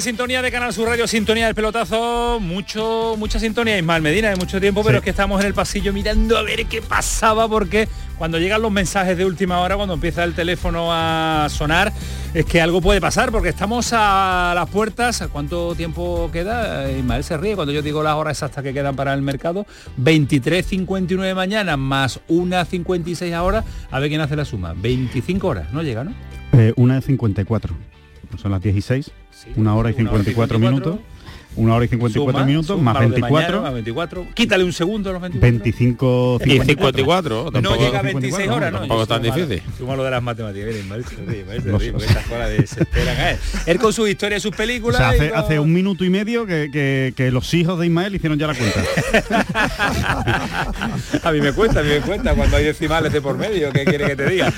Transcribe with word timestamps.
Sintonía 0.00 0.42
de 0.42 0.50
Canal 0.50 0.72
Sur 0.72 0.88
Radio, 0.88 1.06
sintonía 1.06 1.46
del 1.46 1.54
pelotazo, 1.54 2.38
mucho, 2.40 3.16
mucha 3.18 3.38
sintonía, 3.38 3.78
Ismael 3.78 4.02
Medina, 4.02 4.30
de 4.30 4.36
mucho 4.36 4.60
tiempo, 4.60 4.82
pero 4.84 4.98
es 4.98 5.04
que 5.04 5.10
estamos 5.10 5.40
en 5.40 5.46
el 5.46 5.54
pasillo 5.54 5.92
mirando 5.92 6.36
a 6.36 6.42
ver 6.42 6.66
qué 6.66 6.80
pasaba, 6.82 7.48
porque 7.48 7.88
cuando 8.16 8.38
llegan 8.38 8.62
los 8.62 8.70
mensajes 8.70 9.16
de 9.16 9.24
última 9.24 9.60
hora, 9.60 9.76
cuando 9.76 9.94
empieza 9.94 10.24
el 10.24 10.34
teléfono 10.34 10.88
a 10.92 11.48
sonar, 11.50 11.92
es 12.34 12.44
que 12.44 12.60
algo 12.60 12.80
puede 12.80 13.00
pasar, 13.00 13.32
porque 13.32 13.48
estamos 13.48 13.90
a 13.92 14.52
las 14.54 14.68
puertas, 14.70 15.28
¿cuánto 15.32 15.74
tiempo 15.74 16.30
queda? 16.32 16.90
Ismael 16.90 17.24
se 17.24 17.36
ríe 17.36 17.54
cuando 17.54 17.72
yo 17.72 17.82
digo 17.82 18.02
las 18.02 18.14
horas 18.14 18.36
exactas 18.36 18.62
que 18.62 18.72
quedan 18.72 18.94
para 18.94 19.14
el 19.14 19.22
mercado, 19.22 19.66
23.59 20.00 21.22
de 21.22 21.34
mañana 21.34 21.76
más 21.76 22.20
una 22.28 22.64
56 22.64 23.34
ahora, 23.34 23.64
a 23.90 23.98
ver 23.98 24.08
quién 24.08 24.20
hace 24.20 24.36
la 24.36 24.44
suma, 24.44 24.74
25 24.76 25.46
horas, 25.46 25.72
no 25.72 25.82
llega, 25.82 26.04
¿no? 26.04 26.12
Eh, 26.52 26.72
una 26.76 26.96
de 26.96 27.02
54, 27.02 27.74
son 28.36 28.50
las 28.52 28.62
16 28.62 29.10
una 29.56 29.74
hora 29.76 29.90
y 29.90 29.94
54 29.94 30.58
minutos. 30.58 31.00
Una 31.56 31.74
hora 31.74 31.84
y 31.84 31.88
54 31.88 32.44
minutos, 32.44 32.80
más 32.80 32.98
24. 33.00 33.72
24. 33.72 34.26
Quítale 34.34 34.64
un 34.64 34.72
segundo 34.72 35.10
a 35.10 35.14
los 35.14 35.22
24. 35.22 35.50
25, 35.50 36.38
y 36.44 36.60
54. 36.60 37.50
No 37.60 37.76
llega 37.76 37.98
a 37.98 38.02
26 38.02 38.48
horas, 38.48 38.72
¿no? 38.72 38.78
Tampoco 38.80 39.02
es 39.02 39.08
tan 39.08 39.22
difícil. 39.22 39.62
Suma 39.76 39.96
lo 39.96 40.04
de 40.04 40.10
las 40.10 40.22
matemáticas. 40.22 40.68
Miren, 40.68 40.88
mal 40.88 41.04
se 41.04 41.16
ríe, 41.16 41.44
porque 41.44 41.88
estas 42.06 42.26
cosas 42.26 42.50
desesperan 42.50 43.16
a 43.16 43.30
él. 43.32 43.38
Él 43.66 43.78
con 43.78 43.92
su 43.92 44.06
historia 44.06 44.38
y 44.38 44.40
sus 44.40 44.54
películas. 44.54 44.96
O 44.96 44.98
sea, 44.98 45.08
hace, 45.10 45.32
hace, 45.34 45.58
un 45.58 45.72
minuto 45.72 46.04
y 46.04 46.10
medio 46.10 46.46
que, 46.46 46.70
que, 46.72 47.12
que, 47.16 47.30
los 47.30 47.52
hijos 47.54 47.78
de 47.78 47.86
Ismael 47.86 48.14
hicieron 48.14 48.38
ya 48.38 48.46
la 48.46 48.54
cuenta. 48.54 48.80
a 51.22 51.32
mí 51.32 51.40
me 51.40 51.52
cuenta, 51.52 51.80
a 51.80 51.82
mí 51.82 51.88
me 51.88 52.00
cuenta 52.00 52.34
cuando 52.34 52.56
hay 52.56 52.64
decimales 52.64 53.12
de 53.12 53.20
por 53.20 53.36
medio. 53.36 53.72
¿Qué 53.72 53.84
quiere 53.84 54.06
que 54.06 54.16
te 54.16 54.30
diga? 54.30 54.52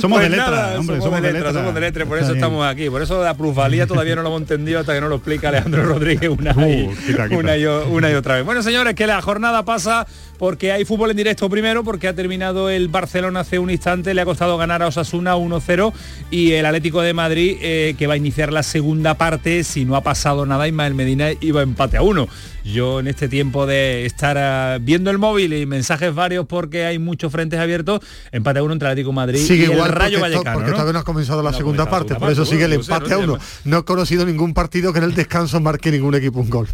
Somos 0.00 0.18
pues 0.18 0.30
de 0.30 0.36
letra, 0.36 0.78
hombre, 0.78 1.00
somos, 1.00 1.22
de 1.22 1.32
letra, 1.32 1.52
Somos 1.52 1.74
de 1.74 1.80
letra, 1.80 2.06
por 2.06 2.18
eso 2.18 2.34
estamos 2.34 2.66
aquí. 2.66 2.90
Por 2.90 3.02
eso 3.02 3.22
la 3.22 3.34
plusvalía 3.34 3.86
todavía 3.86 4.16
no 4.16 4.22
lo 4.22 4.28
hemos 4.28 4.42
entendido 4.42 4.80
hasta 4.80 4.94
que 4.94 5.00
no 5.00 5.08
lo 5.08 5.16
explica 5.16 5.48
Alejandro 5.48 5.84
Rodríguez 5.84 6.31
una, 6.32 7.56
y, 7.56 8.14
otra 8.14 8.36
vez. 8.36 8.44
Bueno, 8.44 8.62
señores, 8.62 8.94
que 8.94 9.06
la 9.06 9.20
jornada 9.22 9.64
pasa 9.64 10.06
porque 10.38 10.72
hay 10.72 10.84
fútbol 10.84 11.10
en 11.10 11.16
directo 11.16 11.48
primero, 11.48 11.84
porque 11.84 12.08
ha 12.08 12.14
terminado 12.14 12.68
el 12.68 12.88
Barcelona 12.88 13.40
hace 13.40 13.58
un 13.58 13.70
instante, 13.70 14.12
le 14.12 14.20
ha 14.20 14.24
costado 14.24 14.58
ganar 14.58 14.82
a 14.82 14.88
Osasuna 14.88 15.36
1-0 15.36 15.92
y 16.30 16.52
el 16.52 16.66
Atlético 16.66 17.00
de 17.02 17.14
Madrid, 17.14 17.58
eh, 17.60 17.94
que 17.96 18.06
va 18.06 18.14
a 18.14 18.16
iniciar 18.16 18.52
la 18.52 18.62
segunda 18.62 19.14
parte, 19.14 19.62
si 19.62 19.84
no 19.84 19.94
ha 19.94 20.02
pasado 20.02 20.44
nada, 20.44 20.66
Ismael 20.66 20.94
Medina 20.94 21.28
iba 21.40 21.62
empate 21.62 21.96
a 21.96 22.02
uno. 22.02 22.28
Yo 22.64 23.00
en 23.00 23.08
este 23.08 23.28
tiempo 23.28 23.66
de 23.66 24.06
estar 24.06 24.38
ah, 24.38 24.78
viendo 24.80 25.10
el 25.10 25.18
móvil 25.18 25.52
y 25.52 25.66
mensajes 25.66 26.14
varios 26.14 26.46
porque 26.46 26.84
hay 26.84 26.98
muchos 26.98 27.32
frentes 27.32 27.58
abiertos, 27.58 28.00
empate 28.30 28.60
a 28.60 28.62
uno 28.62 28.72
entre 28.72 28.88
Atlético 28.88 29.12
Madrid 29.12 29.40
sigue 29.40 29.66
y 29.66 29.72
igual 29.72 29.90
el 29.90 29.96
Rayo 29.96 30.20
Vallecano. 30.20 30.58
porque 30.58 30.70
todavía 30.72 30.92
no 30.92 30.98
has 31.00 31.04
comenzado 31.04 31.42
la 31.42 31.52
segunda 31.52 31.88
parte, 31.88 32.14
por 32.14 32.30
eso 32.30 32.44
sigue 32.44 32.64
el 32.64 32.74
empate 32.74 33.14
a 33.14 33.18
uno. 33.18 33.38
No 33.64 33.78
he 33.78 33.84
conocido 33.84 34.24
ningún 34.24 34.54
partido 34.54 34.92
que 34.92 34.98
en 34.98 35.04
el 35.06 35.14
descanso 35.14 35.60
marque 35.60 35.90
ningún 35.90 36.14
equipo 36.14 36.40
un 36.40 36.50
gol. 36.50 36.68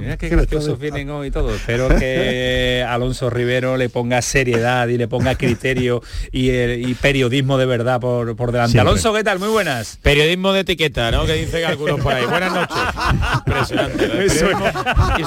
Mira 0.00 0.16
qué 0.16 0.28
graciosos 0.30 0.78
vienen 0.78 1.10
hoy 1.10 1.30
todos. 1.30 1.54
Espero 1.54 1.88
que 1.88 2.84
Alonso 2.88 3.30
Rivero 3.30 3.76
le 3.76 3.88
ponga 3.88 4.22
seriedad 4.22 4.88
y 4.88 4.96
le 4.98 5.08
ponga 5.08 5.36
criterio 5.36 6.02
y, 6.32 6.94
periodismo 6.94 7.58
de 7.58 7.66
verdad 7.66 8.00
por, 8.00 8.34
por 8.36 8.52
delante. 8.52 8.78
Alonso, 8.80 9.12
¿qué 9.12 9.24
tal? 9.24 9.38
Muy 9.38 9.48
buenas. 9.48 9.98
Periodismo 10.02 10.52
de 10.52 10.60
etiqueta, 10.60 11.10
¿no? 11.10 11.26
Que 11.26 11.34
dicen 11.34 11.64
algunos 11.64 12.00
por 12.00 12.12
ahí. 12.12 12.24
Buenas 12.24 12.52
noches. 12.52 12.76
Impresionante. 13.46 14.08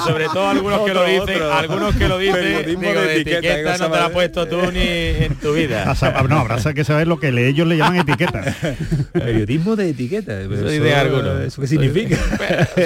Sobre 0.08 0.24
todo 0.26 0.48
algunos 0.48 0.80
que 0.82 0.94
lo 0.94 1.04
dicen, 1.04 1.42
algunos 1.42 1.94
que 1.96 2.08
lo 2.08 2.18
dicen, 2.18 2.66
digo, 2.66 2.82
de, 2.82 3.20
etiqueta, 3.20 3.78
no 3.78 3.90
te 3.90 3.96
la 3.96 4.06
has 4.06 4.10
puesto 4.12 4.46
tú 4.46 4.72
ni 4.72 4.80
en 4.80 5.36
tu 5.36 5.52
vida. 5.52 5.94
No, 6.28 6.38
habrá 6.38 6.74
que 6.74 6.84
saber 6.84 7.06
lo 7.06 7.18
que 7.18 7.28
ellos 7.28 7.66
le 7.66 7.76
llaman 7.76 7.96
etiqueta. 8.00 8.54
periodismo 9.12 9.76
de 9.76 9.90
etiqueta. 9.90 10.40
Eso, 10.40 10.52
de 10.52 10.94
algunos. 10.94 11.40
¿Eso 11.40 11.60
qué 11.60 11.68
significa? 11.68 12.16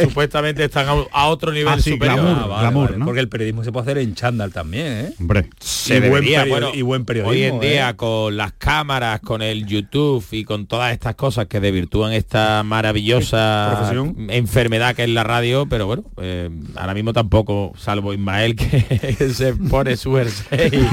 supuestamente 0.05 0.65
están 0.65 0.87
a 1.13 1.27
otro 1.27 1.53
nivel 1.53 1.73
Ah, 1.73 2.59
glamour, 2.61 3.05
Porque 3.05 3.21
el 3.21 3.29
periodismo 3.29 3.65
se 3.65 3.73
puede 3.73 3.83
hacer 3.83 3.99
en 3.99 4.15
chándal 4.15 4.53
también, 4.53 4.87
¿eh? 4.87 5.13
Hombre. 5.19 5.49
Se 5.61 5.97
y, 5.97 6.01
debería, 6.01 6.41
buen 6.41 6.51
bueno, 6.51 6.71
y 6.75 6.83
buen 6.83 7.05
periodismo. 7.05 7.33
Hoy 7.33 7.43
en 7.45 7.61
día 7.61 7.91
¿eh? 7.91 7.97
con 7.97 8.37
las 8.37 8.53
cámaras, 8.53 9.21
con 9.21 9.43
el 9.43 9.67
YouTube 9.67 10.25
y 10.31 10.45
con 10.45 10.67
todas 10.67 10.93
estas 10.93 11.15
cosas 11.15 11.47
que 11.47 11.61
desvirtúan 11.61 12.13
esta 12.13 12.63
maravillosa 12.63 13.91
enfermedad 14.29 14.95
que 14.95 15.05
es 15.05 15.11
la 15.11 15.25
radio, 15.25 15.67
pero 15.69 15.87
bueno, 15.87 16.05
eh, 16.21 16.51
ahora 16.77 16.95
mismo 16.95 17.12
tampoco, 17.13 17.73
salvo 17.77 18.13
Ismael 18.13 18.57
que 18.57 19.31
se 19.35 19.55
pone 19.55 19.97
su 19.97 20.15
jersey. 20.15 20.71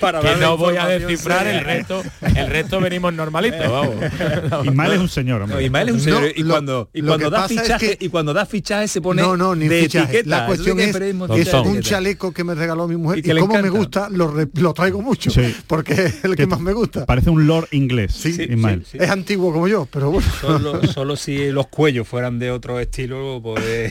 Para 0.00 0.20
que 0.20 0.36
no 0.36 0.56
voy 0.56 0.76
a 0.76 0.86
descifrar 0.86 1.46
el 1.46 1.64
resto, 1.64 2.02
el 2.34 2.46
resto 2.48 2.80
venimos 2.80 3.12
normalitos, 3.12 3.70
vamos. 3.70 3.96
Ismael 4.64 4.92
es 4.92 4.98
un 4.98 5.08
señor, 5.08 5.42
hombre. 5.42 5.62
Ismael 5.64 5.88
es 5.88 5.94
un 5.94 6.00
señor 6.00 6.24
y 6.34 6.42
cuando 6.42 6.90
y 6.92 7.02
cuando 7.02 7.30
da 7.30 7.48
fichaje 7.48 7.96
y 8.00 8.08
cuando 8.08 8.32
da 8.32 8.46
fichaje 8.46 8.88
se 8.88 9.00
pone 9.00 9.22
no, 9.22 9.54
ni 9.54 9.68
de 9.68 9.84
etiqueta. 9.84 10.28
La 10.28 10.46
cuestión 10.46 10.80
es, 10.80 10.94
es 10.94 11.54
un 11.54 11.80
chaleco 11.80 12.32
que 12.32 12.44
me 12.44 12.54
regaló 12.54 12.88
mi 12.88 12.96
mujer 12.96 13.24
y, 13.24 13.30
y 13.30 13.36
como 13.36 13.60
me 13.60 13.70
gusta, 13.70 14.08
lo, 14.10 14.34
lo 14.54 14.74
traigo 14.74 15.02
mucho, 15.02 15.30
porque 15.66 15.92
es 15.92 16.24
el 16.24 16.36
que, 16.36 16.46
más 16.46 16.60
me 16.60 16.72
gusta. 16.72 17.06
Parece 17.06 17.30
un 17.30 17.46
lord 17.46 17.68
inglés, 17.72 18.12
sí, 18.12 18.30
Ismael. 18.30 18.84
Es 18.92 19.10
antiguo 19.10 19.52
como 19.52 19.68
yo, 19.68 19.86
pero 19.90 20.10
bueno. 20.10 20.26
Solo, 20.92 21.16
si 21.16 21.50
los 21.50 21.68
cuellos 21.68 22.06
fueran 22.08 22.38
de 22.38 22.50
otro 22.50 22.80
estilo, 22.80 23.40
pues 23.42 23.90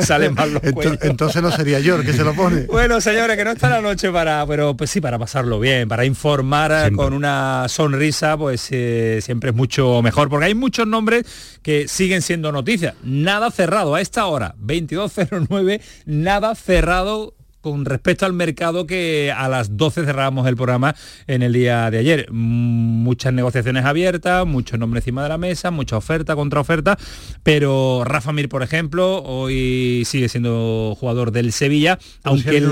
salen 0.00 0.33
más 0.34 0.50
los 0.50 0.62
cuellos. 0.72 0.98
Entonces 1.02 1.42
no 1.42 1.50
sería 1.50 1.80
yo 1.80 1.96
el 1.96 2.04
que 2.04 2.12
se 2.12 2.24
lo 2.24 2.34
pone. 2.34 2.62
bueno, 2.66 3.00
señores, 3.00 3.36
que 3.36 3.44
no 3.44 3.52
está 3.52 3.68
la 3.68 3.80
noche 3.80 4.10
para, 4.10 4.46
pero 4.46 4.76
pues 4.76 4.90
sí, 4.90 5.00
para 5.00 5.18
pasarlo 5.18 5.60
bien, 5.60 5.88
para 5.88 6.04
informar 6.04 6.92
con 6.92 7.12
una 7.12 7.66
sonrisa, 7.68 8.36
pues 8.36 8.68
eh, 8.70 9.20
siempre 9.22 9.50
es 9.50 9.56
mucho 9.56 10.02
mejor, 10.02 10.28
porque 10.28 10.46
hay 10.46 10.54
muchos 10.54 10.86
nombres 10.86 11.24
que 11.62 11.88
siguen 11.88 12.22
siendo 12.22 12.52
noticias. 12.52 12.94
Nada 13.02 13.50
cerrado 13.50 13.94
a 13.94 14.00
esta 14.00 14.26
hora, 14.26 14.54
22.09, 14.60 15.80
nada 16.06 16.54
cerrado 16.54 17.34
con 17.64 17.86
respecto 17.86 18.26
al 18.26 18.34
mercado 18.34 18.86
que 18.86 19.32
a 19.34 19.48
las 19.48 19.78
12 19.78 20.04
cerrábamos 20.04 20.46
el 20.46 20.54
programa 20.54 20.94
en 21.26 21.42
el 21.42 21.54
día 21.54 21.90
de 21.90 21.96
ayer. 21.96 22.30
Muchas 22.30 23.32
negociaciones 23.32 23.86
abiertas, 23.86 24.46
muchos 24.46 24.78
nombres 24.78 25.02
encima 25.02 25.22
de 25.22 25.30
la 25.30 25.38
mesa, 25.38 25.70
mucha 25.70 25.96
oferta, 25.96 26.36
contraoferta, 26.36 26.98
pero 27.42 28.02
Rafa 28.04 28.34
Mir, 28.34 28.50
por 28.50 28.62
ejemplo, 28.62 29.22
hoy 29.22 30.02
sigue 30.04 30.28
siendo 30.28 30.94
jugador 31.00 31.32
del 31.32 31.52
Sevilla, 31.52 31.98
aunque 32.22 32.62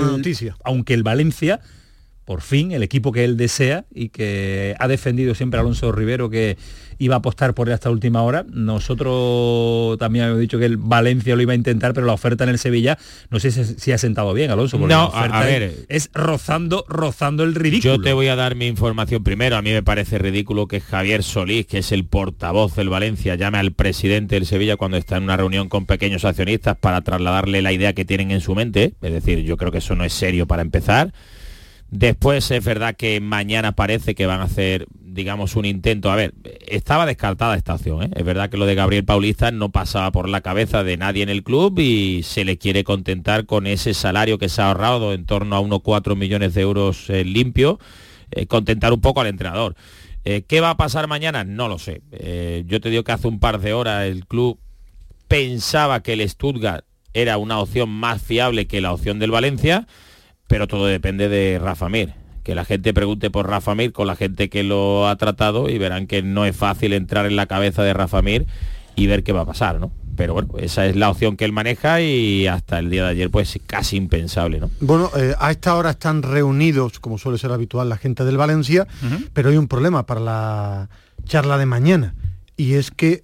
aunque 0.63 0.93
el 0.93 1.01
Valencia 1.01 1.59
por 2.25 2.41
fin 2.41 2.71
el 2.71 2.83
equipo 2.83 3.11
que 3.11 3.23
él 3.23 3.35
desea 3.35 3.85
y 3.93 4.09
que 4.09 4.75
ha 4.79 4.87
defendido 4.87 5.33
siempre 5.35 5.59
Alonso 5.59 5.91
Rivero 5.91 6.29
que 6.29 6.57
iba 6.97 7.15
a 7.15 7.17
apostar 7.19 7.53
por 7.53 7.67
él 7.67 7.73
hasta 7.73 7.89
última 7.89 8.21
hora. 8.21 8.45
Nosotros 8.51 9.97
también 9.97 10.25
habíamos 10.25 10.41
dicho 10.41 10.59
que 10.59 10.65
el 10.65 10.77
Valencia 10.77 11.35
lo 11.35 11.41
iba 11.41 11.53
a 11.53 11.55
intentar, 11.55 11.93
pero 11.93 12.05
la 12.05 12.13
oferta 12.13 12.43
en 12.43 12.49
el 12.49 12.59
Sevilla 12.59 12.97
no 13.29 13.39
sé 13.39 13.51
si, 13.51 13.91
ha 13.91 13.97
sentado 13.97 14.33
bien, 14.33 14.51
Alonso. 14.51 14.77
no, 14.77 15.11
a, 15.13 15.43
ver, 15.43 15.85
es, 15.89 16.09
rozando, 16.13 16.85
rozando 16.87 17.43
el 17.43 17.55
ridículo. 17.55 17.95
Yo 17.95 18.01
te 18.01 18.13
voy 18.13 18.27
a 18.27 18.35
dar 18.35 18.55
mi 18.55 18.67
información 18.67 19.23
primero. 19.23 19.55
A 19.55 19.61
mí 19.61 19.71
me 19.71 19.83
parece 19.83 20.17
ridículo 20.17 20.67
que 20.67 20.81
Javier 20.81 21.23
Solís, 21.23 21.65
que 21.65 21.79
es 21.79 21.91
el 21.91 22.05
portavoz 22.05 22.75
del 22.75 22.89
Valencia, 22.89 23.35
llame 23.35 23.57
al 23.57 23.71
presidente 23.71 24.35
del 24.35 24.45
Sevilla 24.45 24.77
cuando 24.77 24.97
está 24.97 25.17
en 25.17 25.23
una 25.23 25.37
reunión 25.37 25.69
con 25.69 25.85
pequeños 25.85 26.25
accionistas 26.25 26.77
para 26.77 27.01
trasladarle 27.01 27.61
la 27.61 27.71
idea 27.71 27.93
que 27.93 28.05
tienen 28.05 28.31
en 28.31 28.41
su 28.41 28.55
mente. 28.55 28.93
Es 29.01 29.13
decir, 29.13 29.39
yo 29.43 29.57
creo 29.57 29.71
que 29.71 29.79
eso 29.79 29.95
no 29.95 30.03
es 30.03 30.13
serio 30.13 30.47
para 30.47 30.61
empezar. 30.61 31.13
Después 31.89 32.49
es 32.49 32.65
verdad 32.65 32.95
que 32.95 33.19
mañana 33.19 33.73
parece 33.73 34.15
que 34.15 34.25
van 34.25 34.41
a 34.41 34.45
hacer, 34.45 34.87
digamos, 35.13 35.55
un 35.55 35.65
intento. 35.65 36.11
A 36.11 36.15
ver, 36.15 36.33
estaba 36.67 37.05
descartada 37.05 37.55
esta 37.55 37.75
opción. 37.75 38.03
¿eh? 38.03 38.09
Es 38.15 38.23
verdad 38.25 38.49
que 38.49 38.57
lo 38.57 38.65
de 38.65 38.75
Gabriel 38.75 39.05
Paulista 39.05 39.51
no 39.51 39.71
pasaba 39.71 40.11
por 40.11 40.29
la 40.29 40.41
cabeza 40.41 40.83
de 40.83 40.97
nadie 40.97 41.23
en 41.23 41.29
el 41.29 41.43
club 41.43 41.79
y 41.79 42.23
se 42.23 42.45
le 42.45 42.57
quiere 42.57 42.83
contentar 42.83 43.45
con 43.45 43.67
ese 43.67 43.93
salario 43.93 44.37
que 44.37 44.49
se 44.49 44.61
ha 44.61 44.67
ahorrado 44.67 45.13
en 45.13 45.25
torno 45.25 45.55
a 45.55 45.59
unos 45.59 45.81
4 45.81 46.15
millones 46.15 46.53
de 46.53 46.61
euros 46.61 47.09
eh, 47.09 47.23
limpio, 47.23 47.79
eh, 48.31 48.47
contentar 48.47 48.93
un 48.93 49.01
poco 49.01 49.21
al 49.21 49.27
entrenador. 49.27 49.75
¿Qué 50.23 50.61
va 50.61 50.69
a 50.69 50.77
pasar 50.77 51.07
mañana? 51.07 51.43
No 51.43 51.67
lo 51.67 51.77
sé. 51.77 52.01
yo 52.65 52.79
te 52.79 52.89
digo 52.89 53.03
que 53.03 53.11
hace 53.11 53.27
un 53.27 53.41
par 53.41 53.59
de 53.59 53.73
horas 53.73 54.05
el 54.05 54.25
club 54.25 54.57
pensaba 55.27 56.01
que 56.01 56.13
el 56.13 56.29
Stuttgart 56.29 56.85
era 57.13 57.37
una 57.37 57.59
opción 57.59 57.89
más 57.89 58.21
fiable 58.21 58.65
que 58.65 58.79
la 58.79 58.93
opción 58.93 59.19
del 59.19 59.31
Valencia 59.31 59.85
pero 60.47 60.67
todo 60.67 60.85
depende 60.85 61.29
de 61.29 61.57
Rafa 61.59 61.89
Mir. 61.89 62.13
Que 62.43 62.55
la 62.55 62.65
gente 62.65 62.93
pregunte 62.93 63.29
por 63.29 63.49
Rafa 63.49 63.73
Mir 63.75 63.93
con 63.93 64.07
la 64.07 64.15
gente 64.15 64.49
que 64.49 64.63
lo 64.63 65.07
ha 65.07 65.15
tratado 65.15 65.69
y 65.69 65.77
verán 65.77 66.07
que 66.07 66.21
no 66.21 66.45
es 66.45 66.55
fácil 66.55 66.93
entrar 66.93 67.25
en 67.25 67.35
la 67.35 67.45
cabeza 67.45 67.83
de 67.83 67.93
Rafa 67.93 68.21
Mir 68.21 68.45
y 68.95 69.07
ver 69.07 69.23
qué 69.23 69.31
va 69.31 69.41
a 69.41 69.45
pasar, 69.45 69.79
¿no? 69.79 69.91
Pero 70.15 70.33
bueno, 70.33 70.49
esa 70.59 70.85
es 70.85 70.95
la 70.95 71.09
opción 71.09 71.37
que 71.37 71.45
él 71.45 71.51
maneja 71.51 72.01
y 72.01 72.45
hasta 72.45 72.77
el 72.79 72.89
día 72.89 73.03
de 73.05 73.09
ayer 73.09 73.31
pues 73.31 73.57
casi 73.65 73.97
impensable, 73.97 74.59
¿no? 74.59 74.69
Bueno, 74.79 75.09
eh, 75.17 75.33
a 75.39 75.49
esta 75.51 75.75
hora 75.75 75.91
están 75.91 76.21
reunidos, 76.21 76.99
como 76.99 77.17
suele 77.17 77.37
ser 77.39 77.51
habitual, 77.51 77.89
la 77.89 77.97
gente 77.97 78.23
del 78.23 78.37
Valencia, 78.37 78.87
pero 79.33 79.49
hay 79.49 79.57
un 79.57 79.67
problema 79.67 80.05
para 80.05 80.19
la 80.19 80.89
charla 81.25 81.57
de 81.57 81.65
mañana 81.65 82.13
y 82.57 82.73
es 82.73 82.91
que 82.91 83.23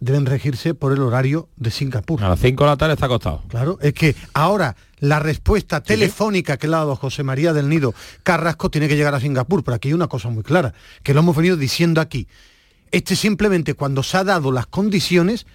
deben 0.00 0.26
regirse 0.26 0.74
por 0.74 0.92
el 0.92 1.00
horario 1.00 1.48
de 1.56 1.70
Singapur. 1.70 2.22
A 2.22 2.28
las 2.28 2.40
5 2.40 2.64
de 2.64 2.70
la 2.70 2.76
tarde 2.76 2.94
está 2.94 3.06
acostado. 3.06 3.42
Claro, 3.48 3.78
es 3.80 3.92
que 3.94 4.14
ahora 4.34 4.76
la 4.98 5.18
respuesta 5.20 5.82
telefónica 5.82 6.56
que 6.56 6.68
le 6.68 6.74
ha 6.74 6.80
dado 6.80 6.96
José 6.96 7.22
María 7.22 7.52
del 7.52 7.68
Nido 7.68 7.94
Carrasco 8.22 8.70
tiene 8.70 8.88
que 8.88 8.96
llegar 8.96 9.14
a 9.14 9.20
Singapur, 9.20 9.64
pero 9.64 9.76
aquí 9.76 9.88
hay 9.88 9.94
una 9.94 10.08
cosa 10.08 10.28
muy 10.28 10.42
clara, 10.42 10.74
que 11.02 11.14
lo 11.14 11.20
hemos 11.20 11.36
venido 11.36 11.56
diciendo 11.56 12.00
aquí. 12.00 12.28
Este 12.90 13.16
simplemente 13.16 13.74
cuando 13.74 14.02
se 14.02 14.16
ha 14.16 14.24
dado 14.24 14.52
las 14.52 14.66
condiciones, 14.66 15.46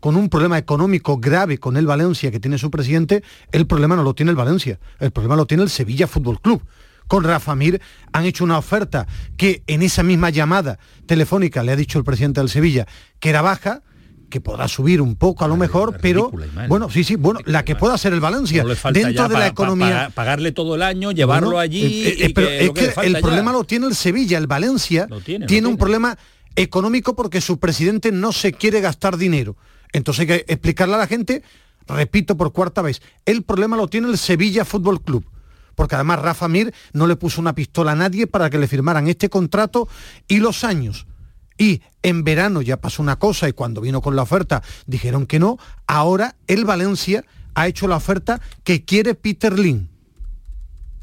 con 0.00 0.16
un 0.16 0.30
problema 0.30 0.56
económico 0.56 1.18
grave 1.18 1.58
con 1.58 1.76
el 1.76 1.86
Valencia 1.86 2.30
que 2.30 2.40
tiene 2.40 2.56
su 2.56 2.70
presidente, 2.70 3.22
el 3.52 3.66
problema 3.66 3.96
no 3.96 4.02
lo 4.02 4.14
tiene 4.14 4.30
el 4.30 4.36
Valencia, 4.36 4.80
el 4.98 5.10
problema 5.10 5.36
lo 5.36 5.46
tiene 5.46 5.62
el 5.62 5.68
Sevilla 5.68 6.06
Fútbol 6.06 6.40
Club 6.40 6.62
con 7.10 7.24
Rafa 7.24 7.56
Mir 7.56 7.82
han 8.12 8.24
hecho 8.24 8.44
una 8.44 8.56
oferta 8.56 9.08
que 9.36 9.64
en 9.66 9.82
esa 9.82 10.04
misma 10.04 10.30
llamada 10.30 10.78
telefónica 11.06 11.64
le 11.64 11.72
ha 11.72 11.76
dicho 11.76 11.98
el 11.98 12.04
presidente 12.04 12.40
del 12.40 12.48
Sevilla 12.48 12.86
que 13.18 13.30
era 13.30 13.42
baja, 13.42 13.82
que 14.30 14.40
podrá 14.40 14.68
subir 14.68 15.02
un 15.02 15.16
poco 15.16 15.44
a 15.44 15.48
lo 15.48 15.56
mejor, 15.56 15.98
pero 16.00 16.32
bueno, 16.68 16.88
sí, 16.88 17.04
sí, 17.04 17.16
bueno, 17.16 17.40
la 17.44 17.64
que 17.64 17.76
pueda 17.76 17.98
ser 17.98 18.14
el 18.14 18.20
Valencia 18.20 18.64
dentro 18.92 19.28
de 19.28 19.34
la 19.34 19.46
economía. 19.48 20.10
pagarle 20.14 20.52
todo 20.52 20.76
el 20.76 20.82
año, 20.82 21.12
llevarlo 21.12 21.58
allí. 21.58 22.06
Eh, 22.06 22.16
eh, 22.18 22.32
pero 22.34 22.48
es 22.48 22.70
que, 22.70 23.06
el 23.06 23.20
problema 23.20 23.52
lo 23.52 23.64
tiene 23.64 23.86
el 23.86 23.94
Sevilla, 23.94 24.38
el 24.38 24.46
Valencia 24.46 25.06
tiene, 25.46 25.66
un 25.66 25.76
problema 25.76 26.16
económico 26.56 27.14
porque 27.14 27.40
su 27.40 27.58
presidente 27.58 28.12
no 28.12 28.32
se 28.32 28.52
quiere 28.52 28.80
gastar 28.80 29.18
dinero. 29.18 29.56
Entonces 29.92 30.20
hay 30.20 30.26
que 30.26 30.44
explicarle 30.48 30.94
a 30.94 30.98
la 30.98 31.06
gente, 31.06 31.42
repito 31.86 32.36
por 32.36 32.52
cuarta 32.52 32.80
vez, 32.80 33.02
el 33.26 33.42
problema 33.42 33.76
lo 33.76 33.88
tiene 33.88 34.08
el 34.08 34.16
Sevilla 34.16 34.64
Fútbol 34.64 35.02
Club 35.02 35.26
porque 35.74 35.94
además 35.94 36.18
Rafa 36.18 36.46
Mir 36.46 36.74
no 36.92 37.06
le 37.06 37.16
puso 37.16 37.40
una 37.40 37.54
pistola 37.54 37.92
a 37.92 37.94
nadie 37.94 38.26
para 38.26 38.50
que 38.50 38.58
le 38.58 38.68
firmaran 38.68 39.08
este 39.08 39.30
contrato 39.30 39.88
y 40.28 40.38
los 40.38 40.62
años 40.62 41.06
y 41.60 41.82
en 42.02 42.24
verano 42.24 42.62
ya 42.62 42.78
pasó 42.78 43.02
una 43.02 43.18
cosa 43.18 43.46
y 43.46 43.52
cuando 43.52 43.82
vino 43.82 44.00
con 44.00 44.16
la 44.16 44.22
oferta 44.22 44.62
dijeron 44.86 45.26
que 45.26 45.38
no, 45.38 45.58
ahora 45.86 46.36
el 46.46 46.64
Valencia 46.64 47.22
ha 47.52 47.68
hecho 47.68 47.86
la 47.86 47.96
oferta 47.96 48.40
que 48.64 48.86
quiere 48.86 49.14
Peter 49.14 49.58
Lin, 49.58 49.90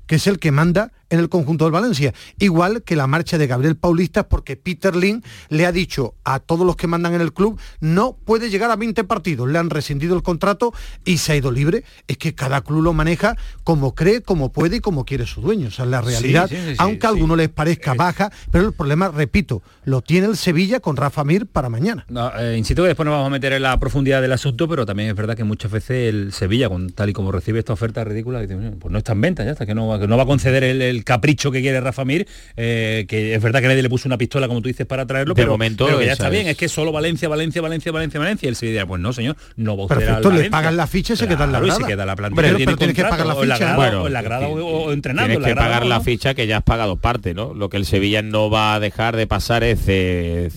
que 0.07 0.15
es 0.15 0.25
el 0.25 0.39
que 0.39 0.51
manda 0.51 0.92
en 1.09 1.19
el 1.19 1.30
conjunto 1.30 1.65
del 1.65 1.71
Valencia. 1.71 2.13
Igual 2.39 2.83
que 2.83 2.95
la 2.95 3.07
marcha 3.07 3.38
de 3.38 3.48
Gabriel 3.48 3.75
Paulista, 3.75 4.27
porque 4.27 4.56
Peter 4.56 4.95
Lin 4.95 5.24
le 5.50 5.65
ha 5.65 5.71
dicho 5.71 6.15
a 6.24 6.39
todos 6.39 6.65
los 6.65 6.75
que 6.75 6.88
mandan 6.88 7.13
en 7.13 7.21
el 7.21 7.33
club, 7.33 7.59
no 7.80 8.18
puede 8.25 8.50
llegar 8.50 8.71
a 8.71 8.75
20 8.75 9.04
partidos, 9.04 9.50
le 9.50 9.57
han 9.57 9.69
rescindido 9.69 10.15
el 10.15 10.24
contrato 10.24 10.74
y 11.06 11.18
se 11.18 11.33
ha 11.33 11.36
ido 11.36 11.51
libre. 11.51 11.83
Es 12.07 12.18
que 12.18 12.36
cada 12.36 12.62
club 12.62 12.81
lo 12.81 12.94
maneja 12.94 13.36
como 13.63 13.95
cree, 13.95 14.21
como 14.21 14.51
puede 14.51 14.77
y 14.77 14.80
como 14.80 15.06
quiere 15.06 15.25
su 15.25 15.42
dueño. 15.42 15.68
O 15.68 15.71
sea, 15.71 15.86
la 15.86 16.01
realidad, 16.01 16.50
aunque 16.77 17.06
a 17.06 17.09
algunos 17.09 17.38
les 17.38 17.50
parezca 17.50 17.94
baja, 17.94 18.31
pero 18.51 18.65
el 18.65 18.74
problema, 18.74 19.09
repito, 19.09 19.62
lo 19.83 20.01
tiene 20.01 20.27
el 20.27 20.38
Sevilla 20.38 20.80
con 20.80 20.95
Rafa 20.95 21.24
Mir 21.24 21.48
para 21.48 21.69
mañana. 21.69 22.06
No, 22.09 22.31
eh, 22.38 22.57
insisto 22.57 22.83
que 22.83 22.89
después 22.89 23.06
nos 23.06 23.13
vamos 23.13 23.27
a 23.27 23.31
meter 23.31 23.54
en 23.54 23.62
la 23.62 23.80
profundidad 23.80 24.21
del 24.21 24.33
asunto, 24.33 24.68
pero 24.68 24.86
también 24.86 25.09
es 25.09 25.15
verdad 25.15 25.36
que 25.36 25.44
muchas 25.44 25.71
veces 25.71 26.09
el 26.13 26.33
Sevilla, 26.33 26.69
con, 26.69 26.89
tal 26.89 27.09
y 27.09 27.13
como 27.13 27.31
recibe 27.31 27.59
esta 27.59 27.74
oferta 27.74 28.04
ridícula, 28.04 28.45
pues 28.80 28.92
no 28.92 28.98
está 28.98 29.13
en 29.13 29.21
venta, 29.21 29.44
ya 29.44 29.56
que 29.65 29.75
no, 29.75 30.00
que 30.00 30.07
no 30.07 30.18
va 30.18 30.24
a 30.24 30.25
conceder 30.25 30.63
el 30.63 30.96
capricho 31.03 31.51
que 31.51 31.61
quiere 31.61 31.79
Rafa 31.81 32.05
Mir, 32.05 32.27
eh, 32.55 33.05
que 33.07 33.35
es 33.35 33.41
verdad 33.41 33.61
que 33.61 33.67
nadie 33.67 33.81
le 33.81 33.89
puso 33.89 34.07
una 34.07 34.17
pistola, 34.17 34.47
como 34.47 34.61
tú 34.61 34.67
dices, 34.67 34.85
para 34.85 35.05
traerlo, 35.05 35.35
pero, 35.35 35.51
momento 35.51 36.01
ya 36.01 36.13
está 36.13 36.29
bien, 36.29 36.47
es 36.47 36.57
que 36.57 36.69
solo 36.69 36.91
Valencia, 36.91 37.29
Valencia, 37.29 37.61
Valencia, 37.61 37.91
Valencia, 37.91 38.19
Valencia, 38.19 38.47
y 38.47 38.49
él 38.49 38.55
se 38.55 38.65
diría, 38.67 38.85
pues 38.85 39.01
no, 39.01 39.13
señor, 39.13 39.35
no 39.55 39.77
va 39.77 39.85
a 39.85 39.88
Perfecto, 39.88 40.31
le 40.31 40.49
pagan 40.49 40.77
la 40.77 40.88
ficha 40.88 41.13
y 41.13 41.17
se 41.17 41.27
queda 41.27 41.45
en 41.45 41.51
la 41.51 41.59
grada. 41.59 41.79
Y 41.79 41.81
se 41.83 41.88
queda 41.88 42.05
la 42.05 42.15
plantilla. 42.15 42.55
pero, 42.57 42.77
tienes 42.77 42.95
que 42.95 43.03
pagar 43.03 43.25
la 43.25 43.35
ficha. 43.35 43.75
bueno, 43.75 44.09
la 44.09 44.21
grada 44.21 44.47
o, 44.47 44.91
entrenando. 44.91 45.29
Tienes 45.29 45.47
que 45.47 45.55
pagar 45.55 45.85
la 45.85 46.01
ficha 46.01 46.33
que 46.33 46.47
ya 46.47 46.57
has 46.57 46.63
pagado 46.63 46.97
parte, 46.97 47.33
¿no? 47.33 47.53
Lo 47.53 47.69
que 47.69 47.77
el 47.77 47.85
Sevilla 47.85 48.21
no 48.21 48.49
va 48.49 48.75
a 48.75 48.79
dejar 48.79 49.15
de 49.15 49.27
pasar 49.27 49.63
es 49.63 49.79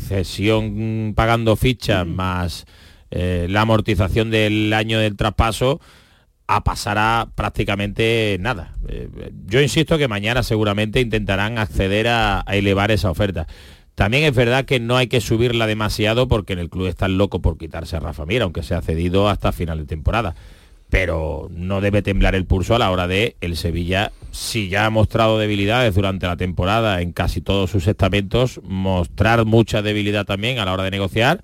cesión 0.09 1.13
pagando 1.15 1.57
fichas 1.57 2.07
mm. 2.07 2.11
más 2.11 2.67
eh, 3.11 3.47
la 3.49 3.63
amortización 3.63 4.31
del 4.31 4.73
año 4.73 4.99
del 4.99 5.17
traspaso 5.17 5.81
a 6.53 6.65
pasar 6.65 6.99
a 6.99 7.29
prácticamente 7.37 8.37
nada. 8.41 8.75
Eh, 8.89 9.09
yo 9.47 9.61
insisto 9.61 9.99
que 9.99 10.09
mañana 10.09 10.43
seguramente 10.43 11.01
intentarán 11.01 11.59
acceder 11.59 12.09
a, 12.09 12.45
elevar 12.49 12.91
esa 12.91 13.09
oferta. 13.09 13.47
También 13.95 14.25
es 14.25 14.35
verdad 14.35 14.65
que 14.65 14.81
no 14.81 14.97
hay 14.97 15.07
que 15.07 15.21
subirla 15.21 15.69
demasiado 15.69 16.27
porque 16.27 16.55
en 16.55 16.59
el 16.59 16.69
club 16.69 16.89
están 16.89 17.19
loco 17.19 17.41
por 17.41 17.57
quitarse 17.57 17.97
a 17.97 18.01
Rafa 18.01 18.27
Mira, 18.27 18.45
aunque 18.45 18.65
se 18.65 18.75
ha 18.75 18.83
cedido 18.83 19.29
hasta 19.29 19.53
final 19.53 19.79
de 19.79 19.85
temporada. 19.85 20.35
Pero 20.89 21.47
no 21.53 21.81
debe 21.81 22.03
temblar 22.03 22.35
el 22.35 22.47
pulso 22.47 22.75
a 22.75 22.81
la 22.81 22.91
hora 22.91 23.07
de 23.07 23.37
el 23.41 23.57
Sevilla, 23.57 24.11
si 24.33 24.69
ya 24.69 24.87
ha 24.87 24.91
mostrado 24.91 25.39
debilidades 25.39 25.95
durante 25.95 26.27
la 26.27 26.37
temporada 26.37 27.01
en 27.01 27.13
casi 27.13 27.41
todos 27.41 27.71
sus 27.71 27.87
estamentos, 27.87 28.61
mostrar 28.65 29.45
mucha 29.45 29.83
debilidad 29.83 30.27
también 30.27 30.59
a 30.59 30.65
la 30.65 30.73
hora 30.73 30.83
de 30.83 30.91
negociar 30.91 31.43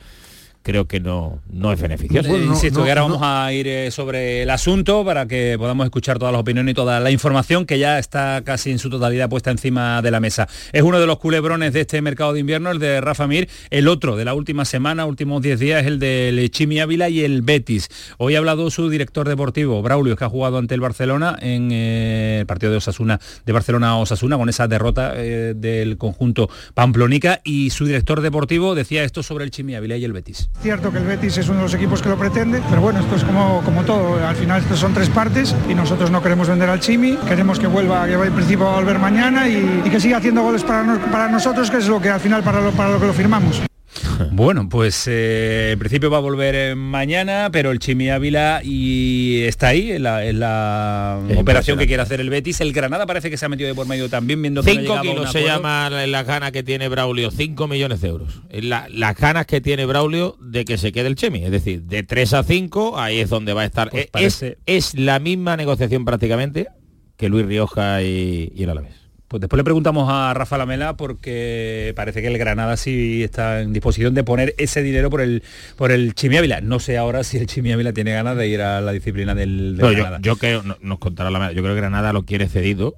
creo 0.67 0.89
que 0.89 0.99
no, 0.99 1.39
no 1.49 1.73
es 1.73 1.81
beneficioso. 1.81 2.37
insisto 2.37 2.83
que 2.83 2.89
ahora 2.89 3.03
vamos 3.03 3.21
a 3.23 3.53
ir 3.53 3.69
eh, 3.69 3.93
sobre 3.93 4.43
el 4.43 4.51
asunto 4.51 5.05
para 5.05 5.27
que 5.27 5.55
podamos 5.57 5.85
escuchar 5.85 6.19
todas 6.19 6.33
las 6.33 6.41
opiniones 6.41 6.73
y 6.73 6.75
toda 6.75 6.99
la 6.99 7.13
información 7.13 7.67
que 7.67 7.79
ya 7.79 8.01
está 8.01 8.43
casi 8.45 8.73
en 8.73 8.81
su 8.81 8.91
totalidad 8.91 9.29
puesta 9.29 9.53
encima 9.53 10.03
de 10.03 10.11
la 10.11 10.19
mesa. 10.19 10.49
Es 10.73 10.83
uno 10.83 10.99
de 10.99 11.07
los 11.07 11.19
culebrones 11.19 11.73
de 11.73 11.83
este 11.83 12.03
mercado 12.03 12.33
de 12.33 12.41
invierno, 12.41 12.73
el 12.73 12.81
de 12.81 13.01
Rafa 13.01 13.29
Mir. 13.29 13.49
El 13.71 13.87
otro 13.87 14.17
de 14.17 14.25
la 14.25 14.35
última 14.35 14.65
semana, 14.65 15.07
últimos 15.07 15.41
10 15.41 15.61
días, 15.61 15.83
es 15.83 15.87
el 15.87 16.01
de 16.01 16.49
Chimi 16.51 16.81
Ávila 16.81 17.09
y 17.11 17.23
el 17.23 17.43
Betis. 17.43 17.89
Hoy 18.19 18.35
ha 18.35 18.39
hablado 18.39 18.69
su 18.73 18.91
director 18.91 19.29
deportivo, 19.29 19.81
Braulio, 19.83 20.17
que 20.17 20.25
ha 20.25 20.29
jugado 20.29 20.59
ante 20.59 20.75
el 20.75 20.81
Barcelona 20.81 21.37
en 21.41 21.71
eh, 21.71 22.39
el 22.41 22.47
partido 22.47 22.73
de 22.73 22.79
Osasuna, 22.79 23.21
de 23.45 23.53
Barcelona-Osasuna, 23.53 24.37
con 24.37 24.49
esa 24.49 24.67
derrota 24.67 25.13
eh, 25.15 25.55
del 25.57 25.97
conjunto 25.97 26.51
Pamplonica. 26.75 27.41
Y 27.45 27.71
su 27.71 27.85
director 27.87 28.21
deportivo 28.21 28.75
decía 28.75 29.05
esto 29.05 29.23
sobre 29.23 29.45
el 29.45 29.53
Chimi 29.53 29.77
Ávila 29.77 29.97
y 29.97 30.05
el 30.05 30.13
Betis. 30.13 30.51
Cierto 30.63 30.91
que 30.91 30.99
el 30.99 31.05
Betis 31.05 31.39
es 31.39 31.49
uno 31.49 31.59
de 31.59 31.65
los 31.65 31.75
equipos 31.75 32.03
que 32.03 32.09
lo 32.09 32.17
pretende, 32.17 32.63
pero 32.69 32.81
bueno, 32.81 33.01
esto 33.01 33.17
es 33.17 33.25
como, 33.25 33.63
como 33.63 33.85
todo. 33.85 34.27
Al 34.27 34.35
final 34.35 34.63
estos 34.63 34.79
son 34.79 34.95
tres 34.95 35.09
partes 35.11 35.55
y 35.69 35.75
nosotros 35.75 36.11
no 36.11 36.23
queremos 36.23 36.49
vender 36.49 36.69
al 36.69 36.81
Chimi, 36.81 37.17
queremos 37.29 37.59
que 37.59 37.67
vuelva, 37.67 38.07
que 38.07 38.15
en 38.15 38.33
principio 38.33 38.69
a 38.69 38.77
volver 38.77 38.99
mañana 38.99 39.49
y, 39.49 39.83
que 39.91 40.01
siga 40.01 40.17
haciendo 40.17 40.43
goles 40.43 40.65
para, 40.65 40.99
para 41.13 41.29
nosotros, 41.29 41.71
que 41.71 41.77
es 41.77 41.89
lo 41.89 42.01
que 42.01 42.11
al 42.11 42.21
final 42.21 42.43
para 42.43 42.61
lo, 42.61 42.73
para 42.73 42.91
lo 42.91 42.99
que 42.99 43.07
lo 43.07 43.13
firmamos. 43.13 43.63
Bueno, 44.33 44.69
pues 44.69 45.07
eh, 45.09 45.71
en 45.73 45.79
principio 45.79 46.11
va 46.11 46.19
a 46.19 46.21
volver 46.21 46.55
eh, 46.55 46.75
mañana, 46.75 47.49
pero 47.53 47.71
el 47.71 47.79
Chimi 47.79 48.11
Ávila 48.11 48.61
y 48.63 49.43
está 49.43 49.69
ahí 49.69 49.93
en 49.93 50.03
la, 50.03 51.21
operación 51.37 51.79
que 51.79 51.87
quiere 51.87 52.03
hacer 52.03 52.21
el 52.21 52.31
Betis. 52.31 52.61
El 52.61 52.73
Granada 52.73 53.07
parece 53.07 53.31
que 53.31 53.37
se 53.37 53.47
ha 53.47 53.49
metido 53.49 53.69
de 53.69 53.75
por 53.75 53.87
medio 53.87 54.09
también, 54.09 54.41
viendo 54.43 54.63
que 54.63 54.73
5 54.73 55.01
kilos 55.03 55.33
se 55.33 55.43
llama 55.43 55.91
las 55.91 56.27
ganas 56.27 56.53
que 56.53 56.63
tiene 56.63 56.89
Braulio, 56.89 57.31
5 57.31 57.69
millones 57.69 58.01
de 58.01 58.09
euros. 58.09 58.43
las 58.51 59.17
ganas 59.17 59.47
que 59.47 59.61
tiene 59.61 59.87
Braulio 59.87 60.37
de 60.41 60.65
que 60.65 60.79
se 60.79 60.93
quede 60.93 61.09
el 61.09 61.17
Chemi, 61.17 61.45
es 61.45 61.51
decir, 61.51 61.83
de 61.83 62.03
3 62.03 62.35
a 62.35 62.43
5, 62.43 62.99
ahí 62.99 63.21
es 63.21 63.31
donde 63.31 63.53
va 63.53 63.63
a 63.63 63.67
estar. 63.67 63.91
Pues 63.91 64.09
es, 64.15 64.57
es, 64.67 64.95
la 64.95 65.19
misma 65.19 65.57
negociación 65.57 66.05
prácticamente 66.05 66.69
que 67.17 67.29
Luis 67.29 67.47
Rioja 67.47 68.03
y, 68.03 68.53
y 68.55 68.63
el 68.65 68.71
Alavés. 68.71 69.06
Pues 69.29 69.41
después 69.41 69.59
le 69.59 69.65
preguntamos 69.65 70.09
a 70.11 70.33
Rafa 70.35 70.57
Lamela 70.57 70.97
porque 70.97 71.93
parece 71.97 72.23
que 72.23 72.29
el 72.29 72.39
Granada 72.39 72.77
sí 72.77 73.25
está 73.25 73.61
en 73.61 73.73
disposición 73.73 74.15
de 74.15 74.23
poner 74.23 74.55
ese 74.59 74.83
dinero 74.83 75.11
por 75.11 75.21
el 75.21 75.43
por 75.77 75.91
el 75.91 76.15
Chimi 76.15 76.37
Ávila. 76.37 76.61
No 76.61 76.79
sé 76.79 76.97
ahora 76.97 77.25
si 77.25 77.39
el 77.39 77.47
Chimi 77.47 77.73
Ávila 77.73 77.93
tiene 77.93 78.13
ganas 78.13 78.37
de 78.37 78.47
ir 78.47 78.63
a 78.63 78.81
la 78.81 78.93
disciplina 78.93 79.35
del, 79.35 79.77
Granada. 79.79 80.19
Yo, 80.23 80.37
creo, 80.37 80.63
nos 80.81 80.99
contará 80.99 81.31
la 81.31 81.53
yo 81.53 81.63
creo 81.63 81.75
que 81.75 81.81
Granada 81.81 82.13
lo 82.13 82.25
quiere 82.25 82.49
cedido 82.49 82.95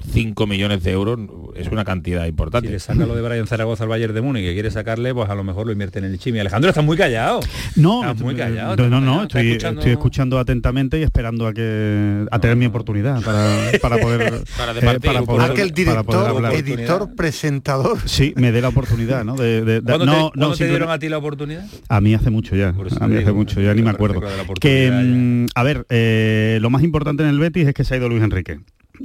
5 0.00 0.46
millones 0.46 0.84
de 0.84 0.92
euros 0.92 1.18
es 1.56 1.68
una 1.68 1.84
cantidad 1.84 2.24
importante. 2.26 2.68
Si 2.68 2.72
le 2.72 2.78
saca 2.78 3.04
lo 3.04 3.16
de 3.16 3.22
Brian 3.22 3.46
Zaragoza 3.46 3.82
al 3.84 3.90
Bayern 3.90 4.14
de 4.14 4.20
Múnich 4.20 4.44
que 4.44 4.52
quiere 4.52 4.70
sacarle, 4.70 5.12
pues 5.12 5.28
a 5.28 5.34
lo 5.34 5.42
mejor 5.42 5.66
lo 5.66 5.72
invierte 5.72 5.98
en 5.98 6.04
el 6.04 6.18
Chimi. 6.18 6.38
Alejandro 6.38 6.70
está 6.70 6.82
muy 6.82 6.96
callado. 6.96 7.40
No, 7.74 8.14
muy 8.14 8.36
callado. 8.36 8.76
No, 8.88 9.00
no, 9.00 9.22
estoy, 9.24 9.58
escuchando... 9.90 10.38
atentamente 10.38 10.98
y 10.98 11.02
esperando 11.02 11.46
a 11.46 11.52
que 11.52 12.26
a 12.30 12.38
tener 12.38 12.56
mi 12.56 12.66
oportunidad 12.66 13.22
para, 13.22 13.98
poder 13.98 14.44
para, 14.56 14.72
eh, 14.72 15.00
para 15.00 15.22
poder, 15.22 15.52
que 15.54 15.62
el 15.62 15.72
director, 15.72 16.54
editor, 16.54 17.14
presentador. 17.16 17.98
Sí, 18.06 18.32
me 18.36 18.52
dé 18.52 18.60
la 18.60 18.68
oportunidad, 18.68 19.24
¿no? 19.24 19.34
De, 19.34 19.82
no, 19.84 20.30
te, 20.30 20.38
no, 20.38 20.54
te 20.54 20.68
dieron 20.68 20.90
a 20.90 20.98
ti 20.98 21.08
la 21.08 21.18
oportunidad? 21.18 21.66
A 21.88 22.00
mí 22.00 22.14
hace 22.14 22.30
mucho 22.30 22.54
ya. 22.54 22.74
A 23.00 23.08
mí 23.08 23.16
hace 23.16 23.32
mucho, 23.32 23.60
ya 23.60 23.74
ni 23.74 23.82
me 23.82 23.90
acuerdo. 23.90 24.20
Que 24.60 24.90
mm, 24.90 25.46
a 25.54 25.62
ver, 25.62 25.86
eh, 25.88 26.58
lo 26.60 26.70
más 26.70 26.82
importante 26.82 27.22
en 27.22 27.30
el 27.30 27.38
Betis 27.38 27.66
es 27.66 27.74
que 27.74 27.84
se 27.84 27.94
ha 27.94 27.96
ido 27.96 28.08
Luis 28.08 28.22
Enrique. 28.22 28.60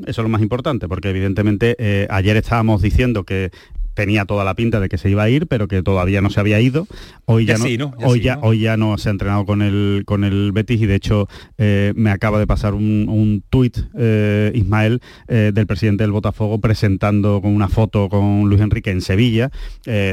Eso 0.05 0.21
es 0.21 0.23
lo 0.23 0.29
más 0.29 0.41
importante, 0.41 0.87
porque 0.87 1.09
evidentemente 1.09 1.75
eh, 1.77 2.07
ayer 2.09 2.37
estábamos 2.37 2.81
diciendo 2.81 3.23
que 3.23 3.51
tenía 3.93 4.25
toda 4.25 4.43
la 4.43 4.55
pinta 4.55 4.79
de 4.79 4.89
que 4.89 4.97
se 4.97 5.09
iba 5.09 5.23
a 5.23 5.29
ir, 5.29 5.47
pero 5.47 5.67
que 5.67 5.83
todavía 5.83 6.21
no 6.21 6.29
se 6.29 6.39
había 6.39 6.59
ido. 6.59 6.87
Hoy 7.25 7.45
ya, 7.45 7.57
no, 7.57 7.93
hoy, 8.03 8.21
ya, 8.21 8.39
hoy 8.41 8.61
ya 8.61 8.75
no 8.75 8.97
se 8.97 9.09
ha 9.09 9.11
entrenado 9.11 9.45
con 9.45 9.61
el, 9.61 10.03
con 10.05 10.23
el 10.23 10.51
Betis 10.51 10.81
y 10.81 10.85
de 10.87 10.95
hecho 10.95 11.27
eh, 11.59 11.93
me 11.95 12.09
acaba 12.09 12.39
de 12.39 12.47
pasar 12.47 12.73
un, 12.73 13.07
un 13.07 13.43
tuit, 13.49 13.77
eh, 13.95 14.51
Ismael, 14.55 14.99
del 15.27 15.67
presidente 15.67 16.03
del 16.03 16.11
Botafogo 16.11 16.59
presentando 16.59 17.39
con 17.41 17.53
una 17.53 17.67
foto 17.67 18.09
con 18.09 18.49
Luis 18.49 18.61
Enrique 18.61 18.89
en 18.89 19.01
Sevilla, 19.01 19.51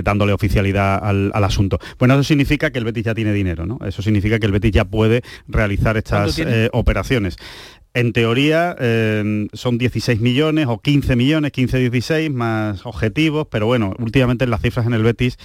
dándole 0.04 0.32
oficialidad 0.32 1.02
al, 1.02 1.32
asunto. 1.44 1.78
Bueno, 1.98 2.14
eso 2.14 2.24
significa 2.24 2.70
que 2.70 2.78
el 2.78 2.84
Betis 2.84 3.04
ya 3.04 3.14
tiene 3.14 3.32
dinero, 3.32 3.64
¿no? 3.64 3.78
Eso 3.86 4.02
significa 4.02 4.38
que 4.38 4.46
el 4.46 4.52
Betis 4.52 4.72
ya 4.72 4.84
puede 4.84 5.22
realizar 5.48 5.96
estas 5.96 6.40
operaciones. 6.72 7.36
En 7.92 8.12
teoría 8.12 8.76
eh, 8.78 9.48
son 9.52 9.76
16 9.76 10.20
millones 10.20 10.66
o 10.68 10.78
15 10.78 11.16
millones, 11.16 11.52
15-16 11.52 12.30
más 12.32 12.86
objetivos, 12.86 13.48
pero 13.50 13.66
bueno, 13.66 13.94
últimamente 13.98 14.46
las 14.46 14.62
cifras 14.62 14.86
en 14.86 14.94
el 14.94 15.02
Betis 15.02 15.38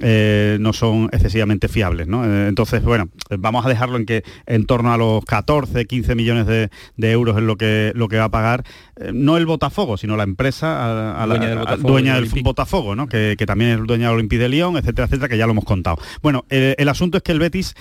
eh, 0.00 0.58
no 0.60 0.72
son 0.72 1.08
excesivamente 1.12 1.68
fiables. 1.68 2.08
¿no? 2.08 2.24
Eh, 2.24 2.48
entonces, 2.48 2.82
bueno, 2.82 3.08
vamos 3.38 3.64
a 3.66 3.68
dejarlo 3.68 3.96
en 3.96 4.06
que 4.06 4.24
en 4.46 4.66
torno 4.66 4.92
a 4.92 4.96
los 4.96 5.24
14, 5.24 5.86
15 5.86 6.14
millones 6.14 6.46
de, 6.46 6.70
euros 7.10 7.36
es 7.36 7.42
lo 7.42 7.56
que, 7.56 7.92
lo 7.94 8.08
que 8.08 8.18
va 8.18 8.24
a 8.24 8.30
pagar, 8.30 8.64
no 9.12 9.36
el 9.36 9.46
Botafogo, 9.46 9.96
sino 9.96 10.16
la 10.16 10.22
empresa, 10.22 11.20
a, 11.20 11.26
la, 11.26 11.76
dueña 11.76 12.14
del 12.14 12.30
Botafogo, 12.42 12.94
¿no? 12.94 13.08
que, 13.08 13.36
también 13.46 13.70
es 13.70 13.86
dueña 13.86 14.06
del 14.06 14.16
Olympique 14.16 14.42
de 14.42 14.48
Lyon, 14.48 14.76
etcétera, 14.76 15.06
etcétera, 15.06 15.28
que 15.28 15.38
ya 15.38 15.46
lo 15.46 15.52
hemos 15.52 15.64
contado. 15.64 15.98
Bueno, 16.22 16.44
el 16.48 16.88
asunto 16.88 17.16
es 17.16 17.22
que 17.22 17.32
el 17.32 17.38
Betis 17.38 17.74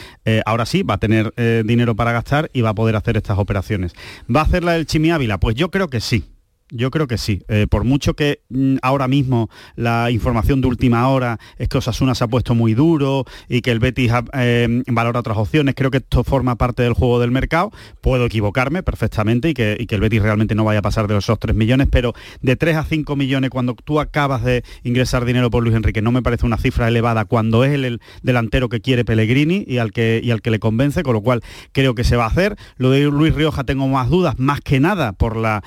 ahora 0.45 0.65
sí 0.65 0.83
va 0.83 0.95
a 0.95 0.97
tener 0.97 1.33
dinero 1.65 1.95
para 1.95 2.11
gastar 2.11 2.49
y 2.53 2.61
va 2.61 2.69
a 2.69 2.75
poder 2.75 2.95
hacer 2.95 3.17
estas 3.17 3.37
operaciones. 3.37 3.93
¿Va 4.33 4.41
a 4.41 4.43
hacer 4.43 4.63
la 4.63 4.73
del 4.73 4.85
Chimi 4.85 5.11
Ávila? 5.11 5.39
Pues 5.39 5.55
yo 5.55 5.69
creo 5.69 5.89
que 5.89 6.01
sí. 6.01 6.25
Yo 6.71 6.91
creo 6.91 7.07
que 7.07 7.17
sí. 7.17 7.43
Eh, 7.47 7.65
por 7.69 7.83
mucho 7.83 8.15
que 8.15 8.41
mm, 8.49 8.77
ahora 8.81 9.07
mismo 9.07 9.49
la 9.75 10.11
información 10.11 10.61
de 10.61 10.67
última 10.67 11.07
hora 11.09 11.39
es 11.57 11.67
que 11.67 11.79
Osasuna 11.79 12.13
se 12.13 12.23
ha 12.23 12.27
puesto 12.27 12.53
muy 12.53 12.73
duro 12.73 13.25
y 13.47 13.61
que 13.61 13.71
el 13.71 13.79
Betis 13.79 14.11
eh, 14.33 14.83
valora 14.87 15.19
otras 15.19 15.37
opciones, 15.37 15.73
creo 15.75 15.89
que 15.89 15.97
esto 15.97 16.23
forma 16.23 16.55
parte 16.55 16.83
del 16.83 16.93
juego 16.93 17.19
del 17.19 17.31
mercado. 17.31 17.71
Puedo 18.01 18.25
equivocarme 18.25 18.83
perfectamente 18.83 19.49
y 19.49 19.53
que, 19.53 19.87
el 19.89 19.99
Betis 20.01 20.21
realmente 20.21 20.53
no 20.53 20.63
vaya 20.63 20.79
a 20.79 20.83
pasar 20.83 21.07
de 21.07 21.17
esos 21.17 21.39
3 21.39 21.55
millones, 21.55 21.87
pero 21.89 22.13
de 22.41 22.55
3 22.55 22.77
a 22.77 22.83
5 22.83 23.15
millones 23.15 23.49
cuando 23.49 23.73
tú 23.73 23.99
acabas 23.99 24.43
de 24.43 24.63
ingresar 24.83 25.25
dinero 25.25 25.49
por 25.49 25.63
Luis 25.63 25.75
Enrique 25.75 26.01
no 26.01 26.11
me 26.11 26.21
parece 26.21 26.45
una 26.45 26.57
cifra 26.57 26.87
elevada 26.87 27.25
cuando 27.25 27.63
es 27.63 27.73
el, 27.73 27.99
delantero 28.21 28.69
que 28.69 28.79
quiere 28.79 29.05
Pellegrini 29.05 29.63
y 29.67 29.79
al 29.79 29.91
que, 29.91 30.21
y 30.23 30.31
al 30.31 30.41
que 30.41 30.51
le 30.51 30.59
convence, 30.59 31.03
con 31.03 31.13
lo 31.13 31.21
cual 31.21 31.41
creo 31.71 31.95
que 31.95 32.03
se 32.03 32.15
va 32.15 32.25
a 32.25 32.27
hacer. 32.27 32.55
Lo 32.77 32.91
de 32.91 33.03
Luis 33.05 33.33
Rioja 33.33 33.63
tengo 33.63 33.87
más 33.87 34.09
dudas, 34.09 34.37
más 34.37 34.61
que 34.61 34.79
nada 34.79 35.13
por 35.13 35.35
la 35.35 35.63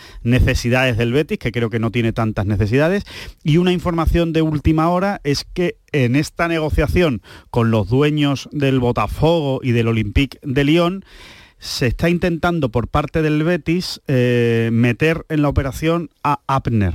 del 0.97 1.13
Betis, 1.13 1.39
que 1.39 1.53
creo 1.53 1.71
que 1.71 1.79
no 1.79 1.91
tiene 1.91 2.13
tantas 2.13 2.47
necesidades. 2.47 3.05
Y 3.43 3.57
una 3.57 3.73
información 3.73 4.33
de 4.33 4.43
última 4.43 4.89
hora 4.89 5.21
es 5.25 5.45
que 5.45 5.77
en 5.93 6.17
esta 6.17 6.49
negociación 6.49 7.23
con 7.51 7.71
los 7.71 7.89
dueños 7.89 8.49
del 8.53 8.81
Botafogo 8.81 9.61
y 9.63 9.73
del 9.73 9.89
Olympique 9.89 10.39
de 10.43 10.65
Lyon, 10.65 11.05
se 11.59 11.87
está 11.87 12.11
intentando 12.11 12.71
por 12.71 12.89
parte 12.89 13.23
del 13.23 13.45
Betis 13.45 14.01
eh, 14.09 14.71
meter 14.73 15.25
en 15.29 15.43
la 15.43 15.49
operación 15.49 16.11
a 16.25 16.41
Abner, 16.49 16.95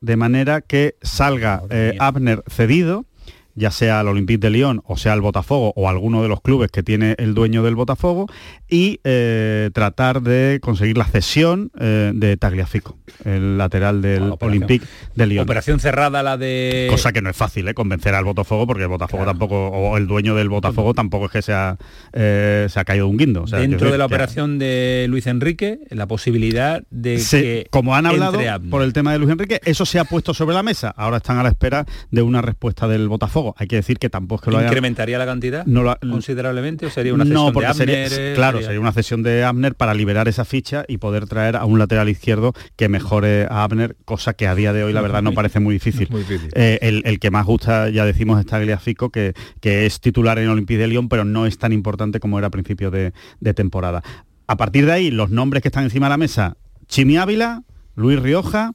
de 0.00 0.16
manera 0.16 0.60
que 0.60 0.96
salga 1.02 1.62
eh, 1.70 1.96
Abner 2.00 2.42
cedido 2.48 3.06
ya 3.54 3.70
sea 3.70 4.00
el 4.00 4.08
Olympique 4.08 4.38
de 4.38 4.50
Lyon 4.50 4.82
o 4.86 4.96
sea 4.96 5.14
el 5.14 5.20
Botafogo 5.20 5.72
o 5.76 5.88
alguno 5.88 6.22
de 6.22 6.28
los 6.28 6.40
clubes 6.40 6.70
que 6.70 6.82
tiene 6.82 7.14
el 7.18 7.34
dueño 7.34 7.62
del 7.62 7.74
Botafogo 7.74 8.26
y 8.68 9.00
eh, 9.04 9.70
tratar 9.74 10.22
de 10.22 10.58
conseguir 10.62 10.96
la 10.96 11.04
cesión 11.04 11.70
eh, 11.78 12.12
de 12.14 12.36
Tagliafico, 12.36 12.96
el 13.24 13.58
lateral 13.58 14.02
del 14.02 14.34
Olympique 14.40 14.86
de 15.14 15.26
Lyon. 15.26 15.44
Operación 15.44 15.80
cerrada 15.80 16.22
la 16.22 16.36
de... 16.36 16.88
Cosa 16.90 17.12
que 17.12 17.20
no 17.22 17.30
es 17.30 17.36
fácil, 17.36 17.68
¿eh? 17.68 17.74
convencer 17.74 18.14
al 18.14 18.24
Botafogo 18.24 18.66
porque 18.66 18.82
el 18.82 18.88
Botafogo 18.88 19.24
tampoco, 19.24 19.68
o 19.68 19.96
el 19.96 20.06
dueño 20.06 20.34
del 20.34 20.48
Botafogo 20.48 20.94
tampoco 20.94 21.26
es 21.26 21.32
que 21.32 21.42
se 21.42 21.52
ha, 21.52 21.76
se 22.12 22.72
ha 22.74 22.84
caído 22.84 23.08
un 23.08 23.16
guindo. 23.16 23.44
Dentro 23.44 23.90
de 23.90 23.98
la 23.98 24.06
operación 24.06 24.58
de 24.58 25.06
Luis 25.08 25.26
Enrique, 25.26 25.80
la 25.90 26.06
posibilidad 26.06 26.82
de 26.90 27.22
que... 27.30 27.66
Como 27.70 27.94
han 27.94 28.06
hablado 28.06 28.38
por 28.70 28.82
el 28.82 28.92
tema 28.92 29.12
de 29.12 29.18
Luis 29.18 29.30
Enrique, 29.30 29.60
eso 29.64 29.84
se 29.84 29.98
ha 29.98 30.04
puesto 30.04 30.34
sobre 30.34 30.54
la 30.54 30.62
mesa. 30.62 30.94
Ahora 30.96 31.18
están 31.18 31.38
a 31.38 31.42
la 31.42 31.50
espera 31.50 31.84
de 32.10 32.22
una 32.22 32.40
respuesta 32.40 32.88
del 32.88 33.08
Botafogo 33.08 33.41
hay 33.56 33.66
que 33.66 33.76
decir 33.76 33.98
que 33.98 34.10
tampoco 34.10 34.42
es 34.42 34.44
que 34.44 34.50
lo 34.50 34.62
¿Incrementaría 34.62 35.18
la 35.18 35.26
cantidad 35.26 35.66
no 35.66 35.96
considerablemente 36.00 36.86
o 36.86 36.90
sería 36.90 37.14
una 37.14 37.24
cesión 37.24 37.52
de 37.54 37.66
Abner? 37.66 38.34
claro, 38.34 38.62
sería... 38.62 38.80
una 38.80 38.92
cesión 38.92 39.22
de 39.22 39.44
Abner 39.44 39.74
para 39.74 39.94
liberar 39.94 40.28
esa 40.28 40.44
ficha 40.44 40.84
y 40.88 40.98
poder 40.98 41.26
traer 41.26 41.56
a 41.56 41.64
un 41.64 41.78
lateral 41.78 42.08
izquierdo 42.08 42.52
que 42.76 42.88
mejore 42.88 43.46
a 43.50 43.64
Abner, 43.64 43.96
cosa 44.04 44.34
que 44.34 44.46
a 44.46 44.54
día 44.54 44.72
de 44.72 44.84
hoy 44.84 44.92
la 44.92 45.00
verdad 45.00 45.22
no 45.22 45.32
parece 45.32 45.60
muy 45.60 45.74
difícil. 45.74 46.08
Eh, 46.54 46.78
el, 46.82 47.18
que 47.18 47.30
más 47.30 47.46
gusta, 47.46 47.88
ya 47.88 48.04
decimos, 48.04 48.38
está 48.38 48.58
Gliafico, 48.58 49.10
que, 49.10 49.32
que 49.60 49.86
es 49.86 50.00
titular 50.00 50.38
en 50.38 50.48
Olympique 50.48 50.78
de 50.78 50.86
Lyon, 50.86 51.08
pero 51.08 51.24
no 51.24 51.46
es 51.46 51.58
tan 51.58 51.72
importante 51.72 52.20
como 52.20 52.38
era 52.38 52.48
a 52.48 52.50
principio 52.50 52.90
de, 52.90 53.12
de 53.40 53.54
temporada. 53.54 54.02
A 54.46 54.56
partir 54.56 54.86
de 54.86 54.92
ahí, 54.92 55.10
los 55.10 55.30
nombres 55.30 55.62
que 55.62 55.68
están 55.68 55.84
encima 55.84 56.06
de 56.06 56.10
la 56.10 56.16
mesa, 56.16 56.56
Chimi 56.88 57.16
Ávila, 57.16 57.62
Luis 57.94 58.20
Rioja, 58.20 58.72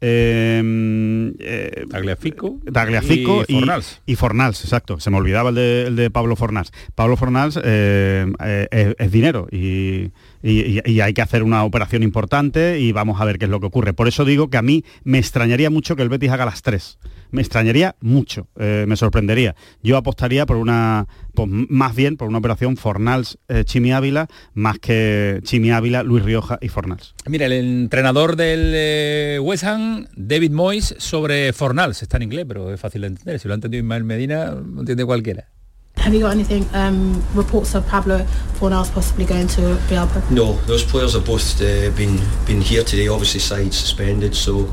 eh, 0.00 1.32
eh, 1.38 1.86
Tagliafico, 1.90 2.58
Tagliafico 2.72 3.44
y, 3.46 3.54
Fornals. 3.54 4.00
Y, 4.06 4.14
Fornals, 4.16 4.64
exacto. 4.64 4.98
Se 4.98 5.10
me 5.10 5.18
olvidaba 5.18 5.50
el 5.50 5.96
de, 5.96 6.10
Pablo 6.10 6.36
Fornals. 6.36 6.72
Pablo 6.94 7.16
Fornals 7.16 7.58
eh, 7.62 8.26
eh, 8.42 8.94
es, 8.98 9.12
dinero 9.12 9.46
y, 9.50 10.10
y, 10.42 11.00
hay 11.00 11.12
que 11.12 11.22
hacer 11.22 11.42
una 11.42 11.64
operación 11.64 12.02
importante 12.02 12.80
y 12.80 12.92
vamos 12.92 13.20
a 13.20 13.24
ver 13.24 13.38
qué 13.38 13.44
es 13.44 13.50
lo 13.50 13.60
que 13.60 13.66
ocurre. 13.66 13.92
Por 13.92 14.08
eso 14.08 14.24
digo 14.24 14.48
que 14.48 14.56
a 14.56 14.62
mí 14.62 14.84
me 15.04 15.18
extrañaría 15.18 15.70
mucho 15.70 15.96
que 15.96 16.02
el 16.02 16.08
Betis 16.08 16.30
haga 16.30 16.46
las 16.46 16.62
tres. 16.62 16.98
Me 17.30 17.42
extrañaría 17.42 17.96
mucho, 18.00 18.48
me 18.56 18.96
sorprendería. 18.96 19.54
Yo 19.82 19.96
apostaría 19.96 20.46
por 20.46 20.56
una, 20.56 21.06
pues 21.34 21.48
más 21.48 21.94
bien 21.94 22.16
por 22.16 22.28
una 22.28 22.38
operación 22.38 22.76
Fornals 22.76 23.38
Chimi 23.64 23.92
Ávila, 23.92 24.28
más 24.54 24.78
que 24.78 25.40
Chimi 25.42 25.70
Ávila, 25.70 26.02
Luis 26.02 26.24
Rioja 26.24 26.58
y 26.60 26.68
Fornals. 26.68 27.14
Mira, 27.26 27.46
el 27.46 27.52
entrenador 27.52 28.36
del 28.36 29.40
West 29.40 29.64
Ham 29.64 30.06
David 30.16 30.50
Moyes 30.50 30.94
sobre 30.98 31.52
Fornals. 31.52 32.02
Está 32.02 32.16
en 32.16 32.24
inglés, 32.24 32.44
pero 32.48 32.72
es 32.72 32.80
fácil 32.80 33.02
de 33.02 33.08
entender. 33.08 33.38
Si 33.38 33.48
lo 33.48 33.54
ha 33.54 33.56
entendido 33.56 33.82
Ismael 33.82 34.04
Medina, 34.04 34.50
lo 34.50 34.80
entiende 34.80 35.04
cualquiera. 35.04 35.48
Have 35.96 36.14
you 36.14 36.20
got 36.20 36.32
anything 36.32 36.64
um, 36.72 37.22
reports 37.34 37.74
of 37.74 37.86
Pablo 37.86 38.24
Fornals 38.58 38.90
possibly 38.90 39.26
going 39.26 39.46
to 39.48 39.76
Villalba? 39.88 40.22
No, 40.30 40.58
those 40.66 40.82
players 40.82 41.12
have 41.12 41.26
both 41.26 41.60
uh, 41.60 41.90
been 41.94 42.18
been 42.46 42.62
here 42.62 42.82
today. 42.82 43.08
Obviously, 43.08 43.40
side 43.40 43.74
suspended, 43.74 44.34
so 44.34 44.66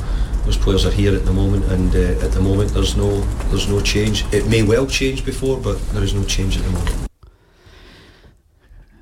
those 0.48 0.58
players 0.58 0.86
are 0.86 0.92
here 0.92 1.14
at 1.14 1.26
the 1.26 1.34
moment. 1.34 1.66
And 1.66 1.94
uh, 1.94 2.26
at 2.26 2.32
the 2.32 2.40
moment, 2.40 2.74
there's 2.74 2.96
no 2.96 3.10
there's 3.50 3.68
no 3.68 3.82
change. 3.82 4.26
It 4.34 4.48
may 4.48 4.64
well 4.64 4.88
change 4.88 5.26
before, 5.26 5.58
but 5.58 5.78
there 5.94 6.04
is 6.04 6.14
no 6.14 6.24
change 6.24 6.58
at 6.58 6.64
the 6.64 6.72
moment. 6.72 7.08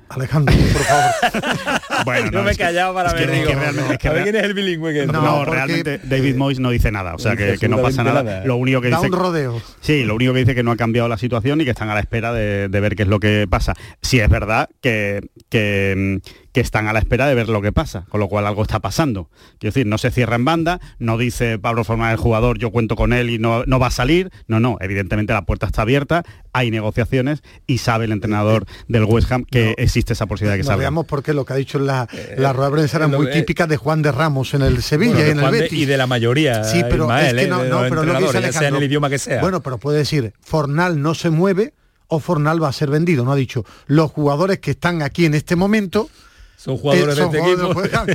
Alejandro, 0.08 0.54
por 0.72 0.82
favor. 0.82 1.80
bueno, 2.04 2.30
no, 2.30 2.42
me 2.42 2.52
he 2.52 2.56
callado 2.56 2.94
para 2.94 3.12
ver, 3.12 3.30
digo, 3.30 3.50
realmente, 3.50 3.98
que 3.98 4.08
quién 4.08 4.36
es 4.36 4.44
el 4.44 4.54
bilingüe 4.54 4.92
que 4.94 5.06
no, 5.06 5.44
realmente 5.44 5.98
David 6.02 6.36
Moyes 6.36 6.60
no 6.60 6.70
dice 6.70 6.92
nada, 6.92 7.14
o 7.14 7.18
sea 7.18 7.36
que, 7.36 7.68
no 7.68 7.82
pasa 7.82 8.04
nada. 8.04 8.44
Lo 8.44 8.56
único 8.56 8.80
que 8.80 8.88
da 8.88 8.98
dice 8.98 9.08
un 9.08 9.18
rodeo. 9.18 9.60
Sí, 9.80 10.04
lo 10.04 10.14
único 10.14 10.32
que 10.32 10.38
dice 10.40 10.54
que 10.54 10.62
no 10.62 10.70
ha 10.70 10.76
cambiado 10.76 11.08
la 11.08 11.18
situación 11.18 11.60
y 11.60 11.64
que 11.64 11.70
están 11.70 11.90
a 11.90 11.94
la 11.94 12.00
espera 12.00 12.32
de, 12.32 12.68
de 12.68 12.80
ver 12.80 12.94
qué 12.94 13.02
es 13.02 13.08
lo 13.08 13.18
que 13.18 13.46
pasa. 13.50 13.74
Si 14.00 14.20
es 14.20 14.28
verdad 14.28 14.68
que, 14.80 15.28
que 15.50 16.20
que 16.56 16.62
están 16.62 16.88
a 16.88 16.94
la 16.94 17.00
espera 17.00 17.26
de 17.26 17.34
ver 17.34 17.50
lo 17.50 17.60
que 17.60 17.70
pasa, 17.70 18.06
con 18.08 18.18
lo 18.18 18.30
cual 18.30 18.46
algo 18.46 18.62
está 18.62 18.80
pasando. 18.80 19.28
Quiero 19.58 19.74
decir, 19.74 19.86
no 19.86 19.98
se 19.98 20.10
cierra 20.10 20.36
en 20.36 20.46
banda, 20.46 20.80
no 20.98 21.18
dice 21.18 21.58
Pablo 21.58 21.84
Formal 21.84 22.12
el 22.12 22.16
jugador, 22.16 22.56
yo 22.56 22.70
cuento 22.70 22.96
con 22.96 23.12
él 23.12 23.28
y 23.28 23.38
no, 23.38 23.66
no 23.66 23.78
va 23.78 23.88
a 23.88 23.90
salir. 23.90 24.30
No, 24.48 24.58
no, 24.58 24.78
evidentemente 24.80 25.34
la 25.34 25.44
puerta 25.44 25.66
está 25.66 25.82
abierta, 25.82 26.24
hay 26.54 26.70
negociaciones 26.70 27.42
y 27.66 27.76
sabe 27.76 28.06
el 28.06 28.12
entrenador 28.12 28.64
del 28.88 29.04
West 29.04 29.30
Ham 29.32 29.44
que 29.44 29.74
existe 29.76 30.14
esa 30.14 30.24
posibilidad 30.24 30.54
de 30.54 30.60
que 30.60 30.64
salga. 30.64 30.78
Veamos 30.78 31.04
porque 31.04 31.34
lo 31.34 31.44
que 31.44 31.52
ha 31.52 31.56
dicho 31.56 31.78
la, 31.78 32.08
eh, 32.10 32.36
la 32.38 32.54
rueda 32.54 32.70
de 32.70 32.76
prensa 32.76 32.96
era 32.96 33.08
muy 33.08 33.30
típica 33.30 33.66
de 33.66 33.76
Juan 33.76 34.00
de 34.00 34.12
Ramos 34.12 34.54
en 34.54 34.62
el 34.62 34.82
Sevilla 34.82 35.26
y 35.26 35.32
en 35.32 35.40
el 35.40 35.50
Betis. 35.50 35.78
y 35.78 35.84
de 35.84 35.98
la 35.98 36.06
mayoría. 36.06 36.64
Sí, 36.64 36.82
pero 36.88 37.14
es 37.14 37.34
que 37.34 37.42
¿eh? 37.42 37.48
no, 37.48 37.64
no 37.64 37.82
pero 37.82 38.02
lo 38.02 38.32
que 38.32 38.50
sea 38.50 38.68
en 38.68 38.76
el 38.76 38.84
idioma 38.84 39.10
que 39.10 39.18
sea. 39.18 39.42
Bueno, 39.42 39.60
pero 39.60 39.76
puede 39.76 39.98
decir, 39.98 40.32
Fornal 40.40 41.02
no 41.02 41.12
se 41.12 41.28
mueve 41.28 41.74
o 42.08 42.18
Fornal 42.18 42.62
va 42.62 42.68
a 42.68 42.72
ser 42.72 42.88
vendido. 42.88 43.26
No 43.26 43.32
ha 43.32 43.36
dicho, 43.36 43.66
los 43.88 44.10
jugadores 44.10 44.58
que 44.60 44.70
están 44.70 45.02
aquí 45.02 45.26
en 45.26 45.34
este 45.34 45.54
momento 45.54 46.08
son 46.56 46.76
jugadores 46.78 47.16
de 47.16 47.24
este 47.24 47.38
equipo. 47.38 47.74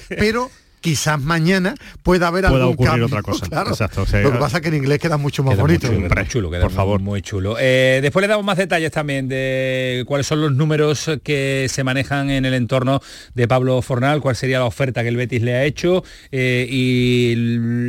pero 0.09 0.49
quizás 0.81 1.21
mañana 1.21 1.75
pueda 2.03 2.27
haber 2.27 2.45
pueda 2.45 2.63
algún 2.63 2.73
ocurrir 2.73 3.03
otra 3.03 3.21
cosa. 3.21 3.45
Exacto, 3.67 4.05
Lo 4.21 4.31
que 4.31 4.37
pasa 4.37 4.57
es 4.57 4.63
que 4.63 4.69
en 4.69 4.75
inglés 4.75 4.99
queda 4.99 5.17
mucho 5.17 5.43
más 5.43 5.57
bonito. 5.57 5.91
Muy 5.91 6.09
chulo, 6.27 6.49
por 6.49 6.71
favor. 6.71 6.99
Muy 6.99 7.21
chulo. 7.21 7.55
Eh, 7.59 7.99
después 8.01 8.21
le 8.21 8.27
damos 8.27 8.45
más 8.45 8.57
detalles 8.57 8.91
también 8.91 9.27
de 9.27 10.03
cuáles 10.07 10.27
son 10.27 10.41
los 10.41 10.53
números 10.53 11.09
que 11.23 11.67
se 11.69 11.83
manejan 11.83 12.29
en 12.29 12.45
el 12.45 12.53
entorno 12.53 13.01
de 13.35 13.47
Pablo 13.47 13.81
Fornal, 13.81 14.21
cuál 14.21 14.35
sería 14.35 14.59
la 14.59 14.65
oferta 14.65 15.03
que 15.03 15.09
el 15.09 15.17
Betis 15.17 15.41
le 15.41 15.53
ha 15.53 15.63
hecho 15.63 16.03
eh, 16.31 16.67
y 16.69 17.35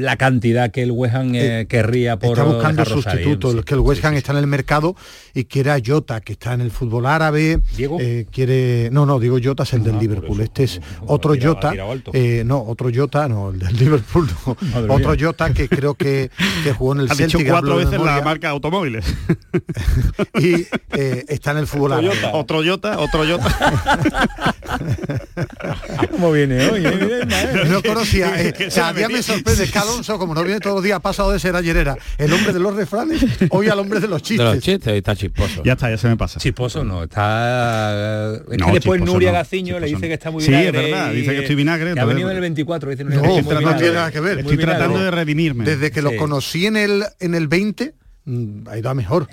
la 0.01 0.17
cantidad 0.17 0.71
que 0.71 0.83
el 0.83 0.91
West 0.91 1.15
Ham 1.15 1.35
eh, 1.35 1.67
querría 1.69 2.19
por 2.19 2.39
Está 2.39 2.45
buscando 2.45 2.85
sustituto, 2.85 3.63
que 3.63 3.75
el 3.75 3.81
West 3.81 4.05
Ham 4.05 4.15
está 4.15 4.33
en 4.33 4.39
el 4.39 4.47
mercado 4.47 4.95
y 5.35 5.45
quiere 5.45 5.71
a 5.71 5.81
Jota, 5.85 6.21
que 6.21 6.33
está 6.35 6.53
en 6.53 6.61
el 6.61 6.71
fútbol 6.71 7.07
árabe. 7.07 7.61
¿Diego? 7.77 7.99
quiere... 8.31 8.91
No, 8.93 9.07
no, 9.07 9.19
digo 9.19 9.39
Jota 9.43 9.63
es 9.63 9.73
el 9.73 9.83
del 9.83 9.97
ah, 9.97 10.01
Liverpool. 10.01 10.41
este 10.41 10.65
es 10.65 10.81
otro 11.07 11.35
Jota. 11.41 11.73
no, 12.45 12.63
otro 12.63 12.82
otro 12.83 13.03
Jota, 13.03 13.29
no, 13.29 13.51
el 13.51 13.59
del 13.59 13.77
Liverpool, 13.77 14.29
otro 14.89 15.15
Jota 15.19 15.53
que 15.53 15.69
creo 15.69 15.95
que, 15.95 16.31
que 16.65 16.73
jugó 16.73 16.95
en 16.95 17.01
el 17.01 17.07
ha 17.11 17.15
Celtic. 17.15 17.41
Dicho 17.41 17.51
cuatro 17.51 17.77
veces 17.77 18.01
la 18.01 18.21
marca 18.23 18.51
automóviles. 18.51 19.05
y 20.41 20.67
eh, 20.93 21.25
está 21.29 21.53
en 21.53 21.59
el 21.59 21.67
fútbol 21.67 22.11
Otro 22.33 22.63
Jota, 22.65 22.99
otro 22.99 23.25
Jota. 23.27 24.53
¿Cómo 26.11 26.33
viene 26.33 26.69
hoy? 26.69 26.83
Eh? 26.85 27.67
No 27.69 27.83
conocía. 27.83 28.41
Eh, 28.41 28.55
cada 28.75 28.93
día 28.93 29.09
me 29.09 29.23
sorprende 29.23 29.69
que 29.69 29.79
Alonso, 29.79 30.19
como 30.19 30.35
no 30.35 30.43
viene 30.43 30.61
todos 30.61 30.77
los 30.77 30.85
días, 30.85 30.97
ha 30.97 31.01
pasado 31.01 31.33
de 31.33 31.39
ser 31.39 31.55
ayer 31.55 31.77
era 31.77 31.97
el 32.19 32.33
hombre 32.33 32.53
de 32.53 32.61
los 32.61 32.75
refranes, 32.75 33.25
hoy 33.51 33.69
al 33.69 33.79
hombre 33.79 34.01
de 34.01 34.09
los 34.09 34.23
chistes. 34.23 34.47
De 34.47 34.55
los 34.55 34.63
chistes, 34.63 34.95
está 34.95 35.15
chisposo. 35.15 35.63
Ya 35.65 35.73
está, 35.73 35.91
ya 35.91 35.99
se 35.99 36.09
me 36.09 36.17
pasa. 36.17 36.41
Chisposo 36.41 36.85
no, 36.85 37.05
está... 37.05 38.35
Es 38.51 38.63
que 38.63 38.73
después 38.73 39.01
Nuria 39.01 39.33
Gaciño 39.33 39.79
le 39.79 39.87
dice 39.87 40.09
que 40.09 40.15
está 40.15 40.31
muy 40.31 40.45
vinagre. 40.45 40.71
Sí, 40.71 40.77
es 40.77 40.91
verdad, 40.91 41.13
dice 41.13 41.31
que 41.33 41.41
estoy 41.41 41.55
vinagre. 41.55 41.95
Que 41.95 42.01
ha 42.01 42.05
venido 42.05 42.31
en 42.31 42.37
el 42.37 42.41
24 42.41 42.72
no, 42.79 43.61
no 43.61 43.77
tiene 43.77 43.93
nada 43.95 44.11
que 44.11 44.21
ver. 44.21 44.39
Estoy 44.41 44.57
tratando 44.59 44.99
de 44.99 45.11
redimirme. 45.11 45.65
Desde 45.65 45.91
que 45.91 46.03
lo 46.03 46.17
conocí 46.17 46.67
en 46.67 46.77
el, 46.77 47.05
en 47.21 47.35
el 47.35 47.49
20, 47.49 47.95
Mm, 47.95 48.02
ha 48.25 48.79
ido 48.79 48.89
a 48.89 48.95
mejor. 48.95 49.27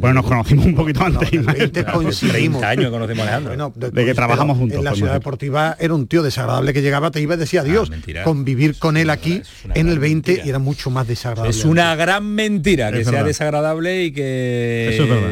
bueno, 0.00 0.14
nos 0.14 0.24
conocimos 0.24 0.64
un 0.64 0.74
poquito 0.74 1.04
antes. 1.04 1.32
No, 1.32 1.52
20 1.52 1.84
30 1.84 2.68
años 2.68 2.90
conocimos 2.90 3.20
a 3.20 3.22
Alejandro. 3.24 3.50
Bueno, 3.50 3.72
de, 3.76 3.90
de, 3.90 4.04
que 4.06 4.14
trabajamos 4.14 4.56
juntos. 4.56 4.78
En 4.78 4.84
la 4.84 4.94
ciudad 4.94 5.12
deportiva 5.12 5.76
era 5.78 5.92
un 5.94 6.06
tío 6.06 6.22
desagradable 6.22 6.72
que 6.72 6.80
llegaba, 6.80 7.10
te 7.10 7.20
iba 7.20 7.34
y 7.34 7.38
decía 7.38 7.60
adiós. 7.60 7.90
Ah, 7.92 8.22
Convivir 8.24 8.78
con 8.78 8.96
él 8.96 9.10
aquí 9.10 9.42
en 9.74 9.88
el 9.88 9.98
20 9.98 10.30
mentira. 10.32 10.48
era 10.48 10.58
mucho 10.58 10.90
más 10.90 11.06
desagradable. 11.06 11.50
Es 11.50 11.64
una 11.64 11.94
gran 11.94 12.26
mentira 12.26 12.90
que 12.90 13.04
sea 13.04 13.22
desagradable 13.22 14.04
y 14.04 14.12
que... 14.12 14.90
Eso 14.92 15.02
es 15.02 15.08
verdad. 15.08 15.30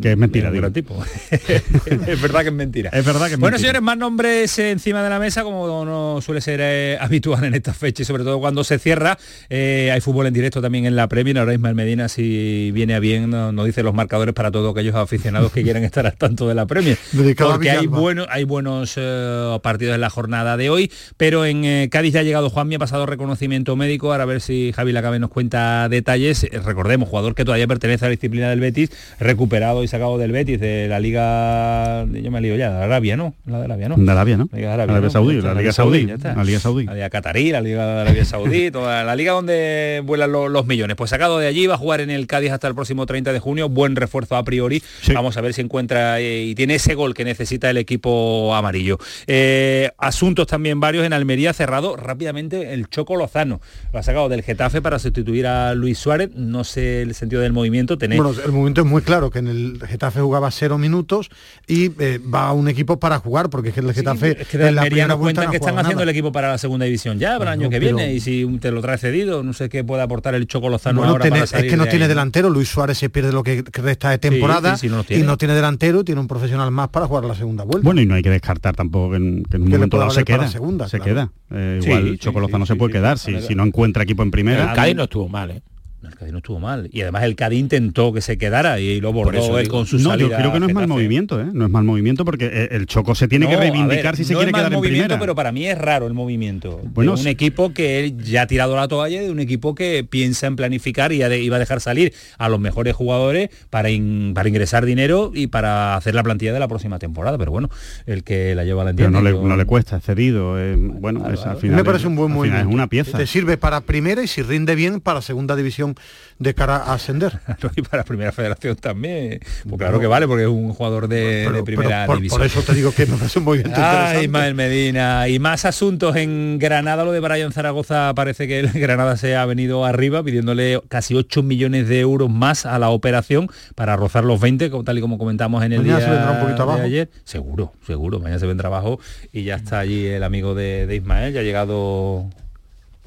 que 0.00 0.12
es 0.12 0.16
mentira, 0.16 0.50
digo. 0.50 0.70
tipo. 0.70 1.04
es 1.30 2.22
verdad 2.22 2.40
que 2.40 2.48
es 2.48 2.54
mentira. 2.54 2.90
Es 2.92 3.04
verdad 3.04 3.26
que 3.26 3.34
es 3.34 3.40
Bueno, 3.40 3.58
señores, 3.58 3.82
más 3.82 3.98
nombres 3.98 4.58
encima 4.58 5.02
de 5.02 5.10
la 5.10 5.18
mesa, 5.18 5.42
como 5.42 5.84
no 5.84 6.20
suele 6.22 6.40
ser 6.40 6.60
eh, 6.62 6.96
habitual 7.00 7.44
en 7.44 7.54
estas 7.54 7.76
fechas, 7.76 8.00
y 8.00 8.04
sobre 8.06 8.24
todo 8.24 8.40
cuando 8.40 8.64
se 8.64 8.78
cierra. 8.78 9.18
Eh, 9.50 9.90
hay 9.92 10.00
fútbol 10.00 10.26
en 10.26 10.34
directo 10.34 10.62
también 10.62 10.86
en 10.86 10.96
la 10.96 11.08
Premier. 11.08 11.38
Ahora 11.38 11.52
Ismael 11.52 11.74
Medina, 11.74 12.08
si 12.30 12.70
viene 12.70 12.94
a 12.94 13.00
bien, 13.00 13.30
no, 13.30 13.64
dice 13.64 13.82
los 13.82 13.94
marcadores 13.94 14.34
para 14.34 14.50
todos 14.50 14.70
aquellos 14.70 14.94
aficionados 14.94 15.50
que 15.52 15.62
quieren 15.62 15.84
estar 15.84 16.06
al 16.06 16.16
tanto 16.16 16.46
de 16.48 16.54
la 16.54 16.66
Premier. 16.66 16.96
porque 17.36 17.70
hay, 17.70 17.86
bueno, 17.86 18.26
hay 18.28 18.44
buenos 18.44 18.94
eh, 18.96 19.58
partidos 19.62 19.96
en 19.96 20.00
la 20.00 20.10
jornada 20.10 20.56
de 20.56 20.70
hoy, 20.70 20.92
pero 21.16 21.44
en 21.44 21.64
eh, 21.64 21.88
Cádiz 21.90 22.14
ya 22.14 22.20
ha 22.20 22.22
llegado 22.22 22.48
Juan, 22.50 22.68
me 22.68 22.76
ha 22.76 22.78
pasado 22.78 23.06
reconocimiento 23.06 23.74
médico, 23.74 24.12
ahora 24.12 24.24
a 24.24 24.26
ver 24.26 24.40
si 24.40 24.72
Javi 24.72 24.92
Lacabe 24.92 25.18
nos 25.18 25.30
cuenta 25.30 25.88
detalles. 25.88 26.44
Eh, 26.44 26.60
recordemos, 26.64 27.08
jugador 27.08 27.34
que 27.34 27.44
todavía 27.44 27.66
pertenece 27.66 28.04
a 28.04 28.08
la 28.08 28.12
disciplina 28.12 28.48
del 28.48 28.60
Betis, 28.60 28.90
recuperado 29.18 29.82
y 29.82 29.88
sacado 29.88 30.18
del 30.18 30.32
Betis 30.32 30.60
de 30.60 30.86
la 30.88 31.00
Liga, 31.00 32.06
yo 32.06 32.30
me 32.30 32.40
lío 32.40 32.56
ya, 32.56 32.70
de 32.70 32.84
Arabia, 32.84 33.16
¿no? 33.16 33.34
La 33.46 33.58
de 33.58 33.64
Arabia, 33.64 33.88
¿no? 33.88 33.96
De 33.96 34.10
Arabia, 34.10 34.36
¿no? 34.36 34.48
La 34.52 34.58
Liga, 34.58 34.76
de 34.76 34.82
Arabia, 34.82 35.10
Saudí, 35.10 35.40
la, 35.40 35.54
Liga 35.54 35.72
Saudí, 35.72 36.06
la 36.06 36.44
Liga 36.44 36.60
Saudí. 36.60 36.84
La 36.84 36.94
Liga 36.94 37.10
Catarí, 37.10 37.50
la 37.50 37.60
Liga 37.60 37.86
de 37.86 38.00
Arabia 38.02 38.24
Saudí, 38.24 38.70
toda 38.72 39.02
la 39.04 39.16
liga 39.16 39.32
donde 39.32 40.02
vuelan 40.04 40.30
los 40.32 40.66
millones. 40.66 40.96
Pues 40.96 41.10
sacado 41.10 41.38
de 41.38 41.46
allí, 41.46 41.66
va 41.66 41.74
a 41.74 41.78
jugar 41.78 42.00
en 42.00 42.10
el 42.10 42.19
Cádiz 42.26 42.52
hasta 42.52 42.68
el 42.68 42.74
próximo 42.74 43.06
30 43.06 43.32
de 43.32 43.38
junio, 43.38 43.68
buen 43.68 43.96
refuerzo 43.96 44.36
a 44.36 44.44
priori. 44.44 44.82
Vamos 45.12 45.36
a 45.36 45.40
ver 45.40 45.54
si 45.54 45.60
encuentra 45.60 46.20
eh, 46.20 46.44
y 46.44 46.54
tiene 46.54 46.76
ese 46.76 46.94
gol 46.94 47.14
que 47.14 47.24
necesita 47.24 47.70
el 47.70 47.76
equipo 47.76 48.54
amarillo. 48.54 48.98
Eh, 49.26 49.90
asuntos 49.98 50.46
también 50.46 50.80
varios 50.80 51.04
en 51.04 51.12
Almería, 51.12 51.52
cerrado 51.52 51.96
rápidamente 51.96 52.72
el 52.74 52.88
Choco 52.88 53.16
Lozano. 53.16 53.60
Lo 53.92 53.98
ha 53.98 54.02
sacado 54.02 54.28
del 54.28 54.42
Getafe 54.42 54.82
para 54.82 54.98
sustituir 54.98 55.46
a 55.46 55.74
Luis 55.74 55.98
Suárez. 55.98 56.30
No 56.34 56.64
sé 56.64 57.02
el 57.02 57.14
sentido 57.14 57.42
del 57.42 57.52
movimiento. 57.52 57.98
Tenéis... 57.98 58.22
Bueno, 58.22 58.38
el 58.40 58.52
movimiento 58.52 58.80
es 58.82 58.86
muy 58.86 59.02
claro, 59.02 59.30
que 59.30 59.40
en 59.40 59.48
el 59.48 59.82
Getafe 59.86 60.20
jugaba 60.20 60.50
cero 60.50 60.78
minutos 60.78 61.30
y 61.66 61.92
eh, 62.00 62.18
va 62.18 62.48
a 62.48 62.52
un 62.52 62.68
equipo 62.68 62.98
para 62.98 63.18
jugar, 63.18 63.50
porque 63.50 63.68
es 63.68 63.74
que 63.74 63.80
el 63.80 63.92
Getafe... 63.92 64.42
es 64.42 64.48
que 64.48 64.58
de 64.58 64.68
Almería 64.68 65.06
nos 65.06 65.18
cuentan 65.18 65.50
que 65.50 65.56
están 65.56 65.78
haciendo 65.78 66.02
el 66.02 66.08
equipo 66.08 66.32
para 66.32 66.48
la 66.48 66.58
segunda 66.58 66.84
división 66.84 67.18
ya, 67.18 67.38
para 67.38 67.54
el 67.54 67.60
año 67.60 67.70
que 67.70 67.78
viene, 67.78 68.12
y 68.12 68.20
si 68.20 68.46
te 68.60 68.70
lo 68.70 68.80
trae 68.80 68.98
cedido, 68.98 69.42
no 69.42 69.52
sé 69.52 69.68
qué 69.68 69.84
puede 69.84 70.02
aportar 70.02 70.34
el 70.34 70.46
Choco 70.46 70.68
Lozano 70.68 71.04
ahora 71.04 71.28
Es 71.44 71.52
que 71.52 71.76
no 71.76 71.86
tiene 71.86 72.08
delantero, 72.10 72.50
Luis 72.50 72.68
Suárez 72.68 72.98
se 72.98 73.08
pierde 73.08 73.32
lo 73.32 73.42
que 73.42 73.64
resta 73.72 74.10
de 74.10 74.18
temporada 74.18 74.76
y 74.82 75.22
no 75.22 75.36
tiene 75.38 75.54
delantero, 75.54 76.04
tiene 76.04 76.20
un 76.20 76.28
profesional 76.28 76.70
más 76.70 76.88
para 76.88 77.06
jugar 77.06 77.24
la 77.24 77.34
segunda 77.34 77.64
vuelta. 77.64 77.84
Bueno, 77.84 78.00
y 78.00 78.06
no 78.06 78.14
hay 78.14 78.22
que 78.22 78.30
descartar 78.30 78.76
tampoco 78.76 79.10
que 79.10 79.16
en, 79.16 79.44
un 79.52 79.68
momento 79.68 79.98
dado 79.98 80.10
se 80.10 80.24
queda. 80.24 80.48
Segunda, 80.48 80.88
se 80.88 81.00
queda. 81.00 81.32
Eh, 81.50 81.80
igual 81.82 82.18
Chocoloza 82.18 82.58
no 82.58 82.66
se 82.66 82.76
puede 82.76 82.92
quedar 82.92 83.18
si, 83.18 83.40
si 83.40 83.54
no 83.54 83.64
encuentra 83.64 84.02
equipo 84.02 84.22
en 84.22 84.30
primera. 84.30 84.70
El 84.70 84.76
Cádiz 84.76 84.96
no 84.96 85.04
estuvo 85.04 85.28
mal, 85.28 85.50
¿eh? 85.50 85.62
El 86.08 86.14
Cádiz 86.14 86.32
no 86.32 86.38
estuvo 86.38 86.58
mal. 86.58 86.88
Y 86.92 87.02
además 87.02 87.24
el 87.24 87.36
Cádiz 87.36 87.60
intentó 87.60 88.12
que 88.12 88.20
se 88.20 88.38
quedara 88.38 88.80
y 88.80 89.00
lo 89.00 89.12
bordó 89.12 89.58
él 89.58 89.68
con 89.68 89.86
su 89.86 89.98
no, 89.98 90.16
Yo 90.16 90.30
creo 90.30 90.52
que 90.52 90.60
no 90.60 90.66
es 90.66 90.74
mal 90.74 90.88
movimiento, 90.88 91.40
¿eh? 91.40 91.46
No 91.52 91.66
es 91.66 91.70
mal 91.70 91.84
movimiento 91.84 92.24
porque 92.24 92.46
eh, 92.46 92.68
el 92.72 92.86
Choco 92.86 93.14
se 93.14 93.28
tiene 93.28 93.48
que 93.48 93.56
reivindicar 93.56 94.16
si 94.16 94.24
se 94.24 94.34
quiere 94.34 94.52
quedar 94.52 94.72
en 94.72 94.80
primera. 94.80 95.18
pero 95.18 95.34
para 95.34 95.52
mí 95.52 95.66
es 95.66 95.76
raro 95.76 96.06
el 96.06 96.14
movimiento. 96.14 96.80
Bueno, 96.94 97.14
un 97.14 97.26
equipo 97.26 97.72
que 97.74 98.14
ya 98.18 98.42
ha 98.42 98.46
tirado 98.46 98.76
la 98.76 98.88
toalla 98.88 99.20
de 99.20 99.30
un 99.30 99.40
equipo 99.40 99.74
que 99.74 100.06
piensa 100.08 100.46
en 100.46 100.56
planificar 100.56 101.12
y 101.12 101.22
iba 101.22 101.56
a 101.56 101.58
dejar 101.58 101.80
salir 101.80 102.14
a 102.38 102.48
los 102.48 102.60
mejores 102.60 102.94
jugadores 102.96 103.50
para, 103.68 103.88
para 104.34 104.48
ingresar 104.48 104.86
dinero 104.86 105.32
y 105.34 105.48
para 105.48 105.96
hacer 105.96 106.14
la 106.14 106.22
plantilla 106.22 106.52
de 106.52 106.60
la 106.60 106.68
próxima 106.68 106.98
temporada. 106.98 107.36
Pero 107.38 107.50
bueno, 107.50 107.68
el 108.06 108.24
que 108.24 108.54
la 108.54 108.64
lleva 108.64 108.84
la 108.84 108.90
entiende. 108.90 109.18
Pero 109.18 109.32
no 109.32 109.42
le, 109.42 109.48
no 109.48 109.56
le 109.56 109.64
cuesta, 109.66 109.98
es 109.98 110.04
cedido. 110.04 110.58
Eh, 110.58 110.76
bueno, 110.76 111.30
es, 111.30 111.44
al 111.44 111.58
final 111.58 111.76
me 111.76 111.84
parece 111.84 112.06
un 112.06 112.16
buen 112.16 112.32
movimiento. 112.32 112.68
Es 112.68 112.74
una 112.74 112.86
pieza. 112.86 113.18
Te 113.18 113.26
sirve 113.26 113.56
para 113.56 113.82
primera 113.82 114.22
y 114.22 114.26
si 114.26 114.42
rinde 114.42 114.74
bien 114.74 115.00
para 115.00 115.20
segunda 115.22 115.56
división 115.56 115.89
de 116.38 116.54
cara 116.54 116.76
a 116.76 116.94
ascender. 116.94 117.38
y 117.76 117.82
para 117.82 118.04
Primera 118.04 118.32
Federación 118.32 118.76
también. 118.76 119.40
Pues 119.68 119.78
claro 119.78 120.00
que 120.00 120.06
vale, 120.06 120.26
porque 120.26 120.44
es 120.44 120.48
un 120.48 120.72
jugador 120.72 121.06
de, 121.06 121.62
primera 121.64 122.06
división. 122.06 122.38
Por 122.38 122.46
eso 122.46 122.62
te 122.62 122.74
digo 122.74 122.92
que 122.92 123.06
no 123.06 123.16
es 123.16 123.36
un 123.36 123.44
movimiento 123.44 123.80
Ay, 123.82 124.24
Ismael 124.24 124.54
Medina. 124.54 125.28
Y 125.28 125.38
más 125.38 125.64
asuntos 125.64 126.16
en 126.16 126.58
Granada, 126.58 127.04
lo 127.04 127.12
de 127.12 127.20
Brian 127.20 127.52
Zaragoza 127.52 128.12
parece 128.14 128.48
que 128.48 128.60
el 128.60 128.72
Granada 128.74 129.16
se 129.16 129.36
ha 129.36 129.44
venido 129.44 129.84
arriba 129.84 130.22
pidiéndole 130.22 130.80
casi 130.88 131.14
8 131.14 131.42
millones 131.42 131.88
de 131.88 132.00
euros 132.00 132.30
más 132.30 132.66
a 132.66 132.78
la 132.78 132.90
operación 132.90 133.48
para 133.74 133.96
rozar 133.96 134.24
los 134.24 134.40
20, 134.40 134.70
tal 134.84 134.98
y 134.98 135.00
como 135.00 135.18
comentamos 135.18 135.62
en 135.62 135.72
el 135.72 135.84
día 135.84 135.98
de 135.98 136.82
ayer. 136.82 137.10
Seguro, 137.24 137.72
seguro. 137.86 138.18
Mañana 138.18 138.38
se 138.38 138.46
vendrá 138.46 138.68
abajo 138.68 138.98
y 139.32 139.44
ya 139.44 139.56
está 139.56 139.78
allí 139.80 140.06
el 140.06 140.22
amigo 140.22 140.54
de, 140.54 140.86
de 140.86 140.96
Ismael, 140.96 141.34
ya 141.34 141.40
ha 141.40 141.42
llegado 141.42 142.30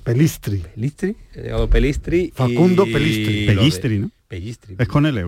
Pelistri. 0.03 0.57
Pelistri, 0.57 1.15
ha 1.35 1.39
llegado 1.39 1.69
Pelistri. 1.69 2.31
Facundo 2.35 2.85
Pelistri. 2.85 3.45
Pellistri, 3.45 3.99
¿no? 3.99 4.11
Pellistri. 4.27 4.75
Es 4.77 4.87
con 4.87 5.05
L, 5.05 5.19
¿eh? 5.19 5.25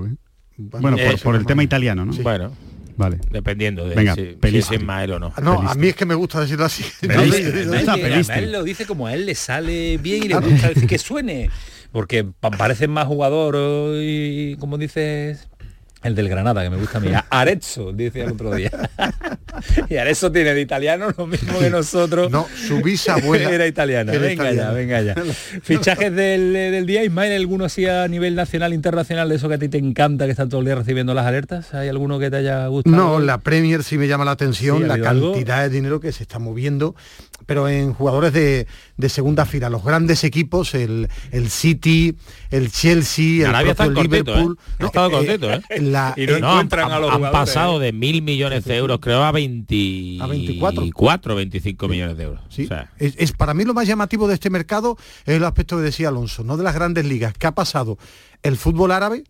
Bueno, 0.58 0.98
por, 1.24 1.36
el 1.36 1.46
tema 1.46 1.64
italiano, 1.64 2.06
¿no? 2.06 2.14
Bueno. 2.14 2.52
Vale. 2.98 3.20
Dependiendo 3.30 3.88
de 3.88 3.94
Venga, 3.94 4.16
si, 4.16 4.38
si, 4.42 4.58
es 4.58 4.72
Ismael 4.72 5.12
o 5.12 5.20
no. 5.20 5.34
Ah, 5.36 5.42
no, 5.42 5.62
a 5.62 5.76
mí 5.76 5.88
es 5.88 5.96
que 5.96 6.06
me 6.06 6.16
gusta 6.16 6.40
decirlo 6.40 6.66
así. 6.66 6.86
Él 7.02 8.52
lo 8.52 8.64
dice 8.64 8.86
como 8.86 9.08
a 9.08 9.14
él 9.14 9.26
le 9.26 9.36
sale 9.36 9.98
bien 9.98 10.24
y 10.24 10.28
le 10.30 10.36
gusta 10.40 10.70
decir 10.70 10.88
que 10.88 10.98
suene. 10.98 11.50
Porque 11.92 12.26
parece 12.58 12.88
más 12.88 13.08
jugador 13.08 13.96
y 14.02 14.56
como 14.58 14.78
dices 14.78 15.50
el 16.06 16.16
del 16.16 16.30
Granada, 16.30 16.64
que 16.64 16.70
me 16.70 16.78
gusta 16.78 16.98
a 16.98 17.02
mí. 17.02 17.10
Arezzo, 17.30 17.92
dice 17.92 18.22
el 18.22 18.32
otro 18.32 18.54
día. 18.54 18.72
y 19.90 19.96
eso 19.96 20.32
tiene 20.32 20.54
de 20.54 20.62
italiano 20.62 21.08
lo 21.18 21.28
mismo 21.28 21.60
que 21.60 21.70
nosotros. 21.70 22.32
No, 22.32 22.48
su 22.56 22.82
bisabuela 22.82 23.50
era 23.50 23.68
italiana. 23.68 24.12
venga 24.12 24.52
ya, 24.52 24.72
venga 24.72 25.02
ya. 25.02 25.16
Fichajes 25.62 26.14
del, 26.16 26.54
del 26.54 26.86
día, 26.86 27.04
Ismael, 27.04 27.34
¿alguno 27.34 27.66
así 27.66 27.86
a 27.86 28.08
nivel 28.08 28.36
nacional, 28.36 28.74
internacional, 28.74 29.30
de 29.30 29.36
eso 29.36 29.50
que 29.50 29.56
a 29.56 29.58
ti 29.58 29.70
te 29.70 29.78
encanta, 29.78 30.26
que 30.26 30.32
están 30.32 30.50
todo 30.50 30.62
el 30.62 30.66
día 30.66 30.76
recibiendo 30.76 31.14
las 31.14 31.26
alertas? 31.26 31.74
¿Hay 31.74 31.90
alguno 31.90 32.20
que 32.20 32.30
te 32.30 32.38
haya 32.38 32.68
gustado? 32.68 32.96
No, 32.96 33.20
la 33.20 33.40
Premier 33.40 33.84
sí 33.84 33.98
me 33.98 34.08
llama 34.08 34.26
la 34.26 34.32
atención, 34.32 34.88
la 34.88 35.00
cantidad 35.00 35.64
de 35.64 35.70
dinero 35.70 36.00
que 36.00 36.12
se 36.12 36.24
está 36.24 36.40
moviendo, 36.40 36.96
pero 37.46 37.68
en 37.68 37.94
jugadores 37.94 38.34
de, 38.34 38.68
de 38.98 39.10
segunda 39.10 39.46
fila, 39.46 39.70
los 39.70 39.84
grandes 39.84 40.24
equipos, 40.24 40.74
el, 40.74 41.10
el 41.32 41.50
City, 41.50 42.16
el 42.50 42.72
Chelsea, 42.72 43.48
el, 43.48 43.76
propio 43.76 44.04
Liverpool. 44.04 44.58
¿eh? 44.80 45.38
No, 45.40 45.52
¿eh? 45.52 45.62
La, 45.82 46.14
y 46.18 46.26
no, 46.28 46.58
han, 46.58 46.70
a 46.74 47.00
los 47.00 47.14
han 47.14 47.32
pasado 47.32 47.80
de 47.80 47.92
mil 47.92 48.22
millones 48.22 48.66
de 48.66 48.78
euros, 48.78 49.00
creo, 49.00 49.24
a, 49.24 49.32
20, 49.32 50.18
a 50.22 50.28
24. 50.28 51.36
25 51.36 51.88
millones 51.88 52.18
de 52.18 52.24
euros. 52.24 52.42
¿Sí? 52.50 52.68
es, 52.98 53.32
para 53.34 53.54
mí 53.54 53.64
lo 53.64 53.74
más 53.74 53.88
llamativo 53.88 54.28
de 54.28 54.36
este 54.36 54.50
mercado 54.50 54.98
es 55.26 55.36
el 55.36 55.44
aspecto 55.44 55.78
que 55.78 55.84
decía 55.84 56.10
Alonso, 56.10 56.44
no 56.44 56.58
de 56.58 56.64
las 56.64 56.74
grandes 56.74 57.06
ligas, 57.06 57.34
que 57.34 57.48
ha 57.48 57.54
pasado 57.54 57.98
el 58.44 58.58
fútbol 58.58 58.92
árabe, 58.92 59.24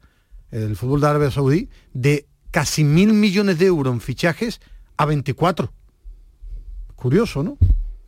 el 0.51 0.75
fútbol 0.75 1.01
de 1.01 1.07
Arabia 1.07 1.31
Saudí, 1.31 1.69
de 1.93 2.27
casi 2.51 2.83
mil 2.83 3.13
millones 3.13 3.59
de 3.59 3.65
euros 3.65 3.93
en 3.93 4.01
fichajes 4.01 4.61
a 4.97 5.05
24. 5.05 5.73
Curioso, 6.95 7.43
¿no? 7.43 7.57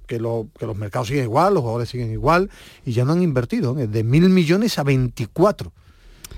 Que, 0.07 0.19
los 0.19 0.47
mercados 0.75 1.09
siguen 1.09 1.25
igual, 1.25 1.53
los 1.53 1.61
jugadores 1.61 1.89
siguen 1.89 2.11
igual 2.11 2.49
y 2.85 2.93
ya 2.93 3.05
no 3.05 3.13
han 3.13 3.21
invertido, 3.21 3.73
de 3.75 4.03
mil 4.03 4.29
millones 4.29 4.79
a 4.79 4.83
24. 4.83 5.71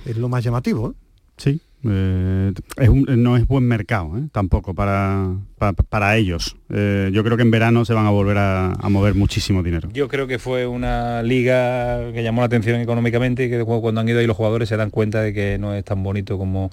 Es 0.05 0.17
lo 0.17 0.29
más 0.29 0.43
llamativo. 0.43 0.89
¿eh? 0.89 0.93
Sí, 1.37 1.61
eh, 1.85 2.51
no 3.15 3.37
es 3.37 3.47
buen 3.47 3.63
mercado 3.63 4.17
¿eh? 4.17 4.27
tampoco 4.33 4.73
para, 4.73 5.37
para, 5.57 6.17
ellos. 6.17 6.57
yo 6.67 7.23
creo 7.23 7.37
que 7.37 7.43
en 7.43 7.51
verano 7.51 7.85
se 7.85 7.93
van 7.93 8.05
a 8.05 8.09
volver 8.09 8.37
a, 8.37 8.73
mover 8.89 9.15
muchísimo 9.15 9.63
dinero. 9.63 9.89
Yo 9.93 10.09
creo 10.09 10.27
que 10.27 10.39
fue 10.39 10.67
una 10.67 11.23
liga 11.23 12.11
que 12.11 12.23
llamó 12.23 12.41
la 12.41 12.47
atención 12.47 12.81
económicamente 12.81 13.45
y 13.45 13.49
que 13.49 13.63
cuando 13.63 14.01
han 14.01 14.09
ido 14.09 14.19
ahí 14.19 14.27
los 14.27 14.35
jugadores 14.35 14.67
se 14.67 14.75
dan 14.75 14.89
cuenta 14.89 15.21
de 15.21 15.33
que 15.33 15.57
no 15.57 15.73
es 15.73 15.85
tan 15.85 16.03
bonito 16.03 16.37
como, 16.37 16.69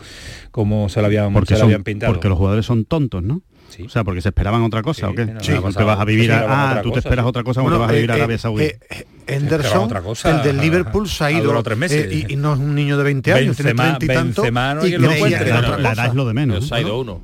como 0.51 0.89
se 0.89 1.01
lo 1.01 1.07
habían, 1.07 1.33
se 1.47 1.63
habían 1.63 1.85
pintado. 1.85 2.13
Porque 2.13 2.29
los 2.29 2.39
jugadores 2.39 2.67
son 2.67 2.85
tontos, 2.85 3.23
¿no? 3.23 3.43
O 3.85 3.89
sea, 3.89 4.05
porque 4.05 4.21
se 4.21 4.29
esperaban 4.29 4.63
otra 4.63 4.83
cosa, 4.83 5.09
¿o 5.09 5.15
qué? 5.15 5.27
Sí, 5.41 5.53
te 5.53 5.85
vas 5.85 6.01
a 6.01 6.05
vivir 6.05 6.33
a, 6.33 6.79
ah, 6.79 6.83
tú 6.83 6.93
te 6.93 7.01
esperas 7.01 7.27
otra 7.27 7.43
cosa 7.43 7.61
cuando 7.61 7.79
te 7.79 7.81
vas 7.81 7.91
a 7.91 7.93
vivir 7.93 8.11
a 8.11 8.15
eh, 8.15 8.19
Arabia 8.19 8.39
Saudí. 8.39 8.65
Eh, 8.65 8.79
eh, 8.91 9.07
Henderson, 9.27 9.91
el 10.25 10.43
del 10.43 10.59
Liverpool 10.59 11.09
se 11.09 11.25
ha 11.25 11.33
ido 11.33 11.63
tres 11.63 11.79
meses. 11.79 12.29
y, 12.29 12.37
no 12.37 12.53
es 12.55 12.59
un 12.59 12.75
niño 12.75 12.97
de 12.97 13.05
20 13.05 13.33
años, 13.33 13.57
tiene 13.57 13.75
30 13.75 14.05
y 14.05 14.09
tanto. 14.09 14.47
y 14.47 14.51
la, 14.99 15.17
edad 15.17 16.07
es 16.07 16.15
lo 16.15 16.27
de 16.27 16.35
menos. 16.35 16.69
Se 16.69 16.75
ha 16.75 16.81
ido 16.81 17.01
uno. 17.01 17.21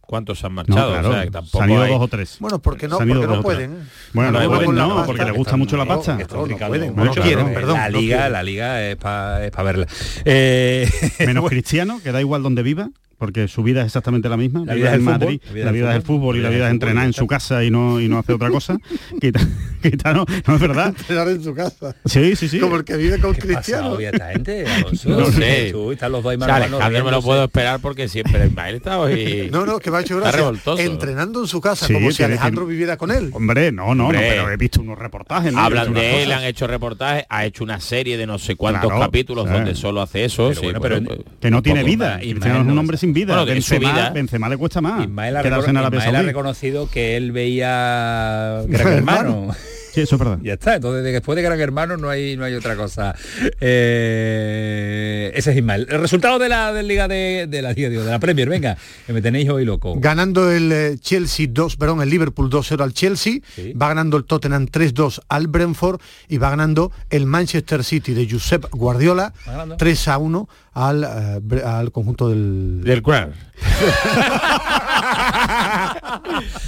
¿Cuántos 0.00 0.44
han 0.44 0.52
marchado? 0.52 0.92
claro, 0.92 1.08
o 1.08 1.12
sea, 1.12 1.30
tampoco 1.30 1.58
se 1.58 1.64
han 1.64 1.70
ido 1.70 1.86
dos 1.86 2.00
o 2.02 2.08
tres. 2.08 2.36
Bueno, 2.38 2.58
porque 2.58 2.88
no, 2.88 2.98
porque 2.98 3.14
no 3.14 3.42
pueden. 3.42 3.88
Bueno, 4.12 4.32
no, 4.32 4.48
pueden, 4.48 4.74
no, 4.74 5.06
porque 5.06 5.24
les 5.24 5.34
gusta 5.34 5.56
mucho 5.56 5.76
la 5.76 5.86
pacha. 5.86 6.18
No, 6.18 6.46
pueden, 6.68 6.94
no 6.94 7.10
quieren, 7.12 7.54
perdón. 7.54 7.78
La 7.78 7.88
liga, 7.88 8.28
la 8.28 8.42
liga 8.42 8.84
es 8.86 8.96
para 8.96 9.62
verla. 9.62 9.86
Menos 10.24 11.44
Cristiano, 11.48 12.00
que 12.02 12.12
da 12.12 12.20
igual 12.20 12.42
donde 12.42 12.62
viva 12.62 12.90
porque 13.24 13.48
su 13.48 13.62
vida 13.62 13.80
es 13.80 13.86
exactamente 13.86 14.28
la 14.28 14.36
misma. 14.36 14.64
La, 14.66 14.74
vida, 14.74 14.88
es 14.88 14.94
el 14.96 15.00
Madrid, 15.00 15.40
la 15.54 15.72
vida, 15.72 15.88
es 15.92 15.96
el 15.96 16.02
fútbol 16.02 16.36
y 16.36 16.42
la 16.42 16.50
vida 16.50 16.66
es 16.66 16.72
entrenar 16.72 17.06
en 17.06 17.14
su 17.14 17.26
casa 17.26 17.64
y 17.64 17.70
no, 17.70 17.98
y 17.98 18.06
no 18.06 18.18
hace 18.18 18.34
otra 18.34 18.50
cosa. 18.50 18.76
quita, 19.18 19.40
quita, 19.80 20.12
no, 20.12 20.26
no 20.46 20.54
es 20.56 20.60
verdad. 20.60 20.88
Entrenar 20.88 21.28
en 21.28 21.42
su 21.42 21.54
casa. 21.54 21.96
Sí, 22.04 22.36
sí, 22.36 22.50
sí. 22.50 22.60
Como 22.60 22.76
el 22.76 22.84
que 22.84 22.98
vive 22.98 23.18
con 23.18 23.32
Cristiano. 23.32 23.98
esta 23.98 24.30
gente, 24.30 24.66
no 25.06 25.24
sé. 25.32 25.72
están 25.92 26.12
los 26.12 26.22
dos 26.22 26.34
Alejandro 26.34 27.04
me 27.04 27.10
lo 27.10 27.22
puedo 27.22 27.44
esperar 27.44 27.80
porque 27.80 28.08
siempre 28.08 28.42
en 28.42 28.54
baile 28.54 28.76
está 28.76 29.00
hoy. 29.00 29.48
No, 29.54 29.64
no, 29.64 29.78
que 29.78 29.88
va 29.88 29.98
a 29.98 30.00
hecho 30.02 30.18
gracia. 30.18 30.52
Entrenando 30.78 31.40
en 31.40 31.46
su 31.46 31.62
casa, 31.62 31.86
como 31.90 32.10
si 32.10 32.22
Alejandro 32.22 32.66
viviera 32.66 32.98
con 32.98 33.10
él. 33.10 33.30
Hombre, 33.32 33.72
no, 33.72 33.94
no, 33.94 34.12
no, 34.12 34.18
pero 34.18 34.50
he 34.50 34.56
visto 34.58 34.82
unos 34.82 34.98
reportajes. 34.98 35.54
Hablan 35.56 35.94
de 35.94 36.24
él, 36.24 36.32
han 36.32 36.44
hecho 36.44 36.66
reportajes, 36.66 37.24
ha 37.30 37.46
hecho 37.46 37.64
una 37.64 37.80
serie 37.80 38.18
de 38.18 38.26
no 38.26 38.38
sé 38.38 38.56
cuántos 38.56 38.92
capítulos 38.92 39.48
donde 39.48 39.74
solo 39.74 40.02
hace 40.02 40.26
eso. 40.26 40.50
Pero 40.60 41.00
que 41.40 41.50
no 41.50 41.62
tiene 41.62 41.84
vida. 41.84 42.18
Cristiano 42.18 42.60
es 42.60 42.66
un 42.66 42.78
hombre 42.78 42.98
sin 42.98 43.13
vida 43.14 43.44
vida. 43.78 44.10
Benzema 44.10 44.48
le 44.48 44.58
cuesta 44.58 44.80
más. 44.80 45.04
Ismael 45.04 45.36
ha, 45.36 45.40
ha 45.40 46.22
reconocido 46.22 46.88
que 46.90 47.16
él 47.16 47.32
veía 47.32 48.62
Gran 48.68 48.88
Hermano. 48.88 49.54
Sí, 49.94 50.00
eso 50.00 50.16
es 50.16 50.18
verdad. 50.18 50.38
Ya 50.42 50.54
está, 50.54 50.74
entonces 50.74 51.04
después 51.04 51.36
de 51.36 51.42
Gran 51.42 51.60
Hermano 51.60 51.96
no 51.96 52.10
hay, 52.10 52.36
no 52.36 52.44
hay 52.44 52.54
otra 52.54 52.74
cosa. 52.74 53.14
Eh, 53.60 55.30
ese 55.36 55.52
es 55.52 55.56
Ismael. 55.56 55.86
El 55.88 56.00
resultado 56.00 56.40
de 56.40 56.48
la 56.48 56.82
Liga 56.82 57.06
de, 57.06 57.46
la 57.62 57.72
Liga, 57.72 57.88
de 57.88 58.04
la 58.04 58.18
Premier, 58.18 58.48
venga, 58.48 58.76
que 59.06 59.12
me 59.12 59.22
tenéis 59.22 59.48
hoy 59.50 59.64
loco. 59.64 59.94
Ganando 59.96 60.50
el 60.50 60.72
eh, 60.72 60.96
Chelsea 60.98 61.46
2, 61.48 61.76
perdón, 61.76 62.02
el 62.02 62.10
Liverpool 62.10 62.50
2-0 62.50 62.82
al 62.82 62.92
Chelsea, 62.92 63.34
va 63.80 63.86
ganando 63.86 64.16
el 64.16 64.24
Tottenham 64.24 64.66
3-2 64.66 65.20
al 65.28 65.46
Brentford 65.46 66.00
y 66.28 66.38
va 66.38 66.50
ganando 66.50 66.90
el 67.10 67.26
Manchester 67.26 67.84
City 67.84 68.14
de 68.14 68.28
Josep 68.28 68.66
Guardiola 68.72 69.32
3-1 69.46 70.48
al, 70.72 71.04
eh, 71.04 71.62
al 71.64 71.92
conjunto 71.92 72.30
del... 72.30 72.82
Del 72.82 73.00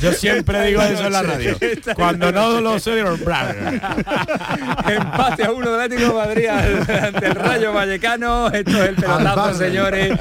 Yo 0.01 0.13
siempre 0.13 0.67
digo 0.67 0.83
eso 0.83 1.07
en 1.07 1.13
la 1.13 1.23
radio. 1.23 1.57
Cuando 1.95 2.33
no 2.33 2.61
lo 2.61 2.79
soy, 2.79 3.01
Empate 4.87 5.45
a 5.45 5.53
uno 5.53 5.73
del 5.73 5.81
Atlético 5.81 6.09
de 6.09 6.15
Madrid 6.15 6.47
ante 6.49 7.27
el 7.27 7.35
Rayo 7.35 7.73
Vallecano. 7.73 8.49
Esto 8.49 8.83
es 8.83 8.89
el 8.91 8.95
pelotazo, 8.97 9.55
señores. 9.55 10.19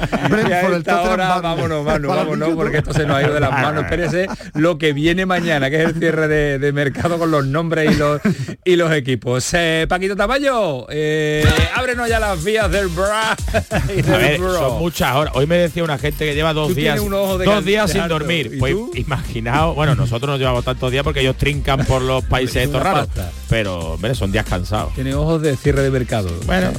Y 0.48 0.52
a 0.52 0.68
esta 0.68 1.02
hora, 1.02 1.40
vámonos, 1.40 1.84
Manu, 1.84 2.08
vámonos, 2.08 2.54
porque 2.54 2.78
esto 2.78 2.92
se 2.92 3.06
nos 3.06 3.16
ha 3.16 3.22
ido 3.22 3.34
de 3.34 3.40
las 3.40 3.50
manos. 3.50 3.84
Espérese 3.84 4.28
lo 4.54 4.78
que 4.78 4.92
viene 4.92 5.26
mañana, 5.26 5.70
que 5.70 5.82
es 5.82 5.88
el 5.88 5.94
cierre 5.94 6.28
de, 6.28 6.72
mercado 6.72 7.18
con 7.18 7.30
los 7.30 7.46
nombres 7.46 7.92
y 7.92 7.94
los 7.94 8.20
y 8.64 8.76
los 8.76 8.92
equipos. 8.92 9.48
Eh, 9.54 9.86
Paquito 9.88 10.16
Tamayo, 10.16 10.86
eh, 10.90 11.46
ábrenos 11.74 12.08
ya 12.08 12.20
las 12.20 12.42
vías 12.42 12.70
del 12.70 12.88
Bra. 12.88 13.36
son 14.40 14.78
muchas 14.78 15.14
horas. 15.14 15.34
Hoy 15.36 15.46
me 15.46 15.56
decía 15.56 15.84
una 15.84 15.98
gente 15.98 16.24
que 16.24 16.34
lleva 16.34 16.52
dos 16.52 16.74
días, 16.74 17.00
dos 17.00 17.64
días 17.64 17.90
sin 17.90 18.08
dormir. 18.08 18.25
Pues 18.58 18.74
imaginaos, 18.94 19.74
bueno, 19.74 19.94
nosotros 19.94 20.30
nos 20.30 20.38
llevamos 20.38 20.64
tantos 20.64 20.90
días 20.90 21.04
porque 21.04 21.20
ellos 21.20 21.36
trincan 21.36 21.84
por 21.84 22.02
los 22.02 22.24
países 22.28 22.64
estos 22.64 22.82
raros. 22.82 23.08
Pero, 23.48 23.94
hombre, 23.94 24.14
son 24.14 24.32
días 24.32 24.46
cansados. 24.46 24.94
Tiene 24.94 25.14
ojos 25.14 25.42
de 25.42 25.56
cierre 25.56 25.82
de 25.82 25.90
mercado. 25.90 26.30
Bueno. 26.46 26.72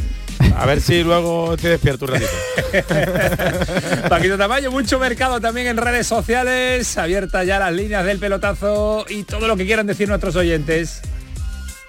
A 0.56 0.66
ver 0.66 0.82
si 0.82 1.04
luego 1.04 1.56
te 1.58 1.70
despierto 1.70 2.06
un 2.06 2.12
ratito. 2.12 2.32
Paquito 4.10 4.38
Tamayo, 4.38 4.72
mucho 4.72 5.00
mercado 5.00 5.40
también 5.42 5.68
en 5.68 5.78
redes 5.78 6.06
sociales, 6.08 6.98
abiertas 6.98 7.46
ya 7.46 7.60
las 7.60 7.74
líneas 7.74 8.06
del 8.06 8.20
pelotazo 8.20 9.06
y 9.10 9.24
todo 9.24 9.48
lo 9.48 9.56
que 9.56 9.66
quieran 9.66 9.88
decir 9.88 10.08
nuestros 10.08 10.36
oyentes. 10.36 11.02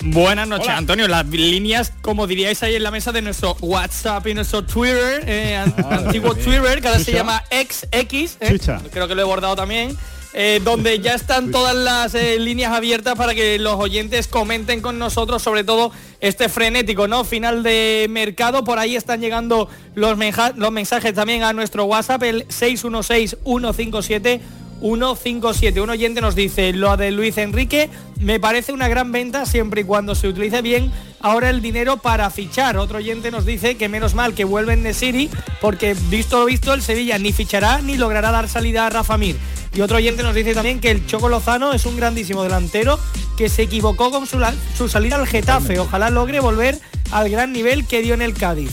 Buenas 0.04 0.46
noches, 0.46 0.68
Antonio. 0.68 1.08
Las 1.08 1.26
líneas, 1.26 1.92
como 2.02 2.26
diríais 2.26 2.62
ahí 2.62 2.76
en 2.76 2.82
la 2.82 2.90
mesa 2.90 3.10
de 3.10 3.20
nuestro 3.20 3.56
WhatsApp 3.60 4.26
y 4.28 4.34
nuestro 4.34 4.64
Twitter, 4.64 5.24
eh, 5.26 5.56
antiguo 5.56 6.34
Twitter, 6.34 6.80
que 6.80 6.88
ahora 6.88 7.00
se 7.00 7.12
llama 7.12 7.42
XX, 7.50 8.36
eh, 8.40 8.58
creo 8.92 9.08
que 9.08 9.14
lo 9.14 9.22
he 9.22 9.24
bordado 9.24 9.56
también. 9.56 9.96
Eh, 10.34 10.60
donde 10.62 11.00
ya 11.00 11.14
están 11.14 11.50
todas 11.50 11.74
las 11.74 12.12
líneas 12.38 12.72
abiertas 12.72 13.16
para 13.16 13.34
que 13.34 13.58
los 13.58 13.74
oyentes 13.74 14.28
comenten 14.28 14.82
con 14.82 14.98
nosotros, 14.98 15.42
sobre 15.42 15.64
todo 15.64 15.90
este 16.20 16.48
frenético, 16.50 17.08
¿no? 17.08 17.24
Final 17.24 17.62
de 17.62 18.06
mercado. 18.10 18.62
Por 18.62 18.78
ahí 18.78 18.94
están 18.94 19.20
llegando 19.20 19.68
los, 19.94 20.16
los 20.56 20.70
mensajes 20.70 21.14
también 21.14 21.42
a 21.42 21.54
nuestro 21.54 21.86
WhatsApp, 21.86 22.22
el 22.24 22.44
616 22.48 23.38
157 23.42 24.40
157. 24.80 25.80
Un 25.80 25.90
oyente 25.90 26.20
nos 26.20 26.34
dice, 26.34 26.72
lo 26.72 26.96
de 26.96 27.10
Luis 27.10 27.38
Enrique 27.38 27.90
me 28.20 28.40
parece 28.40 28.72
una 28.72 28.88
gran 28.88 29.12
venta 29.12 29.46
siempre 29.46 29.82
y 29.82 29.84
cuando 29.84 30.14
se 30.14 30.28
utilice 30.28 30.62
bien 30.62 30.90
ahora 31.20 31.50
el 31.50 31.62
dinero 31.62 31.96
para 31.98 32.30
fichar. 32.30 32.76
Otro 32.76 32.98
oyente 32.98 33.30
nos 33.30 33.44
dice 33.44 33.76
que 33.76 33.88
menos 33.88 34.14
mal 34.14 34.34
que 34.34 34.44
vuelven 34.44 34.82
de 34.82 34.94
City 34.94 35.30
porque 35.60 35.94
visto 36.08 36.40
lo 36.40 36.46
visto 36.46 36.72
el 36.74 36.82
Sevilla 36.82 37.18
ni 37.18 37.32
fichará 37.32 37.80
ni 37.80 37.96
logrará 37.96 38.30
dar 38.30 38.48
salida 38.48 38.86
a 38.86 38.90
Rafa 38.90 39.18
Mir. 39.18 39.36
Y 39.74 39.80
otro 39.80 39.98
oyente 39.98 40.22
nos 40.22 40.34
dice 40.34 40.54
también 40.54 40.80
que 40.80 40.90
el 40.90 41.06
Choco 41.06 41.28
Lozano 41.28 41.72
es 41.72 41.86
un 41.86 41.96
grandísimo 41.96 42.42
delantero 42.42 42.98
que 43.36 43.48
se 43.48 43.62
equivocó 43.62 44.10
con 44.10 44.26
su, 44.26 44.38
su 44.76 44.88
salida 44.88 45.16
al 45.16 45.26
Getafe. 45.26 45.78
Ojalá 45.78 46.10
logre 46.10 46.40
volver 46.40 46.78
al 47.12 47.28
gran 47.28 47.52
nivel 47.52 47.86
que 47.86 48.02
dio 48.02 48.14
en 48.14 48.22
el 48.22 48.34
Cádiz. 48.34 48.70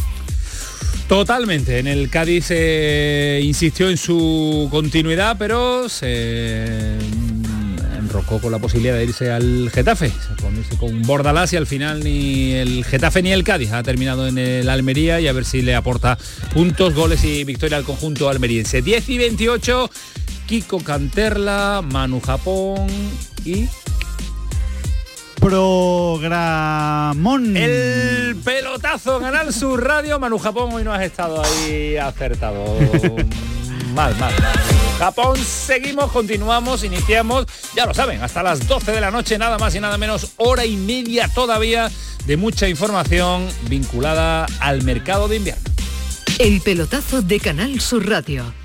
Totalmente, 1.08 1.78
en 1.78 1.86
el 1.86 2.10
Cádiz 2.10 2.46
se 2.46 3.40
insistió 3.44 3.90
en 3.90 3.98
su 3.98 4.68
continuidad, 4.72 5.36
pero 5.38 5.88
se 5.88 6.98
enrocó 7.96 8.42
con 8.42 8.52
la 8.52 8.58
posibilidad 8.58 8.96
de 8.96 9.04
irse 9.04 9.32
al 9.32 9.70
Getafe, 9.72 10.12
con, 10.42 10.64
con 10.78 11.02
Bordalás 11.04 11.54
y 11.54 11.58
al 11.58 11.68
final 11.68 12.04
ni 12.04 12.54
el 12.54 12.84
Getafe 12.84 13.22
ni 13.22 13.32
el 13.32 13.44
Cádiz. 13.44 13.72
Ha 13.72 13.84
terminado 13.84 14.28
en 14.28 14.40
el 14.40 14.68
Almería 14.68 15.22
y 15.22 15.28
a 15.28 15.34
ver 15.34 15.46
si 15.46 15.62
le 15.62 15.76
aporta 15.76 16.18
puntos, 16.54 16.96
goles 16.96 17.24
y 17.24 17.44
victoria 17.44 17.78
al 17.78 17.84
conjunto 17.84 18.28
almeriense. 18.28 18.82
10 18.82 19.10
y 19.10 19.18
28, 19.20 19.92
Kiko 20.48 20.80
Canterla, 20.80 21.84
Manu 21.84 22.20
Japón 22.20 22.88
y 23.46 23.68
programón. 25.46 27.16
El 27.56 28.36
pelotazo 28.44 29.20
Canal 29.20 29.54
Sur 29.54 29.84
Radio. 29.84 30.20
Manu 30.20 30.40
Japón, 30.40 30.74
hoy 30.74 30.84
no 30.84 30.92
has 30.92 31.04
estado 31.04 31.44
ahí 31.44 31.98
acertado. 31.98 32.66
mal, 33.94 34.16
mal, 34.20 34.34
mal. 34.42 34.54
Japón, 34.98 35.38
seguimos, 35.38 36.12
continuamos, 36.12 36.84
iniciamos, 36.84 37.46
ya 37.76 37.86
lo 37.86 37.94
saben, 37.94 38.24
hasta 38.24 38.42
las 38.42 38.68
12 38.68 38.92
de 38.92 39.02
la 39.02 39.12
noche, 39.12 39.38
nada 39.38 39.60
más 39.60 39.76
y 39.76 39.80
nada 39.80 40.00
menos, 40.00 40.32
hora 40.38 40.66
y 40.66 40.78
media 40.78 41.28
todavía 41.28 41.92
de 42.26 42.38
mucha 42.38 42.68
información 42.68 43.48
vinculada 43.70 44.48
al 44.60 44.82
mercado 44.82 45.28
de 45.28 45.36
invierno. 45.36 45.64
El 46.40 46.60
pelotazo 46.62 47.22
de 47.22 47.40
Canal 47.40 47.80
Sur 47.82 48.10
Radio 48.10 48.65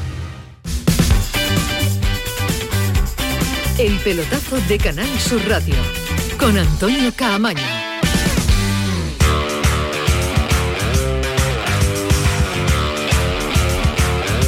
El 3.81 3.97
pelotazo 3.97 4.61
de 4.67 4.77
Canal 4.77 5.09
Sur 5.19 5.41
Radio 5.49 5.73
con 6.37 6.55
Antonio 6.55 7.11
Caamaño. 7.15 7.63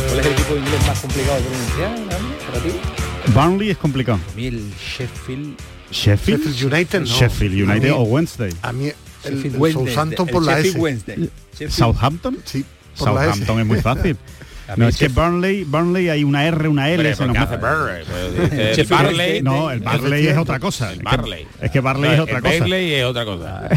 ¿Cuál 0.07 0.19
es 0.19 0.25
el 0.27 0.31
equipo 0.33 0.55
inglés 0.55 0.85
más 0.85 0.99
complicado 0.99 1.37
de 1.37 1.43
pronunciar 1.47 2.19
para 2.45 2.59
ti? 2.59 3.31
Burnley 3.33 3.69
es 3.71 3.77
complicado. 3.79 4.19
A 4.31 4.35
mí 4.35 4.45
el 4.45 4.71
Sheffield. 4.75 5.57
Sheffield, 5.89 6.43
Sheffield 6.45 6.73
United, 6.73 6.99
no. 6.99 7.05
Sheffield 7.07 7.71
United 7.71 7.91
o 7.91 8.03
Wednesday. 8.03 8.53
A 8.61 8.71
mí 8.71 8.91
el, 9.23 9.45
el 9.45 9.73
Southampton 9.73 10.27
el 10.27 10.31
por 10.31 10.43
la 10.43 10.57
Sheffield 10.57 10.75
S. 10.75 10.79
Wednesday. 10.79 11.29
Southampton. 11.69 12.37
Sí, 12.45 12.63
por 12.99 13.13
la 13.13 13.23
S. 13.23 13.31
Southampton 13.31 13.59
es 13.61 13.65
muy 13.65 13.81
fácil. 13.81 14.15
No, 14.77 14.87
es 14.87 14.97
que 14.97 15.07
Burnley, 15.09 15.63
Burnley 15.65 16.09
hay 16.09 16.23
una 16.23 16.45
R, 16.45 16.67
una 16.67 16.89
L. 16.89 17.15
Se 17.15 17.25
nos 17.27 17.37
hace 17.37 17.57
pero 17.57 17.87
el 18.51 18.85
Barley. 18.87 19.41
No, 19.41 19.69
el 19.71 19.79
Barley 19.81 20.27
es 20.27 20.37
otra 20.37 20.59
cosa. 20.59 20.87
el 20.91 20.93
Es 20.93 20.99
que- 20.99 21.03
Barley. 21.05 21.47
Es 21.61 21.71
que 21.71 21.79
Barley 21.79 22.11
es 22.13 22.19
otra 22.19 22.37
el 22.37 22.41
cosa. 22.43 22.59
Bailey 22.59 22.93
es 22.93 23.05
otra 23.05 23.25
cosa. 23.25 23.69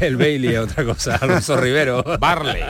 el 0.00 0.16
Bailey 0.16 0.54
es 0.54 0.58
otra 0.60 0.84
cosa, 0.84 1.16
Alonso 1.16 1.56
Rivero. 1.56 2.04
Barley. 2.20 2.62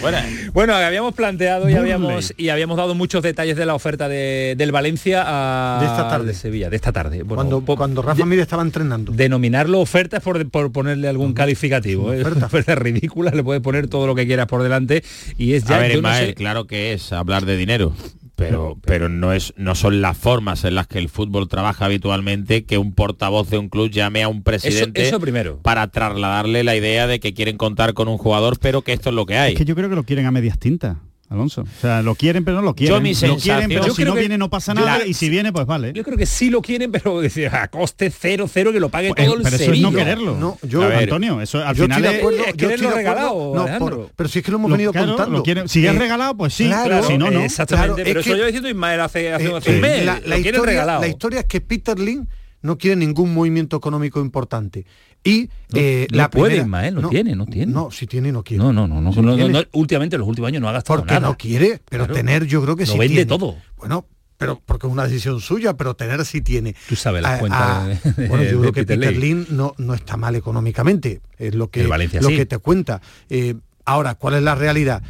Bueno, 0.00 0.18
Bueno, 0.52 0.74
habíamos 0.74 1.14
planteado 1.14 1.68
y 1.68 1.74
habíamos 1.74 2.34
y 2.36 2.48
habíamos 2.50 2.76
dado 2.76 2.94
muchos 2.94 3.22
detalles 3.22 3.56
de 3.56 3.66
la 3.66 3.74
oferta 3.74 4.08
de- 4.08 4.54
del 4.56 4.72
Valencia 4.72 5.24
a 5.26 5.80
De 5.80 5.86
esta 5.86 6.08
tarde. 6.08 6.26
de 6.26 6.34
Sevilla, 6.34 6.70
de 6.70 6.76
esta 6.76 6.92
tarde. 6.92 7.22
Bueno, 7.22 7.34
Cuando, 7.36 7.60
po- 7.62 7.76
cuando 7.76 8.02
Rafa 8.02 8.24
Mir 8.24 8.40
estaba 8.40 8.62
entrenando. 8.62 9.12
denominarlo 9.12 9.80
oferta 9.80 10.18
es 10.18 10.22
por, 10.22 10.48
por 10.50 10.70
ponerle 10.72 11.08
algún 11.08 11.32
calificativo. 11.34 12.12
¿eh? 12.12 12.20
oferta. 12.20 12.46
oferta 12.52 12.74
ridícula, 12.74 13.30
le 13.32 13.42
puedes 13.42 13.62
poner 13.62 13.88
todo 13.88 14.06
lo 14.06 14.14
que 14.14 14.26
quieras 14.26 14.46
por 14.46 14.62
delante 14.62 15.02
y 15.38 15.54
es 15.54 15.64
ya 15.64 15.76
a 15.76 15.78
ver, 15.80 15.92
yo 15.92 16.02
no 16.02 16.08
Ismael, 16.08 16.26
sé- 16.28 16.34
claro 16.34 16.66
que 16.66 16.92
es 16.92 17.12
hablar 17.22 17.46
de 17.46 17.56
dinero. 17.56 17.92
Pero, 18.34 18.76
pero 18.84 19.08
no 19.08 19.32
es 19.32 19.52
no 19.56 19.74
son 19.74 20.00
las 20.00 20.16
formas 20.16 20.64
en 20.64 20.74
las 20.74 20.86
que 20.88 20.98
el 20.98 21.08
fútbol 21.08 21.48
trabaja 21.48 21.84
habitualmente 21.84 22.64
que 22.64 22.78
un 22.78 22.92
portavoz 22.92 23.48
de 23.50 23.58
un 23.58 23.68
club 23.68 23.90
llame 23.90 24.22
a 24.22 24.28
un 24.28 24.42
presidente 24.42 25.06
eso 25.06 25.20
primero. 25.20 25.60
para 25.62 25.86
trasladarle 25.88 26.64
la 26.64 26.74
idea 26.74 27.06
de 27.06 27.20
que 27.20 27.34
quieren 27.34 27.56
contar 27.56 27.94
con 27.94 28.08
un 28.08 28.18
jugador 28.18 28.58
pero 28.58 28.82
que 28.82 28.94
esto 28.94 29.10
es 29.10 29.14
lo 29.14 29.26
que 29.26 29.36
hay 29.36 29.52
Es 29.52 29.58
que 29.58 29.64
yo 29.64 29.76
creo 29.76 29.88
que 29.88 29.94
lo 29.94 30.02
quieren 30.04 30.26
a 30.26 30.32
medias 30.32 30.58
tintas. 30.58 30.96
Alonso. 31.32 31.62
O 31.62 31.80
sea, 31.80 32.02
lo 32.02 32.14
quieren 32.14 32.44
pero 32.44 32.58
no 32.58 32.62
lo 32.62 32.74
quieren. 32.74 33.02
mi 33.02 33.14
lo 33.14 33.36
quieren 33.36 33.68
pero 33.68 33.86
Yo 33.86 33.94
si 33.94 34.04
no 34.04 34.14
que- 34.14 34.20
viene 34.20 34.38
no 34.38 34.50
pasa 34.50 34.74
yo 34.74 34.80
nada 34.84 34.98
creo- 34.98 35.08
y 35.08 35.14
si 35.14 35.28
viene 35.28 35.52
pues 35.52 35.66
vale. 35.66 35.92
Yo 35.92 36.04
creo 36.04 36.16
que 36.16 36.26
sí 36.26 36.50
lo 36.50 36.60
quieren, 36.62 36.92
pero 36.92 37.20
a 37.52 37.68
coste 37.68 38.10
cero, 38.10 38.48
cero, 38.52 38.72
que 38.72 38.80
lo 38.80 38.88
pague 38.88 39.08
Pues, 39.14 39.24
todo 39.26 39.36
el 39.36 39.42
pero 39.42 39.56
eso 39.56 39.64
es 39.64 39.70
Sevilla. 39.70 39.90
no 39.90 39.96
quererlo. 39.96 40.36
No, 40.36 40.58
yo- 40.62 40.80
ver, 40.80 40.98
Antonio, 40.98 41.40
eso 41.40 41.58
al 41.64 41.74
yo 41.74 41.84
final 41.84 41.98
estoy 41.98 42.02
de 42.02 42.14
es- 42.14 42.20
acuerdo, 42.22 42.40
es 42.44 42.46
yo 42.56 42.56
quererlo 42.68 42.88
de 42.90 42.94
regalado, 42.96 43.52
No, 43.54 43.78
por- 43.78 44.10
pero 44.14 44.28
si 44.28 44.38
es 44.40 44.44
que 44.44 44.50
lo 44.50 44.58
hemos 44.58 44.70
lo- 44.70 44.76
venido 44.76 44.92
claro, 44.92 45.08
contando. 45.08 45.38
lo 45.38 45.42
quieren- 45.42 45.68
si 45.68 45.86
es 45.86 45.94
Eh, 45.94 45.98
regalado, 45.98 46.36
pues 46.36 46.54
sí, 46.54 46.66
claro, 46.66 46.88
claro, 46.88 47.06
si 47.06 47.18
no, 47.18 47.30
no. 47.30 47.40
Exactamente, 47.42 47.94
Claro, 47.94 48.04
pero 48.06 48.20
es 48.20 48.26
eso 48.26 48.34
que- 48.34 48.40
yo 48.40 48.46
diciendo 48.46 48.68
Ismael 48.68 49.00
hace, 49.00 49.32
hace, 49.32 49.44
Eh, 49.46 49.56
hace 49.56 49.70
un 49.74 49.80
mes, 49.80 50.04
la, 50.04 50.20
lo 50.20 50.26
la 50.26 50.38
historia, 50.38 50.60
regalado. 50.62 51.00
la 51.00 51.08
historia 51.08 51.40
es 51.40 51.46
que 51.46 51.60
Peter 51.60 51.98
Lin 51.98 52.28
no 52.62 52.78
quiere 52.78 52.94
ningún 52.96 53.34
movimiento 53.34 53.76
económico 53.76 54.20
importante. 54.20 54.84
Y 55.24 55.48
No- 55.72 55.78
eh, 55.80 56.08
no 56.10 56.16
la 56.18 56.30
puede, 56.30 56.46
primera- 56.56 56.62
Ismael, 56.64 56.94
no 56.96 57.08
tiene, 57.08 57.36
no 57.36 57.46
tiene. 57.46 57.72
No, 57.72 57.90
si 57.90 58.06
tiene 58.06 58.32
no 58.32 58.42
quiere. 58.42 58.62
No, 58.62 58.72
no, 58.72 58.88
no, 58.88 59.00
no, 59.00 59.12
Si 59.12 59.20
no, 59.20 59.28
no, 59.30 59.36
tiene, 59.36 59.52
no, 59.52 59.62
últimamente 59.72 60.16
en 60.16 60.20
los 60.20 60.28
últimos 60.28 60.48
años 60.48 60.60
no 60.62 60.68
ha 60.68 60.72
gastado 60.72 60.98
porque 61.00 61.14
nada. 61.14 61.28
no 61.28 61.36
quiere, 61.36 61.80
pero 61.88 62.04
Claro. 62.06 62.14
tener 62.14 62.44
yo 62.46 62.60
creo 62.62 62.74
que 62.76 62.86
Lo 62.86 62.92
sí 62.92 62.98
vende 62.98 63.14
tiene. 63.14 63.26
todo. 63.28 63.56
Bueno, 63.76 64.04
pero 64.36 64.60
porque 64.66 64.88
es 64.88 64.92
una 64.92 65.04
decisión 65.04 65.40
suya, 65.40 65.74
pero 65.76 65.94
tener 65.94 66.24
sí 66.24 66.40
tiene. 66.40 66.74
Tú 66.88 66.96
sabes 66.96 67.22
las 67.22 67.38
cuentas 67.38 67.86
de- 67.86 68.10
de- 68.22 68.28
bueno, 68.28 68.42
yo 68.42 68.50
de 68.50 68.58
creo 68.58 68.72
que 68.72 68.84
Peter 68.84 68.98
Peter. 68.98 69.16
Lin 69.16 69.46
no, 69.50 69.74
no 69.78 69.94
está 69.94 70.16
mal 70.16 70.34
económicamente, 70.34 71.20
es 71.38 71.54
lo 71.54 71.70
que, 71.70 71.86
Valencia 71.86 72.20
lo 72.20 72.28
sí. 72.28 72.36
que 72.36 72.46
te 72.46 72.58
cuenta. 72.58 73.00
Eh, 73.30 73.54
ahora, 73.84 74.16
¿cuál 74.16 74.34
es 74.34 74.42
la 74.42 74.56
realidad? 74.56 75.02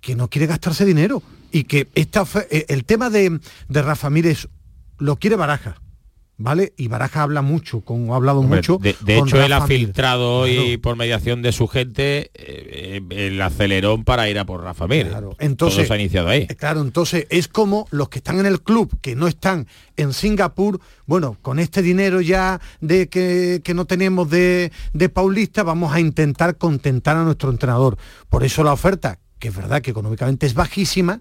Que 0.00 0.14
no 0.14 0.28
quiere 0.28 0.46
gastarse 0.46 0.84
dinero 0.84 1.20
y 1.50 1.64
que 1.64 1.88
esta 1.96 2.24
eh, 2.50 2.66
el 2.68 2.84
tema 2.84 3.10
de, 3.10 3.40
de 3.68 3.82
Rafa 3.82 4.08
Mírez 4.10 4.46
lo 4.98 5.16
quiere 5.16 5.34
Baraja. 5.34 5.80
¿Vale? 6.40 6.72
Y 6.76 6.86
Baraja 6.86 7.22
habla 7.24 7.42
mucho, 7.42 7.80
con, 7.80 8.10
ha 8.10 8.14
hablado 8.14 8.38
Hombre, 8.38 8.58
mucho. 8.58 8.78
de, 8.78 8.90
hecho 9.18 9.42
él 9.42 9.52
ha 9.52 9.58
Rafa 9.58 9.66
Mir. 9.66 9.78
filtrado 9.80 10.38
hoy 10.38 10.54
Claro. 10.54 10.80
por 10.82 10.96
mediación 10.96 11.42
de 11.42 11.50
su 11.50 11.66
gente 11.66 12.30
eh, 12.34 13.00
eh, 13.10 13.26
el 13.28 13.42
acelerón 13.42 14.04
para 14.04 14.30
ir 14.30 14.38
a 14.38 14.44
por 14.46 14.62
Rafa 14.62 14.86
Mir 14.86 15.08
Claro, 15.08 15.34
entonces- 15.40 15.78
todo 15.78 15.86
se 15.88 15.92
ha 15.92 15.96
iniciado 15.98 16.28
ahí 16.28 16.46
Eh, 16.48 16.54
Claro, 16.54 16.80
entonces 16.82 17.26
es 17.30 17.48
como 17.48 17.88
los 17.90 18.08
que 18.08 18.18
están 18.18 18.38
en 18.38 18.46
el 18.46 18.62
club, 18.62 19.00
que 19.00 19.16
no 19.16 19.26
están 19.26 19.66
en 19.96 20.12
Singapur, 20.12 20.80
bueno, 21.06 21.36
con 21.42 21.58
este 21.58 21.82
dinero 21.82 22.20
ya 22.20 22.60
de 22.80 23.08
que, 23.08 23.60
que 23.64 23.74
no 23.74 23.84
tenemos 23.86 24.30
de, 24.30 24.70
de 24.92 25.08
Paulista, 25.08 25.64
vamos 25.64 25.92
a 25.92 25.98
intentar 25.98 26.56
contentar 26.56 27.16
a 27.16 27.24
nuestro 27.24 27.50
entrenador. 27.50 27.98
Por 28.28 28.44
eso 28.44 28.62
la 28.62 28.72
oferta, 28.72 29.18
que 29.40 29.48
es 29.48 29.56
verdad 29.56 29.82
que 29.82 29.90
económicamente 29.90 30.46
es 30.46 30.54
bajísima, 30.54 31.20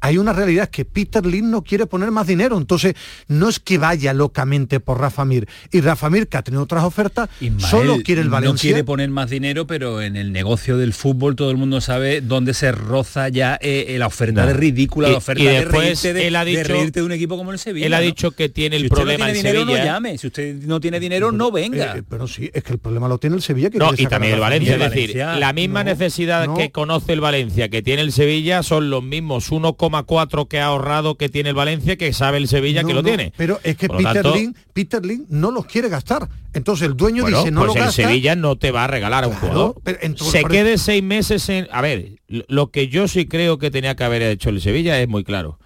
hay 0.00 0.18
una 0.18 0.32
realidad 0.32 0.68
que 0.68 0.84
Peter 0.84 1.24
Lin 1.26 1.50
no 1.50 1.62
quiere 1.62 1.86
poner 1.86 2.10
más 2.10 2.26
dinero, 2.26 2.56
entonces 2.58 2.94
no 3.26 3.48
es 3.48 3.58
que 3.58 3.78
vaya 3.78 4.12
locamente 4.14 4.80
por 4.80 5.00
Rafa 5.00 5.24
Mir. 5.24 5.48
Y 5.72 5.80
Rafa 5.80 6.08
Mir, 6.10 6.28
que 6.28 6.36
ha 6.36 6.42
tenido 6.42 6.62
otras 6.62 6.84
ofertas, 6.84 7.28
Ismael 7.40 7.60
solo 7.70 7.96
quiere 8.04 8.20
el 8.20 8.28
Valencia. 8.28 8.52
No 8.52 8.58
quiere 8.74 8.84
poner 8.84 9.10
más 9.10 9.30
dinero, 9.30 9.66
pero 9.66 10.00
en 10.02 10.16
el 10.16 10.32
negocio 10.32 10.76
del 10.76 10.92
fútbol 10.92 11.36
todo 11.36 11.50
el 11.50 11.56
mundo 11.56 11.80
sabe 11.80 12.20
dónde 12.20 12.54
se 12.54 12.72
roza 12.72 13.28
ya 13.28 13.58
eh, 13.60 13.96
la 13.98 14.06
oferta 14.06 14.42
No. 14.42 14.46
de 14.48 14.54
ridícula, 14.54 15.08
Y- 15.08 15.12
la 15.12 15.18
oferta 15.18 15.42
y 15.42 15.46
de 15.46 15.52
después 15.52 15.82
reírte 15.82 16.12
de, 16.14 16.26
él 16.28 16.36
ha 16.36 16.44
de 16.44 16.50
dicho- 16.50 16.62
reírte 16.72 17.00
de 17.00 17.06
un 17.06 17.12
equipo 17.12 17.36
como 17.36 17.52
el 17.52 17.58
Sevilla. 17.58 17.86
él 17.86 17.94
ha 17.94 17.98
¿no? 17.98 18.04
dicho 18.04 18.30
que 18.32 18.48
tiene 18.48 18.76
el 18.76 18.82
si 18.82 18.86
usted 18.86 18.96
problema 18.96 19.24
no 19.24 19.28
en 19.28 19.34
tiene 19.34 19.48
dinero, 19.50 19.66
Sevilla 19.66 19.84
no 19.84 19.92
llame. 19.92 20.18
Si 20.18 20.26
usted 20.26 20.62
no 20.64 20.80
tiene 20.80 21.00
dinero, 21.00 21.32
no 21.32 21.50
venga. 21.50 21.96
Eh, 21.96 22.02
pero 22.08 22.26
sí, 22.28 22.50
es 22.52 22.62
que 22.62 22.72
el 22.72 22.78
problema 22.78 23.08
lo 23.08 23.18
tiene 23.18 23.36
el 23.36 23.42
Sevilla. 23.42 23.70
Que 23.70 23.78
No, 23.78 23.90
y 23.96 24.06
también 24.06 24.34
el 24.34 24.40
Valencia, 24.40 24.76
Mir. 24.76 24.82
es 24.86 24.90
decir, 24.92 25.08
Valencia, 25.16 25.40
la 25.40 25.52
misma 25.52 25.82
no, 25.84 25.90
necesidad 25.90 26.46
no. 26.46 26.54
que 26.56 26.70
conoce 26.70 27.12
el 27.12 27.20
Valencia 27.20 27.68
que 27.68 27.82
tiene 27.82 28.02
el 28.02 28.12
Sevilla 28.12 28.62
son 28.62 28.90
los 28.90 29.02
mismos 29.02 29.50
1,4 29.90 30.48
que 30.48 30.60
ha 30.60 30.66
ahorrado 30.66 31.16
que 31.16 31.28
tiene 31.28 31.48
el 31.50 31.54
Valencia 31.54 31.96
que 31.96 32.12
sabe 32.12 32.38
el 32.38 32.48
Sevilla 32.48 32.82
No, 32.82 32.88
que 32.88 32.94
lo 32.94 33.02
no, 33.02 33.08
tiene. 33.08 33.32
Pero 33.36 33.58
es 33.62 33.76
que 33.76 33.88
Por 33.88 33.98
Peter, 33.98 34.14
tanto, 34.22 34.34
Lin, 34.36 34.56
Peter 34.72 35.04
Lin 35.04 35.26
no 35.28 35.50
los 35.50 35.66
quiere 35.66 35.88
gastar. 35.88 36.28
Entonces 36.52 36.86
el 36.88 36.96
dueño 36.96 37.22
bueno, 37.22 37.38
dice 37.38 37.50
no 37.50 37.60
pues 37.60 37.68
lo 37.68 37.74
el 37.74 37.80
gasta. 37.86 38.02
Sevilla 38.02 38.36
no 38.36 38.56
te 38.56 38.70
va 38.70 38.84
a 38.84 38.86
regalar 38.86 39.24
a 39.24 39.28
un 39.28 39.34
Claro, 39.34 39.48
jugador. 39.54 39.74
pero 39.84 40.16
Se 40.18 40.44
quede 40.44 40.78
seis 40.78 41.02
meses 41.02 41.48
en... 41.48 41.68
A 41.72 41.80
ver, 41.80 42.16
lo- 42.28 42.44
lo 42.48 42.70
que 42.70 42.88
yo 42.88 43.08
sí 43.08 43.26
creo 43.26 43.58
que 43.58 43.70
tenía 43.70 43.96
que 43.96 44.04
haber 44.04 44.22
hecho 44.22 44.50
el 44.50 44.60
Sevilla 44.60 45.00
es 45.00 45.08
muy 45.08 45.24
claro. 45.24 45.58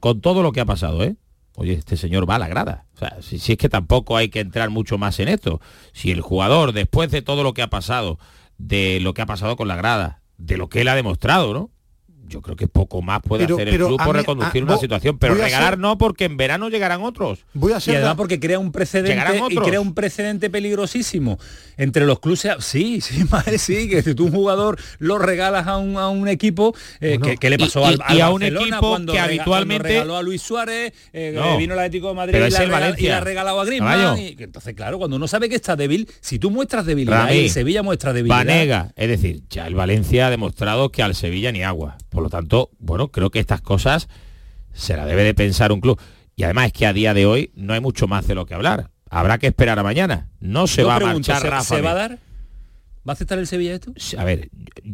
Con 0.00 0.20
todo 0.20 0.42
lo 0.42 0.52
que 0.52 0.60
ha 0.60 0.64
pasado, 0.66 1.02
¿eh? 1.04 1.16
Oye, 1.56 1.72
este 1.72 1.96
señor 1.96 2.28
va 2.30 2.36
a 2.36 2.38
la 2.38 2.46
grada. 2.46 2.86
O 2.94 2.98
sea, 2.98 3.16
si, 3.20 3.40
si 3.40 3.52
es 3.52 3.58
que 3.58 3.68
tampoco 3.68 4.16
hay 4.16 4.28
que 4.28 4.38
entrar 4.38 4.70
mucho 4.70 4.96
más 4.96 5.18
en 5.18 5.26
esto. 5.26 5.60
Si 5.92 6.12
el 6.12 6.20
jugador, 6.20 6.72
después 6.72 7.10
de 7.10 7.20
todo 7.20 7.42
lo 7.42 7.52
que 7.52 7.62
ha 7.62 7.68
pasado, 7.68 8.18
de 8.58 9.00
lo 9.00 9.12
que 9.12 9.22
ha 9.22 9.26
pasado 9.26 9.56
con 9.56 9.66
la 9.66 9.74
grada, 9.74 10.20
de 10.36 10.56
lo 10.56 10.68
que 10.68 10.82
él 10.82 10.88
ha 10.88 10.94
demostrado, 10.94 11.52
¿no? 11.52 11.70
Yo 12.28 12.42
creo 12.42 12.56
que 12.56 12.68
poco 12.68 13.02
más 13.02 13.20
puede 13.22 13.44
hacer 13.44 13.68
el 13.68 13.76
club 13.76 14.00
por 14.02 14.16
reconducir 14.16 14.62
una 14.62 14.76
situación, 14.78 15.18
pero 15.18 15.34
regalar 15.34 15.78
no 15.78 15.98
porque 15.98 16.24
en 16.24 16.36
verano 16.36 16.68
llegarán 16.68 17.02
otros. 17.02 17.44
Voy 17.54 17.72
a 17.72 17.78
y 17.84 17.94
además 17.94 18.16
porque 18.16 18.38
crea 18.38 18.58
un 18.58 18.72
precedente 18.72 19.42
y 19.50 19.56
crea 19.56 19.80
un 19.80 19.94
precedente 19.94 20.50
peligrosísimo 20.50 21.38
entre 21.76 22.06
los 22.06 22.20
clubes. 22.20 22.46
Sí, 22.60 23.00
sí, 23.00 23.24
sí, 23.58 23.88
que 23.88 24.02
si 24.02 24.14
tú 24.14 24.26
un 24.26 24.32
jugador 24.32 24.78
lo 24.98 25.18
regalas 25.18 25.66
a 25.66 25.78
un, 25.78 25.96
a 25.96 26.08
un 26.08 26.28
equipo 26.28 26.74
eh, 27.00 27.18
que, 27.38 27.50
le 27.50 27.58
pasó 27.58 27.86
al, 27.86 27.98
y 28.10 28.20
a 28.20 28.30
un 28.30 28.42
equipo 28.42 28.98
que 29.06 29.18
habitualmente 29.18 29.88
regaló 29.88 30.16
a 30.16 30.22
Luis 30.22 30.42
Suárez, 30.42 30.92
eh, 31.12 31.38
vino 31.58 31.74
el 31.74 31.80
Atlético 31.80 32.08
de 32.08 32.14
Madrid 32.14 32.38
y, 32.38 32.50
la 32.66 32.94
y, 32.98 33.08
ha 33.08 33.20
regalado 33.20 33.60
a 33.60 33.64
Griezmann. 33.64 34.18
Y, 34.18 34.36
entonces, 34.38 34.74
claro, 34.74 34.98
cuando 34.98 35.16
uno 35.16 35.26
sabe 35.26 35.48
que 35.48 35.56
está 35.56 35.76
débil, 35.76 36.08
si 36.20 36.38
tú 36.38 36.50
muestras 36.50 36.86
debilidad, 36.86 37.30
y 37.32 37.44
el 37.44 37.50
Sevilla 37.50 37.82
muestra 37.82 38.12
debilidad. 38.12 38.38
Vanega, 38.38 38.92
es 38.96 39.08
decir, 39.08 39.42
ya 39.48 39.66
el 39.66 39.74
Valencia 39.74 40.26
ha 40.26 40.30
demostrado 40.30 40.90
que 40.90 41.02
al 41.02 41.14
Sevilla 41.14 41.52
ni 41.52 41.62
agua. 41.62 41.96
Por 42.18 42.24
lo 42.24 42.30
tanto, 42.30 42.70
bueno, 42.80 43.12
creo 43.12 43.30
que 43.30 43.38
estas 43.38 43.60
cosas 43.60 44.08
se 44.72 44.96
la 44.96 45.06
debe 45.06 45.22
de 45.22 45.34
pensar 45.34 45.70
un 45.70 45.80
club. 45.80 46.00
Y 46.34 46.42
además 46.42 46.66
es 46.66 46.72
que 46.72 46.84
a 46.84 46.92
día 46.92 47.14
de 47.14 47.26
hoy 47.26 47.52
no 47.54 47.74
hay 47.74 47.80
mucho 47.80 48.08
más 48.08 48.26
de 48.26 48.34
lo 48.34 48.44
que 48.44 48.54
hablar. 48.54 48.90
Habrá 49.08 49.38
que 49.38 49.46
esperar 49.46 49.78
a 49.78 49.84
mañana. 49.84 50.28
No 50.40 50.66
se 50.66 50.82
va 50.82 50.96
a 50.96 50.98
marchar 50.98 51.42
¿se, 51.42 51.48
Rafa. 51.48 51.76
¿Se 51.76 51.80
va 51.80 51.92
a 51.92 51.94
dar? 51.94 52.18
¿Va 53.08 53.12
a 53.12 53.12
aceptar 53.12 53.38
el 53.38 53.46
Sevilla 53.46 53.72
esto? 53.72 53.92
A 54.18 54.24
ver, 54.24 54.50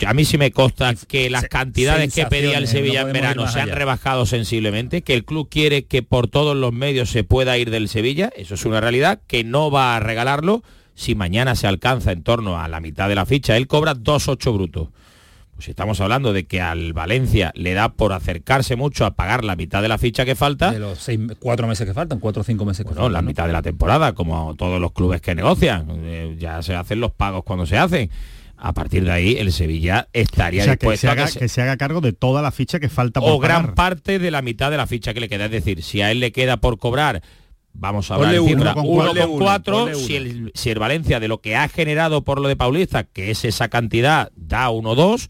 a 0.06 0.12
mí 0.12 0.26
sí 0.26 0.36
me 0.36 0.50
consta 0.50 0.94
que 1.08 1.30
las 1.30 1.48
cantidades 1.48 2.12
que 2.12 2.26
pedía 2.26 2.58
el 2.58 2.68
Sevilla 2.68 3.00
en 3.00 3.14
verano 3.14 3.48
se 3.48 3.58
han 3.58 3.70
rebajado 3.70 4.26
sensiblemente, 4.26 5.00
que 5.00 5.14
el 5.14 5.24
club 5.24 5.48
quiere 5.48 5.86
que 5.86 6.02
por 6.02 6.28
todos 6.28 6.54
los 6.54 6.74
medios 6.74 7.08
se 7.08 7.24
pueda 7.24 7.56
ir 7.56 7.70
del 7.70 7.88
Sevilla, 7.88 8.30
eso 8.36 8.52
es 8.52 8.66
una 8.66 8.82
realidad, 8.82 9.22
que 9.26 9.44
no 9.44 9.70
va 9.70 9.96
a 9.96 10.00
regalarlo 10.00 10.62
si 10.94 11.14
mañana 11.14 11.54
se 11.54 11.66
alcanza 11.66 12.12
en 12.12 12.22
torno 12.22 12.60
a 12.60 12.68
la 12.68 12.80
mitad 12.80 13.08
de 13.08 13.14
la 13.14 13.24
ficha. 13.24 13.56
Él 13.56 13.66
cobra 13.66 13.94
2,8 13.94 14.52
brutos 14.52 14.88
pues 15.54 15.68
estamos 15.68 16.00
hablando 16.00 16.32
de 16.32 16.46
que 16.46 16.60
al 16.60 16.92
Valencia 16.92 17.52
le 17.54 17.74
da 17.74 17.90
por 17.90 18.12
acercarse 18.12 18.74
mucho 18.74 19.06
a 19.06 19.12
pagar 19.12 19.44
la 19.44 19.54
mitad 19.54 19.82
de 19.82 19.88
la 19.88 19.98
ficha 19.98 20.24
que 20.24 20.34
falta. 20.34 20.72
De 20.72 20.80
los 20.80 20.98
seis, 20.98 21.20
cuatro 21.38 21.68
meses 21.68 21.86
que 21.86 21.94
faltan, 21.94 22.18
cuatro 22.18 22.40
o 22.42 22.44
cinco 22.44 22.64
meses 22.64 22.84
que 22.84 22.92
faltan. 22.92 23.12
la 23.12 23.22
mitad 23.22 23.46
de 23.46 23.52
la 23.52 23.62
temporada, 23.62 24.14
como 24.14 24.56
todos 24.56 24.80
los 24.80 24.92
clubes 24.92 25.20
que 25.20 25.34
negocian. 25.34 25.86
Eh, 26.04 26.36
ya 26.38 26.60
se 26.62 26.74
hacen 26.74 27.00
los 27.00 27.12
pagos 27.12 27.44
cuando 27.44 27.66
se 27.66 27.78
hacen. 27.78 28.10
A 28.56 28.72
partir 28.72 29.04
de 29.04 29.12
ahí 29.12 29.36
el 29.36 29.52
Sevilla 29.52 30.08
estaría 30.12 30.64
dispuesto 30.64 30.90
que 30.90 30.96
se, 30.96 31.08
haga, 31.08 31.30
que, 31.30 31.48
se... 31.48 31.62
haga 31.62 31.76
cargo 31.76 32.00
de 32.00 32.12
toda 32.12 32.40
la 32.40 32.50
ficha 32.50 32.80
que 32.80 32.88
falta 32.88 33.20
por 33.20 33.30
O 33.30 33.38
gran 33.38 33.74
parte 33.74 34.18
de 34.18 34.30
la 34.30 34.42
mitad 34.42 34.70
de 34.70 34.76
la 34.76 34.86
ficha 34.86 35.14
que 35.14 35.20
le 35.20 35.28
queda. 35.28 35.46
Es 35.46 35.50
decir, 35.50 35.82
si 35.82 36.00
a 36.02 36.10
él 36.10 36.20
le 36.20 36.32
queda 36.32 36.56
por 36.56 36.78
cobrar 36.78 37.22
vamos 37.76 38.10
a 38.10 38.14
hablar 38.14 38.32
de 38.32 38.46
cifra 38.46 38.74
1,4 38.76 39.94
si 39.96 40.14
el, 40.14 40.52
si 40.54 40.70
el 40.70 40.78
Valencia 40.78 41.18
de 41.18 41.26
lo 41.26 41.40
que 41.40 41.56
ha 41.56 41.68
generado 41.68 42.22
por 42.22 42.40
lo 42.40 42.46
de 42.46 42.54
Paulista 42.54 43.02
que 43.02 43.32
es 43.32 43.44
esa 43.44 43.68
cantidad 43.68 44.30
da 44.36 44.70
1,2 44.70 45.28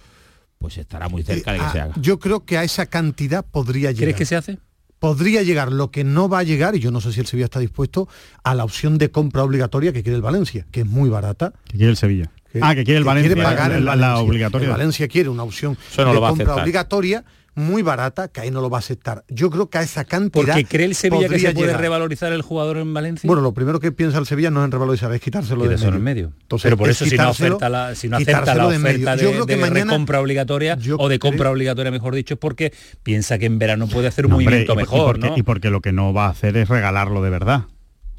pues 0.64 0.78
estará 0.78 1.10
muy 1.10 1.22
cerca 1.22 1.52
de 1.52 1.58
que 1.58 1.68
se 1.68 1.78
haga. 1.78 1.92
Yo 2.00 2.18
creo 2.18 2.46
que 2.46 2.56
a 2.56 2.64
esa 2.64 2.86
cantidad 2.86 3.44
podría 3.44 3.90
llegar. 3.90 4.04
¿Crees 4.04 4.16
que 4.16 4.24
se 4.24 4.34
hace? 4.34 4.58
Podría 4.98 5.42
llegar, 5.42 5.70
lo 5.70 5.90
que 5.90 6.04
no 6.04 6.26
va 6.30 6.38
a 6.38 6.42
llegar, 6.42 6.74
y 6.74 6.80
yo 6.80 6.90
no 6.90 7.02
sé 7.02 7.12
si 7.12 7.20
el 7.20 7.26
Sevilla 7.26 7.44
está 7.44 7.60
dispuesto, 7.60 8.08
a 8.42 8.54
la 8.54 8.64
opción 8.64 8.96
de 8.96 9.10
compra 9.10 9.44
obligatoria 9.44 9.92
que 9.92 10.02
quiere 10.02 10.16
el 10.16 10.22
Valencia, 10.22 10.66
que 10.70 10.80
es 10.80 10.86
muy 10.86 11.10
barata. 11.10 11.52
Que 11.66 11.76
quiere 11.76 11.90
el 11.90 11.98
Sevilla. 11.98 12.30
ah, 12.62 12.74
que 12.74 12.82
quiere 12.82 12.96
el 12.96 13.04
Valencia. 13.04 13.36
pagar 13.36 13.78
la, 13.78 14.16
obligatoria. 14.16 14.70
Valencia 14.70 15.06
quiere 15.06 15.28
una 15.28 15.42
opción 15.42 15.76
de 15.98 16.04
compra 16.04 16.54
obligatoria 16.54 17.24
muy 17.54 17.82
barata 17.82 18.28
que 18.28 18.40
ahí 18.40 18.50
no 18.50 18.60
lo 18.60 18.70
va 18.70 18.78
a 18.78 18.80
aceptar. 18.80 19.24
Yo 19.28 19.50
creo 19.50 19.68
que 19.70 19.78
a 19.78 19.82
esa 19.82 20.04
cantidad. 20.04 20.44
Porque 20.44 20.64
cree 20.64 20.86
el 20.86 20.94
Sevilla 20.94 21.28
que 21.28 21.38
se 21.38 21.52
puede 21.52 21.76
revalorizar 21.76 22.32
el 22.32 22.42
jugador 22.42 22.78
en 22.78 22.92
Valencia. 22.92 23.26
Bueno, 23.26 23.42
lo 23.42 23.52
primero 23.52 23.80
que 23.80 23.92
piensa 23.92 24.18
el 24.18 24.26
Sevilla 24.26 24.50
no 24.50 24.60
es 24.60 24.66
en 24.66 24.72
revalorizar, 24.72 25.12
es 25.12 25.20
quitárselo 25.20 25.64
de 25.64 25.76
medio. 25.76 25.88
en 25.88 26.02
medio. 26.02 26.32
Entonces, 26.42 26.64
Pero 26.64 26.76
por 26.76 26.88
eso 26.90 27.04
si 27.04 27.16
no, 27.16 27.30
oferta 27.30 27.68
la, 27.68 27.94
si 27.94 28.08
no 28.08 28.16
acepta 28.16 28.54
la 28.54 28.66
oferta 28.66 29.16
de, 29.16 29.44
de, 29.44 29.56
de 29.70 29.86
compra 29.86 30.20
obligatoria 30.20 30.78
o 30.98 31.08
de 31.08 31.18
compra 31.18 31.50
obligatoria, 31.50 31.90
mejor 31.90 32.14
dicho, 32.14 32.34
es 32.34 32.40
porque 32.40 32.72
piensa 33.02 33.38
que 33.38 33.46
en 33.46 33.58
verano 33.58 33.86
puede 33.88 34.08
hacer 34.08 34.26
un 34.26 34.32
movimiento 34.32 34.74
mejor. 34.74 35.18
y 35.36 35.42
porque 35.42 35.70
lo 35.70 35.80
que 35.80 35.92
no 35.92 36.12
va 36.12 36.26
a 36.26 36.30
hacer 36.30 36.56
es 36.56 36.68
regalarlo 36.68 37.22
de 37.22 37.30
verdad. 37.30 37.64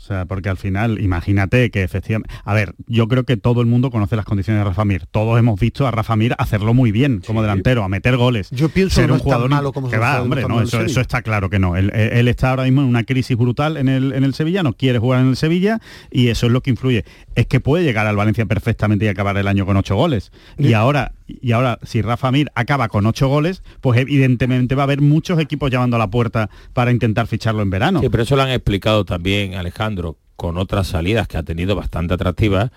O 0.05 0.07
sea, 0.07 0.25
porque 0.25 0.49
al 0.49 0.57
final, 0.57 1.01
imagínate 1.01 1.71
que 1.71 1.81
efectivamente... 1.81 2.29
A 2.43 2.53
ver, 2.53 2.75
yo 2.85 3.07
creo 3.07 3.23
que 3.23 3.37
todo 3.37 3.61
el 3.61 3.65
mundo 3.65 3.89
conoce 3.89 4.15
las 4.15 4.25
condiciones 4.25 4.61
de 4.61 4.65
Rafa 4.65 4.85
Mir. 4.85 5.07
Todos 5.07 5.39
hemos 5.39 5.59
visto 5.59 5.87
a 5.87 5.89
Rafa 5.89 6.15
Mir 6.15 6.35
hacerlo 6.37 6.75
muy 6.75 6.91
bien 6.91 7.23
como 7.25 7.41
delantero, 7.41 7.83
a 7.83 7.89
meter 7.89 8.15
goles. 8.15 8.51
Yo 8.51 8.69
pienso 8.69 9.01
ser 9.01 9.11
un 9.11 9.17
jugador 9.17 9.49
malo 9.49 9.73
como 9.73 9.89
que 9.89 9.97
va, 9.97 10.21
hombre, 10.21 10.43
no, 10.47 10.61
eso, 10.61 11.01
está 11.01 11.23
claro 11.23 11.49
que 11.49 11.57
no. 11.57 11.75
Él, 11.75 11.89
está 12.27 12.51
ahora 12.51 12.65
mismo 12.65 12.81
en 12.81 12.87
una 12.87 13.03
crisis 13.03 13.35
brutal 13.35 13.77
en 13.77 13.89
el, 13.89 14.13
en 14.13 14.23
el 14.23 14.35
Sevilla, 14.35 14.61
no 14.61 14.73
quiere 14.73 14.99
jugar 14.99 15.21
en 15.21 15.29
el 15.29 15.37
Sevilla 15.37 15.79
y 16.11 16.27
eso 16.27 16.45
es 16.45 16.51
lo 16.51 16.61
que 16.61 16.69
influye. 16.69 17.03
Es 17.33 17.47
que 17.47 17.59
puede 17.59 17.83
llegar 17.83 18.05
al 18.05 18.15
Valencia 18.15 18.45
perfectamente 18.45 19.05
y 19.05 19.07
acabar 19.07 19.35
el 19.37 19.47
año 19.47 19.65
con 19.65 19.75
ocho 19.75 19.95
goles. 19.95 20.31
Y 20.59 20.73
ahora, 20.73 21.13
y 21.27 21.51
ahora, 21.51 21.79
si 21.83 22.01
Rafa 22.01 22.31
Mir 22.31 22.51
acaba 22.55 22.87
con 22.87 23.05
ocho 23.05 23.27
goles, 23.27 23.63
pues 23.81 23.99
evidentemente 23.99 24.75
va 24.75 24.83
a 24.83 24.85
haber 24.85 25.01
muchos 25.01 25.39
equipos 25.39 25.71
llamando 25.71 25.95
a 25.95 25.99
la 25.99 26.09
puerta 26.09 26.49
para 26.73 26.91
intentar 26.91 27.27
ficharlo 27.27 27.61
en 27.61 27.69
verano. 27.69 28.01
Sí, 28.01 28.09
pero 28.09 28.23
eso 28.23 28.35
lo 28.35 28.43
han 28.43 28.51
explicado 28.51 29.05
también, 29.05 29.55
Alejandro 29.55 30.17
con 30.35 30.57
otras 30.57 30.87
salidas 30.87 31.27
que 31.27 31.37
ha 31.37 31.43
tenido 31.43 31.75
bastante 31.75 32.13
atractivas 32.13 32.71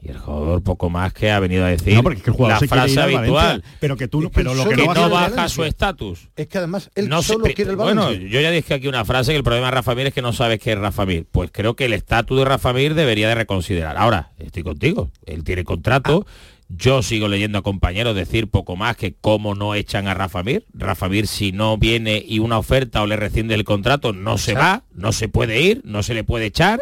y 0.00 0.10
el 0.10 0.18
jugador 0.18 0.62
poco 0.62 0.90
más 0.90 1.14
que 1.14 1.30
ha 1.30 1.40
venido 1.40 1.64
a 1.64 1.68
decir 1.68 1.98
la 2.38 2.60
frase 2.60 3.00
habitual 3.00 3.64
pero 3.80 3.96
que 3.96 4.06
tú 4.06 4.30
pero 4.32 4.54
lo 4.54 4.68
que, 4.68 4.76
no, 4.76 5.08
baja 5.08 5.48
su 5.48 5.64
estatus. 5.64 6.28
Es 6.36 6.46
que 6.46 6.58
además 6.58 6.90
él 6.94 7.08
no 7.08 7.22
solo 7.22 7.44
quiere 7.54 7.70
el 7.70 7.76
bueno 7.76 8.12
yo 8.12 8.40
ya 8.40 8.50
dije 8.50 8.74
aquí 8.74 8.86
una 8.86 9.04
frase 9.04 9.32
que 9.32 9.38
el 9.38 9.44
problema 9.44 9.68
de 9.68 9.72
Rafa 9.72 9.94
Mir 9.94 10.08
es 10.08 10.14
que 10.14 10.20
no 10.20 10.32
sabes 10.32 10.58
qué 10.58 10.72
es 10.72 10.78
Rafa 10.78 11.06
Mir. 11.06 11.26
Pues 11.30 11.50
creo 11.50 11.74
que 11.74 11.86
el 11.86 11.94
estatus 11.94 12.38
de 12.38 12.44
Rafa 12.44 12.72
Mir 12.74 12.94
debería 12.94 13.28
de 13.28 13.34
reconsiderar. 13.34 13.96
Ahora 13.96 14.32
estoy 14.38 14.62
contigo 14.62 15.10
él 15.24 15.42
tiene 15.42 15.64
contrato 15.64 16.26
yo 16.76 17.02
sigo 17.02 17.28
leyendo 17.28 17.58
a 17.58 17.62
compañeros 17.62 18.14
decir 18.14 18.48
poco 18.48 18.76
más 18.76 18.96
que 18.96 19.14
cómo 19.14 19.54
no 19.54 19.74
echan 19.74 20.08
a 20.08 20.14
Rafa 20.14 20.42
Mir. 20.42 20.64
Rafa 20.72 21.08
Mir 21.08 21.26
si 21.26 21.52
no 21.52 21.78
viene 21.78 22.22
y 22.26 22.38
una 22.38 22.58
oferta 22.58 23.02
o 23.02 23.06
le 23.06 23.16
rescinde 23.16 23.54
el 23.54 23.64
contrato 23.64 24.12
no 24.12 24.38
se 24.38 24.54
va, 24.54 24.84
no 24.92 25.12
se 25.12 25.28
puede 25.28 25.60
ir, 25.60 25.82
no 25.84 26.02
se 26.02 26.14
le 26.14 26.24
puede 26.24 26.46
echar 26.46 26.80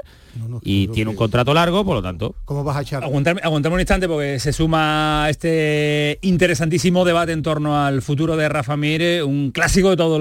y 0.63 0.89
tiene 0.89 1.11
un 1.11 1.17
contrato 1.17 1.53
largo, 1.55 1.85
por 1.85 1.97
lo 1.97 2.03
tanto. 2.03 2.35
¿Cómo 2.45 2.65
vas 2.65 2.77
a 2.77 2.83
echar? 2.83 3.05
Aguantarme, 3.05 3.41
un 3.45 3.81
instante 3.81 4.09
porque 4.09 4.39
se 4.39 4.53
suma 4.53 5.27
este 5.29 6.19
interesantísimo 6.23 7.05
debate 7.05 7.33
en 7.33 7.43
torno 7.43 7.83
al 7.83 8.03
futuro 8.03 8.37
de 8.37 8.49
Rafa 8.49 8.77
Mir, 8.77 9.23
un 9.25 9.51
clásico 9.51 9.91
de 9.91 9.97
todos 9.97 10.21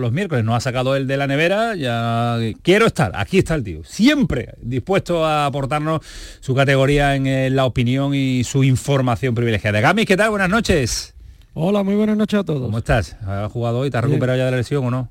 los, 0.00 0.12
miércoles. 0.12 0.44
no 0.44 0.54
ha 0.54 0.60
sacado 0.60 0.96
el 0.96 1.06
de 1.06 1.16
la 1.16 1.26
nevera, 1.26 1.74
ya 1.74 2.38
quiero 2.62 2.86
estar, 2.86 3.12
aquí 3.14 3.38
está 3.38 3.54
el 3.54 3.64
tío, 3.64 3.84
siempre 3.84 4.54
dispuesto 4.60 5.24
a 5.24 5.46
aportarnos 5.46 6.00
su 6.40 6.54
categoría 6.54 7.14
en 7.14 7.54
la 7.54 7.64
opinión 7.64 8.14
y 8.14 8.44
su 8.44 8.64
información 8.64 9.34
privilegiada. 9.34 9.80
Gamis, 9.80 10.06
¿qué 10.06 10.16
tal? 10.16 10.30
Buenas 10.30 10.48
noches. 10.48 11.14
Hola, 11.54 11.82
muy 11.82 11.94
buenas 11.94 12.16
noches 12.16 12.40
a 12.40 12.44
todos. 12.44 12.62
¿Cómo 12.62 12.78
estás? 12.78 13.16
¿Has 13.26 13.50
jugado 13.50 13.78
hoy? 13.78 13.90
¿Te 13.90 13.98
has 13.98 14.04
recuperado 14.04 14.38
ya 14.38 14.44
de 14.44 14.50
la 14.50 14.56
lesión 14.58 14.84
o 14.84 14.90
no? 14.90 15.08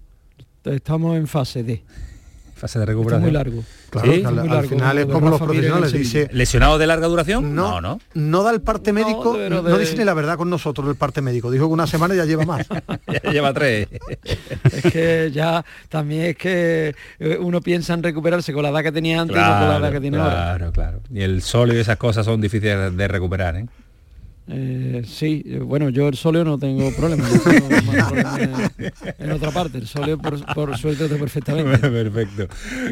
Estamos 0.64 1.18
en 1.18 1.28
fase 1.28 1.64
D 1.64 1.84
fase 2.56 2.80
de 2.80 2.86
recuperación. 2.86 3.22
muy 3.22 3.32
largo. 3.32 3.64
Claro, 3.90 4.12
al, 4.52 4.68
final 4.68 4.98
es 4.98 5.06
como 5.06 5.30
los 5.30 5.42
profesionales 5.42 5.92
dice 5.94 6.28
lesionado 6.32 6.78
de 6.78 6.88
larga 6.88 7.08
duración. 7.08 7.54
No, 7.54 7.82
no. 7.82 8.00
No, 8.14 8.44
da 8.44 8.52
el 8.52 8.62
parte 8.62 8.94
médico, 8.94 9.38
no, 9.50 9.78
dice 9.78 9.96
ni 9.98 10.04
la 10.04 10.14
verdad 10.14 10.38
con 10.38 10.50
nosotros 10.50 10.88
el 10.88 10.96
parte 10.96 11.22
médico. 11.22 11.52
Dijo 11.52 11.68
que 11.68 11.74
una 11.74 11.88
semana 11.88 12.16
ya 12.16 12.26
lleva 12.26 12.46
más. 12.46 12.68
ya 13.24 13.32
lleva 13.32 13.54
tres. 13.54 13.88
es 14.72 14.92
que 14.92 15.32
ya 15.34 15.64
también 15.90 16.24
es 16.24 16.38
que 16.38 16.96
eh, 17.20 17.38
uno 17.40 17.62
piensa 17.62 17.94
en 17.94 18.04
recuperarse 18.04 18.54
con 18.54 18.64
la 18.64 18.70
edad 18.70 18.84
que 18.84 18.92
tenía 18.92 19.22
antes 19.22 19.36
y 19.36 19.40
no 19.40 19.46
con 19.46 19.70
la 19.70 19.78
edad 19.78 19.92
que 19.92 20.02
tiene 20.02 20.18
ahora. 20.18 20.34
Claro, 20.34 20.72
claro. 20.72 21.02
Y 21.14 21.22
el 21.22 21.42
sol 21.42 21.74
y 21.74 21.78
esas 21.78 21.98
cosas 21.98 22.26
son 22.26 22.42
difíciles 22.42 22.96
de 22.96 23.08
recuperar, 23.08 23.58
¿eh? 23.58 23.66
Eh, 24.48 25.02
sí, 25.08 25.44
eh, 25.44 25.58
bueno, 25.58 25.90
yo 25.90 26.08
el 26.08 26.16
soleo 26.16 26.44
no 26.44 26.60
tengo 26.60 26.92
problema, 26.96 27.28
en, 29.18 29.32
otra 29.32 29.50
parte, 29.50 29.80
el 29.80 29.88
soleo 29.88 30.20
por, 30.20 30.46
por 30.54 30.78
suerte 30.78 31.08
perfectamente. 31.08 31.80
Perfecto. 31.90 32.48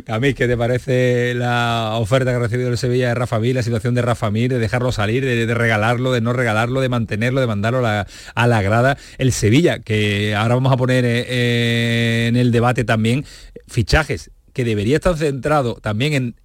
A 0.07 0.19
mí, 0.19 0.33
¿qué 0.33 0.47
te 0.47 0.57
parece 0.57 1.35
la 1.35 1.93
oferta 1.99 2.31
que 2.31 2.37
ha 2.37 2.39
recibido 2.39 2.69
el 2.69 2.77
Sevilla 2.79 3.09
de 3.09 3.15
Rafa 3.15 3.39
Mir, 3.39 3.53
la 3.53 3.61
situación 3.61 3.93
de 3.93 4.01
Rafa 4.01 4.31
Mir, 4.31 4.49
de 4.49 4.57
dejarlo 4.57 4.91
salir, 4.91 5.23
de, 5.23 5.53
regalarlo, 5.53 6.11
de 6.11 6.21
no 6.21 6.33
regalarlo, 6.33 6.81
de 6.81 6.89
mantenerlo, 6.89 7.39
de 7.39 7.47
mandarlo 7.47 7.85
a 7.85 8.47
la, 8.47 8.61
grada? 8.63 8.97
El 9.19 9.31
Sevilla, 9.31 9.79
que 9.79 10.33
ahora 10.35 10.55
vamos 10.55 10.73
a 10.73 10.77
poner 10.77 11.05
eh, 11.05 12.25
en 12.29 12.35
el 12.35 12.51
debate 12.51 12.83
también, 12.83 13.25
fichajes, 13.67 14.31
que 14.53 14.63
debería 14.63 14.95
estar 14.95 15.15
centrado 15.17 15.75
también 15.75 16.13
en 16.13 16.35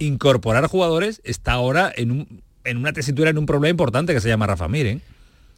incorporar 0.00 0.66
jugadores, 0.66 1.20
está 1.24 1.52
ahora 1.52 1.92
en 1.94 2.10
un 2.10 2.47
en 2.64 2.76
una 2.76 2.92
tesitura 2.92 3.30
en 3.30 3.38
un 3.38 3.46
problema 3.46 3.70
importante 3.70 4.12
que 4.12 4.20
se 4.20 4.28
llama 4.28 4.46
Rafa 4.46 4.68
Mir, 4.68 4.86
¿eh? 4.86 5.00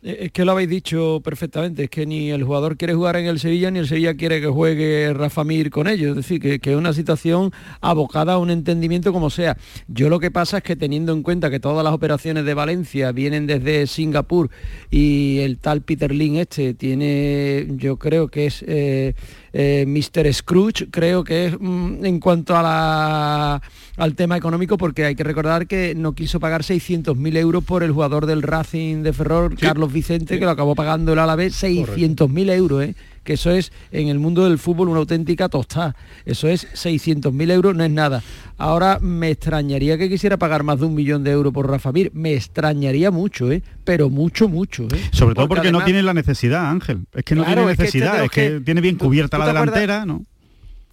Eh, 0.03 0.17
Es 0.25 0.33
que 0.33 0.45
lo 0.45 0.53
habéis 0.53 0.71
dicho 0.71 1.21
perfectamente, 1.23 1.85
es 1.85 1.91
que 1.91 2.07
ni 2.07 2.31
el 2.31 2.45
jugador 2.45 2.77
quiere 2.77 2.95
jugar 2.95 3.17
en 3.17 3.27
el 3.27 3.39
Sevilla, 3.39 3.71
ni 3.71 3.81
el 3.81 3.87
Sevilla 3.87 4.15
quiere 4.15 4.41
que 4.41 4.47
juegue 4.47 5.13
Rafa 5.13 5.45
Mir 5.45 5.71
con 5.71 5.89
ellos. 5.89 6.11
Es 6.11 6.17
decir, 6.17 6.41
que, 6.41 6.59
que, 6.59 6.73
es 6.73 6.77
una 6.77 6.93
situación 6.93 7.53
abocada 7.81 8.35
a 8.35 8.39
un 8.39 8.51
entendimiento 8.51 9.13
como 9.13 9.31
sea. 9.31 9.57
Yo 9.89 10.09
lo 10.09 10.19
que 10.19 10.31
pasa 10.31 10.59
es 10.59 10.63
que 10.63 10.77
teniendo 10.77 11.13
en 11.13 11.23
cuenta 11.23 11.51
que 11.51 11.61
todas 11.61 11.85
las 11.85 11.93
operaciones 11.93 12.45
de 12.45 12.55
Valencia 12.55 13.13
vienen 13.13 13.47
desde 13.47 13.87
Singapur 13.87 14.51
y 14.91 15.39
el 15.41 15.59
tal 15.59 15.83
Peter 15.83 16.15
Lin 16.15 16.37
este 16.37 16.75
tiene, 16.75 17.67
yo 17.77 17.97
creo 17.97 18.29
que 18.29 18.47
es 18.47 18.65
eh, 18.67 19.15
eh, 19.53 19.85
Mr. 19.87 20.33
Scrooge, 20.33 20.91
creo 20.91 21.25
que 21.25 21.47
es 21.47 21.61
mm, 21.61 22.05
en 22.05 22.21
cuanto 22.21 22.57
a 22.57 22.63
la, 22.63 23.63
al 24.01 24.15
tema 24.15 24.37
económico, 24.37 24.79
porque 24.79 25.05
hay 25.05 25.15
que 25.15 25.25
recordar 25.25 25.67
que 25.67 25.95
no 25.95 26.15
quiso 26.15 26.41
pagar 26.41 26.63
600.000 26.63 27.37
euros 27.37 27.63
por 27.63 27.83
el 27.83 27.93
jugador 27.93 28.25
del 28.25 28.41
Racing 28.41 29.03
de 29.03 29.13
Ferrol, 29.13 29.51
Carlos 29.51 29.61
Carlos 29.61 29.93
Vicente, 29.93 30.39
que 30.39 30.45
lo 30.47 30.51
acabó 30.51 30.75
pagando 30.75 31.13
el 31.13 31.19
Alavés 31.19 31.63
600.000 31.63 32.51
euros, 32.51 32.83
¿eh? 32.83 32.95
que 33.25 33.35
eso 33.35 33.51
es 33.51 33.73
en 33.93 34.09
el 34.09 34.19
mundo 34.19 34.45
del 34.45 34.59
fútbol 34.59 34.89
una 34.89 35.01
auténtica 35.01 35.51
tostada. 35.51 35.95
Eso 36.25 36.49
es 36.49 36.67
600.000 36.73 37.51
euros, 37.51 37.77
no 37.77 37.85
es 37.85 37.91
nada. 37.91 38.23
Ahora 38.57 38.99
me 39.01 39.31
extrañaría 39.31 39.99
que 39.99 40.09
quisiera 40.09 40.39
pagar 40.39 40.63
más 40.63 40.81
de 40.81 40.87
un 40.87 40.95
millón 40.95 41.23
de 41.23 41.33
euros 41.33 41.53
por 41.53 41.69
Rafa 41.69 41.93
Mir. 41.93 42.11
Me 42.15 42.33
extrañaría 42.33 43.11
mucho, 43.11 43.53
¿eh? 43.53 43.63
pero 43.85 44.09
mucho, 44.09 44.49
mucho. 44.49 44.85
¿eh? 44.85 45.01
Sobre 45.13 45.35
todo 45.35 45.47
porque, 45.47 45.71
no 45.71 45.85
tiene 45.85 46.03
la 46.03 46.15
necesidad, 46.15 46.71
Ángel. 46.71 47.05
Es 47.13 47.23
que 47.23 47.35
no 47.35 47.45
tiene 47.45 47.67
necesidad, 47.67 48.25
es 48.25 48.31
que, 48.31 48.61
tiene 48.65 48.81
bien 48.81 48.97
cubierta 48.97 49.37
la 49.37 49.47
delantera, 49.47 50.07
¿no? 50.07 50.25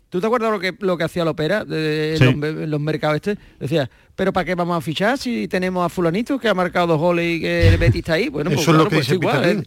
¿Tú 0.10 0.22
te 0.22 0.28
acuerdas 0.28 0.51
lo 0.51 0.60
que, 0.60 0.74
lo 0.80 0.97
que 0.97 1.03
hacía 1.03 1.26
la 1.26 1.32
opera 1.32 1.66
de, 1.66 2.18
los, 2.68 2.80
mercados 2.80 3.18
este? 3.18 3.38
Decía, 3.60 3.89
pero 4.16 4.32
¿para 4.32 4.45
qué 4.45 4.55
vamos 4.55 4.78
a 4.78 4.82
fichar 4.82 5.18
si 5.18 5.47
tenemos 5.47 5.86
a 5.86 5.89
fulanito 5.89 6.39
que 6.39 6.47
ha 6.47 6.53
marcado 6.53 6.88
dos 6.88 6.99
goles 6.99 7.38
y 7.38 7.41
que 7.41 7.68
el 7.68 7.78
Betis 7.78 7.99
está 7.99 8.14
ahí? 8.14 8.30
Bueno, 8.30 8.49
pues, 8.49 8.62
Eso 8.62 8.72
es 8.72 8.78
lo 8.78 8.84
que 8.88 8.95
pues 8.95 9.10
igual, 9.10 9.45
¿eh? 9.45 9.64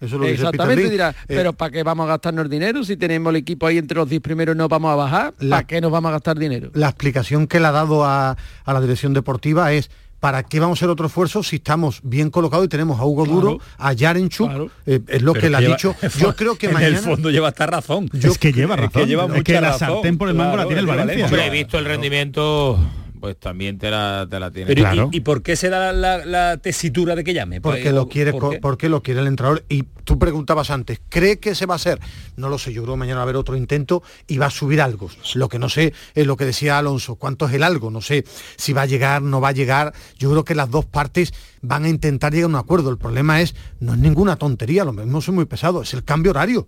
Eso 0.00 0.16
es 0.16 0.20
lo 0.20 0.26
Exactamente, 0.26 0.88
dirá, 0.88 1.10
eh, 1.10 1.14
pero 1.26 1.52
¿para 1.52 1.72
qué 1.72 1.82
vamos 1.82 2.04
a 2.04 2.10
gastarnos 2.10 2.48
dinero 2.48 2.84
si 2.84 2.96
tenemos 2.96 3.30
el 3.30 3.36
equipo 3.36 3.66
ahí 3.66 3.78
entre 3.78 3.96
los 3.96 4.08
10 4.08 4.22
primeros 4.22 4.54
y 4.54 4.58
no 4.58 4.68
vamos 4.68 4.92
a 4.92 4.94
bajar? 4.94 5.34
¿Para 5.34 5.66
qué 5.66 5.80
nos 5.80 5.90
vamos 5.90 6.08
a 6.08 6.12
gastar 6.12 6.38
dinero? 6.38 6.70
La 6.72 6.88
explicación 6.88 7.46
que 7.46 7.60
le 7.60 7.66
ha 7.66 7.72
dado 7.72 8.04
a, 8.04 8.36
a 8.64 8.72
la 8.72 8.80
dirección 8.80 9.12
deportiva 9.12 9.72
es 9.72 9.90
¿para 10.20 10.42
qué 10.42 10.60
vamos 10.60 10.78
a 10.78 10.80
hacer 10.80 10.90
otro 10.90 11.06
esfuerzo 11.06 11.42
si 11.42 11.56
estamos 11.56 12.00
bien 12.02 12.30
colocados 12.30 12.66
y 12.66 12.68
tenemos 12.68 13.00
a 13.00 13.04
Hugo 13.04 13.26
Duro, 13.26 13.58
a 13.78 13.92
Yarenchuk? 13.92 14.70
Eh, 14.86 15.00
es 15.08 15.22
lo 15.22 15.32
que 15.32 15.50
le 15.50 15.56
ha 15.56 15.60
dicho. 15.60 15.96
Yo 16.18 16.36
creo 16.36 16.56
que 16.56 16.68
mañana... 16.68 16.88
En 16.88 16.94
el 16.96 17.00
fondo 17.00 17.30
lleva 17.30 17.48
esta 17.48 17.66
razón. 17.66 18.08
Yo, 18.12 18.30
es 18.30 18.38
que 18.38 18.52
lleva 18.52 18.76
razón. 18.76 19.02
Es 19.02 19.06
que, 19.06 19.06
lleva 19.06 19.36
es 19.36 19.42
que 19.42 19.60
la 19.60 19.72
sartén 19.72 20.18
por 20.18 20.28
el 20.28 20.34
mango 20.34 20.56
la 20.56 20.66
tiene 20.66 20.80
el 20.80 20.86
Valencia. 20.86 21.46
he 21.46 21.50
visto 21.50 21.78
el 21.78 21.86
rendimiento 21.86 22.78
pues 23.20 23.38
también 23.38 23.78
te 23.78 23.90
la, 23.90 24.26
te 24.28 24.40
la 24.40 24.50
tiene. 24.50 24.74
¿y, 25.12 25.20
por 25.20 25.42
qué 25.42 25.54
se 25.54 25.68
da 25.68 25.92
la, 25.92 26.56
tesitura 26.56 27.14
de 27.14 27.22
que 27.22 27.34
llame? 27.34 27.60
Porque 27.60 27.82
pues, 27.82 27.94
lo 27.94 28.08
quiere, 28.08 28.32
porque 28.32 28.88
lo 28.88 29.02
quiere 29.02 29.20
el 29.20 29.26
entrenador. 29.26 29.64
Y 29.68 29.84
tú 30.04 30.18
preguntabas 30.18 30.70
antes, 30.70 31.00
¿cree 31.08 31.38
que 31.38 31.54
se 31.54 31.66
va 31.66 31.74
a 31.74 31.76
hacer? 31.76 32.00
No 32.36 32.48
lo 32.48 32.58
sé, 32.58 32.72
yo 32.72 32.82
creo 32.82 32.94
que 32.94 33.00
mañana 33.00 33.16
va 33.16 33.22
a 33.22 33.24
haber 33.24 33.36
otro 33.36 33.56
intento 33.56 34.02
y 34.26 34.38
va 34.38 34.46
a 34.46 34.50
subir 34.50 34.80
algo. 34.80 35.10
Lo 35.34 35.48
que 35.48 35.58
no 35.58 35.68
sé 35.68 35.92
es 36.14 36.26
lo 36.26 36.36
que 36.36 36.44
decía 36.44 36.78
Alonso, 36.78 37.16
cuánto 37.16 37.46
es 37.46 37.54
el 37.54 37.62
algo, 37.62 37.90
no 37.90 38.00
sé 38.00 38.24
si 38.56 38.72
va 38.72 38.82
a 38.82 38.86
llegar, 38.86 39.22
no 39.22 39.40
va 39.40 39.48
a 39.48 39.52
llegar. 39.52 39.92
Yo 40.18 40.30
creo 40.30 40.44
que 40.44 40.54
las 40.54 40.70
dos 40.70 40.86
partes 40.86 41.32
van 41.62 41.84
a 41.84 41.88
intentar 41.88 42.32
llegar 42.32 42.46
a 42.46 42.48
un 42.48 42.56
acuerdo. 42.56 42.90
El 42.90 42.98
problema 42.98 43.40
es, 43.40 43.54
no 43.78 43.92
es 43.92 43.98
ninguna 43.98 44.36
tontería, 44.36 44.84
lo 44.84 44.92
mismo 44.92 45.20
soy 45.20 45.34
muy 45.34 45.44
pesado, 45.44 45.82
es 45.82 45.94
el 45.94 46.04
cambio 46.04 46.30
horario 46.30 46.66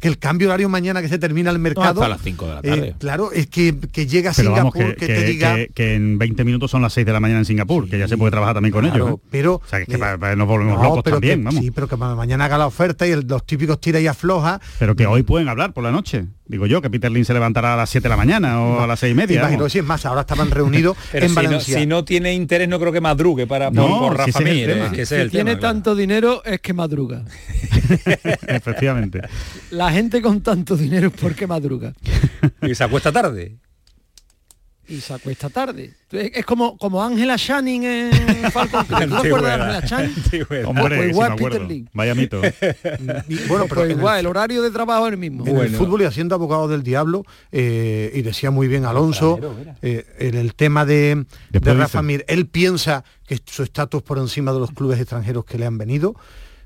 que 0.00 0.08
el 0.08 0.18
cambio 0.18 0.48
horario 0.48 0.68
mañana 0.68 1.02
que 1.02 1.08
se 1.08 1.18
termina 1.18 1.50
el 1.50 1.58
mercado. 1.58 2.02
a 2.02 2.08
las 2.08 2.22
5 2.22 2.46
de 2.46 2.54
la 2.54 2.62
tarde. 2.62 2.88
Eh, 2.88 2.94
claro, 2.98 3.30
es 3.32 3.46
que, 3.46 3.76
que 3.92 4.06
llega 4.06 4.30
a 4.30 4.34
Singapur, 4.34 4.96
que, 4.96 5.06
te 5.06 5.24
diga. 5.24 5.56
Que, 5.74 5.94
en 5.94 6.18
20 6.18 6.44
minutos 6.44 6.70
son 6.70 6.82
las 6.82 6.92
6 6.94 7.06
de 7.06 7.12
la 7.12 7.20
mañana 7.20 7.40
en 7.40 7.44
Singapur, 7.44 7.88
que 7.88 7.98
ya 7.98 8.08
se 8.08 8.16
puede 8.16 8.30
trabajar 8.30 8.54
también 8.54 8.72
con 8.72 8.86
ellos. 8.86 9.10
¿eh? 9.10 9.16
Pero. 9.30 9.54
O 9.56 9.62
sea, 9.68 9.84
que, 9.84 9.98
nos 9.98 10.48
volvemos 10.48 10.82
locos 10.82 11.04
también, 11.04 11.44
vamos. 11.44 11.62
Sí, 11.62 11.70
pero 11.70 11.86
que 11.86 11.96
mañana 11.96 12.46
haga 12.46 12.58
la 12.58 12.66
oferta 12.66 13.06
y 13.06 13.22
los 13.22 13.44
típicos 13.44 13.80
tira 13.80 14.00
y 14.00 14.06
afloja. 14.06 14.60
Pero 14.78 14.96
que 14.96 15.06
hoy 15.06 15.22
pueden 15.22 15.48
hablar 15.48 15.72
por 15.72 15.84
la 15.84 15.92
noche. 15.92 16.24
Digo 16.46 16.66
yo, 16.66 16.82
que 16.82 16.90
Peter 16.90 17.12
Lin 17.12 17.24
se 17.24 17.32
levantará 17.32 17.74
a 17.74 17.76
las 17.76 17.90
7 17.90 18.02
de 18.02 18.08
la 18.08 18.16
mañana 18.16 18.60
o 18.60 18.80
a 18.80 18.86
las 18.88 18.98
6 18.98 19.12
y 19.12 19.14
media. 19.14 19.38
Imagino, 19.38 19.68
si 19.68 19.78
es 19.78 19.84
más, 19.84 20.04
ahora 20.04 20.22
estaban 20.22 20.50
reunidos 20.50 20.96
en 21.12 21.28
si 21.28 21.34
Valencia. 21.34 21.76
No, 21.76 21.80
si 21.80 21.86
no 21.86 22.04
tiene 22.04 22.34
interés, 22.34 22.68
no 22.68 22.80
creo 22.80 22.90
que 22.90 23.00
madrugue 23.00 23.46
para 23.46 23.70
por, 23.70 24.16
Rafa 24.16 24.40
Mir, 24.40 24.90
si 25.04 25.28
tiene 25.28 25.56
tanto 25.56 25.94
dinero, 25.94 26.42
es 26.44 26.60
que 26.60 26.72
madruga. 26.72 27.22
Efectivamente. 28.48 29.20
La 29.70 29.89
gente 29.92 30.22
con 30.22 30.40
tanto 30.42 30.76
dinero 30.76 31.08
es 31.08 31.14
porque 31.20 31.46
madruga. 31.46 31.92
y 32.62 32.74
se 32.74 32.84
acuesta 32.84 33.12
tarde 33.12 33.58
y 34.90 35.00
se 35.00 35.14
acuesta 35.14 35.48
tarde. 35.48 35.94
Es 36.10 36.44
como 36.44 36.76
como 36.76 37.02
Ángela 37.02 37.36
Channing 37.36 37.84
en 37.84 38.12
Falcon 38.52 38.84
¿Tú 38.86 38.96
te 38.96 39.04
acuerdas 39.04 39.42
de 39.42 39.52
Ángela 39.52 39.82
Channing? 39.84 40.66
Hombre, 40.66 40.96
pues 40.96 41.10
igual 41.10 41.36
Peter 41.36 41.68
Vaya 41.92 42.14
mito. 42.14 42.40
bueno, 43.48 43.66
pero 43.68 43.82
pues 43.82 43.90
igual, 43.90 44.20
el, 44.20 44.26
horario 44.26 44.62
de 44.62 44.70
trabajo 44.70 45.06
es 45.06 45.12
el 45.12 45.18
mismo. 45.18 45.46
En 45.46 45.56
el 45.56 45.70
fútbol 45.70 46.02
y 46.02 46.04
haciendo 46.04 46.34
abogado 46.34 46.66
del 46.66 46.82
diablo, 46.82 47.24
eh, 47.52 48.10
y 48.14 48.22
decía 48.22 48.50
muy 48.50 48.66
bien 48.66 48.84
Alonso, 48.84 49.38
eh, 49.80 50.04
en 50.18 50.34
el 50.34 50.54
tema 50.54 50.84
de, 50.84 51.24
de 51.50 51.74
Rafa 51.74 52.02
Mir, 52.02 52.24
él 52.26 52.46
piensa 52.46 53.04
que 53.26 53.38
su 53.44 53.62
estatus 53.62 54.02
por 54.02 54.18
encima 54.18 54.52
de 54.52 54.58
los 54.58 54.72
clubes 54.72 54.98
extranjeros 54.98 55.44
que 55.44 55.56
le 55.56 55.66
han 55.66 55.78
venido, 55.78 56.16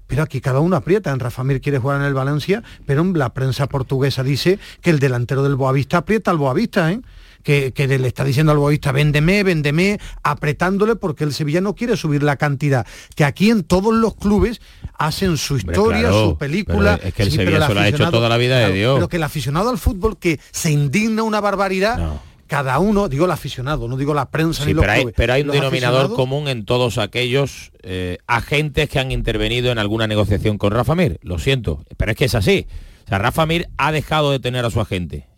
pero 0.06 0.22
aquí 0.22 0.40
cada 0.40 0.60
uno 0.60 0.76
aprieta. 0.76 1.10
En 1.10 1.20
Rafa 1.20 1.44
Mir 1.44 1.60
quiere 1.60 1.78
jugar 1.78 2.00
en 2.00 2.06
el 2.06 2.14
Valencia, 2.14 2.62
pero 2.86 3.04
la 3.04 3.34
prensa 3.34 3.66
portuguesa 3.66 4.22
dice 4.22 4.58
que 4.80 4.90
el 4.90 4.98
delantero 4.98 5.42
del 5.42 5.56
Boavista 5.56 5.98
aprieta 5.98 6.30
al 6.30 6.38
Boavista, 6.38 6.92
¿eh? 6.92 7.00
que, 7.44 7.86
le 7.86 8.08
está 8.08 8.24
diciendo 8.24 8.52
al 8.52 8.58
boísta, 8.58 8.90
véndeme, 8.90 9.42
véndeme, 9.42 10.00
apretándole 10.22 10.96
porque 10.96 11.24
el 11.24 11.34
Sevilla 11.34 11.60
no 11.60 11.74
quiere 11.74 11.96
subir 11.96 12.22
la 12.22 12.36
cantidad. 12.36 12.86
Que 13.14 13.24
aquí 13.24 13.50
en 13.50 13.62
todos 13.62 13.94
los 13.94 14.16
clubes 14.16 14.60
hacen 14.98 15.36
su 15.36 15.58
historia, 15.58 16.10
su 16.10 16.36
película. 16.38 16.98
Es 17.02 17.12
que 17.14 17.24
el 17.24 17.30
Sevilla 17.30 17.66
se 17.66 17.74
lo 17.74 17.80
ha 17.80 17.88
hecho 17.88 18.10
toda 18.10 18.28
la 18.28 18.38
vida 18.38 18.58
de 18.58 18.72
Dios. 18.72 18.96
Pero 18.96 19.08
que 19.08 19.18
el 19.18 19.22
aficionado 19.22 19.70
al 19.70 19.78
fútbol 19.78 20.18
que 20.18 20.40
se 20.50 20.70
indigna 20.70 21.22
una 21.22 21.40
barbaridad. 21.40 22.20
Cada 22.46 22.78
uno, 22.78 23.08
digo 23.08 23.24
el 23.24 23.30
aficionado, 23.30 23.88
no 23.88 23.96
digo 23.96 24.14
la 24.14 24.30
prensa 24.30 24.64
ni 24.64 24.72
los 24.72 24.82
pero 24.82 24.92
hay, 24.92 25.06
pero 25.14 25.32
hay 25.32 25.42
un 25.42 25.50
denominador 25.50 26.14
común 26.14 26.48
en 26.48 26.64
todos 26.64 26.98
aquellos 26.98 27.72
eh, 27.82 28.18
agentes 28.26 28.88
que 28.88 28.98
han 28.98 29.12
intervenido 29.12 29.72
en 29.72 29.78
alguna 29.78 30.06
negociación 30.06 30.58
con 30.58 30.72
Rafa 30.72 30.94
Mir. 30.94 31.18
Lo 31.22 31.38
siento, 31.38 31.84
pero 31.96 32.12
es 32.12 32.16
que 32.16 32.26
es 32.26 32.34
así. 32.34 32.66
O 33.04 33.08
sea, 33.08 33.18
Rafa 33.18 33.46
Mir 33.46 33.68
ha 33.76 33.92
dejado 33.92 34.30
de 34.30 34.40
tener 34.40 34.64
a 34.64 34.70
su 34.70 34.80
agente 34.80 35.28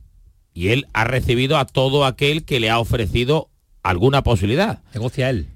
y 0.52 0.68
él 0.68 0.86
ha 0.92 1.04
recibido 1.04 1.58
a 1.58 1.66
todo 1.66 2.04
aquel 2.04 2.44
que 2.44 2.60
le 2.60 2.70
ha 2.70 2.78
ofrecido 2.78 3.50
alguna 3.82 4.22
posibilidad. 4.22 4.82
Negocia 4.94 5.30
él. 5.30 5.48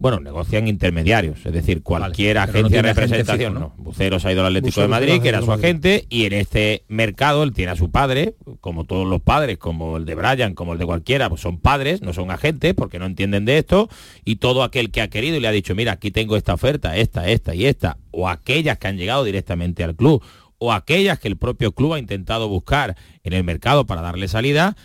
Bueno, 0.00 0.18
negocian 0.18 0.66
intermediarios, 0.66 1.44
es 1.44 1.52
decir, 1.52 1.82
cualquier 1.82 2.38
agencia 2.38 2.80
de 2.80 2.88
representación. 2.94 3.52
¿no? 3.52 3.74
Buceros 3.76 4.24
ha 4.24 4.32
ido 4.32 4.40
al 4.40 4.46
Atlético 4.46 4.80
de 4.80 4.88
Madrid, 4.88 5.20
que 5.20 5.28
era 5.28 5.42
su 5.42 5.52
agente, 5.52 6.06
y 6.08 6.24
en 6.24 6.32
este 6.32 6.84
mercado 6.88 7.42
él 7.42 7.52
tiene 7.52 7.72
a 7.72 7.76
su 7.76 7.90
padre, 7.90 8.34
como 8.62 8.84
todos 8.84 9.06
los 9.06 9.20
padres, 9.20 9.58
como 9.58 9.98
el 9.98 10.06
de 10.06 10.14
Brian, 10.14 10.54
como 10.54 10.72
el 10.72 10.78
de 10.78 10.86
cualquiera, 10.86 11.28
pues 11.28 11.42
son 11.42 11.58
padres, 11.58 12.00
no 12.00 12.14
son 12.14 12.30
agentes, 12.30 12.72
porque 12.72 12.98
no 12.98 13.04
entienden 13.04 13.44
de 13.44 13.58
esto, 13.58 13.90
y 14.24 14.36
todo 14.36 14.62
aquel 14.62 14.90
que 14.90 15.02
ha 15.02 15.08
querido 15.08 15.36
y 15.36 15.40
le 15.40 15.48
ha 15.48 15.52
dicho, 15.52 15.74
mira, 15.74 15.92
aquí 15.92 16.10
tengo 16.10 16.34
esta 16.34 16.54
oferta, 16.54 16.96
esta, 16.96 17.28
esta 17.28 17.54
y 17.54 17.66
esta, 17.66 17.98
o 18.10 18.30
aquellas 18.30 18.78
que 18.78 18.88
han 18.88 18.96
llegado 18.96 19.22
directamente 19.22 19.84
al 19.84 19.94
club, 19.94 20.22
o 20.56 20.72
aquellas 20.72 21.18
que 21.18 21.28
el 21.28 21.36
propio 21.36 21.72
club 21.72 21.92
ha 21.92 21.98
intentado 21.98 22.48
buscar 22.48 22.96
en 23.22 23.34
el 23.34 23.44
mercado 23.44 23.84
para 23.84 24.00
darle 24.00 24.28
salida, 24.28 24.76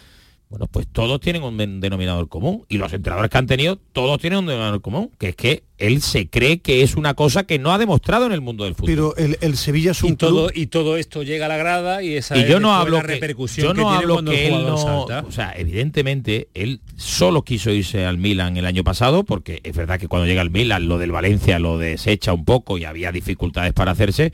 bueno, 0.49 0.67
pues 0.67 0.87
todos 0.87 1.19
tienen 1.19 1.43
un 1.43 1.79
denominador 1.79 2.29
común. 2.29 2.65
Y 2.69 2.77
los 2.77 2.93
entrenadores 2.93 3.31
que 3.31 3.37
han 3.37 3.47
tenido, 3.47 3.77
todos 3.77 4.19
tienen 4.19 4.39
un 4.39 4.45
denominador 4.45 4.81
común, 4.81 5.11
que 5.17 5.29
es 5.29 5.35
que 5.35 5.63
él 5.77 6.01
se 6.01 6.29
cree 6.29 6.59
que 6.59 6.83
es 6.83 6.95
una 6.95 7.13
cosa 7.15 7.45
que 7.45 7.59
no 7.59 7.73
ha 7.73 7.77
demostrado 7.77 8.25
en 8.25 8.31
el 8.31 8.41
mundo 8.41 8.63
del 8.63 8.75
fútbol. 8.75 9.13
Pero 9.15 9.15
el, 9.17 9.57
Sevilla 9.57 9.91
es 9.91 10.03
un 10.03 10.13
y 10.13 10.15
todo, 10.15 10.49
y 10.53 10.67
todo 10.67 10.97
esto 10.97 11.23
llega 11.23 11.47
a 11.47 11.49
la 11.49 11.57
grada 11.57 12.03
y 12.03 12.15
esa 12.15 12.37
y 12.37 12.47
yo 12.47 12.59
no 12.59 12.73
hablo 12.73 12.97
la 12.97 13.03
repercusión 13.03 13.67
yo 13.67 13.73
no 13.73 13.91
hablo 13.91 14.23
que 14.23 14.47
él 14.47 14.65
no, 14.65 15.05
O 15.05 15.31
sea, 15.31 15.53
evidentemente, 15.57 16.49
él 16.53 16.81
solo 16.95 17.43
quiso 17.43 17.71
irse 17.71 18.05
al 18.05 18.17
Milan 18.17 18.55
el 18.57 18.65
año 18.65 18.83
pasado, 18.83 19.25
porque 19.25 19.59
es 19.63 19.75
verdad 19.75 19.99
que 19.99 20.07
cuando 20.07 20.27
llega 20.27 20.41
al 20.41 20.51
Milan, 20.51 20.87
lo 20.87 20.97
del 20.97 21.11
Valencia 21.11 21.59
lo 21.59 21.77
desecha 21.77 22.33
un 22.33 22.45
poco 22.45 22.77
y 22.77 22.85
había 22.85 23.11
dificultades 23.11 23.73
para 23.73 23.91
hacerse, 23.91 24.31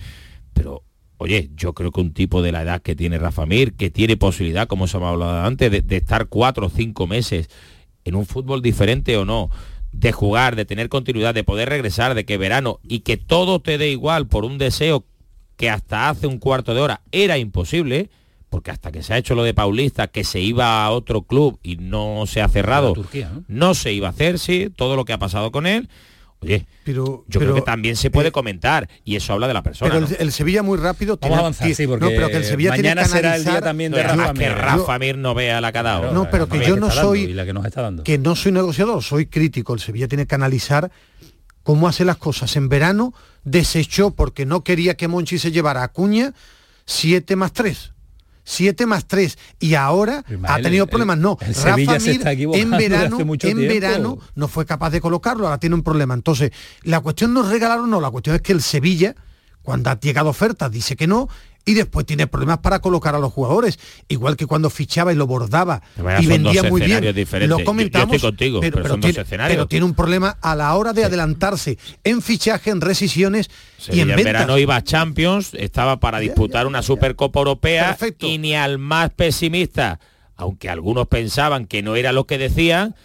pero 0.53 0.83
Oye, 1.23 1.51
yo 1.55 1.73
creo 1.73 1.91
que 1.91 2.01
un 2.01 2.13
tipo 2.13 2.41
de 2.41 2.51
la 2.51 2.63
edad 2.63 2.81
que 2.81 2.95
tiene 2.95 3.19
Rafa 3.19 3.45
Mir, 3.45 3.73
que 3.73 3.91
tiene 3.91 4.17
posibilidad, 4.17 4.67
como 4.67 4.87
se 4.87 4.97
ha 4.97 5.07
hablado 5.07 5.45
antes, 5.45 5.69
de, 5.69 5.95
estar 5.95 6.25
cuatro 6.29 6.65
o 6.65 6.69
cinco 6.71 7.05
meses 7.05 7.47
en 8.05 8.15
un 8.15 8.25
fútbol 8.25 8.63
diferente 8.63 9.15
o 9.17 9.23
no, 9.23 9.51
de 9.91 10.13
jugar, 10.13 10.55
de 10.55 10.65
tener 10.65 10.89
continuidad, 10.89 11.35
de 11.35 11.43
poder 11.43 11.69
regresar, 11.69 12.15
de 12.15 12.25
que 12.25 12.39
verano 12.39 12.79
y 12.81 13.01
que 13.01 13.17
todo 13.17 13.59
te 13.59 13.77
dé 13.77 13.91
igual 13.91 14.25
por 14.25 14.45
un 14.45 14.57
deseo 14.57 15.05
que 15.57 15.69
hasta 15.69 16.09
hace 16.09 16.25
un 16.25 16.39
cuarto 16.39 16.73
de 16.73 16.81
hora 16.81 17.01
era 17.11 17.37
imposible, 17.37 18.09
porque 18.49 18.71
hasta 18.71 18.91
que 18.91 19.03
se 19.03 19.13
ha 19.13 19.19
hecho 19.19 19.35
lo 19.35 19.43
de 19.43 19.53
Paulista, 19.53 20.07
que 20.07 20.23
se 20.23 20.39
iba 20.39 20.83
a 20.83 20.89
otro 20.89 21.21
club 21.21 21.59
y 21.61 21.75
no 21.75 22.23
se 22.25 22.41
ha 22.41 22.47
cerrado, 22.47 22.95
¿no? 22.95 23.43
¿no? 23.47 23.73
se 23.75 23.93
iba 23.93 24.07
a 24.07 24.09
hacer, 24.09 24.39
sí, 24.39 24.71
todo 24.75 24.95
lo 24.95 25.05
que 25.05 25.13
ha 25.13 25.19
pasado 25.19 25.51
con 25.51 25.67
él, 25.67 25.87
Oye, 26.43 26.65
pero, 26.83 27.23
yo 27.27 27.39
creo 27.39 27.53
que 27.53 27.61
también 27.61 27.95
se 27.95 28.09
puede 28.09 28.29
eh, 28.29 28.31
comentar 28.31 28.89
y 29.05 29.15
eso 29.15 29.31
habla 29.33 29.47
de 29.47 29.53
la 29.53 29.61
persona. 29.61 29.93
Pero 29.93 30.07
el, 30.19 30.31
Sevilla 30.31 30.63
muy 30.63 30.79
rápido 30.79 31.15
tiene, 31.17 31.35
Vamos 31.35 31.37
a 31.37 31.63
avanzar, 31.63 31.75
sí, 31.75 31.85
porque 31.85 32.05
no, 32.05 32.09
pero 32.09 32.29
que 32.29 32.37
el 32.37 32.45
Sevilla 32.45 32.71
mañana 32.71 33.03
tiene 33.03 33.03
que 33.03 33.09
será 33.09 33.35
el 33.35 33.45
día 33.45 33.61
también 33.61 33.91
de 33.91 34.01
Rafa 34.01 34.33
que 34.33 34.49
Rafa 34.49 34.97
Mir 34.97 35.17
no 35.19 35.35
vea 35.35 35.61
la 35.61 35.71
cada 35.71 36.11
No, 36.11 36.29
pero 36.31 36.49
que 36.49 36.65
yo 36.65 36.77
no 36.77 36.89
soy 36.89 37.35
que, 38.03 38.17
no 38.17 38.35
soy 38.35 38.51
negociador, 38.51 39.03
soy 39.03 39.27
crítico. 39.27 39.75
El 39.75 39.79
Sevilla 39.79 40.07
tiene 40.07 40.25
que 40.25 40.33
analizar 40.33 40.91
cómo 41.61 41.87
hace 41.87 42.05
las 42.05 42.17
cosas. 42.17 42.55
En 42.55 42.69
verano 42.69 43.13
desechó 43.43 44.09
porque 44.11 44.47
no 44.47 44.63
quería 44.63 44.95
que 44.95 45.07
Monchi 45.07 45.37
se 45.37 45.51
llevara 45.51 45.83
a 45.83 45.89
Cuña 45.89 46.33
7 46.85 47.35
más 47.35 47.53
3 47.53 47.93
7 48.51 48.85
más 48.85 49.07
3 49.07 49.37
y 49.59 49.75
ahora 49.75 50.23
ha 50.43 50.59
tenido 50.59 50.85
problemas. 50.87 51.17
No, 51.17 51.37
Rafa 51.39 51.75
Mir 51.75 51.89
en 52.53 52.71
verano, 52.71 53.17
en 53.19 53.57
verano 53.57 54.19
no 54.35 54.47
fue 54.47 54.65
capaz 54.65 54.89
de 54.89 54.99
colocarlo, 54.99 55.45
ahora 55.45 55.57
tiene 55.57 55.75
un 55.75 55.83
problema. 55.83 56.13
Entonces, 56.13 56.51
la 56.83 56.99
cuestión 56.99 57.33
no 57.33 57.43
es 57.43 57.49
regalar 57.49 57.79
o 57.79 57.87
no, 57.87 58.01
la 58.01 58.11
cuestión 58.11 58.35
es 58.35 58.41
que 58.41 58.51
el 58.51 58.61
Sevilla, 58.61 59.15
cuando 59.61 59.89
ha 59.89 59.99
llegado 59.99 60.29
ofertas, 60.29 60.69
dice 60.69 60.97
que 60.97 61.07
no, 61.07 61.29
y 61.65 61.73
después 61.73 62.05
tiene 62.05 62.27
problemas 62.27 62.59
para 62.59 62.79
colocar 62.79 63.15
a 63.15 63.19
los 63.19 63.31
jugadores. 63.31 63.79
Igual 64.07 64.35
que 64.35 64.45
cuando 64.45 64.69
fichaba 64.69 65.13
y 65.13 65.15
lo 65.15 65.27
bordaba 65.27 65.81
y 66.19 66.25
vendía 66.25 66.63
muy 66.63 66.81
bien. 66.81 67.03
Lo 67.47 67.63
comentamos, 67.63 68.21
contigo, 68.21 68.59
pero, 68.61 68.97
tiene, 69.67 69.85
un 69.85 69.93
problema 69.93 70.37
a 70.41 70.55
la 70.55 70.75
hora 70.75 70.93
de 70.93 71.05
adelantarse 71.05 71.77
en 72.03 72.21
fichaje, 72.21 72.71
en 72.71 72.81
rescisiones 72.81 73.49
y 73.91 73.99
en, 73.99 74.11
en 74.11 74.23
verano 74.23 74.57
iba 74.57 74.75
a 74.75 74.83
Champions, 74.83 75.53
estaba 75.53 75.99
para 75.99 76.19
disputar 76.19 76.67
una 76.67 76.81
Supercopa 76.81 77.39
Europea 77.39 77.97
y 78.19 78.37
ni 78.37 78.55
al 78.55 78.77
más 78.77 79.11
pesimista, 79.11 79.99
aunque 80.35 80.69
algunos 80.69 81.07
pensaban 81.07 81.65
que 81.67 81.81
no 81.81 81.95
era 81.95 82.11
lo 82.11 82.25
que 82.25 82.37
decían, 82.37 82.95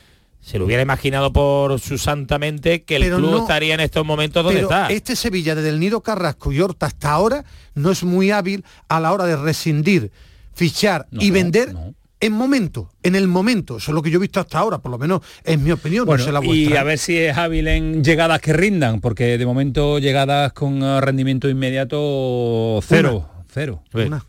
se 0.47 0.61
lo 0.61 0.64
hubiera 0.64 0.80
imaginado 0.80 1.32
por 1.32 1.80
su 1.80 1.99
santa 1.99 2.38
mente 2.38 2.84
que 2.84 2.94
el 2.94 3.12
club 3.12 3.40
estaría 3.40 3.74
en 3.74 3.80
estos 3.80 4.07
momentos 4.07 4.44
donde 4.44 4.61
está. 4.61 4.86
Este 4.86 5.16
Sevilla 5.16 5.57
desde 5.57 5.70
el 5.70 5.80
Nido 5.80 6.03
Carrasco 6.03 6.53
y 6.53 6.61
Horta 6.61 6.86
hasta 6.86 7.11
ahora 7.11 7.44
no 7.74 7.90
es 7.90 8.05
muy 8.05 8.30
hábil 8.30 8.64
a 8.86 9.01
la 9.01 9.12
hora 9.12 9.24
de 9.24 9.34
rescindir, 9.34 10.12
fichar 10.55 11.09
y 11.11 11.32
vender. 11.32 11.74
En 12.20 12.32
momento, 12.32 12.92
en 13.03 13.16
el 13.16 13.26
momento, 13.26 13.78
eso 13.78 13.90
es 13.90 13.94
lo 13.94 14.03
que 14.03 14.11
yo 14.11 14.18
he 14.18 14.20
visto 14.20 14.38
hasta 14.38 14.61
ahora, 14.61 14.78
por 14.78 14.92
lo 14.92 14.99
menos 14.99 15.20
es 15.42 15.59
mi 15.59 15.72
opinión, 15.72 16.07
no 16.07 16.16
sé 16.16 16.30
la 16.30 16.38
vuestra. 16.38 16.74
Y 16.74 16.76
a 16.76 16.84
ver 16.84 16.99
si 16.99 17.18
es 17.18 17.36
hábil 17.36 17.66
en 17.66 18.05
llegadas 18.05 18.40
que 18.40 18.53
rindan, 18.53 19.01
porque 19.01 19.38
de 19.38 19.47
momento 19.47 19.99
llegadas 19.99 20.53
con 20.53 20.80
eh, 20.80 21.01
rendimiento 21.01 21.49
inmediato 21.49 22.80
cero, 22.86 23.28
cero. 23.53 23.82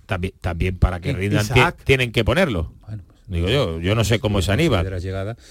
También, 0.08 0.34
también 0.42 0.80
para 0.80 1.00
que 1.00 1.14
rindan 1.14 1.46
tienen 1.86 2.12
que 2.12 2.26
ponerlo. 2.26 2.74
Digo 3.28 3.50
yo, 3.50 3.82
yo 3.82 3.94
no 3.94 4.06
sé 4.06 4.20
cómo 4.20 4.40
es 4.40 4.48
Aníbal. 4.48 4.86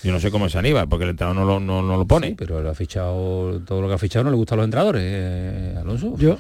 Yo 0.03 0.13
no 0.13 0.19
sé 0.19 0.31
cómo 0.31 0.47
es 0.47 0.57
Aníbal, 0.57 0.89
porque 0.89 1.05
el 1.05 1.11
entrenador 1.11 1.37
no 1.37 1.45
lo, 1.45 1.83
no, 1.83 1.97
lo 1.97 2.07
pone. 2.07 2.35
pero 2.37 2.63
lo 2.63 2.71
ha 2.71 2.75
fichado, 2.75 3.61
todo 3.67 3.83
lo 3.83 3.89
que 3.89 3.95
ha 3.95 3.99
fichado 3.99 4.25
no 4.25 4.31
le 4.31 4.37
gusta 4.37 4.55
a 4.55 4.57
los 4.57 4.65
entrenadores, 4.65 5.03
eh, 5.05 5.75
Alonso. 5.79 6.17
Yo, 6.17 6.39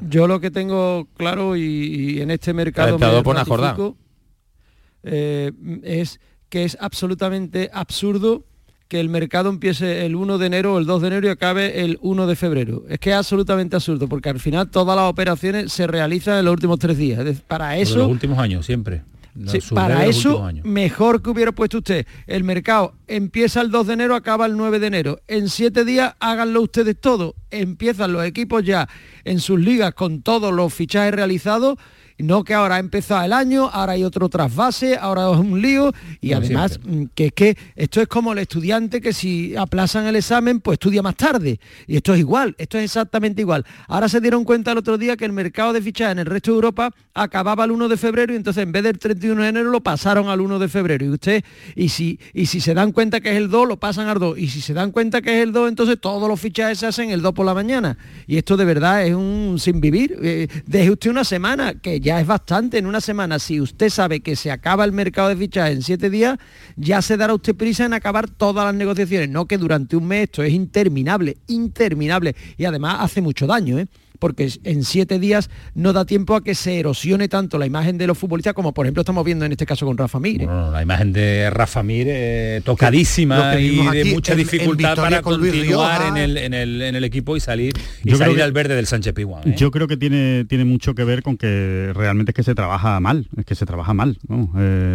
yo 0.00 0.26
lo 0.26 0.40
que 0.40 0.50
tengo 0.50 1.06
claro 1.14 1.56
y, 1.56 2.20
en 2.22 2.30
este 2.30 2.54
mercado 2.54 2.98
me 2.98 3.06
eh, 5.04 5.52
es 5.82 6.20
que 6.48 6.64
es 6.64 6.76
absolutamente 6.80 7.70
absurdo 7.72 8.44
que 8.88 8.98
el 8.98 9.10
mercado 9.10 9.50
empiece 9.50 10.06
el 10.06 10.16
1 10.16 10.38
de 10.38 10.46
enero 10.46 10.74
o 10.74 10.78
el 10.78 10.86
2 10.86 11.02
de 11.02 11.08
enero 11.08 11.26
y 11.26 11.30
acabe 11.30 11.84
el 11.84 11.98
1 12.00 12.26
de 12.26 12.34
febrero. 12.34 12.84
Es 12.88 12.98
que 12.98 13.10
es 13.10 13.16
absolutamente 13.16 13.76
absurdo, 13.76 14.08
porque 14.08 14.30
al 14.30 14.40
final 14.40 14.70
todas 14.70 14.96
las 14.96 15.04
operaciones 15.04 15.70
se 15.70 15.86
realizan 15.86 16.38
en 16.38 16.46
los 16.46 16.52
últimos 16.52 16.78
tres 16.78 16.96
días. 16.96 17.22
Para 17.46 17.76
eso... 17.76 17.94
En 17.94 18.00
los 18.00 18.08
últimos 18.08 18.38
años, 18.38 18.64
siempre 18.64 19.02
para 19.74 20.06
eso, 20.06 20.50
mejor 20.64 21.22
que 21.22 21.30
hubiera 21.30 21.52
puesto 21.52 21.78
usted. 21.78 22.06
El 22.26 22.44
mercado 22.44 22.94
empieza 23.06 23.60
el 23.60 23.70
2 23.70 23.86
de 23.86 23.92
enero, 23.94 24.14
acaba 24.14 24.46
el 24.46 24.56
9 24.56 24.78
de 24.78 24.86
enero. 24.86 25.20
En 25.28 25.48
siete 25.48 25.84
días 25.84 26.14
háganlo 26.20 26.62
ustedes 26.62 27.00
todo. 27.00 27.34
Empiezan 27.50 28.12
los 28.12 28.24
equipos 28.24 28.64
ya 28.64 28.88
en 29.24 29.40
sus 29.40 29.60
ligas 29.60 29.94
con 29.94 30.22
todos 30.22 30.52
los 30.52 30.72
fichajes 30.72 31.14
realizados 31.14 31.78
no 32.18 32.44
que 32.44 32.54
ahora 32.54 32.76
ha 32.76 32.78
empezado 32.78 33.24
el 33.24 33.32
año, 33.32 33.68
ahora 33.72 33.92
hay 33.92 34.04
otro 34.04 34.28
trasvase, 34.28 34.96
ahora 34.96 35.30
es 35.30 35.38
un 35.38 35.60
lío 35.60 35.92
y 36.20 36.32
además 36.32 36.80
mm, 36.84 37.04
que 37.14 37.26
es 37.26 37.32
que 37.32 37.56
esto 37.76 38.00
es 38.00 38.08
como 38.08 38.32
el 38.32 38.38
estudiante 38.38 39.00
que 39.00 39.12
si 39.12 39.56
aplazan 39.56 40.06
el 40.06 40.16
examen 40.16 40.60
pues 40.60 40.74
estudia 40.76 41.02
más 41.02 41.16
tarde. 41.16 41.60
Y 41.86 41.96
esto 41.96 42.14
es 42.14 42.20
igual, 42.20 42.54
esto 42.58 42.78
es 42.78 42.84
exactamente 42.84 43.42
igual. 43.42 43.64
Ahora 43.86 44.08
se 44.08 44.20
dieron 44.20 44.44
cuenta 44.44 44.72
el 44.72 44.78
otro 44.78 44.98
día 44.98 45.16
que 45.16 45.24
el 45.24 45.32
mercado 45.32 45.72
de 45.72 45.80
fichajes 45.80 46.12
en 46.12 46.18
el 46.18 46.26
resto 46.26 46.50
de 46.50 46.56
Europa 46.56 46.90
acababa 47.14 47.64
el 47.64 47.70
1 47.70 47.88
de 47.88 47.96
febrero 47.96 48.32
y 48.32 48.36
entonces 48.36 48.62
en 48.62 48.72
vez 48.72 48.82
del 48.82 48.98
31 48.98 49.42
de 49.42 49.48
enero 49.48 49.70
lo 49.70 49.80
pasaron 49.80 50.28
al 50.28 50.40
1 50.40 50.58
de 50.58 50.68
febrero. 50.68 51.04
Y 51.04 51.10
usted 51.10 51.44
y 51.76 51.88
si 51.88 52.18
y 52.34 52.46
si 52.46 52.60
se 52.60 52.74
dan 52.74 52.92
cuenta 52.92 53.20
que 53.20 53.30
es 53.30 53.36
el 53.36 53.48
2 53.48 53.68
lo 53.68 53.76
pasan 53.78 54.08
al 54.08 54.18
2 54.18 54.38
y 54.38 54.48
si 54.48 54.60
se 54.60 54.74
dan 54.74 54.90
cuenta 54.90 55.22
que 55.22 55.38
es 55.38 55.42
el 55.44 55.52
2 55.52 55.68
entonces 55.68 55.98
todos 56.00 56.28
los 56.28 56.40
fichajes 56.40 56.78
se 56.78 56.86
hacen 56.86 57.10
el 57.10 57.22
2 57.22 57.32
por 57.32 57.46
la 57.46 57.54
mañana. 57.54 57.96
Y 58.26 58.38
esto 58.38 58.56
de 58.56 58.64
verdad 58.64 59.06
es 59.06 59.14
un 59.14 59.56
sin 59.58 59.80
vivir. 59.80 60.18
Eh, 60.22 60.48
deje 60.66 60.90
usted 60.90 61.10
una 61.10 61.24
semana 61.24 61.74
que 61.74 62.00
ya 62.00 62.07
ya 62.08 62.18
es 62.22 62.26
bastante 62.26 62.78
en 62.78 62.86
una 62.86 63.02
semana. 63.02 63.38
Si 63.38 63.60
usted 63.60 63.90
sabe 63.90 64.20
que 64.20 64.34
se 64.34 64.50
acaba 64.50 64.86
el 64.86 64.92
mercado 64.92 65.28
de 65.28 65.36
fichajes 65.36 65.76
en 65.76 65.82
siete 65.82 66.08
días, 66.08 66.38
ya 66.74 67.02
se 67.02 67.18
dará 67.18 67.34
usted 67.34 67.54
prisa 67.54 67.84
en 67.84 67.92
acabar 67.92 68.30
todas 68.30 68.64
las 68.64 68.74
negociaciones. 68.74 69.28
No 69.28 69.44
que 69.44 69.58
durante 69.58 69.94
un 69.94 70.06
mes 70.06 70.22
esto 70.24 70.42
es 70.42 70.54
interminable, 70.54 71.36
interminable. 71.48 72.34
Y 72.56 72.64
además 72.64 72.96
hace 73.00 73.20
mucho 73.20 73.46
daño, 73.46 73.78
¿eh? 73.78 73.88
Porque 74.18 74.50
en 74.64 74.84
siete 74.84 75.18
días 75.18 75.50
no 75.74 75.92
da 75.92 76.04
tiempo 76.04 76.34
a 76.34 76.42
que 76.42 76.54
se 76.54 76.78
erosione 76.78 77.28
tanto 77.28 77.58
la 77.58 77.66
imagen 77.66 77.98
de 77.98 78.06
los 78.06 78.18
futbolistas 78.18 78.54
como 78.54 78.74
por 78.74 78.86
ejemplo 78.86 79.02
estamos 79.02 79.24
viendo 79.24 79.44
en 79.44 79.52
este 79.52 79.66
caso 79.66 79.86
con 79.86 79.96
Rafa 79.96 80.20
Mir. 80.20 80.42
¿eh? 80.42 80.46
la 80.46 80.82
imagen 80.82 81.12
de 81.12 81.50
Rafa 81.50 81.82
Mir 81.82 82.06
eh, 82.08 82.60
tocadísima 82.64 83.58
y 83.58 83.86
de 83.86 84.04
mucha 84.06 84.34
dificultad 84.34 84.96
para 84.96 85.22
continuar 85.22 86.08
en 86.08 86.16
el, 86.16 86.36
en, 86.36 86.54
el, 86.54 86.82
en 86.82 86.96
el, 86.96 87.04
equipo 87.04 87.36
y 87.36 87.40
salir, 87.40 87.74
y 88.04 88.14
salir 88.14 88.42
al 88.42 88.52
verde 88.52 88.74
del 88.74 88.86
Sánchez 88.86 89.14
Piguán. 89.14 89.48
¿eh? 89.48 89.54
Yo 89.56 89.70
creo 89.70 89.88
que 89.88 89.96
tiene, 89.96 90.44
tiene 90.44 90.64
mucho 90.64 90.94
que 90.94 91.04
ver 91.04 91.22
con 91.22 91.36
que 91.36 91.92
realmente 91.94 92.32
es 92.32 92.34
que 92.34 92.42
se 92.42 92.54
trabaja 92.54 92.98
mal, 93.00 93.28
es 93.36 93.44
que 93.44 93.54
se 93.54 93.66
trabaja 93.66 93.94
mal 93.94 94.18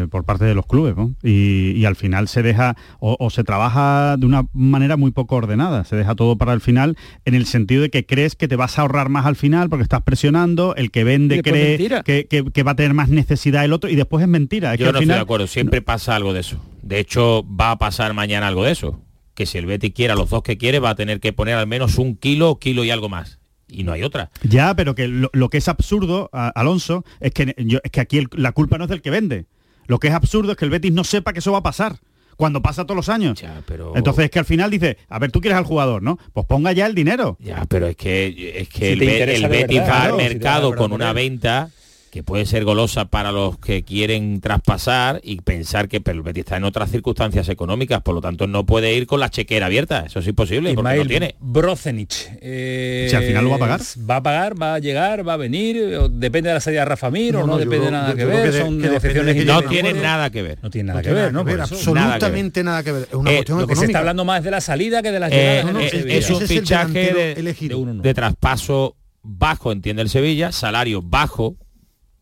por 0.09 0.25
parte 0.25 0.45
de 0.45 0.55
los 0.55 0.65
clubes 0.65 0.95
y, 1.23 1.83
al 1.83 1.95
final 1.97 2.29
se 2.29 2.41
deja 2.41 2.77
o, 2.99 3.17
o 3.19 3.29
se 3.29 3.43
trabaja 3.43 4.15
de 4.17 4.25
una 4.25 4.45
manera 4.53 4.95
muy 4.95 5.11
poco 5.11 5.35
ordenada, 5.35 5.83
se 5.83 5.97
deja 5.97 6.15
todo 6.15 6.37
para 6.37 6.53
el 6.53 6.61
final 6.61 6.97
en 7.25 7.35
el 7.35 7.45
sentido 7.45 7.81
de 7.81 7.89
que 7.89 8.05
crees 8.05 8.35
que 8.35 8.47
te 8.47 8.55
vas 8.55 8.79
a 8.79 8.83
ahorrar 8.83 9.09
más 9.13 9.25
al 9.25 9.37
final 9.37 9.69
porque 9.69 9.83
estás 9.83 10.01
presionando, 10.03 10.75
el 10.75 10.91
que 10.91 11.05
vende 11.05 11.41
cree 11.41 12.03
que, 12.03 12.63
va 12.63 12.71
a 12.71 12.75
tener 12.75 12.93
más 12.93 13.09
necesidad 13.09 13.63
el 13.63 13.71
otro 13.71 13.89
y 13.89 13.95
después 13.95 14.21
es 14.21 14.27
mentira. 14.27 14.75
Yo 14.75 14.91
no 14.91 14.99
estoy 14.99 15.15
de 15.15 15.21
acuerdo, 15.21 15.47
siempre 15.47 15.81
pasa 15.81 16.15
algo 16.15 16.33
de 16.33 16.41
eso. 16.41 16.61
De 16.81 16.99
hecho, 16.99 17.45
va 17.47 17.71
a 17.71 17.77
pasar 17.77 18.13
mañana 18.13 18.47
algo 18.47 18.65
de 18.65 18.71
eso. 18.71 18.99
Que 19.35 19.45
si 19.45 19.57
el 19.57 19.65
Betty 19.65 19.91
quiere 19.91 20.13
a 20.13 20.15
los 20.15 20.29
dos 20.29 20.43
que 20.43 20.57
quiere, 20.57 20.79
va 20.79 20.91
a 20.91 20.95
tener 20.95 21.19
que 21.19 21.33
poner 21.33 21.55
al 21.55 21.65
menos 21.65 21.97
un 21.97 22.17
kilo, 22.17 22.59
kilo 22.59 22.83
y 22.83 22.91
algo 22.91 23.09
más 23.09 23.39
y 23.67 23.83
no 23.83 23.91
hay 23.91 24.03
otra. 24.03 24.29
Ya, 24.43 24.75
pero 24.75 24.93
que 24.93 25.07
lo, 25.07 25.49
que 25.49 25.57
es 25.57 25.67
absurdo, 25.67 26.29
Alonso, 26.31 27.03
es 27.19 27.31
que, 27.31 27.55
es 27.57 27.91
que 27.91 28.01
aquí 28.01 28.27
la 28.33 28.51
culpa 28.51 28.77
no 28.77 28.83
es 28.83 28.89
del 28.89 29.01
que 29.01 29.09
vende. 29.09 29.45
Lo 29.87 29.99
que 29.99 30.09
es 30.09 30.13
absurdo 30.13 30.51
es 30.51 30.57
que 30.57 30.65
el 30.65 30.71
Betis 30.71 30.91
no 30.91 31.03
sepa 31.03 31.33
que 31.33 31.39
eso 31.39 31.51
va 31.51 31.59
a 31.59 31.63
pasar 31.63 31.97
cuando 32.35 32.61
pasa 32.61 32.85
todos 32.85 32.95
los 32.95 33.09
años. 33.09 33.43
pero... 33.65 33.93
Entonces 33.95 34.25
es 34.25 34.31
que 34.31 34.39
al 34.39 34.45
final 34.45 34.71
dice, 34.71 34.97
a 35.09 35.19
ver, 35.19 35.31
tú 35.31 35.41
quieres 35.41 35.57
al 35.57 35.65
jugador, 35.65 36.01
¿no? 36.01 36.17
Pues 36.33 36.45
ponga 36.45 36.71
ya 36.71 36.85
el 36.85 36.95
dinero. 36.95 37.37
Ya, 37.39 37.65
pero 37.67 37.87
es 37.87 37.95
que 37.95 38.59
es 38.59 38.69
que 38.69 38.93
el, 38.93 38.99
Betis 38.99 39.81
va 39.81 40.03
al 40.03 40.17
mercado 40.17 40.75
con 40.75 40.91
una 40.91 41.13
venta 41.13 41.69
que 42.13 42.21
puede 42.21 42.45
ser 42.45 42.63
golosa 42.63 43.05
para 43.05 43.31
los 43.31 43.57
que 43.57 43.81
quieren 43.81 44.39
traspasar 44.39 45.19
y 45.23 45.37
pensar 45.37 45.87
que 45.87 45.99
el 46.05 46.21
Betis 46.21 46.41
está 46.41 46.57
en 46.57 46.63
otras 46.63 46.91
circunstancias 46.91 47.49
económicas, 47.49 48.03
por 48.03 48.13
lo 48.13 48.21
tanto 48.21 48.45
no 48.45 48.67
puede 48.67 48.93
ir 48.93 49.07
con 49.07 49.19
la 49.19 49.29
chequera 49.29 49.65
abierta, 49.65 50.01
eso 50.05 50.19
es 50.19 50.27
imposible, 50.27 50.75
porque 50.75 50.95
no 50.95 51.05
tiene. 51.07 51.33
Brozenich. 51.39 52.29
Eh, 52.39 53.07
si 53.09 53.15
al 53.15 53.23
final 53.23 53.45
lo 53.45 53.49
va 53.49 53.55
a 53.55 53.59
pagar. 53.59 53.81
Va 54.07 54.17
a 54.17 54.21
pagar, 54.21 54.61
va 54.61 54.75
a 54.75 54.79
llegar, 54.79 55.27
va 55.27 55.33
a 55.33 55.37
venir, 55.37 55.97
depende 56.11 56.49
de 56.49 56.53
la 56.53 56.59
salida 56.59 56.81
de 56.81 56.85
Rafa 56.85 57.09
Mir 57.09 57.35
o 57.35 57.47
no, 57.47 57.57
depende 57.57 57.85
de 57.85 57.91
nada 57.91 58.13
que 58.13 58.25
ver, 58.25 58.53
son 58.53 58.79
que 58.79 59.45
no 59.45 59.63
tiene 59.63 59.93
nada 59.93 60.29
que 60.29 60.43
ver. 60.43 60.59
No 60.61 60.69
tiene 60.69 60.89
nada, 60.89 61.01
que, 61.01 61.13
ver, 61.13 61.33
¿no? 61.33 61.39
absolutamente 61.39 62.63
nada 62.63 62.83
que 62.83 62.91
ver. 62.91 63.07
Es 63.09 63.15
una 63.15 63.31
eh, 63.31 63.35
cuestión 63.37 63.59
lo 63.59 63.65
que 63.65 63.75
se 63.75 63.85
está 63.85 63.97
hablando 63.97 64.23
más 64.23 64.43
de 64.43 64.51
la 64.51 64.61
salida 64.61 65.01
que 65.01 65.11
de 65.11 65.19
la 65.19 65.29
llegada. 65.29 65.81
Eh, 65.81 66.17
es 66.19 66.29
un 66.29 66.41
fichaje 66.41 67.33
de 67.35 68.13
traspaso 68.13 68.97
bajo, 69.23 69.71
entiende 69.71 70.03
el 70.03 70.09
Sevilla, 70.09 70.51
salario 70.51 71.01
bajo, 71.01 71.55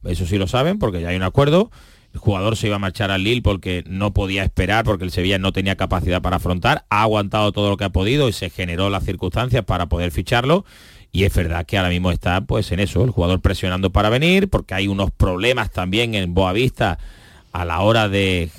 eso 0.04 0.26
sí 0.26 0.38
lo 0.38 0.47
saben 0.47 0.80
porque 0.80 1.02
ya 1.02 1.10
hay 1.10 1.16
un 1.16 1.24
acuerdo. 1.24 1.72
El 2.14 2.20
jugador 2.20 2.58
se 2.58 2.68
iba 2.68 2.76
a 2.76 2.80
marchar 2.80 3.10
al 3.10 3.24
Lille 3.24 3.41
porque 3.41 3.84
no 3.88 4.14
podía 4.14 4.43
esperar, 4.43 4.84
porque 4.84 5.06
el 5.06 5.12
Sevilla 5.12 5.38
no 5.38 5.54
tenía 5.54 5.78
capacidad 5.78 6.22
para 6.22 6.38
afrontar. 6.38 6.84
Ha 6.89 7.04
aguantado 7.04 7.52
todo 7.54 7.70
lo 7.70 7.78
que 7.78 7.86
ha 7.86 7.89
podido 7.89 8.28
y 8.28 8.34
se 8.34 8.49
generó 8.49 8.89
las 8.89 9.06
circunstancias 9.06 9.64
para 9.64 9.88
poder 9.88 10.12
ficharlo. 10.12 10.66
Y 11.14 11.24
es 11.24 11.34
verdad 11.34 11.66
que 11.66 11.78
ahora 11.78 11.89
mismo 11.89 12.12
está 12.12 12.41
pues 12.41 12.72
en 12.72 12.80
eso, 12.80 13.04
el 13.04 13.12
jugador 13.12 13.41
presionando 13.41 13.91
para 13.91 14.10
venir, 14.10 14.49
porque 14.49 14.74
hay 14.74 14.88
unos 14.88 15.12
problemas 15.12 15.72
también 15.72 16.16
en 16.16 16.34
Boavista 16.34 16.99
a 17.52 17.66
la 17.66 17.82
hora 17.82 18.10
de 18.10 18.49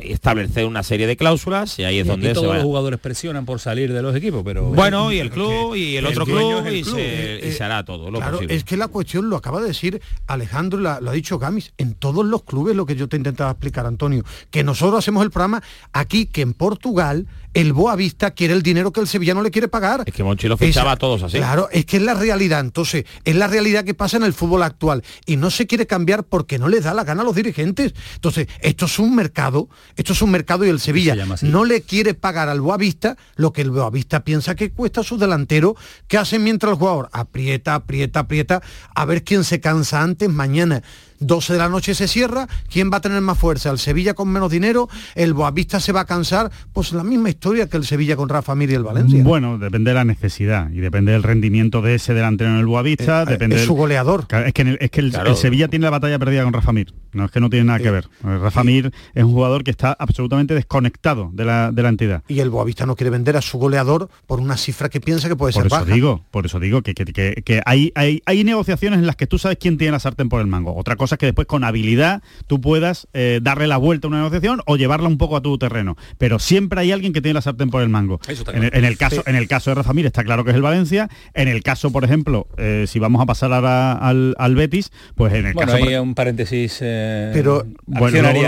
establecer 0.00 0.66
una 0.66 0.82
serie 0.82 1.06
de 1.06 1.16
cláusulas 1.16 1.78
y 1.78 1.84
ahí 1.84 1.98
es 1.98 2.06
donde 2.06 2.32
todos 2.34 2.54
los 2.54 2.64
jugadores 2.64 2.98
presionan 3.00 3.44
por 3.44 3.60
salir 3.60 3.92
de 3.92 4.02
los 4.02 4.14
equipos 4.14 4.42
pero 4.44 4.64
bueno 4.64 5.12
y 5.12 5.18
el 5.18 5.30
club 5.30 5.74
y 5.74 5.96
el, 5.96 6.06
otro 6.06 6.24
club 6.24 6.66
y, 6.68 6.84
se, 6.84 7.62
hará 7.62 7.84
todo 7.84 8.10
lo 8.10 8.18
claro, 8.18 8.40
es 8.40 8.64
que 8.64 8.76
la 8.76 8.88
cuestión 8.88 9.30
lo 9.30 9.36
acaba 9.36 9.60
de 9.60 9.68
decir 9.68 10.00
Alejandro 10.26 10.78
lo 10.78 10.90
ha 10.90 11.12
dicho 11.12 11.38
Gamis 11.38 11.72
en 11.78 11.94
todos 11.94 12.24
los 12.24 12.42
clubes 12.42 12.76
lo 12.76 12.86
que 12.86 12.96
yo 12.96 13.08
te 13.08 13.16
intentaba 13.16 13.50
explicar 13.50 13.86
Antonio 13.86 14.24
que 14.50 14.64
nosotros 14.64 14.98
hacemos 14.98 15.24
el 15.24 15.30
programa 15.30 15.62
aquí 15.92 16.26
que 16.26 16.42
en 16.42 16.54
Portugal 16.54 17.26
el 17.54 17.72
Boavista 17.72 18.30
quiere 18.30 18.54
el 18.54 18.62
dinero 18.62 18.92
que 18.92 19.00
el 19.00 19.08
Sevilla 19.08 19.34
no 19.34 19.42
le 19.42 19.50
quiere 19.50 19.68
pagar. 19.68 20.04
Es 20.06 20.14
que 20.14 20.22
Monchi 20.22 20.48
lo 20.48 20.56
fichaba 20.56 20.92
a 20.92 20.96
todos 20.96 21.22
así. 21.22 21.38
Claro, 21.38 21.68
es 21.72 21.86
que 21.86 21.96
es 21.96 22.02
la 22.02 22.14
realidad. 22.14 22.60
Entonces, 22.60 23.04
es 23.24 23.34
la 23.34 23.48
realidad 23.48 23.84
que 23.84 23.94
pasa 23.94 24.16
en 24.16 24.22
el 24.22 24.32
fútbol 24.32 24.62
actual. 24.62 25.02
Y 25.26 25.36
no 25.36 25.50
se 25.50 25.66
quiere 25.66 25.86
cambiar 25.86 26.24
porque 26.24 26.58
no 26.58 26.68
les 26.68 26.84
da 26.84 26.94
la 26.94 27.04
gana 27.04 27.22
a 27.22 27.24
los 27.24 27.34
dirigentes. 27.34 27.94
Entonces, 28.14 28.48
esto 28.60 28.84
es 28.84 28.98
un 28.98 29.14
mercado, 29.14 29.47
esto 29.96 30.12
es 30.12 30.22
un 30.22 30.30
mercado 30.30 30.64
y 30.64 30.68
el 30.68 30.80
Sevilla 30.80 31.16
no 31.42 31.64
le 31.64 31.82
quiere 31.82 32.14
pagar 32.14 32.48
al 32.48 32.60
Boavista 32.60 33.16
lo 33.36 33.52
que 33.52 33.62
el 33.62 33.70
Boavista 33.70 34.24
piensa 34.24 34.54
que 34.54 34.70
cuesta 34.70 35.00
a 35.00 35.04
su 35.04 35.18
delantero, 35.18 35.76
que 36.06 36.18
hace 36.18 36.38
mientras 36.38 36.72
el 36.72 36.78
jugador 36.78 37.08
aprieta, 37.12 37.74
aprieta, 37.74 38.20
aprieta, 38.20 38.62
a 38.94 39.04
ver 39.04 39.24
quién 39.24 39.44
se 39.44 39.60
cansa 39.60 40.02
antes 40.02 40.28
mañana 40.28 40.82
12 41.20 41.52
de 41.54 41.58
la 41.58 41.68
noche 41.68 41.94
se 41.94 42.08
cierra, 42.08 42.46
¿quién 42.70 42.90
va 42.92 42.98
a 42.98 43.00
tener 43.00 43.20
más 43.20 43.38
fuerza? 43.38 43.70
¿El 43.70 43.78
Sevilla 43.78 44.14
con 44.14 44.28
menos 44.28 44.50
dinero? 44.50 44.88
¿El 45.14 45.34
Boavista 45.34 45.80
se 45.80 45.92
va 45.92 46.00
a 46.00 46.04
cansar? 46.04 46.50
Pues 46.72 46.92
la 46.92 47.04
misma 47.04 47.30
historia 47.30 47.68
que 47.68 47.76
el 47.76 47.84
Sevilla 47.84 48.16
con 48.16 48.28
Rafa 48.28 48.54
Mir 48.54 48.70
y 48.70 48.74
el 48.74 48.84
Valencia. 48.84 49.22
Bueno, 49.22 49.58
depende 49.58 49.90
de 49.90 49.94
la 49.94 50.04
necesidad 50.04 50.70
y 50.70 50.80
depende 50.80 51.12
del 51.12 51.22
rendimiento 51.22 51.82
de 51.82 51.96
ese 51.96 52.14
delantero 52.14 52.50
en 52.50 52.56
el 52.56 52.66
Boavista, 52.66 53.22
eh, 53.22 53.26
depende 53.26 53.56
es 53.56 53.64
su 53.64 53.74
goleador. 53.74 54.26
Es 54.44 54.52
que, 54.52 54.62
el, 54.62 54.78
es 54.80 54.90
que 54.90 55.00
el, 55.00 55.12
Sevilla 55.36 55.68
tiene 55.68 55.84
la 55.84 55.90
batalla 55.90 56.18
perdida 56.18 56.44
con 56.44 56.52
Rafa 56.52 56.72
Mir. 56.72 56.92
No 57.12 57.24
es 57.24 57.30
que 57.30 57.40
no 57.40 57.50
tiene 57.50 57.64
nada 57.64 57.78
que 57.78 57.90
ver. 57.90 58.08
Rafa 58.22 58.64
Mir 58.64 58.92
es 59.14 59.24
un 59.24 59.32
jugador 59.32 59.64
que 59.64 59.70
está 59.70 59.96
absolutamente 59.98 60.54
desconectado 60.54 61.30
de 61.32 61.44
la, 61.44 61.72
de 61.72 61.82
la 61.82 61.88
entidad. 61.88 62.22
Y 62.28 62.40
el 62.40 62.50
Boavista 62.50 62.86
no 62.86 62.96
quiere 62.96 63.10
vender 63.10 63.36
a 63.36 63.42
su 63.42 63.58
goleador 63.58 64.08
por 64.26 64.40
una 64.40 64.56
cifra 64.56 64.88
que 64.88 65.00
piensa 65.00 65.28
que 65.28 65.36
puede 65.36 65.52
por 65.52 65.62
ser 65.62 65.72
eso 65.72 65.84
Digo, 65.86 66.24
por 66.30 66.46
eso 66.46 66.60
digo 66.60 66.82
que, 66.82 66.94
que, 66.94 67.62
hay, 67.64 67.92
hay, 67.94 68.22
hay, 68.26 68.44
negociaciones 68.44 68.98
en 68.98 69.06
las 69.06 69.16
que 69.16 69.26
tú 69.26 69.38
sabes 69.38 69.58
quién 69.58 69.78
tiene 69.78 69.92
la 69.92 70.00
sartén 70.00 70.28
por 70.28 70.40
el 70.40 70.46
mango. 70.46 70.76
Otra 70.76 70.96
cosa 70.96 71.07
es 71.14 71.18
que 71.18 71.26
después 71.26 71.46
con 71.46 71.64
habilidad 71.64 72.22
tú 72.46 72.60
puedas 72.60 73.08
eh, 73.12 73.40
darle 73.42 73.66
la 73.66 73.76
vuelta 73.76 74.06
a 74.06 74.08
una 74.08 74.18
negociación 74.18 74.60
o 74.66 74.76
llevarla 74.76 75.08
un 75.08 75.18
poco 75.18 75.36
a 75.36 75.42
tu 75.42 75.56
terreno. 75.58 75.96
Pero 76.18 76.38
siempre 76.38 76.80
hay 76.80 76.92
alguien 76.92 77.12
que 77.12 77.20
tiene 77.20 77.34
la 77.34 77.42
sartén 77.42 77.70
por 77.70 77.82
el 77.82 77.88
mango. 77.88 78.20
En, 78.52 78.84
el 78.84 78.96
caso, 78.96 79.22
en 79.26 79.36
el 79.36 79.48
caso 79.48 79.70
de 79.70 79.74
Rafa 79.76 79.92
Mir 79.92 80.06
está 80.06 80.24
claro 80.24 80.44
que 80.44 80.50
es 80.50 80.56
el 80.56 80.62
Valencia. 80.62 81.08
En 81.34 81.48
el 81.48 81.62
caso, 81.62 81.90
por 81.90 82.04
ejemplo, 82.04 82.48
eh, 82.56 82.84
si 82.88 82.98
vamos 82.98 83.22
a 83.22 83.26
pasar 83.26 83.52
ahora 83.52 83.92
al, 83.92 84.34
al 84.38 84.54
Betis, 84.54 84.90
pues 85.14 85.32
en 85.34 85.46
el 85.46 85.54
bueno, 85.54 85.72
caso... 85.72 85.84
Hay 85.84 85.94
un 85.96 86.14
paréntesis... 86.14 86.78
Eh, 86.80 87.30
pero 87.32 87.66
bueno, 87.86 88.22
luego 88.22 88.42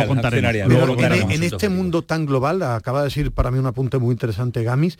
lo 0.86 0.96
contaremos. 0.96 1.32
en, 1.32 1.42
este 1.42 1.68
mundo 1.68 2.02
tan 2.02 2.26
global, 2.26 2.62
acaba 2.62 3.00
de 3.00 3.04
decir 3.06 3.32
para 3.32 3.50
mí 3.50 3.58
un 3.58 3.66
apunte 3.66 3.98
muy 3.98 4.12
interesante 4.12 4.62
Gamis, 4.62 4.98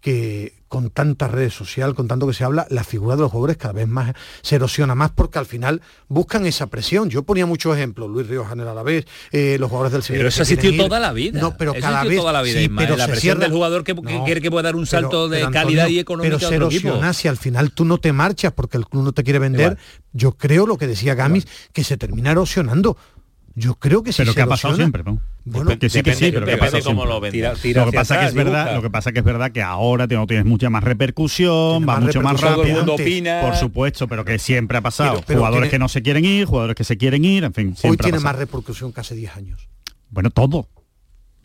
que 0.00 0.54
con 0.68 0.90
tanta 0.90 1.26
redes 1.26 1.52
social, 1.52 1.96
con 1.96 2.06
tanto 2.06 2.28
que 2.28 2.32
se 2.32 2.44
habla, 2.44 2.64
la 2.70 2.84
figura 2.84 3.16
de 3.16 3.22
los 3.22 3.32
jugadores 3.32 3.56
cada 3.56 3.72
vez 3.72 3.88
más 3.88 4.14
se 4.40 4.54
erosiona 4.54 4.94
más 4.94 5.10
porque 5.10 5.40
al 5.40 5.46
final 5.46 5.82
buscan 6.06 6.46
esa 6.46 6.68
presión. 6.68 7.10
Yo 7.10 7.24
ponía 7.24 7.44
muchos 7.44 7.76
ejemplos, 7.76 8.08
Luis 8.08 8.28
Ríos 8.28 8.46
en 8.52 8.60
a 8.60 8.72
la 8.72 8.82
vez, 8.84 9.04
eh, 9.32 9.56
los 9.58 9.68
jugadores 9.68 9.92
del 9.92 10.04
Sevilla. 10.04 10.20
Pero 10.20 10.28
eso 10.28 10.42
ha 10.42 10.44
existido 10.44 10.84
toda 10.84 11.00
la 11.00 11.12
vida. 11.12 11.40
No, 11.40 11.56
pero 11.56 11.74
cada 11.74 12.04
vez 12.04 12.16
toda 12.16 12.32
la 12.32 12.42
vida. 12.42 12.60
pero 12.76 12.96
la 12.96 13.08
presión 13.08 13.40
del 13.40 13.50
jugador 13.50 13.82
que, 13.82 13.96
quiere 14.24 14.40
que 14.40 14.50
pueda 14.50 14.62
dar 14.62 14.76
un 14.76 14.86
salto 14.86 15.28
de 15.28 15.50
calidad 15.50 15.88
y 15.88 15.98
económica. 15.98 16.36
Pero 16.36 16.48
se 16.48 16.54
erosiona 16.54 17.12
si 17.14 17.26
al 17.26 17.36
final 17.36 17.72
tú 17.72 17.84
no 17.84 17.98
te 17.98 18.12
marchas 18.12 18.52
porque 18.52 18.76
el 18.76 18.86
club 18.86 19.02
no 19.02 19.12
te 19.12 19.24
quiere 19.24 19.40
vender. 19.40 19.76
Yo 20.12 20.32
creo 20.32 20.66
lo 20.66 20.78
que 20.78 20.86
decía 20.86 21.14
Gamis, 21.14 21.46
que 21.72 21.82
se 21.82 21.96
termina 21.96 22.30
erosionando. 22.30 22.96
Yo 23.54 23.74
creo 23.74 24.02
que 24.02 24.12
sí. 24.12 24.22
Pero 24.22 24.34
que 24.34 24.42
ha 24.42 24.46
pasado 24.46 24.76
siempre, 24.76 25.02
¿no? 25.02 25.20
Bueno, 25.44 25.78
que 25.78 25.88
sí, 25.88 26.02
que 26.02 26.14
sí, 26.14 26.30
pero 26.32 26.46
que 26.46 26.56
pasa 26.56 26.80
cómo 26.82 27.04
lo 27.04 27.20
ven. 27.20 27.32
lo 27.40 27.86
que 27.86 27.92
pasa 27.92 28.20
que 28.20 28.26
es 28.26 28.34
verdad, 28.34 28.74
lo 28.74 28.82
que 28.82 28.90
pasa 28.90 29.12
que 29.12 29.18
es 29.20 29.24
verdad 29.24 29.52
que 29.52 29.62
ahora 29.62 30.06
no 30.06 30.26
tienes 30.26 30.46
mucha 30.46 30.70
más 30.70 30.84
repercusión, 30.84 31.86
va 31.88 31.98
mucho 32.00 32.22
más 32.22 32.40
rápido. 32.40 32.84
Por 32.86 33.56
supuesto, 33.56 34.08
pero 34.08 34.24
que 34.24 34.38
siempre 34.38 34.78
ha 34.78 34.80
pasado. 34.80 35.22
jugadores 35.26 35.70
que 35.70 35.78
no 35.78 35.88
se 35.88 36.02
quieren 36.02 36.24
ir, 36.24 36.46
jugadores 36.46 36.76
que 36.76 36.84
se 36.84 36.96
quieren 36.96 37.24
ir, 37.24 37.44
en 37.44 37.54
fin. 37.54 37.74
Hoy 37.82 37.96
tiene 37.96 38.20
más 38.20 38.36
repercusión 38.36 38.92
que 38.92 39.00
hace 39.00 39.14
10 39.14 39.36
años. 39.36 39.68
Bueno, 40.10 40.30
todo. 40.30 40.68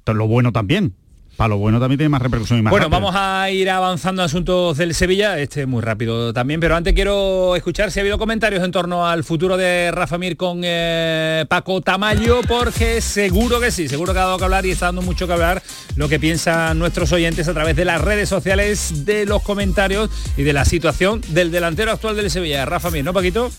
Todo 0.04 0.16
lo 0.16 0.28
bueno 0.28 0.52
también. 0.52 0.96
Para 1.36 1.50
lo 1.50 1.58
bueno 1.58 1.80
también 1.80 1.98
tiene 1.98 2.10
más 2.10 2.22
repercusión 2.22 2.60
y 2.60 2.62
más 2.62 2.72
Bueno, 2.72 2.90
vamos 2.90 3.14
a 3.16 3.50
ir 3.50 3.70
avanzando 3.70 4.22
a 4.22 4.26
asuntos 4.26 4.78
del 4.78 4.94
Sevilla, 4.94 5.38
este 5.40 5.66
muy 5.66 5.82
rápido 5.82 6.32
también, 6.32 6.60
pero 6.60 6.76
antes 6.76 6.94
quiero 6.94 7.56
escuchar 7.56 7.92
si 7.92 8.00
ha 8.00 8.02
habido 8.02 8.18
comentarios 8.18 8.64
en 8.64 8.72
torno 8.72 9.06
al 9.06 9.24
futuro 9.24 9.58
de 9.58 9.92
Rafa 9.92 10.18
Mir 10.18 10.38
con 10.38 10.62
eh, 10.64 11.46
Paco 11.50 11.82
Tamayo, 11.82 12.40
porque 12.48 13.02
seguro 13.02 13.60
que 13.60 13.72
sí, 13.72 13.90
seguro 13.90 14.14
que 14.14 14.20
ha 14.20 14.26
dado 14.26 14.38
que 14.38 14.46
hablar 14.46 14.66
y 14.66 14.72
está 14.72 14.88
dando 14.88 15.02
mucho 15.02 15.28
que 15.28 15.34
hablar 15.34 15.62
lo 15.98 16.08
que 16.08 16.20
piensan 16.20 16.80
nuestros 16.80 17.12
oyentes 17.12 17.48
a 17.48 17.54
través 17.54 17.76
de 17.76 17.84
las 17.84 18.00
redes 18.02 18.30
sociales, 18.30 19.06
de 19.06 19.26
los 19.26 19.42
comentarios 19.44 20.10
y 20.38 20.44
de 20.44 20.54
la 20.54 20.64
situación 20.64 21.22
del 21.30 21.52
delantero 21.52 21.92
actual 21.92 22.16
del 22.16 22.32
Sevilla, 22.32 22.66
Rafa 22.66 22.92
Mir, 22.92 23.04
¿no, 23.04 23.14
Paquito? 23.14 23.52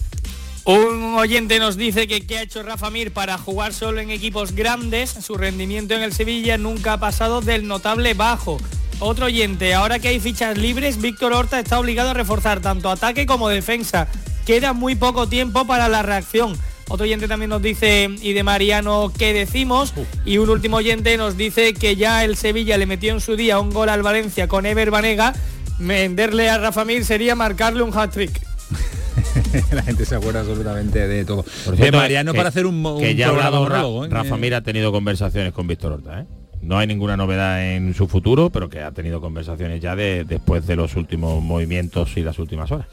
Un 0.66 1.14
oyente 1.14 1.60
nos 1.60 1.76
dice 1.76 2.08
que 2.08 2.26
qué 2.26 2.38
ha 2.38 2.42
hecho 2.42 2.60
Rafa 2.64 2.90
Mir 2.90 3.12
para 3.12 3.38
jugar 3.38 3.72
solo 3.72 4.00
en 4.00 4.10
equipos 4.10 4.50
grandes. 4.50 5.10
Su 5.10 5.36
rendimiento 5.36 5.94
en 5.94 6.02
el 6.02 6.12
Sevilla 6.12 6.58
nunca 6.58 6.94
ha 6.94 6.98
pasado 6.98 7.40
del 7.40 7.68
notable 7.68 8.14
bajo. 8.14 8.58
Otro 8.98 9.26
oyente, 9.26 9.74
ahora 9.74 10.00
que 10.00 10.08
hay 10.08 10.18
fichas 10.18 10.58
libres, 10.58 11.00
Víctor 11.00 11.34
Horta 11.34 11.60
está 11.60 11.78
obligado 11.78 12.10
a 12.10 12.14
reforzar 12.14 12.60
tanto 12.62 12.90
ataque 12.90 13.26
como 13.26 13.48
defensa. 13.48 14.08
Queda 14.44 14.72
muy 14.72 14.96
poco 14.96 15.28
tiempo 15.28 15.68
para 15.68 15.88
la 15.88 16.02
reacción. 16.02 16.58
Otro 16.88 17.04
oyente 17.04 17.28
también 17.28 17.50
nos 17.50 17.62
dice, 17.62 18.10
y 18.20 18.32
de 18.32 18.42
Mariano, 18.42 19.12
¿qué 19.16 19.32
decimos? 19.32 19.94
Y 20.24 20.38
un 20.38 20.50
último 20.50 20.78
oyente 20.78 21.16
nos 21.16 21.36
dice 21.36 21.74
que 21.74 21.94
ya 21.94 22.24
el 22.24 22.36
Sevilla 22.36 22.76
le 22.76 22.86
metió 22.86 23.12
en 23.12 23.20
su 23.20 23.36
día 23.36 23.60
un 23.60 23.70
gol 23.70 23.88
al 23.88 24.02
Valencia 24.02 24.48
con 24.48 24.66
Ever 24.66 24.90
Banega. 24.90 25.32
Venderle 25.78 26.50
a 26.50 26.58
Rafa 26.58 26.84
Mir 26.84 27.04
sería 27.04 27.36
marcarle 27.36 27.84
un 27.84 27.96
hat-trick. 27.96 28.40
la 29.72 29.82
gente 29.82 30.04
se 30.04 30.14
acuerda 30.14 30.40
absolutamente 30.40 31.06
de 31.06 31.24
todo. 31.24 31.44
de 31.76 31.92
Mariano 31.92 32.34
para 32.34 32.48
hacer 32.48 32.66
un, 32.66 32.98
que 32.98 33.14
ya 33.14 33.28
hablado 33.28 34.04
¿eh? 34.04 34.08
Rafa 34.08 34.36
Mir 34.36 34.54
ha 34.54 34.60
tenido 34.60 34.92
conversaciones 34.92 35.52
con 35.52 35.66
Víctor 35.66 35.92
Horta, 35.92 36.20
¿eh? 36.20 36.26
No 36.62 36.78
hay 36.78 36.86
ninguna 36.86 37.16
novedad 37.16 37.64
en 37.74 37.94
su 37.94 38.08
futuro, 38.08 38.50
pero 38.50 38.68
que 38.68 38.80
ha 38.80 38.90
tenido 38.90 39.20
conversaciones 39.20 39.80
ya 39.80 39.94
de, 39.94 40.24
después 40.24 40.66
de 40.66 40.74
los 40.74 40.96
últimos 40.96 41.42
movimientos 41.42 42.16
y 42.16 42.22
las 42.22 42.38
últimas 42.38 42.72
horas. 42.72 42.86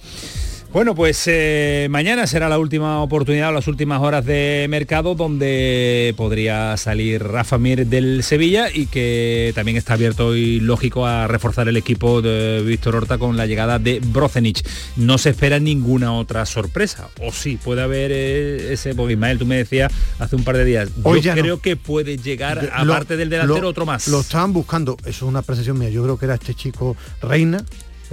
Bueno, 0.73 0.95
pues 0.95 1.25
eh, 1.27 1.85
mañana 1.91 2.25
será 2.25 2.49
la 2.49 2.57
última 2.57 3.03
oportunidad, 3.03 3.53
las 3.53 3.67
últimas 3.67 4.01
horas 4.01 4.25
de 4.25 4.65
mercado 4.71 5.13
donde 5.13 6.15
podría 6.17 6.75
salir 6.77 7.23
Rafa 7.23 7.59
Mir 7.59 7.85
del 7.85 8.23
Sevilla 8.23 8.71
y 8.73 8.87
que 8.87 9.51
también 9.53 9.77
está 9.77 9.93
abierto 9.93 10.35
y 10.35 10.59
lógico 10.59 11.05
a 11.05 11.27
reforzar 11.27 11.67
el 11.67 11.77
equipo 11.77 12.23
de 12.23 12.63
Víctor 12.65 12.95
Horta 12.95 13.19
con 13.19 13.37
la 13.37 13.45
llegada 13.45 13.77
de 13.77 13.99
Brocenich. 14.03 14.67
No 14.95 15.19
se 15.19 15.29
espera 15.29 15.59
ninguna 15.59 16.11
otra 16.11 16.43
sorpresa. 16.47 17.07
O 17.21 17.31
sí, 17.31 17.59
puede 17.63 17.83
haber 17.83 18.11
eh, 18.11 18.73
ese, 18.73 18.95
porque 18.95 19.13
Ismael, 19.13 19.37
tú 19.37 19.45
me 19.45 19.57
decías 19.57 19.93
hace 20.17 20.35
un 20.35 20.43
par 20.43 20.57
de 20.57 20.65
días, 20.65 20.89
yo 21.21 21.33
creo 21.33 21.61
que 21.61 21.75
puede 21.75 22.17
llegar, 22.17 22.71
aparte 22.73 23.15
del 23.15 23.29
delantero, 23.29 23.69
otro 23.69 23.85
más. 23.85 24.07
Lo 24.07 24.21
estaban 24.21 24.53
buscando, 24.53 24.97
eso 25.01 25.09
es 25.09 25.21
una 25.21 25.39
apreciación 25.39 25.77
mía, 25.77 25.89
yo 25.89 26.01
creo 26.01 26.17
que 26.17 26.25
era 26.25 26.33
este 26.33 26.55
chico 26.55 26.97
Reina, 27.21 27.63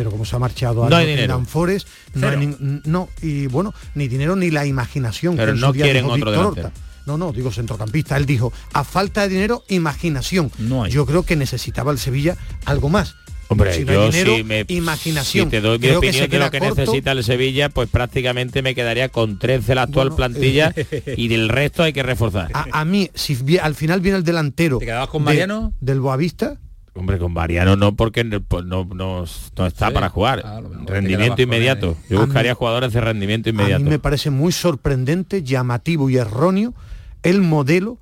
pero 0.00 0.10
como 0.10 0.24
se 0.24 0.34
ha 0.34 0.38
marchado 0.38 0.82
a 0.82 0.88
no 0.88 0.96
hay 0.96 1.28
Forest, 1.46 1.86
no 2.14 2.26
hay 2.26 2.56
no, 2.86 3.10
y 3.20 3.48
bueno, 3.48 3.74
ni 3.94 4.08
dinero 4.08 4.34
ni 4.34 4.50
la 4.50 4.64
imaginación. 4.64 5.36
Pero 5.36 5.54
no 5.54 5.74
quieren 5.74 6.06
otro 6.06 6.72
No, 7.04 7.18
no, 7.18 7.32
digo 7.34 7.52
centrocampista. 7.52 8.16
Él 8.16 8.24
dijo, 8.24 8.50
a 8.72 8.82
falta 8.82 9.24
de 9.24 9.28
dinero, 9.28 9.62
imaginación. 9.68 10.50
No 10.56 10.86
Yo 10.86 11.04
creo 11.04 11.24
que 11.24 11.36
necesitaba 11.36 11.92
el 11.92 11.98
Sevilla 11.98 12.38
algo 12.64 12.88
más. 12.88 13.14
Hombre, 13.48 13.74
si 13.74 13.84
yo 13.84 14.08
me, 14.42 14.64
imaginación. 14.68 15.48
Si 15.48 15.50
te 15.50 15.60
doy 15.60 15.78
mi 15.78 15.90
opinión 15.90 16.30
de 16.30 16.38
lo 16.38 16.50
que 16.50 16.60
necesita 16.60 17.12
el 17.12 17.22
Sevilla, 17.22 17.68
pues 17.68 17.90
prácticamente 17.90 18.62
me 18.62 18.74
quedaría 18.74 19.10
con 19.10 19.38
13 19.38 19.66
de 19.66 19.74
la 19.74 19.82
actual 19.82 20.14
plantilla 20.14 20.72
y 21.14 21.28
del 21.28 21.50
resto 21.50 21.82
hay 21.82 21.92
que 21.92 22.02
reforzar. 22.02 22.48
A, 22.54 22.84
mí, 22.86 23.10
si 23.14 23.58
al 23.58 23.74
final 23.74 24.00
viene 24.00 24.16
el 24.16 24.24
delantero 24.24 24.78
¿Te 24.78 24.86
quedabas 24.86 25.10
con 25.10 25.24
Mariano? 25.24 25.74
del 25.78 26.00
Boavista, 26.00 26.58
Hombre, 26.94 27.18
con 27.18 27.32
Mariano 27.32 27.76
no 27.76 27.94
porque 27.94 28.24
pues, 28.24 28.64
no, 28.64 28.84
no, 28.84 29.24
está 29.24 29.90
para 29.90 30.08
jugar. 30.08 30.42
Ah, 30.44 30.60
rendimiento 30.86 31.40
inmediato. 31.40 31.96
Yo 32.08 32.24
buscaría 32.24 32.54
jugadores 32.54 32.92
de 32.92 33.00
rendimiento 33.00 33.48
inmediato. 33.48 33.76
A 33.76 33.84
mí 33.84 33.90
me 33.90 33.98
parece 33.98 34.30
muy 34.30 34.52
sorprendente, 34.52 35.42
llamativo 35.42 36.10
y 36.10 36.16
erróneo 36.16 36.74
el 37.22 37.42
modelo 37.42 37.98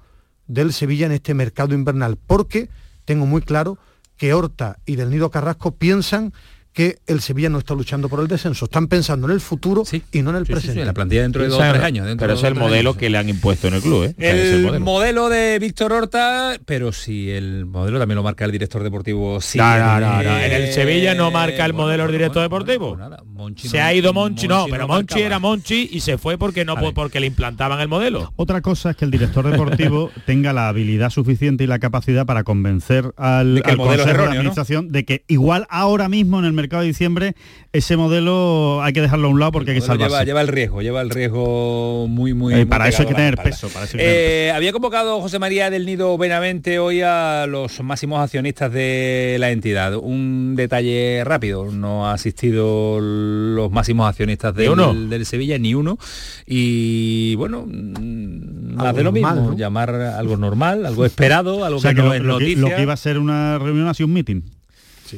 del 0.47 0.72
Sevilla 0.72 1.07
en 1.07 1.12
este 1.12 1.34
mercado 1.34 1.74
invernal, 1.74 2.16
porque 2.26 2.70
tengo 3.05 3.26
muy 3.26 3.43
claro 3.43 3.78
que 4.16 4.32
Horta 4.32 4.78
y 4.86 4.97
Del 4.97 5.11
Nido 5.11 5.30
Carrasco 5.30 5.72
piensan 5.72 6.32
que 6.79 7.01
el 7.09 7.20
Sevilla 7.20 7.49
no 7.49 7.59
está 7.59 7.74
luchando 7.74 8.09
por 8.09 8.20
el 8.20 8.29
descenso. 8.29 8.66
Están 8.66 8.87
pensando 8.87 9.26
en 9.26 9.33
el 9.33 9.41
futuro 9.41 9.83
y 10.12 10.22
no 10.22 10.31
en 10.31 10.37
el 10.37 10.47
presente. 10.47 10.85
la 10.85 10.93
plantilla 10.93 11.22
dentro 11.22 11.43
de 11.43 11.49
dos 11.49 11.59
o 11.59 11.70
tres 11.72 11.83
años. 11.83 12.07
pero 12.16 12.35
es 12.35 12.43
el 12.45 12.55
modelo 12.55 12.97
que 12.97 13.11
le 13.11 13.18
han 13.18 13.29
impuesto 13.29 13.66
en 13.66 13.74
el 13.74 13.83
club. 13.83 14.05
¿eh? 14.05 14.14
El, 14.16 14.79
modelo. 14.79 15.29
de 15.29 15.59
Víctor 15.59 15.93
Horta, 15.93 16.57
pero 16.66 16.93
si 16.93 17.33
el 17.33 17.66
modelo 17.66 17.99
también 17.99 18.14
lo 18.14 18.22
marca 18.22 18.45
el 18.45 18.53
director 18.53 18.85
deportivo. 18.85 19.41
Sí, 19.41 19.59
no, 19.59 19.99
no, 19.99 20.22
no, 20.22 20.39
En 20.39 20.53
el 20.53 20.72
Sevilla 20.72 21.16
no 21.16 21.33
marca 21.33 21.66
el 21.66 21.72
modelo 21.74 22.05
el 22.05 22.12
director 22.12 22.43
deportivo. 22.43 22.97
se 23.57 23.81
ha 23.81 23.93
ido 23.93 24.12
Monchi, 24.12 24.47
no, 24.47 24.66
pero 24.70 24.87
Monchi 24.87 25.20
era 25.20 25.41
Monchi 25.41 25.89
y 25.91 25.99
se 25.99 26.16
fue 26.16 26.39
porque 26.39 26.64
no 26.64 26.76
porque 26.95 27.18
le 27.18 27.26
implantaban 27.26 27.81
el 27.81 27.89
modelo. 27.89 28.33
Otra 28.37 28.61
cosa 28.61 28.91
es 28.91 28.97
que 28.97 29.05
el 29.05 29.11
director 29.11 29.51
deportivo 29.51 30.12
tenga 30.26 30.53
la 30.53 30.68
habilidad 30.68 31.11
suficiente 31.11 31.64
y 31.64 31.66
la 31.66 31.81
capacidad 31.81 32.24
para 32.24 32.45
convencer 32.45 33.12
al, 33.16 33.62
al 33.64 33.76
consejo 33.76 34.22
de 34.22 34.29
administración 34.29 34.93
de 34.93 35.05
que 35.05 35.24
igual 35.26 35.66
ahora 35.70 36.09
mismo 36.09 36.39
en 36.39 36.45
el 36.45 36.53
mercado 36.53 36.68
de 36.69 36.87
diciembre, 36.87 37.35
ese 37.73 37.97
modelo 37.97 38.83
hay 38.83 38.93
que 38.93 39.01
dejarlo 39.01 39.29
a 39.29 39.31
un 39.31 39.41
lado 39.41 39.53
porque 39.53 39.73
hay 39.73 39.79
que 39.79 39.87
salvarse. 39.87 40.25
Lleva, 40.25 40.41
el 40.41 40.49
riesgo, 40.49 40.83
lleva 40.83 41.01
el 41.01 41.11
riesgo 41.11 42.07
muy, 42.09 42.35
muy... 42.35 42.55
Eh, 42.55 42.66
para, 42.66 42.89
eso 42.89 43.03
hay 43.03 43.09
que 43.09 43.14
tener 43.14 43.37
peso, 43.37 43.69
eh, 43.95 44.53
Había 44.55 44.73
convocado 44.73 45.21
José 45.21 45.39
María 45.39 45.71
del 45.71 45.87
Nido 45.87 46.16
Benavente 46.19 46.79
hoy 46.79 47.03
a 47.03 47.47
los 47.49 47.83
máximos 47.83 48.21
accionistas 48.21 48.73
de 48.73 49.37
la 49.39 49.51
entidad. 49.51 49.95
Un 49.97 50.55
detalle 50.57 51.23
rápido, 51.25 51.71
no 51.71 52.09
ha 52.09 52.12
asistido 52.12 52.99
los 53.01 53.71
máximos 53.71 54.09
accionistas 54.09 54.55
del, 54.55 55.09
del 55.09 55.27
Sevilla, 55.27 55.59
ni 55.59 55.75
uno. 55.75 55.99
Y 56.47 57.35
bueno, 57.37 57.66
más 57.66 58.95
de 58.95 59.03
lo 59.03 59.12
mismo, 59.12 59.55
llamar 59.57 59.91
algo 59.95 60.37
normal, 60.37 60.87
algo 60.87 61.05
esperado, 61.05 61.64
algo 61.64 61.81
que, 61.81 61.95
no 61.95 62.14
es 62.14 62.23
noticia. 62.23 62.59
lo 62.59 62.75
que 62.75 62.83
iba 62.83 62.93
a 62.93 62.97
ser 62.97 63.19
una 63.19 63.59
reunión 63.59 63.89
ha 63.89 63.95
sido 63.95 64.07
un 64.07 64.14
meeting. 64.14 64.43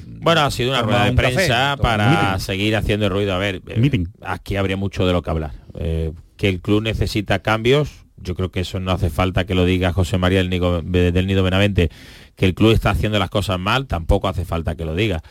Bueno, 0.07 0.43
ha 0.43 0.51
sido 0.51 0.71
una 0.71 0.83
rueda 0.83 1.05
de 1.05 1.13
prensa 1.13 1.77
para 1.81 2.39
seguir 2.39 2.77
haciendo 2.77 3.09
ruido. 3.09 3.35
A 3.35 3.39
ver, 3.39 3.63
eh, 3.67 4.05
aquí 4.23 4.57
habría 4.57 4.77
mucho 4.77 5.07
de 5.07 5.13
lo 5.13 5.23
que 5.23 5.31
hablar. 5.31 5.53
Eh, 5.79 6.13
que 6.37 6.49
el 6.49 6.61
club 6.61 6.83
necesita 6.83 7.41
cambios. 7.41 8.07
Yo 8.17 8.35
creo 8.35 8.51
que 8.51 8.61
eso 8.61 8.81
no 8.81 8.93
hace 8.93 9.09
falta 9.09 9.47
que 9.47 9.55
lo 9.55 9.65
diga 9.65 9.93
José 9.93 10.19
María 10.19 10.39
del 10.39 10.51
Nido, 10.51 10.83
del 10.83 11.27
Nido 11.27 11.43
Benavente, 11.43 11.91
que 12.37 12.45
el 12.45 12.55
club 12.55 12.73
está 12.73 12.91
haciendo 12.91 13.19
las 13.19 13.31
cosas 13.31 13.59
mal, 13.59 13.87
tampoco 13.87 14.29
hace 14.29 14.45
falta 14.45 14.75
que 14.75 14.85
lo 14.85 14.95
diga. 14.95 15.23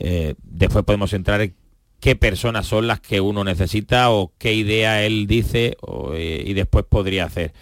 Eh, 0.00 0.34
después 0.42 0.84
podemos 0.84 1.12
entrar 1.12 1.40
en 1.40 1.54
qué 2.00 2.16
personas 2.16 2.66
son 2.66 2.88
las 2.88 3.00
que 3.00 3.20
uno 3.20 3.44
necesita 3.44 4.10
o 4.10 4.32
qué 4.36 4.52
idea 4.54 5.04
él 5.04 5.28
dice 5.28 5.76
y 6.18 6.52
después 6.54 6.84
podría 6.88 7.24
hacer. 7.24 7.52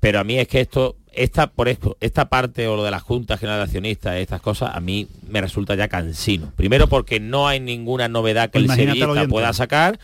Pero 0.00 0.20
a 0.20 0.24
mí 0.24 0.38
es 0.38 0.48
que 0.48 0.60
esto, 0.60 0.96
esta, 1.12 1.48
por 1.48 1.68
esto, 1.68 1.96
esta 2.00 2.28
parte 2.28 2.66
o 2.68 2.76
lo 2.76 2.84
de 2.84 2.90
las 2.90 3.02
juntas 3.02 3.40
generales 3.40 3.66
accionistas, 3.66 4.16
estas 4.16 4.40
cosas, 4.40 4.74
a 4.74 4.80
mí 4.80 5.08
me 5.28 5.40
resulta 5.40 5.74
ya 5.74 5.88
cansino. 5.88 6.52
Primero 6.56 6.88
porque 6.88 7.20
no 7.20 7.48
hay 7.48 7.60
ninguna 7.60 8.08
novedad 8.08 8.50
que 8.50 8.58
el 8.58 8.70
sevillista 8.70 9.26
pueda 9.28 9.52
sacar 9.52 9.98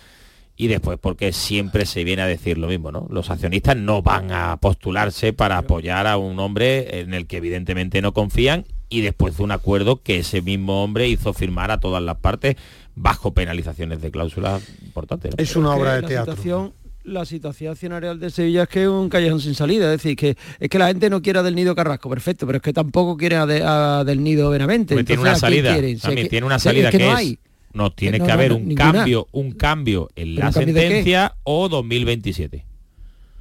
y 0.56 0.68
después 0.68 0.98
porque 0.98 1.32
siempre 1.32 1.86
se 1.86 2.02
viene 2.04 2.22
a 2.22 2.26
decir 2.26 2.58
lo 2.58 2.68
mismo, 2.68 2.90
¿no? 2.90 3.06
Los 3.10 3.30
accionistas 3.30 3.76
no 3.76 4.02
van 4.02 4.32
a 4.32 4.56
postularse 4.56 5.32
para 5.32 5.58
apoyar 5.58 6.06
a 6.06 6.16
un 6.16 6.38
hombre 6.38 7.00
en 7.00 7.14
el 7.14 7.26
que 7.26 7.36
evidentemente 7.36 8.00
no 8.00 8.12
confían 8.12 8.64
y 8.88 9.02
después 9.02 9.36
de 9.36 9.42
un 9.42 9.52
acuerdo 9.52 10.02
que 10.02 10.18
ese 10.18 10.40
mismo 10.42 10.82
hombre 10.82 11.08
hizo 11.08 11.34
firmar 11.34 11.70
a 11.70 11.80
todas 11.80 12.02
las 12.02 12.16
partes 12.16 12.56
bajo 12.94 13.34
penalizaciones 13.34 14.00
de 14.00 14.10
cláusulas 14.10 14.62
importantes. 14.82 15.34
Es 15.36 15.56
una 15.56 15.74
obra 15.74 16.00
de 16.00 16.02
teatro. 16.08 16.72
La 17.06 17.24
situación 17.24 17.72
accionarial 17.72 18.18
de 18.18 18.30
Sevilla 18.30 18.64
es 18.64 18.68
que 18.68 18.82
es 18.82 18.88
un 18.88 19.08
callejón 19.08 19.40
sin 19.40 19.54
salida, 19.54 19.86
es 19.92 20.02
decir, 20.02 20.16
que 20.16 20.36
es 20.58 20.68
que 20.68 20.78
la 20.78 20.88
gente 20.88 21.08
no 21.08 21.22
quiere 21.22 21.42
del 21.42 21.54
nido 21.54 21.74
Carrasco, 21.74 22.10
perfecto, 22.10 22.46
pero 22.46 22.56
es 22.56 22.62
que 22.62 22.72
tampoco 22.72 23.16
quiere 23.16 23.36
a, 23.36 24.04
del 24.04 24.22
nido 24.22 24.50
Benavente. 24.50 25.02
tiene 25.04 25.22
una 25.22 25.36
salida, 25.36 25.74
también 26.00 26.28
tiene 26.28 26.46
una 26.46 26.58
salida 26.58 26.90
que, 26.90 26.98
no 26.98 27.14
hay 27.14 27.38
no 27.72 27.92
tiene 27.92 28.20
que, 28.20 28.32
haber 28.32 28.52
un 28.52 28.74
cambio, 28.74 29.28
un 29.32 29.52
cambio 29.52 30.08
en 30.16 30.36
la 30.36 30.50
sentencia 30.50 31.36
o 31.44 31.68
2027. 31.68 32.64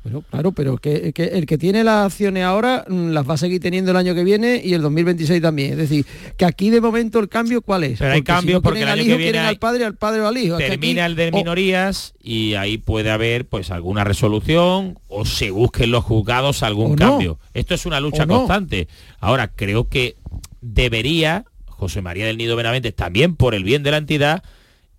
Bueno, 0.05 0.23
claro, 0.29 0.51
pero 0.51 0.77
que, 0.77 1.13
el 1.17 1.47
que 1.47 1.57
tiene 1.57 1.83
las 1.83 2.05
acciones 2.05 2.43
ahora 2.43 2.85
mm, 2.87 3.09
las 3.09 3.27
va 3.27 3.33
a 3.33 3.37
seguir 3.37 3.59
teniendo 3.59 3.89
el 3.89 3.97
año 3.97 4.13
que 4.13 4.23
viene 4.23 4.61
y 4.63 4.75
el 4.75 4.83
2026 4.83 5.41
también. 5.41 5.71
Es 5.71 5.77
decir, 5.77 6.05
que 6.37 6.45
aquí 6.45 6.69
de 6.69 6.79
momento 6.79 7.17
el 7.17 7.27
cambio 7.27 7.63
cuál 7.63 7.85
es. 7.85 7.97
Pero 7.97 8.13
hay 8.13 8.21
cambio 8.21 8.61
porque 8.61 8.83
el 8.83 8.89
año 8.89 9.03
que 9.03 9.17
viene 9.17 9.39
al 9.39 9.57
padre, 9.57 9.83
al 9.83 9.95
padre 9.95 10.21
o 10.21 10.27
al 10.27 10.37
hijo. 10.37 10.57
Termina 10.57 11.07
el 11.07 11.15
de 11.15 11.31
minorías 11.31 12.13
y 12.21 12.53
ahí 12.53 12.77
puede 12.77 13.09
haber 13.09 13.47
pues 13.47 13.71
alguna 13.71 14.03
resolución 14.03 14.99
o 15.07 15.25
se 15.25 15.49
busquen 15.49 15.89
los 15.89 16.03
juzgados 16.03 16.61
algún 16.61 16.95
cambio. 16.95 17.39
Esto 17.55 17.73
es 17.73 17.87
una 17.87 17.99
lucha 17.99 18.27
constante. 18.27 18.87
Ahora 19.19 19.47
creo 19.47 19.89
que 19.89 20.17
debería 20.61 21.45
José 21.65 22.03
María 22.03 22.27
del 22.27 22.37
Nido 22.37 22.55
Benavente, 22.55 22.91
también 22.91 23.35
por 23.35 23.55
el 23.55 23.63
bien 23.63 23.81
de 23.81 23.89
la 23.89 23.97
entidad, 23.97 24.43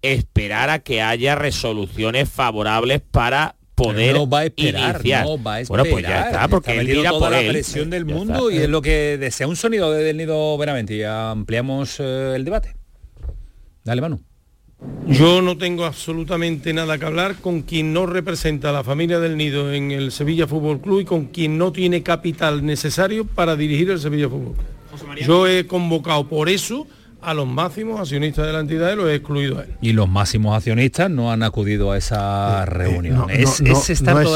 esperar 0.03 0.69
a 0.69 0.81
que 0.81 1.01
haya 1.01 1.37
resoluciones 1.37 2.29
favorables 2.29 3.03
para 3.03 3.56
poder 3.77 4.15
no 4.15 4.29
va 4.29 4.41
a 4.41 4.45
esperar, 4.47 5.01
No 5.05 5.41
va 5.41 5.55
a 5.55 5.61
esperar. 5.61 5.85
Bueno, 5.85 5.85
pues 5.95 6.05
ya 6.05 6.27
está, 6.27 6.49
porque 6.49 6.79
él 6.81 6.87
mira 6.89 7.11
toda 7.11 7.21
por 7.21 7.31
la 7.31 7.49
presión 7.49 7.91
del 7.91 8.05
mundo 8.05 8.51
y 8.51 8.57
es 8.57 8.69
lo 8.69 8.83
que 8.83 9.19
desea 9.19 9.47
un 9.47 9.55
sonido 9.55 9.93
del 9.93 10.17
Nido 10.17 10.59
Benavente. 10.59 10.97
Y 10.97 11.05
ampliamos 11.05 12.01
eh, 12.01 12.33
el 12.35 12.45
debate. 12.45 12.75
Dale, 13.85 14.01
Manu. 14.01 14.21
Yo 15.07 15.41
no 15.41 15.57
tengo 15.57 15.85
absolutamente 15.85 16.73
nada 16.73 16.99
que 16.99 17.05
hablar 17.05 17.37
con 17.37 17.63
quien 17.63 17.93
no 17.93 18.07
representa 18.07 18.71
a 18.71 18.73
la 18.73 18.85
familia 18.85 19.21
del 19.21 19.37
Nido 19.37 19.73
en 19.73 19.91
el 19.91 20.11
Sevilla 20.11 20.47
Fútbol 20.47 20.81
Club 20.81 21.01
y 21.01 21.05
con 21.05 21.27
quien 21.27 21.57
no 21.57 21.73
tiene 21.73 22.03
capital 22.03 22.65
necesario 22.65 23.25
para 23.25 23.57
dirigir 23.57 23.91
el 23.91 24.01
Sevilla 24.01 24.29
Fútbol 24.29 24.55
Club. 24.55 25.17
Yo 25.25 25.47
he 25.47 25.67
convocado 25.67 26.29
por 26.29 26.49
eso 26.49 26.87
a 27.27 27.35
los 27.35 27.49
máximos 27.49 27.99
accionistas 27.99 28.47
de 28.47 28.53
la 28.53 28.61
entidad 28.61 28.93
y 28.93 28.97
los 28.97 29.09
he 29.09 29.17
excluido 29.17 29.59
a 29.59 29.65
él. 29.65 29.77
Y 29.81 29.93
los 29.93 30.09
máximos 30.09 30.57
accionistas 30.57 31.11
no 31.11 31.33
han 31.33 31.43
acudido 31.43 31.91
a 31.91 31.99
esa 31.99 32.61
eh, 32.61 32.63
eh, 32.63 32.67
reunión. 32.67 33.15
no, 33.17 33.29
es, 33.29 33.63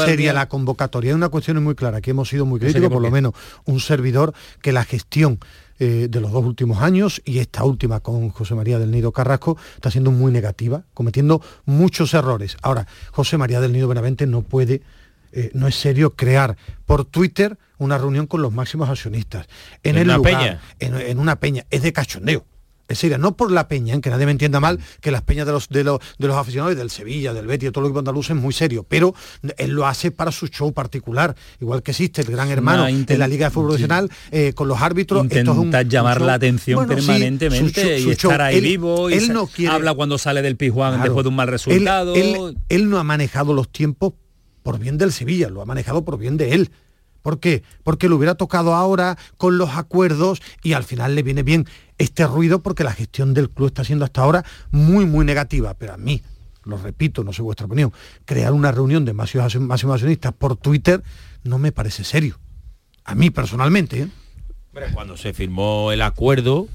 seria 0.05 0.33
la 0.33 0.49
convocatoria, 0.49 1.11
es 1.11 1.15
una 1.15 1.29
cuestión 1.29 1.63
muy 1.63 1.73
clara, 1.73 2.01
que 2.01 2.11
hemos 2.11 2.27
sido 2.27 2.45
muy 2.45 2.59
críticos, 2.59 2.89
por, 2.89 3.01
lo 3.01 3.09
menos 3.09 3.33
un 3.63 3.79
servidor, 3.79 4.33
que 4.61 4.73
la 4.73 4.83
gestión 4.83 5.39
eh, 5.79 6.07
de 6.09 6.19
los 6.19 6.33
dos 6.33 6.43
últimos 6.43 6.81
años 6.81 7.21
y 7.23 7.39
esta 7.39 7.63
última 7.63 8.01
con 8.01 8.29
José 8.29 8.55
María 8.55 8.77
del 8.77 8.91
Nido 8.91 9.13
Carrasco 9.13 9.57
está 9.75 9.89
siendo 9.89 10.11
muy 10.11 10.33
negativa, 10.33 10.83
cometiendo 10.93 11.41
muchos 11.63 12.13
errores. 12.13 12.57
Ahora, 12.61 12.87
José 13.11 13.37
María 13.37 13.61
del 13.61 13.71
Nido 13.71 13.87
Benavente 13.87 14.27
no 14.27 14.41
puede 14.41 14.81
eh, 15.33 15.49
no 15.53 15.67
es 15.67 15.75
serio 15.75 16.15
crear 16.15 16.57
por 16.85 17.05
Twitter 17.05 17.57
una 17.77 17.97
reunión 17.97 18.27
con 18.27 18.41
los 18.41 18.51
máximos 18.51 18.89
accionistas. 18.89 19.47
En, 19.81 19.97
el 19.97 20.09
una 20.09 20.19
peña. 20.21 20.61
En, 20.79 21.19
una 21.19 21.37
peña. 21.37 21.65
Es 21.69 21.81
de 21.83 21.93
cachondeo. 21.93 22.45
Es 22.87 22.99
decir, 23.01 23.17
no 23.19 23.37
por 23.37 23.51
la 23.51 23.67
peña, 23.67 23.93
en 23.93 24.01
que 24.01 24.09
nadie 24.09 24.25
me 24.25 24.33
entienda 24.33 24.59
mal, 24.59 24.79
que 24.99 25.11
las 25.11 25.21
peñas 25.21 25.45
de 25.45 25.53
los, 25.53 25.69
de 25.69 25.83
los, 25.83 25.99
de 26.17 26.27
los 26.27 26.35
aficionados 26.35 26.75
del 26.75 26.89
Sevilla, 26.89 27.33
del 27.33 27.47
Betis, 27.47 27.69
de 27.69 27.71
todo 27.71 27.87
lo 27.87 27.93
que 27.93 27.99
andaluz 27.99 28.29
es 28.29 28.35
muy 28.35 28.53
serio, 28.53 28.85
pero 28.87 29.15
él 29.57 29.71
lo 29.71 29.87
hace 29.87 30.11
para 30.11 30.31
su 30.31 30.47
show 30.47 30.73
particular, 30.73 31.35
igual 31.59 31.83
que 31.83 31.91
existe 31.91 32.21
el 32.21 32.27
gran 32.27 32.49
hermano 32.49 32.87
en 32.87 33.05
la 33.17 33.27
Liga 33.27 33.47
de 33.47 33.51
Fútbol 33.51 33.69
Profesional 33.69 34.09
eh, 34.31 34.53
con 34.53 34.67
los 34.67 34.81
árbitros. 34.81 35.23
Intenta 35.23 35.83
llamar 35.83 36.21
la 36.21 36.33
atención 36.33 36.87
permanentemente 36.87 37.99
y 37.99 38.09
estar 38.09 38.41
ahí 38.41 38.59
vivo. 38.59 39.09
Y 39.09 39.13
él 39.13 39.33
no 39.33 39.49
habla 39.69 39.93
cuando 39.93 40.17
sale 40.17 40.41
del 40.41 40.57
Pijuán 40.57 41.01
después 41.01 41.23
de 41.23 41.29
un 41.29 41.35
mal 41.35 41.47
resultado. 41.47 42.13
él 42.15 42.89
no 42.89 42.97
ha 42.99 43.03
manejado 43.03 43.53
los 43.53 43.69
tiempos 43.71 44.13
por 44.63 44.79
bien 44.79 44.97
del 44.97 45.11
Sevilla, 45.11 45.49
lo 45.49 45.61
ha 45.61 45.65
manejado 45.65 46.03
por 46.03 46.17
bien 46.17 46.37
de 46.37 46.53
él. 46.53 46.71
¿Por 47.21 47.39
qué? 47.39 47.63
Porque 47.83 48.09
lo 48.09 48.15
hubiera 48.15 48.35
tocado 48.35 48.73
ahora 48.73 49.17
con 49.37 49.57
los 49.57 49.71
acuerdos 49.71 50.41
y 50.63 50.73
al 50.73 50.83
final 50.83 51.15
le 51.15 51.23
viene 51.23 51.43
bien 51.43 51.67
este 52.01 52.25
ruido 52.25 52.61
porque 52.61 52.83
la 52.83 52.93
gestión 52.93 53.33
del 53.33 53.49
club 53.49 53.67
está 53.67 53.83
siendo 53.83 54.05
hasta 54.05 54.21
ahora 54.21 54.43
muy, 54.71 55.05
muy 55.05 55.25
negativa. 55.25 55.73
Pero 55.75 55.93
a 55.93 55.97
mí, 55.97 56.21
lo 56.63 56.77
repito, 56.77 57.23
no 57.23 57.33
sé 57.33 57.41
vuestra 57.41 57.65
opinión, 57.65 57.93
crear 58.25 58.53
una 58.53 58.71
reunión 58.71 59.05
de 59.05 59.13
máximos 59.13 59.55
accionistas 59.55 60.33
por 60.33 60.57
Twitter 60.57 61.03
no 61.43 61.57
me 61.57 61.71
parece 61.71 62.03
serio. 62.03 62.37
A 63.03 63.15
mí 63.15 63.29
personalmente. 63.29 64.01
¿eh? 64.01 64.07
Cuando 64.93 65.17
se 65.17 65.33
firmó 65.33 65.91
el 65.91 66.01
acuerdo, 66.01 66.67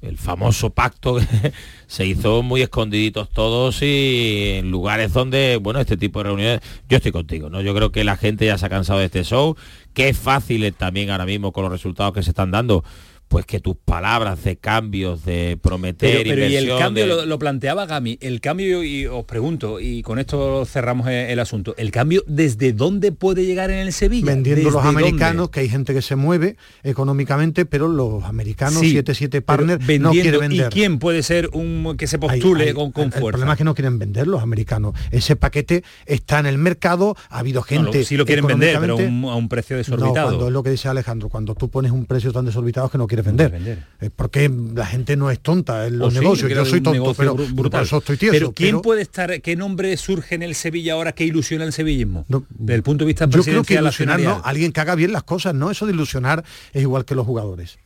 el 0.00 0.18
famoso 0.18 0.70
pacto 0.70 1.18
se 1.86 2.06
hizo 2.06 2.42
muy 2.42 2.62
escondiditos 2.62 3.30
todos 3.30 3.80
y 3.82 4.54
en 4.58 4.70
lugares 4.70 5.12
donde, 5.12 5.56
bueno, 5.56 5.80
este 5.80 5.96
tipo 5.96 6.18
de 6.18 6.24
reuniones, 6.24 6.60
yo 6.88 6.96
estoy 6.96 7.12
contigo, 7.12 7.48
¿no? 7.48 7.60
Yo 7.60 7.74
creo 7.74 7.92
que 7.92 8.02
la 8.02 8.16
gente 8.16 8.46
ya 8.46 8.58
se 8.58 8.66
ha 8.66 8.68
cansado 8.68 8.98
de 8.98 9.06
este 9.06 9.22
show, 9.22 9.56
que 9.94 10.08
es 10.08 10.18
fácil 10.18 10.72
también 10.74 11.10
ahora 11.10 11.26
mismo 11.26 11.52
con 11.52 11.62
los 11.62 11.72
resultados 11.72 12.12
que 12.12 12.22
se 12.22 12.30
están 12.30 12.50
dando 12.50 12.84
pues 13.32 13.46
que 13.46 13.60
tus 13.60 13.76
palabras 13.76 14.44
de 14.44 14.56
cambios, 14.56 15.24
de 15.24 15.58
prometer 15.62 16.22
pero, 16.22 16.46
y 16.46 16.54
el 16.54 16.68
cambio 16.76 17.24
lo, 17.24 17.38
planteaba 17.38 17.86
Gami, 17.86 18.18
el 18.20 18.42
cambio, 18.42 18.84
y 18.84 19.06
os 19.06 19.24
pregunto, 19.24 19.80
y 19.80 20.02
con 20.02 20.18
esto 20.18 20.66
cerramos 20.66 21.08
el, 21.08 21.40
asunto, 21.40 21.74
el 21.78 21.90
cambio, 21.90 22.22
¿desde 22.26 22.74
dónde 22.74 23.10
puede 23.10 23.46
llegar 23.46 23.70
en 23.70 23.78
el 23.78 23.94
Sevilla? 23.94 24.26
Vendiendo 24.26 24.70
los 24.70 24.84
americanos, 24.84 25.48
que 25.48 25.60
hay 25.60 25.70
gente 25.70 25.94
que 25.94 26.02
se 26.02 26.14
mueve 26.14 26.58
económicamente, 26.82 27.64
pero 27.64 27.88
los 27.88 28.22
americanos, 28.24 28.82
7-7 28.82 29.40
partners, 29.40 29.80
no 29.98 30.10
quieren 30.10 30.38
vender. 30.38 30.66
¿Y 30.66 30.70
quién 30.70 30.98
puede 30.98 31.22
ser 31.22 31.48
un 31.54 31.94
que 31.96 32.08
se 32.08 32.18
postule 32.18 32.74
con, 32.74 32.92
con 32.92 33.04
el, 33.04 33.12
fuerza? 33.12 33.28
El 33.28 33.32
problema 33.32 33.52
es 33.52 33.58
que 33.58 33.64
no 33.64 33.74
quieren 33.74 33.98
vender 33.98 34.26
los 34.26 34.42
americanos. 34.42 34.94
Ese 35.10 35.36
paquete 35.36 35.84
está 36.04 36.38
en 36.38 36.44
el 36.44 36.58
mercado, 36.58 37.16
ha 37.30 37.38
habido 37.38 37.62
gente... 37.62 38.00
No, 38.00 38.04
sí 38.04 38.18
lo 38.18 38.26
quieren 38.26 38.46
vender, 38.46 38.78
pero 38.78 38.98
a 38.98 39.36
un 39.36 39.48
precio 39.48 39.78
desorbitado. 39.78 40.28
cuando 40.28 40.48
es 40.48 40.52
lo 40.52 40.62
que 40.62 40.68
dice 40.68 40.88
Alejandro, 40.88 41.30
cuando 41.30 41.54
tú 41.54 41.70
pones 41.70 41.92
un 41.92 42.04
precio 42.04 42.30
tan 42.30 42.44
desorbitado 42.44 42.90
que 42.90 42.98
no 42.98 43.06
quieres 43.22 43.52
vender. 43.52 43.86
Es 44.00 44.10
porque 44.10 44.50
la 44.74 44.86
gente 44.86 45.16
no 45.16 45.30
es 45.30 45.40
tonta 45.40 45.86
en 45.86 45.98
los 45.98 46.12
negocios. 46.12 46.50
Yo 46.50 46.64
soy 46.64 46.80
tonto, 46.80 47.14
pero 47.14 47.34
brutal. 47.34 47.84
eso 47.84 47.98
estoy 47.98 48.16
tieso, 48.16 48.32
pero 48.32 48.52
¿quién 48.52 48.80
puede 48.80 49.02
estar, 49.02 49.40
qué 49.40 49.56
nombre 49.56 49.96
surge 49.96 50.34
en 50.34 50.42
el 50.42 50.54
Sevilla 50.54 50.94
ahora 50.94 51.12
que 51.12 51.24
ilusiona 51.24 51.64
el 51.64 51.72
sevillismo? 51.72 52.26
Desde 52.50 52.74
el 52.74 52.82
punto 52.82 53.04
de 53.04 53.08
vista 53.08 53.26
Yo 53.28 53.42
creo 53.42 53.64
que 53.64 53.74
ilusionar, 53.74 54.20
¿no? 54.20 54.40
Alguien 54.44 54.72
que 54.72 54.80
haga 54.80 54.94
bien 54.94 55.12
las 55.12 55.22
cosas, 55.22 55.54
¿no? 55.54 55.70
Eso 55.70 55.86
de 55.86 55.92
ilusionar 55.92 56.44
es 56.72 56.82
igual 56.82 57.04
que 57.04 57.14
los 57.14 57.26
jugadores 57.26 57.78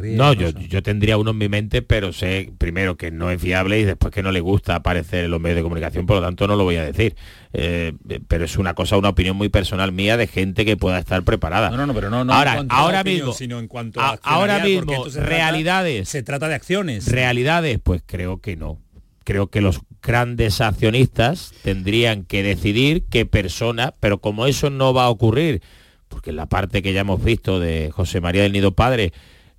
no, 0.00 0.32
yo, 0.32 0.50
yo, 0.50 0.82
tendría 0.82 1.18
uno 1.18 1.32
en 1.32 1.38
mi 1.38 1.48
mente, 1.48 1.82
pero 1.82 2.12
sé 2.12 2.52
primero 2.58 2.96
que 2.96 3.10
no 3.10 3.30
es 3.30 3.40
fiable 3.40 3.78
y 3.80 3.84
después 3.84 4.12
que 4.12 4.22
no 4.22 4.32
le 4.32 4.40
gusta 4.40 4.76
aparecer 4.76 5.24
en 5.24 5.30
los 5.30 5.40
medios 5.40 5.56
de 5.56 5.62
comunicación, 5.62 6.06
por 6.06 6.16
lo 6.16 6.22
tanto 6.22 6.46
no 6.46 6.56
lo 6.56 6.64
voy 6.64 6.76
a 6.76 6.84
decir. 6.84 7.16
Eh, 7.52 7.92
pero 8.26 8.44
es 8.44 8.56
una 8.56 8.74
cosa, 8.74 8.96
una 8.96 9.10
opinión 9.10 9.36
muy 9.36 9.48
personal 9.48 9.92
mía 9.92 10.16
de 10.16 10.26
gente 10.26 10.64
que 10.64 10.76
pueda 10.76 10.98
estar 10.98 11.22
preparada. 11.22 11.70
No, 11.70 11.76
no, 11.76 11.86
no 11.86 11.94
pero 11.94 12.10
no, 12.10 12.32
ahora, 12.32 12.64
ahora 12.68 13.04
mismo, 13.04 13.32
sino 13.32 13.58
en 13.58 13.68
cuanto 13.68 14.00
a, 14.00 14.18
ahora 14.22 14.58
mismo, 14.60 15.04
realidades. 15.14 16.08
se 16.08 16.22
trata 16.22 16.48
de 16.48 16.54
acciones. 16.54 17.10
Realidades, 17.10 17.78
pues 17.82 18.02
creo 18.04 18.40
que 18.40 18.56
no. 18.56 18.78
Creo 19.24 19.48
que 19.48 19.60
los 19.60 19.80
grandes 20.02 20.60
accionistas 20.60 21.52
tendrían 21.62 22.24
que 22.24 22.42
decidir 22.42 23.04
qué 23.10 23.24
persona, 23.24 23.94
pero 24.00 24.18
como 24.18 24.46
eso 24.46 24.68
no 24.68 24.92
va 24.92 25.04
a 25.04 25.10
ocurrir, 25.10 25.62
porque 26.08 26.30
en 26.30 26.36
la 26.36 26.46
parte 26.46 26.82
que 26.82 26.92
ya 26.92 27.00
hemos 27.00 27.22
visto 27.24 27.58
de 27.58 27.90
José 27.90 28.20
María 28.20 28.42
del 28.42 28.52
Nido 28.52 28.72
Padre, 28.72 29.12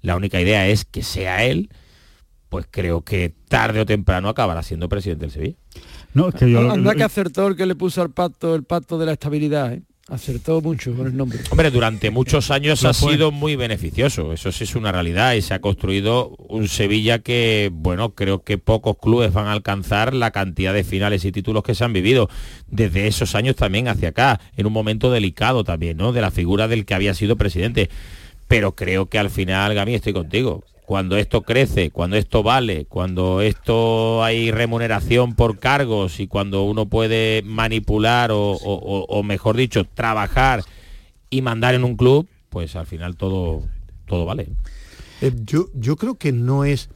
la 0.06 0.16
única 0.16 0.40
idea 0.40 0.68
es 0.68 0.86
que 0.86 1.04
sea 1.04 1.44
él, 1.44 1.70
pues 2.50 2.68
creo 2.70 3.02
que 3.02 3.34
tarde 3.50 3.82
o 3.82 3.86
temprano 3.86 4.30
acabará 4.30 4.64
siendo 4.64 4.88
presidente 4.88 5.26
del 5.26 5.32
Sevilla. 5.32 5.56
No, 6.14 6.30
es 6.30 6.36
que 6.36 6.50
yo... 6.50 6.72
Anda 6.72 6.96
que 6.96 7.04
acertó 7.04 7.48
el 7.48 7.56
que 7.56 7.66
le 7.66 7.76
puso 7.76 8.02
al 8.02 8.12
pacto, 8.12 8.56
el 8.56 8.64
pacto 8.64 8.98
de 8.98 9.06
la 9.06 9.12
estabilidad, 9.14 9.74
¿eh? 9.74 9.82
Acertó 10.08 10.62
mucho 10.62 10.96
con 10.96 11.08
el 11.08 11.18
nombre. 11.18 11.40
Hombre, 11.50 11.72
durante 11.72 12.12
muchos 12.12 12.52
años 12.52 12.86
ha 12.86 12.94
sido 12.94 13.32
muy 13.32 13.56
beneficioso, 13.56 14.34
eso 14.34 14.52
sí 14.52 14.66
es 14.66 14.76
una 14.76 14.92
realidad 14.92 15.34
y 15.34 15.42
se 15.42 15.56
ha 15.56 15.62
construido 15.62 16.30
un 16.48 16.68
Sevilla 16.68 17.18
que, 17.20 17.72
bueno, 17.74 18.14
creo 18.14 18.44
que 18.44 18.60
pocos 18.60 18.98
clubes 19.02 19.34
van 19.34 19.48
a 19.48 19.52
alcanzar 19.52 20.14
la 20.14 20.30
cantidad 20.30 20.76
de 20.76 20.84
finales 20.84 21.26
y 21.26 21.32
títulos 21.32 21.64
que 21.64 21.74
se 21.74 21.84
han 21.84 21.92
vivido 21.92 22.30
desde 22.68 23.08
esos 23.08 23.34
años 23.34 23.56
también 23.56 23.88
hacia 23.88 24.10
acá, 24.10 24.40
en 24.56 24.68
un 24.68 24.74
momento 24.74 25.10
delicado 25.10 25.64
también, 25.64 25.98
¿no? 25.98 26.14
De 26.14 26.22
la 26.22 26.30
figura 26.30 26.68
del 26.68 26.86
que 26.86 26.94
había 26.94 27.16
sido 27.16 27.36
presidente. 27.36 27.90
Pero 28.48 28.76
creo 28.76 29.08
que 29.08 29.20
al 29.20 29.30
final, 29.30 29.74
Gami, 29.74 29.96
estoy 29.96 30.14
contigo 30.14 30.64
cuando 30.86 31.18
esto 31.18 31.42
crece, 31.42 31.90
cuando 31.90 32.16
esto 32.16 32.44
vale, 32.44 32.86
cuando 32.86 33.42
esto 33.42 34.24
hay 34.24 34.52
remuneración 34.52 35.34
por 35.34 35.58
cargos 35.58 36.20
y 36.20 36.28
cuando 36.28 36.64
uno 36.64 36.86
puede 36.86 37.42
manipular 37.44 38.30
o, 38.34 39.24
mejor 39.24 39.58
dicho, 39.58 39.84
trabajar 39.86 40.64
y 41.30 41.42
mandar 41.42 41.74
en 41.74 41.84
un 41.84 41.98
club, 41.98 42.28
pues 42.50 42.76
al 42.76 42.86
final 42.86 43.18
todo, 43.18 43.64
todo 44.06 44.26
vale. 44.26 44.48
Eh, 45.22 45.34
yo, 45.44 45.68
yo 45.74 45.96
creo 45.96 46.16
que 46.16 46.32
no 46.32 46.66
es 46.66 46.90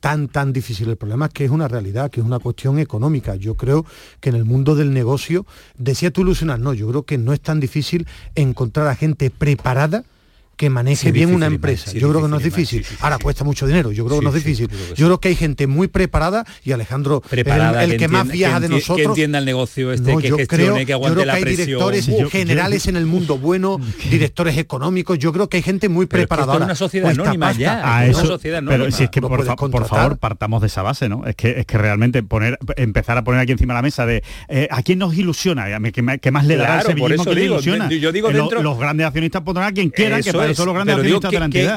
tan 0.00 0.28
tan 0.28 0.52
difícil. 0.52 0.88
El 0.88 0.96
problema 0.96 1.26
es 1.26 1.32
que 1.32 1.44
es 1.44 1.50
una 1.50 1.68
realidad, 1.68 2.10
que 2.10 2.20
es 2.20 2.26
una 2.26 2.40
cuestión 2.40 2.78
económica. 2.78 3.36
Yo 3.36 3.54
creo 3.54 3.86
que 4.20 4.30
en 4.30 4.34
el 4.34 4.44
mundo 4.44 4.74
del 4.74 4.92
negocio, 4.92 5.46
decía 5.78 6.10
tú 6.10 6.22
ilusionar, 6.22 6.58
no, 6.58 6.74
yo 6.74 6.88
creo 6.88 7.04
que 7.04 7.16
no 7.16 7.32
es 7.32 7.40
tan 7.40 7.60
difícil 7.60 8.06
encontrar 8.34 8.88
a 8.88 8.96
gente 8.96 9.30
preparada 9.30 10.04
que 10.56 10.70
maneje 10.70 11.12
bien 11.12 11.34
una 11.34 11.46
empresa. 11.46 11.92
yo 11.92 12.08
creo 12.08 12.22
que 12.22 12.28
no 12.28 12.38
es 12.38 12.44
difícil. 12.44 12.84
Ahora 13.00 13.18
cuesta 13.18 13.44
mucho 13.44 13.66
dinero, 13.66 13.92
yo 13.92 14.04
creo 14.06 14.18
que 14.18 14.24
no 14.24 14.30
es 14.30 14.42
difícil. 14.42 14.68
Yo 14.94 15.06
creo 15.06 15.20
que 15.20 15.28
hay 15.28 15.36
gente 15.36 15.66
muy 15.66 15.88
preparada 15.88 16.44
y 16.64 16.72
Alejandro, 16.72 17.20
preparada, 17.20 17.84
el, 17.84 17.96
que, 17.96 18.08
más 18.08 18.28
viaja 18.28 18.60
de 18.60 18.68
nosotros. 18.68 18.96
Que 18.96 19.02
entienda 19.04 19.38
el 19.38 19.44
negocio 19.44 19.92
este, 19.92 20.16
que 20.16 20.32
gestione, 20.32 20.86
que 20.86 20.92
aguante 20.92 21.20
yo 21.20 21.22
creo 21.22 21.34
que 21.34 21.48
hay 21.48 21.56
directores 21.56 22.10
generales 22.30 22.86
en 22.86 22.96
el 22.96 23.06
mundo 23.06 23.38
bueno, 23.38 23.78
directores 24.10 24.56
económicos. 24.58 25.18
Yo 25.18 25.32
creo 25.32 25.48
que 25.48 25.58
hay 25.58 25.62
gente 25.62 25.88
muy 25.88 26.06
preparada. 26.06 26.54
Es 26.54 26.60
una 26.60 26.74
sociedad 26.74 27.10
anónima 27.10 27.52
ya. 27.52 27.96
A 27.96 28.06
eso, 28.06 28.38
Pero 28.40 28.90
si 28.90 29.04
es 29.04 29.10
que 29.10 29.20
por, 29.20 29.44
favor 29.86 30.18
partamos 30.18 30.60
de 30.60 30.68
esa 30.68 30.82
base, 30.82 31.08
¿no? 31.08 31.26
Es 31.26 31.36
que 31.36 31.60
es 31.60 31.66
que 31.66 31.78
realmente 31.78 32.22
poner 32.22 32.58
empezar 32.76 33.18
a 33.18 33.24
poner 33.24 33.40
aquí 33.40 33.52
encima 33.52 33.74
de 33.74 33.78
la 33.78 33.82
mesa 33.82 34.06
de 34.06 34.22
eh, 34.48 34.68
a 34.70 34.82
quién 34.82 34.98
nos 34.98 35.16
ilusiona, 35.16 35.66
¿qué 35.90 36.30
más 36.30 36.46
le 36.46 36.56
dará 36.56 36.80
el 36.80 36.86
sevillismo 36.86 37.24
que 37.24 37.44
ilusiona? 37.44 37.88
Yo 37.90 38.12
digo 38.12 38.30
dentro, 38.30 38.62
los, 38.62 38.78
grandes 38.78 39.06
accionistas 39.06 39.42
pondrán 39.42 39.68
a 39.68 39.72
quien 39.72 39.90
quiera 39.90 40.20
que 40.20 40.32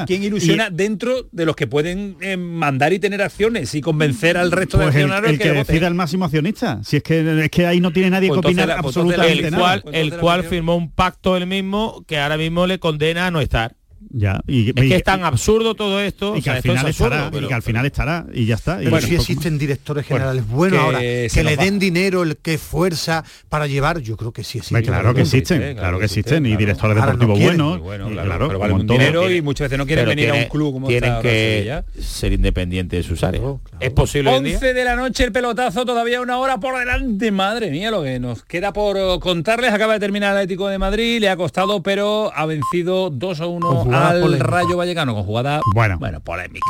¿Quién 0.06 0.22
ilusiona 0.22 0.70
dentro 0.70 1.28
de 1.32 1.44
los 1.44 1.56
que 1.56 1.66
pueden 1.66 2.16
eh, 2.20 2.36
mandar 2.36 2.92
y 2.92 2.98
tener 2.98 3.22
acciones 3.22 3.74
y 3.74 3.80
convencer 3.80 4.36
al 4.36 4.52
resto 4.52 4.78
de 4.78 4.84
pues 4.84 4.96
accionarios 4.96 5.32
el, 5.32 5.38
que, 5.38 5.52
decida 5.52 5.86
el 5.86 5.94
máximo 5.94 6.24
accionista? 6.24 6.80
Si 6.84 6.98
es 6.98 7.02
que 7.02 7.44
es 7.44 7.50
que 7.50 7.66
ahí 7.66 7.80
no 7.80 7.92
tiene 7.92 8.10
nadie 8.10 8.28
que 8.28 8.34
pues 8.34 8.46
opinar 8.46 8.68
pues 8.68 8.78
absolutamente 8.78 9.48
el 9.48 9.54
Cual, 9.54 9.84
el 9.92 10.16
cual 10.16 10.44
firmó 10.44 10.76
un 10.76 10.90
pacto 10.90 11.36
el 11.36 11.46
mismo 11.46 12.04
que 12.06 12.18
ahora 12.18 12.36
mismo 12.36 12.66
le 12.66 12.78
condena 12.78 13.26
a 13.26 13.30
no 13.30 13.40
estar. 13.40 13.76
Ya, 14.08 14.40
y, 14.46 14.70
es 14.70 14.74
que 14.74 14.96
es 14.96 15.04
tan 15.04 15.24
absurdo 15.24 15.74
todo 15.74 16.00
esto 16.00 16.34
y 16.34 16.40
que, 16.40 16.50
al, 16.50 16.62
final 16.62 16.88
estará, 16.88 17.30
y 17.32 17.46
que 17.46 17.54
al 17.54 17.62
final 17.62 17.84
estará 17.84 18.26
y 18.32 18.46
ya 18.46 18.54
está. 18.54 18.78
Pero 18.78 19.00
si 19.00 19.14
existen 19.14 19.58
directores 19.58 20.06
generales 20.06 20.46
buenos 20.48 20.80
ahora, 20.80 21.00
que 21.00 21.42
le 21.44 21.56
den 21.56 21.78
dinero, 21.78 22.22
el 22.22 22.38
que 22.38 22.56
fuerza 22.56 23.24
para 23.48 23.66
llevar, 23.66 23.98
yo 24.00 24.16
creo 24.16 24.32
que 24.32 24.42
sí 24.42 24.58
existen. 24.58 24.84
Claro 24.84 25.14
que 25.14 25.20
existen, 25.20 25.76
claro 25.76 25.98
que 25.98 26.06
existen, 26.06 26.46
y 26.46 26.56
directores 26.56 26.96
deportivos 26.96 27.38
buenos. 27.38 27.80
claro, 27.80 28.48
pero 28.48 28.58
valen 28.58 28.86
dinero 28.86 29.30
y 29.30 29.42
muchas 29.42 29.66
veces 29.66 29.78
no 29.78 29.86
quieren 29.86 30.06
venir 30.06 30.30
a 30.30 30.34
un 30.34 30.44
club 30.44 30.72
como 30.72 30.88
Tienen 30.88 31.20
que 31.20 31.82
ser 32.00 32.32
independientes 32.32 33.04
de 33.04 33.08
sus 33.08 33.22
áreas. 33.22 33.44
¿Es 33.80 33.90
posible 33.90 34.30
11 34.30 34.74
de 34.74 34.84
la 34.84 34.96
noche 34.96 35.24
el 35.24 35.32
pelotazo, 35.32 35.84
todavía 35.84 36.20
una 36.20 36.38
hora 36.38 36.58
por 36.58 36.78
delante. 36.78 37.30
Madre 37.30 37.70
mía, 37.70 37.90
lo 37.90 38.02
que 38.02 38.18
nos 38.18 38.44
queda 38.44 38.72
por 38.72 39.20
contarles. 39.20 39.72
Acaba 39.72 39.94
de 39.94 40.00
terminar 40.00 40.32
el 40.32 40.38
Atlético 40.38 40.68
de 40.68 40.78
Madrid, 40.78 41.20
le 41.20 41.28
ha 41.28 41.36
costado, 41.36 41.82
pero 41.82 42.32
ha 42.34 42.46
vencido 42.46 43.10
2 43.10 43.40
a 43.40 43.46
1 43.46 43.89
al 43.92 44.40
Rayo 44.40 44.76
Vallecano 44.76 45.14
con 45.14 45.24
jugada 45.24 45.60
bueno, 45.74 45.98
bueno 45.98 46.20
polémica. 46.20 46.66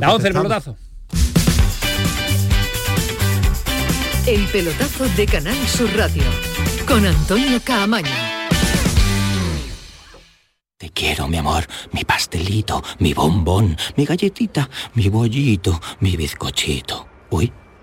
La 0.00 0.14
11 0.14 0.28
el 0.28 0.34
pelotazo. 0.34 0.76
El 4.26 4.46
pelotazo 4.46 5.08
de 5.16 5.26
Canal 5.26 5.56
Sur 5.66 5.90
Radio 5.96 6.22
con 6.86 7.04
Antonio 7.04 7.60
Caamaño. 7.64 8.08
Te 10.78 10.90
quiero, 10.90 11.28
mi 11.28 11.36
amor, 11.36 11.64
mi 11.92 12.04
pastelito, 12.04 12.82
mi 12.98 13.14
bombón, 13.14 13.76
mi 13.96 14.04
galletita, 14.04 14.68
mi 14.94 15.08
bollito, 15.08 15.80
mi 16.00 16.16
bizcochito. 16.16 17.06
Uy, 17.30 17.52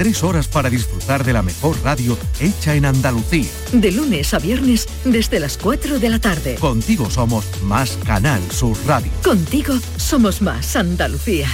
Tres 0.00 0.24
horas 0.24 0.48
para 0.48 0.70
disfrutar 0.70 1.24
de 1.24 1.34
la 1.34 1.42
mejor 1.42 1.76
radio 1.84 2.16
hecha 2.40 2.74
en 2.74 2.86
Andalucía. 2.86 3.50
De 3.70 3.92
lunes 3.92 4.32
a 4.32 4.38
viernes 4.38 4.88
desde 5.04 5.38
las 5.38 5.58
4 5.58 5.98
de 5.98 6.08
la 6.08 6.18
tarde. 6.18 6.54
Contigo 6.54 7.10
somos 7.10 7.44
más 7.64 7.98
Canal 8.06 8.40
Sur 8.50 8.78
Radio. 8.86 9.12
Contigo 9.22 9.74
somos 9.98 10.40
más 10.40 10.74
Andalucía. 10.74 11.48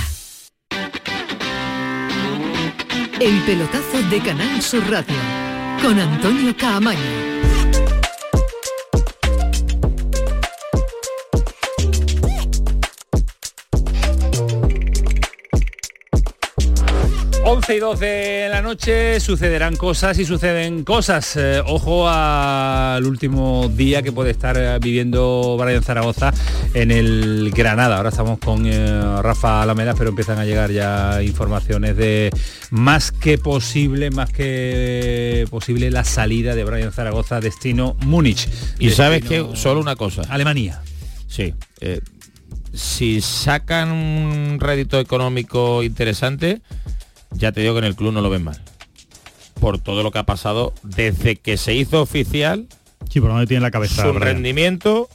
El 3.18 3.42
pelotazo 3.46 4.00
de 4.08 4.22
Canal 4.22 4.62
Sur 4.62 4.88
Radio 4.88 5.16
con 5.82 5.98
Antonio 5.98 6.56
Caamaño. 6.56 7.35
11 17.48 17.76
y 17.76 17.78
12 17.78 18.04
de 18.04 18.48
la 18.48 18.60
noche 18.60 19.20
sucederán 19.20 19.76
cosas 19.76 20.18
y 20.18 20.24
suceden 20.24 20.82
cosas. 20.82 21.36
Eh, 21.36 21.62
ojo 21.64 22.08
al 22.08 23.06
último 23.06 23.68
día 23.68 24.02
que 24.02 24.10
puede 24.10 24.32
estar 24.32 24.56
eh, 24.58 24.80
viviendo 24.80 25.56
Brian 25.56 25.80
Zaragoza 25.80 26.34
en 26.74 26.90
el 26.90 27.52
Granada. 27.54 27.98
Ahora 27.98 28.08
estamos 28.08 28.40
con 28.40 28.66
eh, 28.66 29.22
Rafa 29.22 29.62
Alameda, 29.62 29.94
pero 29.94 30.10
empiezan 30.10 30.40
a 30.40 30.44
llegar 30.44 30.72
ya 30.72 31.22
informaciones 31.22 31.96
de 31.96 32.30
más 32.70 33.12
que 33.12 33.38
posible, 33.38 34.10
más 34.10 34.32
que 34.32 35.46
posible 35.48 35.92
la 35.92 36.02
salida 36.02 36.56
de 36.56 36.64
Brian 36.64 36.90
Zaragoza 36.90 37.38
destino 37.38 37.96
Múnich. 38.00 38.48
Y 38.80 38.90
sabes 38.90 39.22
que 39.22 39.46
solo 39.54 39.80
una 39.80 39.94
cosa. 39.94 40.22
Alemania. 40.30 40.82
Sí. 41.28 41.54
si 42.72 43.20
sacan 43.20 43.92
un 43.92 44.58
rédito 44.58 44.98
económico 44.98 45.84
interesante, 45.84 46.60
ya 47.36 47.52
te 47.52 47.60
digo 47.60 47.74
que 47.74 47.78
en 47.78 47.84
el 47.84 47.94
club 47.94 48.12
no 48.12 48.20
lo 48.20 48.30
ven 48.30 48.44
mal. 48.44 48.60
Por 49.60 49.78
todo 49.78 50.02
lo 50.02 50.10
que 50.10 50.18
ha 50.18 50.26
pasado 50.26 50.72
desde 50.82 51.36
que 51.36 51.56
se 51.56 51.74
hizo 51.74 52.02
oficial. 52.02 52.66
Sí, 53.08 53.20
por 53.20 53.30
donde 53.30 53.46
tiene 53.46 53.62
la 53.62 53.70
cabeza. 53.70 54.02
Su 54.02 54.12
rendimiento 54.12 55.08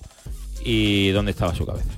y 0.63 1.09
dónde 1.09 1.31
estaba 1.31 1.53
su 1.53 1.65
cabeza. 1.65 1.89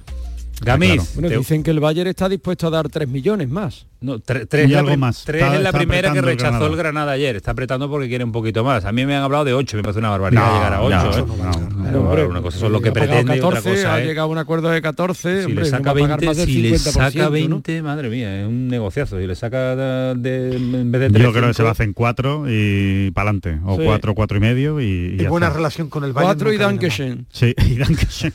Gamis. 0.61 1.17
dicen 1.17 1.63
que 1.63 1.71
el 1.71 1.79
Bayern 1.79 2.09
está 2.09 2.29
dispuesto 2.29 2.67
a 2.67 2.69
dar 2.69 2.89
3 2.89 3.07
millones 3.07 3.49
más. 3.49 3.85
No, 4.01 4.19
tres, 4.19 4.47
y 4.69 4.73
algo 4.73 4.95
más. 4.97 5.23
Tres 5.23 5.43
es 5.43 5.61
la 5.61 5.71
primera 5.71 6.11
que 6.11 6.21
rechazó 6.21 6.67
el 6.67 6.75
Granada. 6.75 7.13
ayer. 7.13 7.35
Está 7.35 7.51
apretando 7.51 7.89
porque 7.89 8.07
quiere 8.07 8.23
un 8.23 8.31
poquito 8.31 8.63
más. 8.63 8.85
A 8.85 8.91
mí 8.91 9.05
me 9.05 9.15
han 9.15 9.23
hablado 9.23 9.45
de 9.45 9.53
8, 9.53 9.77
me 9.77 9.83
parece 9.83 9.99
una 9.99 10.09
barbaridad 10.09 10.53
llegar 10.53 10.73
a 10.73 10.81
8. 10.81 11.19
¿eh? 11.19 11.82
Una 12.01 12.41
cosa 12.41 12.57
son 12.57 12.71
lo 12.71 12.81
que 12.81 12.91
pretende 12.91 13.39
14, 13.39 13.45
otra 13.45 13.61
cosa 13.61 13.95
ha 13.95 13.99
llegado 13.99 14.27
a 14.27 14.31
un 14.31 14.37
acuerdo 14.37 14.69
de 14.69 14.81
14. 14.81 15.45
Si 15.45 15.51
le 15.51 15.65
saca 15.65 15.93
20, 15.93 16.35
si 16.45 16.61
le 16.61 16.77
saca 16.77 17.29
20 17.29 17.81
madre 17.81 18.09
mía, 18.09 18.41
es 18.41 18.47
un 18.47 18.67
negociazo. 18.67 19.19
Si 19.19 19.27
le 19.27 19.35
saca 19.35 19.75
de, 20.15 20.55
en 20.55 20.91
vez 20.91 21.01
de 21.01 21.09
3, 21.09 21.23
Yo 21.23 21.33
creo 21.33 21.47
que 21.47 21.53
se 21.53 21.63
va 21.63 21.69
a 21.69 21.71
hacer 21.73 21.85
en 21.85 21.93
4 21.93 22.45
y 22.47 23.11
para 23.11 23.29
adelante. 23.29 23.59
O 23.65 23.77
4, 23.77 24.15
4 24.15 24.37
y 24.37 24.39
medio 24.39 24.81
y, 24.81 25.17
y 25.19 25.25
buena 25.27 25.49
relación 25.49 25.89
con 25.89 26.03
el 26.03 26.13
Bayern. 26.13 26.37
4 26.37 26.53
y 26.53 26.57
Dankeschön. 26.57 27.27
Sí, 27.29 27.55
y 27.69 27.75
Dankeschön. 27.75 28.33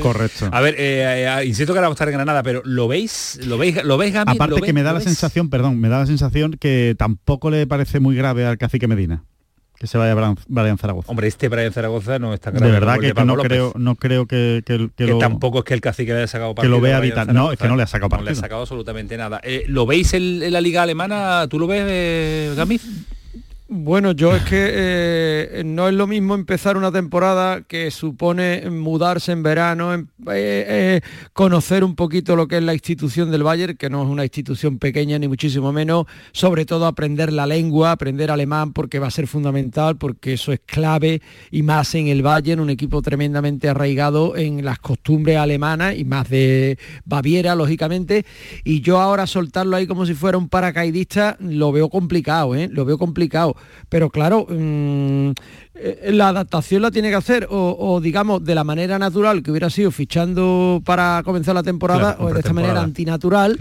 Correcto. 0.00 0.48
A 0.50 0.60
ver, 0.60 0.74
eh, 0.78 1.26
eh, 1.26 1.44
insisto 1.46 1.72
que 1.72 1.78
ahora 1.78 1.88
vamos 1.88 1.96
a 1.96 1.98
estar 1.98 2.08
en 2.08 2.14
Granada, 2.14 2.42
pero 2.42 2.62
¿lo 2.64 2.88
veis? 2.88 3.40
¿Lo 3.46 3.58
veis? 3.58 3.82
¿Lo 3.84 3.98
veis 3.98 4.14
Aparte 4.16 4.60
que 4.60 4.72
me 4.72 4.82
da 4.82 4.92
la 4.92 5.00
sensación, 5.00 5.50
perdón, 5.50 5.78
me 5.80 5.88
da 5.88 6.00
la 6.00 6.06
sensación 6.06 6.56
que 6.58 6.94
tampoco 6.98 7.50
le 7.50 7.66
parece 7.66 8.00
muy 8.00 8.16
grave 8.16 8.46
al 8.46 8.58
cacique 8.58 8.86
Medina 8.88 9.24
que 9.78 9.86
se 9.86 9.98
vaya 9.98 10.14
Brian 10.48 10.78
Zaragoza. 10.78 11.10
Hombre, 11.10 11.28
este 11.28 11.48
Brian 11.48 11.72
Zaragoza 11.72 12.18
no 12.18 12.32
está 12.32 12.50
grave. 12.50 12.66
De 12.66 12.72
verdad 12.72 12.98
que, 12.98 13.12
no 13.24 13.36
creo, 13.36 13.72
no 13.76 13.94
creo 13.94 14.26
que, 14.26 14.62
que, 14.64 15.14
tampoco 15.20 15.58
es 15.58 15.64
que 15.64 15.74
el 15.74 15.80
cacique 15.80 16.12
le 16.12 16.18
haya 16.18 16.26
sacado 16.26 16.54
partido. 16.54 16.76
Que 16.76 16.80
lo 16.80 16.82
vea 16.82 17.00
vital. 17.00 17.32
No, 17.32 17.52
es 17.52 17.58
que 17.58 17.68
no 17.68 17.76
le 17.76 17.82
ha 17.82 17.86
sacado 17.86 18.08
partido. 18.08 18.30
No 18.30 18.32
le 18.32 18.38
ha 18.38 18.40
sacado 18.40 18.60
absolutamente 18.62 19.16
nada. 19.16 19.40
Eh, 19.42 19.64
¿Lo 19.68 19.86
veis 19.86 20.14
en, 20.14 20.52
la 20.52 20.60
liga 20.60 20.82
alemana? 20.82 21.46
¿Tú 21.48 21.58
lo 21.58 21.66
ves, 21.66 21.84
eh, 21.86 22.54
Gamiz? 22.56 22.82
Bueno, 23.68 24.12
yo 24.12 24.36
es 24.36 24.44
que 24.44 24.70
eh, 24.70 25.62
no 25.66 25.88
es 25.88 25.94
lo 25.94 26.06
mismo 26.06 26.36
empezar 26.36 26.76
una 26.76 26.92
temporada 26.92 27.62
que 27.62 27.90
supone 27.90 28.70
mudarse 28.70 29.32
en 29.32 29.42
verano, 29.42 29.92
eh, 29.92 30.06
eh, 30.28 31.00
conocer 31.32 31.82
un 31.82 31.96
poquito 31.96 32.36
lo 32.36 32.46
que 32.46 32.58
es 32.58 32.62
la 32.62 32.74
institución 32.74 33.28
del 33.32 33.42
Bayern, 33.42 33.76
que 33.76 33.90
no 33.90 34.04
es 34.04 34.08
una 34.08 34.22
institución 34.22 34.78
pequeña 34.78 35.18
ni 35.18 35.26
muchísimo 35.26 35.72
menos, 35.72 36.06
sobre 36.30 36.64
todo 36.64 36.86
aprender 36.86 37.32
la 37.32 37.44
lengua, 37.44 37.90
aprender 37.90 38.30
alemán, 38.30 38.72
porque 38.72 39.00
va 39.00 39.08
a 39.08 39.10
ser 39.10 39.26
fundamental, 39.26 39.96
porque 39.96 40.34
eso 40.34 40.52
es 40.52 40.60
clave, 40.64 41.20
y 41.50 41.64
más 41.64 41.92
en 41.96 42.06
el 42.06 42.22
Bayern, 42.22 42.60
un 42.60 42.70
equipo 42.70 43.02
tremendamente 43.02 43.68
arraigado 43.68 44.36
en 44.36 44.64
las 44.64 44.78
costumbres 44.78 45.38
alemanas 45.38 45.96
y 45.96 46.04
más 46.04 46.30
de 46.30 46.78
Baviera, 47.04 47.56
lógicamente, 47.56 48.26
y 48.62 48.80
yo 48.80 49.00
ahora 49.00 49.26
soltarlo 49.26 49.74
ahí 49.74 49.88
como 49.88 50.06
si 50.06 50.14
fuera 50.14 50.38
un 50.38 50.48
paracaidista, 50.48 51.36
lo 51.40 51.72
veo 51.72 51.88
complicado, 51.88 52.54
lo 52.70 52.84
veo 52.84 52.96
complicado 52.96 53.55
pero 53.88 54.10
claro, 54.10 54.46
mm, 54.48 55.30
eh, 55.74 56.10
la 56.12 56.28
adaptación 56.28 56.82
la 56.82 56.90
tiene 56.90 57.08
que 57.08 57.16
hacer 57.16 57.46
o, 57.50 58.00
digamos 58.02 58.44
de 58.44 58.54
la 58.54 58.64
manera 58.64 58.98
natural 58.98 59.42
que 59.42 59.50
hubiera 59.50 59.70
sido 59.70 59.90
fichando 59.90 60.82
para 60.84 61.22
comenzar 61.24 61.54
la 61.54 61.62
temporada 61.62 62.16
o 62.18 62.32
de 62.32 62.40
esta 62.40 62.52
manera 62.52 62.82
antinatural. 62.82 63.58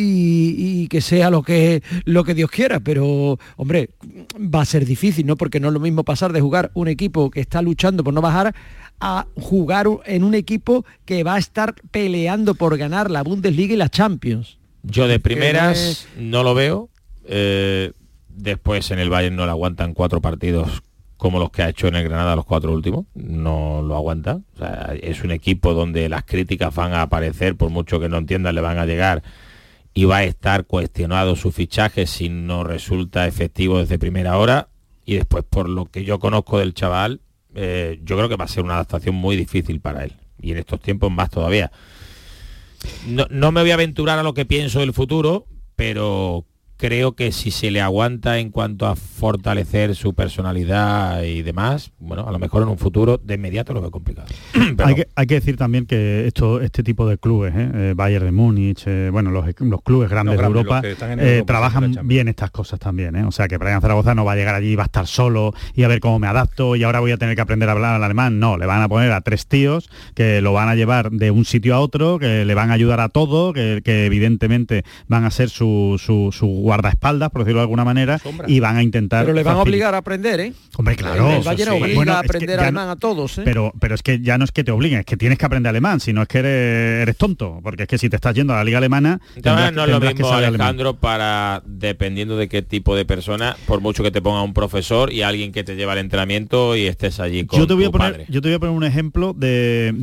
Y, 0.00 0.86
que 0.86 1.00
sea 1.00 1.28
lo 1.28 1.42
que, 1.42 1.82
lo 2.04 2.22
que 2.22 2.32
Dios 2.32 2.52
quiera, 2.52 2.78
pero 2.78 3.36
hombre, 3.56 3.90
va 4.36 4.60
a 4.60 4.64
ser 4.64 4.86
difícil, 4.86 5.26
¿no? 5.26 5.34
Porque 5.34 5.58
no 5.58 5.68
es 5.68 5.74
lo 5.74 5.80
mismo 5.80 6.04
pasar 6.04 6.32
de 6.32 6.40
jugar 6.40 6.70
un 6.74 6.86
equipo 6.86 7.32
que 7.32 7.40
está 7.40 7.62
luchando 7.62 8.04
por 8.04 8.14
no 8.14 8.20
bajar 8.20 8.54
a 9.00 9.26
jugar 9.34 9.88
en 10.06 10.22
un 10.22 10.34
equipo 10.34 10.84
que 11.04 11.24
va 11.24 11.34
a 11.34 11.38
estar 11.38 11.74
peleando 11.90 12.54
por 12.54 12.78
ganar 12.78 13.10
la 13.10 13.22
Bundesliga 13.22 13.74
y 13.74 13.76
la 13.76 13.88
Champions. 13.88 14.58
Yo 14.82 15.08
de 15.08 15.18
primeras 15.18 16.06
no 16.16 16.42
lo 16.42 16.54
veo. 16.54 16.88
Eh, 17.24 17.92
Después 18.38 18.92
en 18.92 19.00
el 19.00 19.10
Bayern 19.10 19.34
no 19.34 19.46
le 19.46 19.50
aguantan 19.50 19.94
cuatro 19.94 20.20
partidos 20.20 20.82
como 21.16 21.40
los 21.40 21.50
que 21.50 21.62
ha 21.62 21.68
hecho 21.68 21.88
en 21.88 21.96
el 21.96 22.04
Granada 22.04 22.36
los 22.36 22.44
cuatro 22.44 22.72
últimos, 22.72 23.06
no 23.14 23.82
lo 23.82 23.96
aguanta. 23.96 24.40
es 25.02 25.24
un 25.24 25.32
equipo 25.32 25.74
donde 25.74 26.08
las 26.08 26.22
críticas 26.22 26.72
van 26.72 26.92
a 26.92 27.02
aparecer, 27.02 27.56
por 27.56 27.70
mucho 27.70 27.98
que 27.98 28.08
no 28.08 28.18
entiendan, 28.18 28.54
le 28.54 28.60
van 28.60 28.78
a 28.78 28.86
llegar 28.86 29.24
y 29.92 30.04
va 30.04 30.18
a 30.18 30.24
estar 30.24 30.66
cuestionado 30.66 31.34
su 31.34 31.50
fichaje 31.50 32.06
si 32.06 32.28
no 32.28 32.62
resulta 32.62 33.26
efectivo 33.26 33.80
desde 33.80 33.98
primera 33.98 34.38
hora. 34.38 34.68
Y 35.04 35.16
después, 35.16 35.42
por 35.42 35.68
lo 35.68 35.86
que 35.86 36.04
yo 36.04 36.20
conozco 36.20 36.60
del 36.60 36.72
chaval, 36.72 37.20
eh, 37.56 37.98
yo 38.04 38.16
creo 38.16 38.28
que 38.28 38.36
va 38.36 38.44
a 38.44 38.48
ser 38.48 38.62
una 38.62 38.74
adaptación 38.74 39.16
muy 39.16 39.34
difícil 39.34 39.80
para 39.80 40.04
él. 40.04 40.12
Y 40.40 40.52
en 40.52 40.58
estos 40.58 40.80
tiempos 40.80 41.10
más 41.10 41.30
todavía. 41.30 41.72
No, 43.08 43.26
no 43.28 43.50
me 43.50 43.62
voy 43.62 43.72
a 43.72 43.74
aventurar 43.74 44.20
a 44.20 44.22
lo 44.22 44.34
que 44.34 44.46
pienso 44.46 44.78
del 44.78 44.92
futuro, 44.92 45.46
pero 45.74 46.44
creo 46.78 47.12
que 47.12 47.32
si 47.32 47.50
se 47.50 47.70
le 47.70 47.82
aguanta 47.82 48.38
en 48.38 48.50
cuanto 48.50 48.86
a 48.86 48.96
fortalecer 48.96 49.94
su 49.94 50.14
personalidad 50.14 51.22
y 51.24 51.42
demás, 51.42 51.92
bueno, 51.98 52.26
a 52.26 52.32
lo 52.32 52.38
mejor 52.38 52.62
en 52.62 52.68
un 52.68 52.78
futuro 52.78 53.18
de 53.18 53.34
inmediato 53.34 53.74
lo 53.74 53.82
veo 53.82 53.90
complicado. 53.90 54.28
Hay, 54.84 54.94
que, 54.94 55.08
hay, 55.14 55.26
que, 55.26 55.34
decir 55.34 55.56
también 55.56 55.86
que 55.86 56.26
esto, 56.26 56.60
este 56.60 56.82
tipo 56.82 57.08
de 57.08 57.18
clubes, 57.18 57.54
¿eh? 57.54 57.70
eh 57.74 57.92
Bayern 57.96 58.24
de 58.24 58.32
Múnich, 58.32 58.84
eh, 58.86 59.10
bueno, 59.10 59.30
los, 59.30 59.44
clubes 59.82 60.10
grandes 60.10 60.38
de 60.38 60.44
Europa, 60.44 60.82
eh, 60.84 61.42
trabajan 61.46 61.96
bien 62.04 62.28
estas 62.28 62.50
cosas 62.50 62.78
también. 62.78 63.14
O 63.24 63.32
sea, 63.32 63.48
que 63.48 63.56
Brian 63.56 63.80
Zaragoza 63.80 64.14
no 64.14 64.24
va 64.24 64.32
a 64.32 64.36
llegar 64.36 64.54
allí 64.54 64.72
y 64.72 64.76
va 64.76 64.84
a 64.84 64.86
estar 64.86 65.06
solo 65.06 65.54
y 65.74 65.82
a 65.82 65.88
ver 65.88 66.00
cómo 66.00 66.18
me 66.18 66.26
adapto 66.26 66.76
y 66.76 66.82
ahora 66.84 67.00
voy 67.00 67.12
a 67.12 67.16
tener 67.16 67.34
que 67.34 67.40
aprender 67.40 67.68
a 67.68 67.72
hablar 67.72 67.94
al 67.96 68.04
alemán. 68.04 68.38
No, 68.38 68.56
le 68.56 68.66
van 68.66 68.82
a 68.82 68.88
poner 68.88 69.12
a 69.12 69.20
tres 69.20 69.46
tíos 69.46 69.90
que 70.14 70.40
lo 70.40 70.52
van 70.52 70.68
a 70.68 70.74
llevar 70.74 71.10
de 71.10 71.30
un 71.30 71.44
sitio 71.44 71.74
a 71.74 71.80
otro, 71.80 72.18
que 72.18 72.44
le 72.44 72.54
van 72.54 72.70
a 72.70 72.74
ayudar 72.74 73.00
a 73.00 73.08
todo, 73.08 73.52
que, 73.52 73.82
evidentemente 73.84 74.84
van 75.06 75.24
a 75.24 75.30
ser 75.30 75.50
su, 75.50 76.00
su, 76.02 76.30
su 76.32 76.46
guardaespaldas, 76.46 77.30
por 77.30 77.42
decirlo 77.42 77.60
de 77.60 77.64
alguna 77.64 77.84
manera, 77.84 78.20
y 78.46 78.60
van 78.60 78.76
a 78.76 78.82
intentar... 78.82 79.24
Pero 79.24 79.34
le 79.34 79.42
van 79.42 79.56
a 79.56 79.62
obligar 79.62 79.94
a 79.94 79.98
aprender, 79.98 80.40
¿eh? 80.40 80.52
Hombre, 80.76 80.96
claro. 80.96 81.30
El 81.30 81.42
Bayern 81.42 81.72
obliga 81.72 82.16
a 82.16 82.20
aprender 82.20 82.60
alemán 82.60 82.88
a 82.88 82.96
todos, 82.96 83.38
¿eh? 83.38 83.42
Pero, 83.44 83.72
pero 83.80 83.94
es 83.94 84.02
que 84.02 84.20
ya 84.20 84.38
no 84.38 84.44
es 84.44 84.52
que 84.52 84.64
te 84.68 84.72
obliguen, 84.72 84.98
es 84.98 85.06
que 85.06 85.16
tienes 85.16 85.38
que 85.38 85.46
aprender 85.46 85.70
alemán, 85.70 85.98
si 85.98 86.12
no 86.12 86.20
es 86.20 86.28
que 86.28 86.40
eres, 86.40 87.16
tonto, 87.16 87.58
porque 87.62 87.84
es 87.84 87.88
que 87.88 87.96
si 87.96 88.10
te 88.10 88.16
estás 88.16 88.34
yendo 88.34 88.52
a 88.52 88.56
la 88.56 88.64
liga 88.64 88.76
alemana... 88.76 89.18
no 89.42 89.64
es 89.66 89.74
lo 89.74 89.98
mismo, 89.98 90.30
Alejandro, 90.30 90.92
para, 90.92 91.62
dependiendo 91.64 92.36
de 92.36 92.50
qué 92.50 92.60
tipo 92.60 92.94
de 92.94 93.06
persona, 93.06 93.56
por 93.66 93.80
mucho 93.80 94.02
que 94.02 94.10
te 94.10 94.20
ponga 94.20 94.42
un 94.42 94.52
profesor 94.52 95.10
y 95.10 95.22
alguien 95.22 95.52
que 95.52 95.64
te 95.64 95.74
lleva 95.74 95.92
al 95.92 95.98
entrenamiento 96.00 96.76
y 96.76 96.82
estés 96.82 97.18
allí 97.18 97.46
con 97.46 97.58
yo 97.58 97.66
te 97.66 97.72
voy 97.72 97.86
a 97.86 97.90
poner, 97.90 98.26
Yo 98.28 98.42
te 98.42 98.48
voy 98.48 98.56
a 98.56 98.58
poner 98.58 98.76
un 98.76 98.84
ejemplo 98.84 99.32
de, 99.32 99.94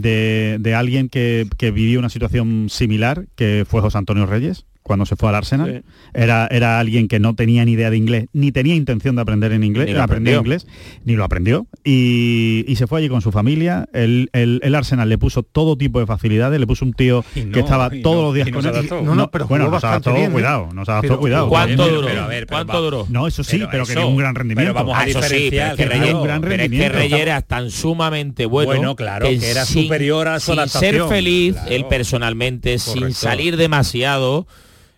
de, 0.60 0.74
alguien 0.74 1.10
que, 1.10 1.48
que 1.60 1.70
vivió 1.70 2.00
una 2.00 2.10
situación 2.10 2.66
similar, 2.72 3.28
que 3.36 3.68
fue 3.70 3.82
José 3.82 4.00
Antonio 4.00 4.26
Reyes 4.26 4.66
cuando 4.86 5.08
se 5.08 5.16
fue 5.16 5.30
al 5.30 5.36
Arsenal. 5.36 5.84
Era, 6.14 6.48
era 6.52 6.80
alguien 6.80 7.08
que 7.08 7.20
no 7.20 7.34
tenía 7.34 7.66
ni 7.66 7.72
idea 7.72 7.90
de 7.90 7.98
inglés, 7.98 8.28
ni 8.34 8.52
tenía 8.52 8.76
intención 8.76 9.16
de 9.16 9.24
aprender 9.24 9.52
en 9.52 9.64
inglés, 9.64 9.88
ni 9.88 9.96
aprender 9.96 10.38
inglés, 10.38 10.68
ni 11.06 11.16
lo 11.16 11.24
aprendió. 11.24 11.66
Y, 11.84 12.72
se 12.78 12.86
fue 12.86 13.00
allí 13.00 13.10
con 13.10 13.22
su 13.22 13.32
familia. 13.32 13.90
El, 13.94 14.30
el, 14.34 14.76
Arsenal 14.76 15.10
le 15.10 15.18
puso 15.18 15.42
todo 15.42 15.76
tipo 15.76 16.00
de 16.00 16.06
facilidades, 16.06 16.60
le 16.60 16.68
puso 16.68 16.86
un 16.86 16.94
tío 16.94 17.26
que 17.34 17.62
estaba 17.62 17.90
todos 18.04 18.24
los 18.26 18.36
días 18.36 18.52
con 18.52 18.64
él. 18.64 18.88
No, 19.04 19.16
no, 19.16 19.32
pero 19.32 19.48
bueno, 19.48 19.72
nos 19.72 19.84
adaptó, 19.84 20.14
bien, 20.14 20.30
¿eh? 20.30 20.34
cuidado, 20.34 20.70
nos 20.72 20.88
adaptó, 20.88 21.20
cuidado. 21.20 21.50
¿Cuánto 21.50 21.88
duró? 21.88 22.08
¿Cuánto 22.48 22.82
duró? 22.82 23.08
No, 23.10 23.26
eso 23.26 23.44
sí, 23.44 23.64
pero, 23.72 23.88
que 23.88 23.96
dio 23.96 24.08
un 24.08 24.18
gran 24.18 24.36
rendimiento. 24.36 24.72
Pero 24.72 24.86
vamos 24.86 24.98
a 25.00 25.08
eso 25.08 25.22
sí, 25.24 25.48
pero 25.50 25.76
que 25.76 25.86
Reyes, 25.86 26.14
un 26.14 26.24
gran 26.24 26.44
rendimiento. 26.44 26.94
que 26.94 27.00
Reyes 27.00 27.20
era 27.20 27.42
tan 27.42 27.72
sumamente 27.72 28.46
bueno, 28.46 28.70
bueno 28.70 28.96
claro, 28.96 29.26
que, 29.26 29.50
era 29.50 29.66
superior 29.66 30.28
a 30.28 30.40
su 30.40 30.54
sin 30.54 30.70
ser 30.70 31.04
feliz, 31.06 31.56
él 31.68 31.86
personalmente, 31.88 32.78
sin 32.78 33.14
salir 33.14 33.58
demasiado, 33.58 34.46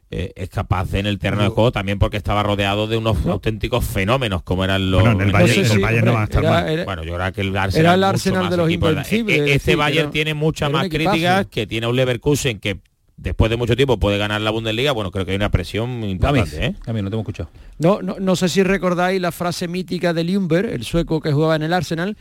eh, 0.09 0.31
es 0.35 0.49
capaz 0.49 0.93
en 0.93 1.05
el 1.05 1.19
terreno 1.19 1.43
de 1.43 1.49
juego 1.49 1.71
también 1.71 1.99
porque 1.99 2.15
estaba 2.17 2.41
rodeado 2.41 2.87
de 2.87 2.95
unos 2.95 3.25
auténticos 3.25 3.83
fenómenos 3.83 4.41
como 4.43 4.63
eran 4.63 4.89
los 4.89 5.01
bueno, 5.01 5.21
el 5.21 5.31
Bayern, 5.33 6.05
no 6.05 6.13
va 6.13 6.21
a 6.21 6.23
estar 6.23 6.43
mal. 6.43 6.85
bueno 6.85 7.03
yo 7.03 7.15
creo 7.15 7.33
que 7.33 7.41
el 7.41 7.57
Arsenal, 7.57 7.85
era 7.85 7.93
el 7.95 8.03
Arsenal 8.03 8.49
de 8.49 8.57
los 8.57 8.71
invencibles 8.71 9.39
e-, 9.39 9.53
este 9.55 9.75
Bayern 9.75 10.11
tiene 10.11 10.33
muchas 10.33 10.71
más 10.71 10.87
críticas 10.87 11.47
que 11.47 11.67
tiene 11.67 11.87
un 11.87 11.95
Leverkusen 11.95 12.59
que 12.59 12.79
después 13.17 13.49
de 13.49 13.57
mucho 13.57 13.75
tiempo 13.75 13.99
puede 13.99 14.17
ganar 14.17 14.39
la 14.41 14.51
Bundesliga, 14.51 14.91
bueno, 14.91 15.11
creo 15.11 15.25
que 15.25 15.31
hay 15.31 15.37
una 15.37 15.51
presión 15.51 16.03
importante. 16.03 16.65
¿eh? 16.65 16.75
A 16.85 16.93
mí 16.93 17.01
no 17.01 17.09
te 17.09 17.15
hemos 17.15 17.23
escuchado. 17.23 17.49
No, 17.79 18.01
no, 18.01 18.15
no 18.19 18.35
sé 18.35 18.47
si 18.47 18.63
recordáis 18.63 19.19
la 19.19 19.31
frase 19.31 19.67
mítica 19.67 20.13
de 20.13 20.23
Ljungberg, 20.23 20.69
el 20.69 20.83
sueco 20.83 21.19
que 21.19 21.31
jugaba 21.31 21.55
en 21.55 21.63
el 21.63 21.73
Arsenal, 21.73 22.15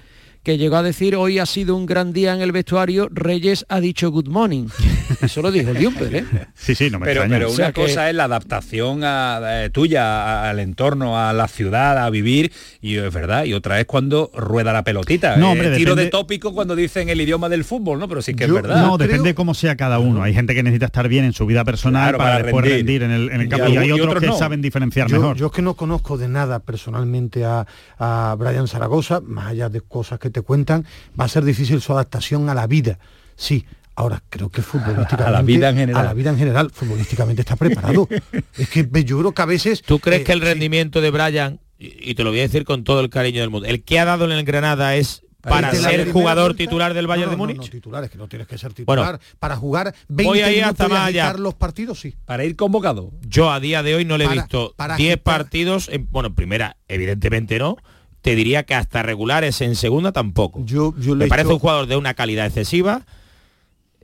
que 0.47 0.59
llegó 0.59 0.77
a 0.77 0.85
decir 0.85 1.17
hoy 1.17 1.41
ha 1.41 1.45
sido 1.45 1.75
un 1.75 1.87
gran 1.87 2.13
día 2.13 2.33
en 2.33 2.41
el 2.41 2.53
vestuario, 2.53 3.09
Reyes 3.11 3.67
ha 3.69 3.81
dicho 3.81 4.13
good 4.13 4.29
morning. 4.29 4.69
Eso 5.21 5.43
lo 5.43 5.51
dijo 5.51 5.71
el 5.71 5.85
¿eh? 6.15 6.25
Sí, 6.55 6.77
sí, 6.77 6.89
no 6.89 7.01
me 7.01 7.07
pero. 7.07 7.25
Pero 7.29 7.51
una 7.51 7.73
cosa 7.73 8.09
es 8.09 8.15
la 8.15 8.25
adaptación 8.25 9.01
a, 9.03 9.69
tuya 9.73 10.49
al 10.49 10.61
entorno, 10.61 11.19
a 11.19 11.33
la 11.33 11.49
ciudad, 11.49 11.99
a 11.99 12.09
vivir, 12.11 12.53
y 12.81 12.97
es 12.97 13.13
verdad, 13.13 13.43
y 13.43 13.55
otra 13.55 13.81
es 13.81 13.87
cuando 13.87 14.31
rueda 14.37 14.73
la 14.73 14.85
pelotita. 14.85 15.37
No, 15.37 15.51
hombre, 15.51 15.77
tiro 15.77 15.97
de 15.97 16.07
tópico 16.07 16.55
cuando 16.55 16.77
dicen 16.77 17.09
el 17.09 17.21
idioma 17.21 17.49
del 17.49 17.65
fútbol, 17.65 17.99
¿no? 17.99 18.07
Pero 18.07 18.23
sí 18.23 18.35
que 18.35 18.45
es 18.45 18.53
verdad. 18.53 18.87
No, 18.87 18.99
depende 18.99 19.35
cómo 19.35 19.53
sea 19.53 19.75
cada 19.75 19.99
uno. 19.99 20.23
Hay 20.23 20.33
gente 20.33 20.55
que 20.55 20.63
necesita 20.63 20.87
estar 20.87 21.09
bien 21.09 21.25
en 21.25 21.33
su 21.33 21.45
vida 21.47 21.65
personal 21.65 22.17
para, 22.17 22.41
después 22.41 22.65
rendir, 22.65 23.03
en 23.03 23.11
el, 23.11 23.49
campo. 23.49 23.67
Y, 23.67 23.79
hay 23.79 23.91
otros, 23.91 24.23
que 24.23 24.33
saben 24.33 24.63
diferenciar 24.63 25.11
mejor. 25.11 25.37
Yo 25.37 25.47
es 25.47 25.53
que 25.53 25.63
no 25.63 25.75
conozco 25.75 26.17
de 26.17 26.29
nada 26.29 26.61
personalmente 26.61 27.45
a, 27.45 27.67
a 27.99 28.37
Brian 28.39 28.69
Zaragoza, 28.69 29.21
más 29.21 29.49
allá 29.49 29.69
de 29.69 29.81
cosas 29.81 30.21
que 30.21 30.36
te 30.37 30.43
cuentan, 30.43 30.85
va 31.19 31.25
a 31.25 31.29
ser 31.29 31.45
difícil 31.45 31.81
su 31.81 31.93
adaptación 31.95 32.51
a 32.51 32.55
la 32.55 32.67
vida. 32.67 32.99
Sí, 33.37 33.65
Ahora, 33.99 34.23
creo 34.29 34.51
que 34.51 34.61
futbolísticamente... 34.61 35.25
A 35.25 35.31
la 35.31 35.41
vida 35.41 35.71
en 35.71 35.77
general. 35.77 36.03
A 36.03 36.09
la 36.09 36.13
vida 36.13 36.29
en 36.29 36.37
general, 36.37 36.71
futbolísticamente 36.71 37.41
está 37.41 37.57
preparado. 37.57 38.07
es 38.59 38.69
que 38.69 38.87
yo 39.05 39.19
creo 39.19 39.33
que 39.33 39.41
a 39.41 39.47
veces... 39.47 39.81
¿Tú 39.81 40.01
crees 40.01 40.21
eh, 40.21 40.25
que 40.25 40.33
el 40.33 40.43
rendimiento 40.43 41.01
de 41.01 41.11
Brian, 41.11 41.61
y 41.79 42.15
te 42.15 42.23
lo 42.23 42.29
voy 42.29 42.41
a 42.41 42.43
decir 42.43 42.67
con 42.67 42.85
todo 42.85 43.01
el 43.01 43.09
cariño 43.09 43.41
del 43.41 43.49
mundo, 43.49 43.67
el 43.67 43.83
que 43.85 43.99
ha 43.99 44.05
dado 44.05 44.27
en 44.27 44.33
el 44.33 44.45
Granada 44.45 44.97
es 44.97 45.23
para 45.41 45.73
ser 45.73 46.13
jugador 46.13 46.55
titular 46.55 46.93
del 46.93 47.07
Bayern 47.07 47.31
de 47.31 47.37
Múnich? 47.39 47.57
No, 47.57 47.63
titular, 47.63 48.05
es 48.05 48.11
que 48.11 48.19
no 48.19 48.29
tienes 48.29 48.47
que 48.47 48.59
ser 48.59 48.75
titular. 48.75 49.19
para 49.39 49.57
jugar 49.57 49.95
20 50.09 50.25
voy 50.29 50.41
a 50.41 50.53
ir 50.53 50.63
hasta 50.63 50.89
más 50.89 51.09
allá. 51.09 51.33
los 51.33 51.55
partidos, 51.55 51.99
sí. 51.99 52.15
Para 52.27 52.45
ir 52.45 52.55
convocado. 52.55 53.13
Yo 53.27 53.51
a 53.51 53.61
día 53.61 53.83
de 53.83 53.95
hoy 53.95 54.05
no 54.05 54.19
le 54.19 54.27
he 54.27 54.29
visto 54.29 54.75
10 54.99 55.17
partidos, 55.21 55.89
en, 55.89 56.07
bueno, 56.11 56.35
primera, 56.35 56.77
evidentemente 56.87 57.59
no, 57.59 57.79
te 58.27 58.35
diría 58.35 58.65
que 58.65 58.75
hasta 58.75 59.05
regulares 59.05 59.61
en 59.61 59.77
segunda 59.77 60.11
tampoco. 60.11 60.61
Yo, 60.65 60.93
Me 60.99 61.29
parece 61.29 61.53
un 61.53 61.61
jugador 61.61 61.87
de 61.87 61.97
una 61.97 62.15
calidad 62.15 62.47
excesiva. 62.47 63.03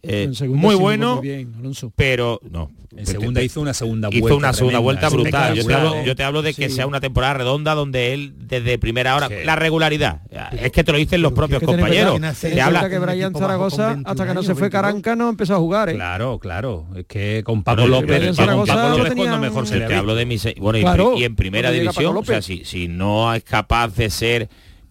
Eh, 0.05 0.33
muy 0.49 0.75
bueno, 0.75 1.23
pero 1.95 2.41
no, 2.51 2.73
en 2.97 3.07
segunda 3.07 3.41
hizo 3.41 3.61
una 3.61 3.73
segunda 3.73 4.09
vuelta. 4.09 4.27
Hizo 4.27 4.37
una 4.37 4.53
segunda 4.53 4.79
vuelta 4.81 5.09
brutal. 5.09 5.55
Yo 5.55 5.65
te, 6.17 6.25
hablo, 6.25 6.43
de 6.43 6.55
que 6.55 6.69
sea 6.71 6.89
una 6.89 7.01
temporada 7.01 7.35
redonda 7.35 7.77
donde 7.77 8.13
él 8.13 8.35
desde 8.37 8.79
primera 8.79 9.15
hora 9.15 9.29
la 9.45 9.55
regularidad. 9.55 10.23
Es 10.53 10.73
que 10.73 10.83
te 10.83 10.91
lo 10.91 10.99
dicen 10.99 11.23
los 11.23 11.33
propios 11.33 11.63
compañeros. 11.63 12.21
Te 12.41 12.61
habla 12.61 12.89
que 12.89 12.99
Brian 12.99 13.33
Zaragoza 13.33 13.99
hasta 14.05 14.27
que 14.27 14.35
no 14.35 14.43
se 14.43 14.57
fue 14.57 14.71
Caranca 14.71 15.15
no 15.15 15.29
empezó 15.29 15.55
a 15.55 15.59
jugar. 15.59 15.89
¿eh? 15.91 15.95
Claro, 15.95 16.39
claro. 16.41 16.89
Es 16.97 17.07
que 17.07 17.43
con 17.45 17.63
Paco 17.63 17.87
López, 17.87 18.37
con 18.37 18.67
Paco 18.67 18.99
López 18.99 19.15
cuando 19.15 19.39
mejor 19.39 19.67
se 19.67 19.77
le 19.79 19.87
Te 19.87 19.95
hablo 19.95 20.17
de 20.17 20.27
mi 20.27 20.37
bueno 20.59 21.17
y, 21.17 21.25
en 21.25 21.37
primera 21.37 21.71
división, 21.71 22.17
o 22.17 22.25
sea, 22.25 22.43
si, 22.43 22.65
si 22.65 22.89
no 22.89 23.33
es 23.33 23.45
capaz 23.45 23.95
de 23.95 24.11
ser 24.11 24.49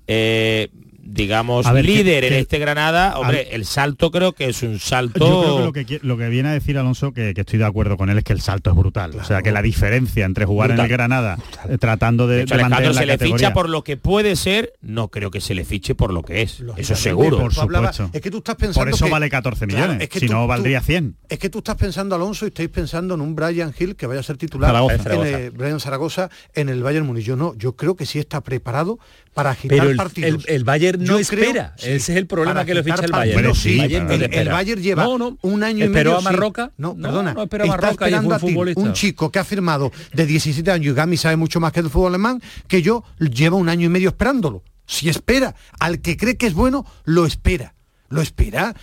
eh, 0.08 0.70
digamos, 1.04 1.72
líder 1.74 2.26
en 2.26 2.34
este 2.34 2.60
Granada, 2.60 3.18
hombre, 3.18 3.50
el 3.52 3.66
salto 3.66 4.12
creo 4.12 4.34
que 4.34 4.50
es 4.50 4.64
un 4.64 4.80
salto... 4.80 5.20
Yo 5.20 5.42
creo 5.42 5.74
que 5.74 5.82
lo 5.82 5.88
que, 5.88 6.08
lo 6.08 6.18
que 6.18 6.30
viene 6.30 6.50
a 6.50 6.54
decir 6.54 6.78
Alonso, 6.78 7.14
que, 7.14 7.34
estoy 7.36 7.60
de 7.60 7.66
acuerdo 7.66 7.98
con 7.98 8.10
él, 8.10 8.18
es 8.18 8.24
que 8.24 8.34
el 8.34 8.42
salto 8.42 8.70
es 8.70 8.76
brutal. 8.76 9.16
O 9.16 9.24
sea, 9.24 9.42
que 9.42 9.52
la 9.52 9.62
diferencia 9.62 10.26
entre 10.26 10.46
jugar 10.46 10.72
en 10.72 10.80
el 10.80 10.88
Granada 10.88 11.38
eh, 11.70 11.78
tratando 11.78 12.28
de, 12.28 12.46
de, 12.46 12.58
mantener 12.58 12.94
se 12.94 13.06
le 13.06 13.18
ficha 13.18 13.54
por 13.54 13.70
lo 13.70 13.84
que 13.84 13.98
puede 13.98 14.36
ser, 14.36 14.74
no 14.82 15.10
creo 15.10 15.32
que 15.32 15.42
se 15.42 15.54
le 15.54 15.66
fiche 15.66 15.96
por 15.96 16.14
lo 16.14 16.24
que 16.24 16.42
es. 16.42 16.64
Eso 16.78 16.96
seguro. 16.96 17.40
Por 17.40 17.54
supuesto. 17.54 18.10
es 18.14 18.22
que 18.22 18.32
tú 18.32 18.38
estás 18.38 18.56
pensando 18.56 18.80
Por 18.80 18.90
eso 18.90 19.10
vale 19.10 19.30
14 19.30 19.68
millones, 19.68 20.10
si 20.12 20.28
no 20.28 20.48
valdría 20.48 20.82
100. 20.82 21.16
Es 21.30 21.40
que 21.40 21.50
tú 21.50 21.60
estás 21.60 21.76
pensando, 21.76 22.16
Alonso, 22.16 22.46
y 22.46 22.50
estáis 22.50 22.70
pensando 22.70 23.16
en 23.16 23.22
un 23.22 23.36
Brian 23.36 23.74
Hill 23.78 23.96
que 23.96 24.08
vaya 24.08 24.20
a 24.20 24.24
ser 24.24 24.38
titular, 24.38 24.76
en 24.76 25.58
Brian 25.58 25.80
Zaragoza, 25.80 26.30
en 26.54 26.70
el 26.70 26.84
Bayern 26.84 27.06
Múnich. 27.06 27.26
Yo 27.26 27.36
no, 27.36 27.56
yo 27.56 27.76
creo 27.76 27.96
que 27.96 28.06
sí 28.06 28.20
está 28.20 28.42
preparado 28.42 29.00
para 29.34 29.52
agitar 29.52 29.78
Pero 29.78 29.90
el, 29.90 29.98
partidos. 29.98 30.46
El, 30.48 30.64
Bayern 30.64 31.04
no 31.04 31.18
espera. 31.18 31.74
Ese 31.78 31.96
es 31.96 32.10
el 32.10 32.28
problema 32.28 32.66
que 32.66 32.74
le 32.74 32.84
ficha 32.84 33.06
el 33.06 33.12
Bayern. 33.12 33.42
Pero 33.42 33.56
sí, 33.56 33.80
el, 33.80 34.50
Bayern 34.50 34.82
lleva 34.82 35.08
un 35.08 35.64
año 35.64 35.86
y 35.86 35.90
medio. 35.90 36.18
a 36.18 36.22
Marroca? 36.22 36.72
No, 36.78 36.96
perdona. 36.96 37.34
No, 37.34 37.42
a 37.42 37.66
Marroca 37.66 38.10
y 38.10 38.14
un, 38.14 38.40
futbolista. 38.40 38.82
un 38.82 38.94
chico 38.94 39.32
que 39.32 39.40
ha 39.40 39.44
firmado 39.44 39.92
de 40.14 40.26
17 40.26 40.70
años 40.72 40.94
y 40.94 40.96
Gami 40.96 41.18
sabe 41.18 41.38
mucho 41.38 41.60
más 41.60 41.72
que 41.72 41.82
del 41.82 41.92
fútbol 41.92 42.10
alemán, 42.10 42.42
que 42.68 42.82
yo 42.82 43.04
lleva 43.20 43.56
un 43.58 43.70
año 43.70 43.86
y 43.86 43.90
medio 43.90 44.10
esperándolo. 44.10 44.64
Si 44.86 45.08
espera, 45.08 45.56
al 45.80 46.02
que 46.02 46.18
cree 46.18 46.36
que 46.36 46.48
es 46.48 46.54
bueno, 46.54 46.86
lo 47.06 47.26
espera. 47.26 47.74
Lo 48.10 48.22
espera. 48.22 48.76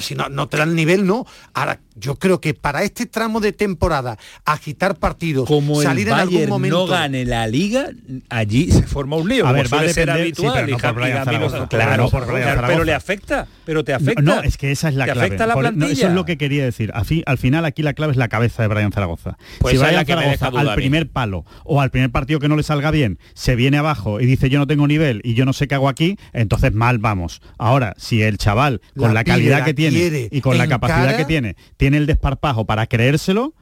si 0.00 0.14
no, 0.14 0.28
no 0.28 0.48
te 0.48 0.58
da 0.58 0.64
el 0.64 0.74
nivel, 0.74 1.06
no. 1.06 1.24
Ahora, 1.54 1.80
yo 1.94 2.16
creo 2.16 2.40
que 2.40 2.54
para 2.54 2.82
este 2.82 3.06
tramo 3.06 3.40
de 3.40 3.52
temporada, 3.52 4.18
agitar 4.44 4.96
partidos, 4.96 5.46
como 5.46 5.80
salir 5.82 6.08
el 6.08 6.14
en 6.14 6.20
algún 6.20 6.48
momento. 6.48 6.78
no 6.78 6.86
gane 6.86 7.24
la 7.24 7.46
liga, 7.46 7.90
allí 8.28 8.70
se 8.70 8.82
forma 8.82 9.16
un 9.16 9.28
lío. 9.28 9.46
A 9.46 9.52
ver, 9.52 9.72
va 9.72 9.80
a 9.80 9.88
ser 9.88 10.10
habitual. 10.10 10.66
claro, 11.68 12.10
pero 12.66 12.84
le 12.84 12.94
afecta, 12.94 13.46
pero 13.64 13.84
te 13.84 13.94
afecta. 13.94 14.22
No, 14.22 14.42
es 14.42 14.56
que 14.56 14.72
esa 14.72 14.88
es 14.88 14.94
la 14.94 15.04
clave. 15.04 15.20
Afecta 15.20 15.46
la 15.46 15.54
plantilla. 15.54 15.92
eso 15.92 16.06
es 16.08 16.14
lo 16.14 16.24
que 16.24 16.36
quería 16.38 16.64
decir. 16.64 16.92
al 16.94 17.38
final 17.38 17.64
aquí 17.64 17.82
la 17.82 17.94
clave 17.94 18.12
es 18.12 18.18
la 18.18 18.28
cabeza 18.28 18.62
de 18.62 18.68
Brian 18.68 18.92
Zaragoza. 18.92 19.36
Pues 19.58 19.78
si 19.78 19.84
Brian 19.84 20.06
Zaragoza 20.06 20.48
al 20.48 20.74
primer 20.74 21.08
palo 21.08 21.44
o 21.64 21.80
al 21.80 21.90
primer 21.90 22.10
partido 22.10 22.40
que 22.40 22.48
no 22.48 22.56
le 22.56 22.62
salga 22.62 22.90
bien, 22.90 23.18
se 23.34 23.56
viene 23.56 23.78
abajo 23.78 24.20
y 24.20 24.26
dice 24.26 24.48
yo 24.48 24.58
no 24.58 24.66
tengo 24.66 24.86
nivel 24.86 25.20
y 25.24 25.34
yo 25.34 25.44
no 25.44 25.52
sé 25.52 25.68
qué 25.68 25.74
hago 25.74 25.88
aquí, 25.88 26.18
entonces 26.32 26.72
mal 26.72 26.98
vamos. 26.98 27.42
Ahora, 27.58 27.94
si 27.96 28.22
el 28.22 28.38
chaval 28.38 28.80
con 28.96 29.14
la, 29.14 29.24
calidad 29.24 29.64
que 29.64 29.74
tiene 29.74 30.28
y 30.30 30.40
con 30.40 30.58
la 30.58 30.66
capacidad 30.66 31.16
que 31.16 31.24
tiene 31.24 31.56
tiene 31.82 31.96
el 31.96 32.06
desparpajo 32.06 32.64
para 32.64 32.86
creérselo, 32.86 33.54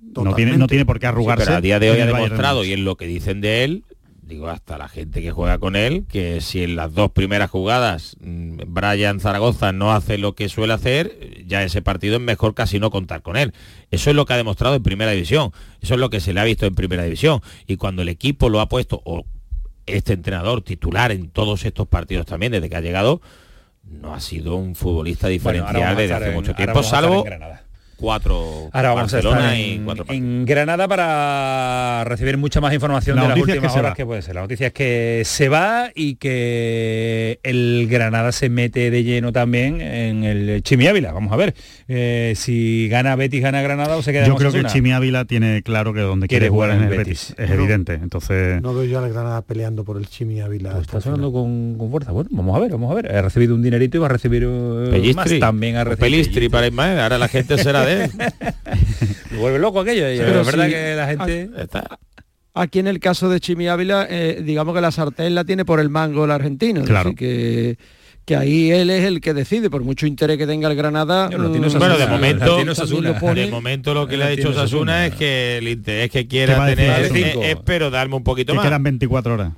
no 0.00 0.34
tiene, 0.34 0.56
no 0.56 0.68
tiene 0.68 0.86
por 0.86 0.98
qué 0.98 1.06
arrugarse. 1.06 1.44
pero 1.44 1.58
a 1.58 1.60
día 1.60 1.78
de 1.78 1.90
hoy 1.90 2.00
ha 2.00 2.06
demostrado, 2.06 2.64
y 2.64 2.72
en 2.72 2.86
lo 2.86 2.96
que 2.96 3.06
dicen 3.06 3.42
de 3.42 3.62
él, 3.62 3.84
digo, 4.22 4.48
hasta 4.48 4.78
la 4.78 4.88
gente 4.88 5.20
que 5.20 5.32
juega 5.32 5.58
con 5.58 5.76
él, 5.76 6.06
que 6.08 6.40
si 6.40 6.62
en 6.62 6.76
las 6.76 6.94
dos 6.94 7.10
primeras 7.10 7.50
jugadas 7.50 8.16
mm, 8.22 8.60
Brian 8.68 9.20
Zaragoza 9.20 9.72
no 9.72 9.92
hace 9.92 10.16
lo 10.16 10.34
que 10.34 10.48
suele 10.48 10.72
hacer, 10.72 11.44
ya 11.46 11.62
ese 11.62 11.82
partido 11.82 12.16
es 12.16 12.22
mejor 12.22 12.54
casi 12.54 12.80
no 12.80 12.90
contar 12.90 13.20
con 13.20 13.36
él. 13.36 13.52
Eso 13.90 14.08
es 14.08 14.16
lo 14.16 14.24
que 14.24 14.32
ha 14.32 14.38
demostrado 14.38 14.74
en 14.74 14.82
primera 14.82 15.10
división, 15.10 15.52
eso 15.82 15.92
es 15.92 16.00
lo 16.00 16.08
que 16.08 16.20
se 16.20 16.32
le 16.32 16.40
ha 16.40 16.44
visto 16.44 16.64
en 16.64 16.74
primera 16.74 17.02
división. 17.02 17.42
Y 17.66 17.76
cuando 17.76 18.00
el 18.00 18.08
equipo 18.08 18.48
lo 18.48 18.60
ha 18.62 18.70
puesto, 18.70 19.02
o 19.04 19.26
este 19.84 20.14
entrenador 20.14 20.62
titular 20.62 21.12
en 21.12 21.28
todos 21.28 21.66
estos 21.66 21.86
partidos 21.86 22.24
también, 22.24 22.50
desde 22.50 22.70
que 22.70 22.76
ha 22.76 22.80
llegado, 22.80 23.20
no 23.90 24.14
ha 24.14 24.20
sido 24.20 24.56
un 24.56 24.74
futbolista 24.74 25.28
diferencial 25.28 25.96
desde 25.96 26.14
hace 26.14 26.30
mucho 26.30 26.54
tiempo, 26.54 26.82
salvo 26.82 27.24
cuatro 27.98 28.70
Ahora 28.72 28.94
vamos 28.94 29.12
a 29.12 29.18
estar 29.18 29.54
en, 29.54 30.44
Granada 30.46 30.88
para 30.88 32.04
recibir 32.04 32.38
mucha 32.38 32.60
más 32.60 32.72
información 32.72 33.18
de 33.18 33.28
las 33.28 33.38
últimas 33.38 33.76
horas 33.76 33.94
que 33.94 34.06
puede 34.06 34.22
ser. 34.22 34.36
La 34.36 34.42
noticia 34.42 34.68
es 34.68 34.72
que 34.72 35.22
se 35.24 35.48
va 35.48 35.90
y 35.94 36.14
que 36.14 37.40
el 37.42 37.88
Granada 37.90 38.32
se 38.32 38.48
mete 38.48 38.90
de 38.90 39.02
lleno 39.02 39.32
también 39.32 39.80
en 39.80 40.24
el 40.24 40.62
Chimi 40.62 40.86
Ávila. 40.86 41.12
Vamos 41.12 41.32
a 41.32 41.36
ver 41.36 41.54
eh, 41.88 42.34
si 42.36 42.88
gana 42.88 43.16
Betis, 43.16 43.42
gana 43.42 43.60
Granada 43.62 43.96
o 43.96 44.02
se 44.02 44.12
queda 44.12 44.26
Yo 44.26 44.36
creo 44.36 44.52
que 44.52 44.58
el 44.58 44.66
Chimi 44.66 44.92
Ávila 44.92 45.24
tiene 45.24 45.62
claro 45.62 45.92
que 45.92 46.00
donde 46.00 46.28
quiere, 46.28 46.48
jugar 46.48 46.70
en 46.70 46.84
el 46.84 46.88
Betis. 46.88 47.34
Es 47.36 47.50
evidente. 47.50 47.94
Entonces 47.94 48.62
no 48.62 48.74
veo 48.74 48.84
yo 48.84 48.98
a 48.98 49.02
la 49.02 49.08
Granada 49.08 49.42
peleando 49.42 49.84
por 49.84 49.96
el 49.96 50.08
Chimi 50.08 50.40
Ávila. 50.40 50.70
Pues 50.70 50.82
está 50.82 51.00
sonando 51.00 51.32
con, 51.32 51.76
fuerza. 51.90 52.12
Bueno, 52.12 52.30
vamos 52.32 52.56
a 52.56 52.60
ver, 52.60 52.70
vamos 52.70 52.92
a 52.92 52.94
ver. 52.94 53.14
Ha 53.14 53.22
recibido 53.22 53.54
un 53.54 53.62
dinerito 53.62 53.96
y 53.96 54.00
va 54.00 54.06
a 54.06 54.10
recibir 54.10 54.46
uh, 54.46 55.14
más. 55.14 55.38
También 55.40 55.76
ha 55.76 55.84
recibido 55.84 56.10
Pelistri 56.10 56.48
para 56.48 56.68
Ahora 57.02 57.18
la 57.18 57.28
gente 57.28 57.58
será 57.58 57.87
vuelve 59.38 59.58
loco 59.58 59.80
aquello. 59.80 60.04
Pero 60.04 60.40
es 60.40 60.46
verdad 60.46 60.68
que 60.68 60.94
la 60.94 61.06
gente... 61.06 61.50
Está... 61.56 61.98
Aquí 62.54 62.80
en 62.80 62.88
el 62.88 62.98
caso 62.98 63.28
de 63.28 63.38
Chimi 63.38 63.68
Ávila, 63.68 64.06
eh, 64.10 64.42
digamos 64.44 64.74
que 64.74 64.80
la 64.80 64.90
sartén 64.90 65.34
la 65.34 65.44
tiene 65.44 65.64
por 65.64 65.78
el 65.78 65.90
mango 65.90 66.24
el 66.24 66.30
argentino. 66.32 66.82
Claro. 66.82 67.14
que 67.14 67.78
que 68.28 68.36
ahí 68.36 68.70
él 68.70 68.90
es 68.90 69.04
el 69.04 69.22
que 69.22 69.32
decide, 69.32 69.70
por 69.70 69.82
mucho 69.82 70.06
interés 70.06 70.36
que 70.36 70.46
tenga 70.46 70.68
el 70.68 70.76
Granada. 70.76 71.28
bueno, 71.28 71.48
de 71.48 72.06
momento, 72.06 72.58
de 72.58 73.46
momento 73.50 73.94
lo 73.94 74.06
que 74.06 74.18
le 74.18 74.24
ha 74.24 74.28
dicho 74.28 74.52
Sasuna 74.52 75.06
es 75.06 75.14
que 75.14 75.56
el 75.56 75.66
interés 75.66 76.10
que 76.10 76.28
quiera 76.28 76.66
tener 76.66 77.10
es, 77.10 77.56
pero 77.64 77.88
darme 77.88 78.16
un 78.16 78.24
poquito 78.24 78.54
más. 78.54 78.66
quedan 78.66 78.82
24 78.82 79.32
horas 79.32 79.52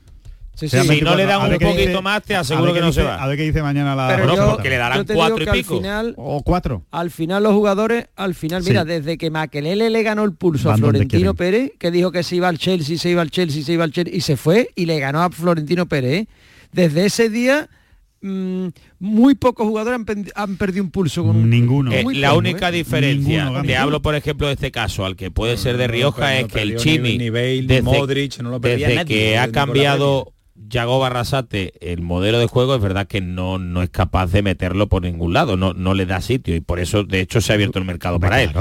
si 0.69 1.01
no 1.01 1.15
le 1.15 1.27
dan 1.27 1.53
un 1.53 1.59
poquito 1.59 2.03
más, 2.03 2.23
te 2.23 2.37
aseguro 2.37 2.73
que 2.75 2.81
no 2.81 2.93
se 2.93 3.03
va. 3.03 3.23
A 3.23 3.27
ver 3.27 3.37
qué 3.37 3.45
dice 3.45 3.63
mañana 3.63 3.95
la... 3.95 4.17
Pero 4.17 4.57
que 4.59 4.71
le 4.71 4.77
darán 4.77 5.07
cuatro 5.07 5.43
y 5.43 5.47
pico. 5.47 5.77
Final, 5.77 6.15
o 6.17 6.43
cuatro. 6.43 6.85
Al 6.91 7.11
final 7.11 7.43
los 7.43 7.53
jugadores, 7.53 8.09
al 8.17 8.35
final, 8.35 8.63
mira, 8.63 8.85
desde 8.85 9.19
que 9.19 9.31
Maquelele 9.31 9.91
le 9.91 10.03
ganó 10.03 10.25
el 10.25 10.35
pulso 10.35 10.71
a 10.71 10.77
Florentino 10.77 11.35
Pérez, 11.35 11.73
que 11.79 11.91
dijo 11.91 12.13
que 12.13 12.23
se 12.23 12.37
iba 12.37 12.49
al 12.49 12.59
Chelsea, 12.59 12.99
se 12.99 13.11
iba 13.11 13.23
al 13.23 13.31
Chelsea, 13.31 13.63
se 13.63 13.73
iba 13.73 13.85
al 13.85 13.93
Chelsea, 13.93 14.15
y 14.15 14.21
se 14.21 14.37
fue 14.37 14.71
y 14.75 14.87
le 14.87 14.99
ganó 15.01 15.23
a 15.23 15.31
Florentino 15.31 15.87
Pérez. 15.87 16.23
¿eh? 16.23 16.27
Desde 16.73 17.07
ese 17.07 17.29
día 17.29 17.69
mm, 18.21 18.69
muy 18.99 19.35
pocos 19.35 19.67
jugadores 19.67 20.01
han, 20.35 20.57
perdido 20.57 20.85
un 20.85 20.91
pulso 20.91 21.25
con 21.25 21.49
ninguno. 21.49 21.93
Eh, 21.93 22.05
la 22.15 22.35
única 22.35 22.69
¿eh? 22.69 22.73
diferencia, 22.73 23.51
te 23.65 23.77
hablo 23.77 24.03
por 24.03 24.15
ejemplo 24.15 24.47
de 24.47 24.55
este 24.55 24.71
caso, 24.71 25.05
al 25.05 25.17
que 25.17 25.31
puede 25.31 25.57
ser 25.57 25.77
de 25.77 25.89
Rioja, 25.89 26.39
es 26.39 26.47
que 26.47 26.63
el 26.63 26.77
Chimi, 26.77 27.19
desde, 27.19 27.83
Modric, 27.83 28.39
no 28.41 28.51
lo 28.51 28.59
desde 28.59 29.05
que 29.05 29.39
ha 29.39 29.51
cambiado 29.51 30.33
Yago 30.69 30.99
Barrasate, 30.99 31.73
el 31.81 32.03
modelo 32.03 32.39
de 32.39 32.47
juego 32.47 32.75
es 32.75 32.83
verdad 32.83 33.07
que 33.07 33.21
no, 33.21 33.59
no 33.59 33.83
es 33.83 33.91
capaz 33.91 34.27
de 34.27 34.43
meterlo 34.43 34.89
por 34.89 35.03
ningún 35.03 35.33
lado, 35.33 35.57
no, 35.57 35.73
no 35.73 35.95
le 35.95 36.07
da 36.07 36.21
sitio 36.21 36.55
y 36.55 36.61
por 36.61 36.81
eso 36.81 37.05
de 37.05 37.21
hecho 37.21 37.41
se 37.41 37.53
ha 37.53 37.55
abierto 37.55 37.79
el 37.79 37.85
mercado 37.85 38.21
para 38.21 38.43
él. 38.43 38.53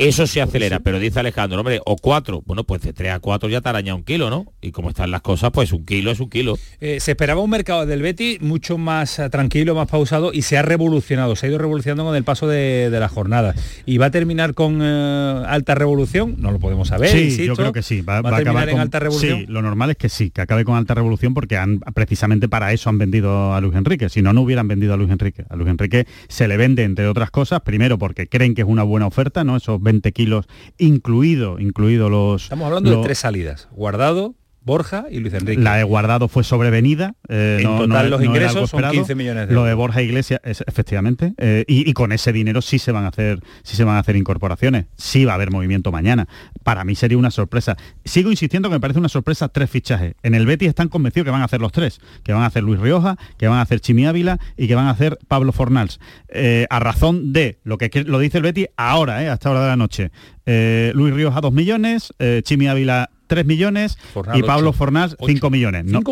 Eso 0.00 0.26
se 0.26 0.40
acelera, 0.40 0.80
pero 0.80 0.98
dice 0.98 1.20
Alejandro, 1.20 1.60
hombre, 1.60 1.80
o 1.84 1.96
cuatro, 1.96 2.42
bueno, 2.46 2.64
pues 2.64 2.80
de 2.80 2.94
tres 2.94 3.12
a 3.12 3.20
cuatro 3.20 3.50
ya 3.50 3.60
te 3.60 3.68
araña 3.68 3.94
un 3.94 4.02
kilo, 4.02 4.30
¿no? 4.30 4.46
Y 4.62 4.72
como 4.72 4.88
están 4.88 5.10
las 5.10 5.20
cosas, 5.20 5.50
pues 5.52 5.72
un 5.72 5.84
kilo 5.84 6.10
es 6.10 6.20
un 6.20 6.30
kilo. 6.30 6.58
Eh, 6.80 7.00
se 7.00 7.10
esperaba 7.10 7.42
un 7.42 7.50
mercado 7.50 7.84
del 7.84 8.00
Betty 8.00 8.38
mucho 8.40 8.78
más 8.78 9.18
eh, 9.18 9.28
tranquilo, 9.28 9.74
más 9.74 9.88
pausado 9.88 10.32
y 10.32 10.40
se 10.42 10.56
ha 10.56 10.62
revolucionado, 10.62 11.36
se 11.36 11.46
ha 11.46 11.48
ido 11.50 11.58
revolucionando 11.58 12.04
con 12.04 12.16
el 12.16 12.24
paso 12.24 12.48
de, 12.48 12.88
la 12.90 13.08
jornada. 13.08 13.54
¿Y 13.84 13.98
va 13.98 14.06
a 14.06 14.10
terminar 14.10 14.54
con 14.54 14.80
eh, 14.82 15.44
alta 15.46 15.74
revolución? 15.74 16.36
No 16.38 16.50
lo 16.50 16.58
podemos 16.58 16.88
saber. 16.88 17.10
Sí, 17.10 17.46
yo 17.46 17.54
creo 17.54 17.72
que 17.72 17.82
sí. 17.82 18.00
Va, 18.00 18.18
a, 18.18 18.36
terminar 18.36 18.70
en 18.70 18.78
alta 18.78 19.00
revolución. 19.00 19.40
Sí, 19.40 19.46
lo 19.48 19.60
normal 19.60 19.90
es 19.90 19.96
que 19.96 20.08
sí, 20.08 20.30
que 20.30 20.40
acabe 20.40 20.64
con 20.64 20.76
alta 20.76 20.94
revolución 20.94 21.34
porque 21.34 21.56
han 21.56 21.80
precisamente 21.94 22.48
para 22.48 22.72
eso 22.72 22.88
han 22.88 22.98
vendido 22.98 23.52
a 23.52 23.60
Luis 23.60 23.74
Enrique. 23.74 24.08
Si 24.08 24.22
no, 24.22 24.32
no 24.32 24.40
hubieran 24.40 24.66
vendido 24.66 24.94
a 24.94 24.96
Luis 24.96 25.10
Enrique. 25.10 25.44
A 25.50 25.56
Luis 25.56 25.68
Enrique 25.68 26.06
se 26.28 26.48
le 26.48 26.56
vende, 26.56 26.84
entre 26.84 27.06
otras 27.06 27.30
cosas, 27.30 27.60
primero 27.60 27.98
porque 27.98 28.28
creen 28.28 28.54
que 28.54 28.62
es 28.62 28.68
una 28.68 28.82
buena 28.82 29.06
oferta, 29.06 29.44
¿no? 29.44 29.56
Esos 29.56 29.80
20 29.90 30.12
kilos, 30.12 30.46
incluido, 30.78 31.58
incluido 31.58 32.08
los... 32.08 32.44
Estamos 32.44 32.66
hablando 32.66 32.90
de 32.90 33.02
tres 33.02 33.18
salidas. 33.18 33.68
Guardado, 33.72 34.34
Borja 34.62 35.06
y 35.10 35.20
Luis 35.20 35.32
Enrique. 35.34 35.60
La 35.60 35.76
de 35.76 35.84
Guardado 35.84 36.28
fue 36.28 36.44
sobrevenida. 36.44 37.14
Eh, 37.28 37.58
en 37.60 37.78
total 37.78 38.10
los 38.10 38.22
ingresos 38.22 38.70
son 38.70 38.82
15 38.90 39.14
millones 39.14 39.48
de 39.48 39.54
euros. 39.54 39.54
Lo 39.54 39.64
de 39.64 39.74
Borja 39.74 40.02
Iglesias, 40.02 40.40
es, 40.44 40.62
efectivamente. 40.66 41.32
Eh, 41.38 41.64
y, 41.66 41.92
con 41.94 42.12
ese 42.12 42.32
dinero 42.32 42.60
sí 42.60 42.78
se 42.78 42.92
van 42.92 43.04
a 43.04 43.08
hacer, 43.08 43.40
sí 43.62 43.76
se 43.76 43.84
van 43.84 43.96
a 43.96 44.00
hacer 44.00 44.16
incorporaciones. 44.16 44.86
Sí 44.96 45.24
va 45.24 45.32
a 45.32 45.34
haber 45.36 45.50
movimiento 45.50 45.90
mañana. 45.92 46.28
Para 46.62 46.84
mí 46.84 46.94
sería 46.94 47.16
una 47.16 47.30
sorpresa. 47.30 47.76
Sigo 48.04 48.30
insistiendo 48.30 48.68
que 48.68 48.74
me 48.74 48.80
parece 48.80 48.98
una 48.98 49.08
sorpresa 49.08 49.48
tres 49.48 49.70
fichajes. 49.70 50.14
En 50.22 50.34
el 50.34 50.44
Betis 50.44 50.68
están 50.68 50.88
convencidos 50.88 51.24
que 51.24 51.30
van 51.30 51.42
a 51.42 51.46
hacer 51.46 51.60
los 51.60 51.72
tres. 51.72 52.00
Que 52.22 52.32
van 52.32 52.42
a 52.42 52.46
hacer 52.46 52.62
Luis 52.62 52.80
Rioja, 52.80 53.16
que 53.38 53.48
van 53.48 53.58
a 53.58 53.62
hacer 53.62 53.80
Chimi 53.80 54.06
Ávila 54.06 54.38
y 54.56 54.68
que 54.68 54.74
van 54.74 54.86
a 54.86 54.90
hacer 54.90 55.18
Pablo 55.26 55.52
Fornals. 55.52 56.00
Eh, 56.28 56.66
a 56.68 56.80
razón 56.80 57.32
de 57.32 57.60
lo 57.64 57.78
que 57.78 57.90
lo 58.04 58.18
dice 58.18 58.38
el 58.38 58.42
Betis 58.42 58.68
ahora, 58.76 59.16
a 59.16 59.32
esta 59.32 59.50
hora 59.50 59.62
de 59.62 59.68
la 59.68 59.76
noche. 59.76 60.10
Luis 60.44 61.14
Rioja 61.14 61.40
2 61.40 61.52
millones, 61.52 62.12
Chimi 62.42 62.66
Ávila 62.66 63.10
3 63.30 63.46
millones 63.46 63.96
y 64.34 64.42
Pablo 64.42 64.72
Fornás 64.72 65.16
5 65.24 65.50
millones. 65.50 65.84
¿no? 65.84 66.02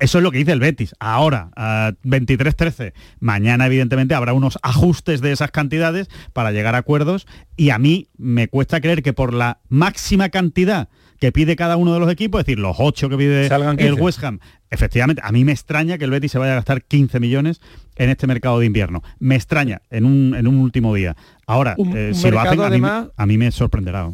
Eso 0.00 0.18
es 0.18 0.24
lo 0.24 0.32
que 0.32 0.38
dice 0.38 0.52
el 0.52 0.60
Betis. 0.60 0.94
Ahora, 0.98 1.50
23-13. 2.04 2.94
Mañana, 3.20 3.66
evidentemente, 3.66 4.14
habrá 4.14 4.32
unos 4.32 4.58
ajustes 4.62 5.20
de 5.20 5.30
esas 5.30 5.50
cantidades 5.50 6.08
para 6.32 6.52
llegar 6.52 6.74
a 6.74 6.78
acuerdos 6.78 7.26
y 7.56 7.68
a 7.70 7.78
mí 7.78 8.08
me 8.16 8.48
cuesta 8.48 8.80
creer 8.80 9.02
que 9.02 9.12
por 9.12 9.34
la 9.34 9.60
máxima 9.68 10.30
cantidad 10.30 10.88
que 11.20 11.32
pide 11.32 11.54
cada 11.54 11.76
uno 11.76 11.92
de 11.94 12.00
los 12.00 12.10
equipos, 12.10 12.40
es 12.40 12.46
decir, 12.46 12.58
los 12.58 12.76
8 12.78 13.08
que 13.08 13.16
pide 13.16 13.46
el 13.78 13.94
West 13.94 14.24
Ham, 14.24 14.40
efectivamente, 14.70 15.22
a 15.24 15.30
mí 15.32 15.44
me 15.44 15.52
extraña 15.52 15.96
que 15.98 16.04
el 16.04 16.10
Betis 16.10 16.32
se 16.32 16.38
vaya 16.38 16.52
a 16.52 16.56
gastar 16.56 16.82
15 16.82 17.20
millones 17.20 17.60
en 17.96 18.10
este 18.10 18.26
mercado 18.26 18.58
de 18.58 18.66
invierno. 18.66 19.02
Me 19.18 19.36
extraña 19.36 19.82
en 19.90 20.06
un, 20.06 20.34
en 20.34 20.46
un 20.46 20.56
último 20.56 20.94
día. 20.94 21.14
Ahora, 21.46 21.76
eh, 21.94 22.12
si 22.14 22.30
lo 22.30 22.40
hacen, 22.40 22.60
a, 23.16 23.26
mí, 23.26 23.38
me 23.38 23.50
sorprenderá. 23.52 24.10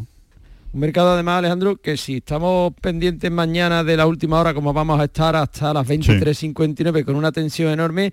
Un 0.72 0.78
mercado 0.78 1.12
además, 1.12 1.38
Alejandro, 1.38 1.76
que 1.76 1.96
si 1.96 2.18
estamos 2.18 2.72
pendientes 2.80 3.28
mañana 3.28 3.82
de 3.82 3.96
la 3.96 4.06
última 4.06 4.38
hora, 4.38 4.54
como 4.54 4.72
vamos 4.72 5.00
a 5.00 5.04
estar 5.04 5.34
hasta 5.34 5.74
las 5.74 5.84
23.59 5.84 7.04
con 7.04 7.16
una 7.16 7.32
tensión 7.32 7.72
enorme, 7.72 8.12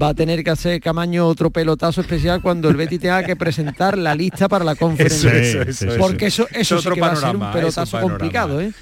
va 0.00 0.08
a 0.08 0.14
tener 0.14 0.44
que 0.44 0.50
hacer 0.50 0.82
Camaño 0.82 1.26
otro 1.26 1.50
pelotazo 1.50 2.02
especial 2.02 2.42
cuando 2.42 2.68
el 2.68 2.76
Betty 2.76 2.98
tenga 2.98 3.22
que 3.22 3.36
presentar 3.36 3.96
la 3.96 4.14
lista 4.14 4.48
para 4.48 4.66
la 4.66 4.74
conferencia. 4.74 5.64
Porque 5.98 6.26
eso, 6.26 6.46
eso 6.52 6.78
sí 6.78 6.90
que 6.90 7.00
va 7.00 7.12
a 7.12 7.16
ser 7.16 7.36
un 7.36 7.50
pelotazo 7.50 7.98
complicado, 7.98 8.60
¿eh? 8.60 8.72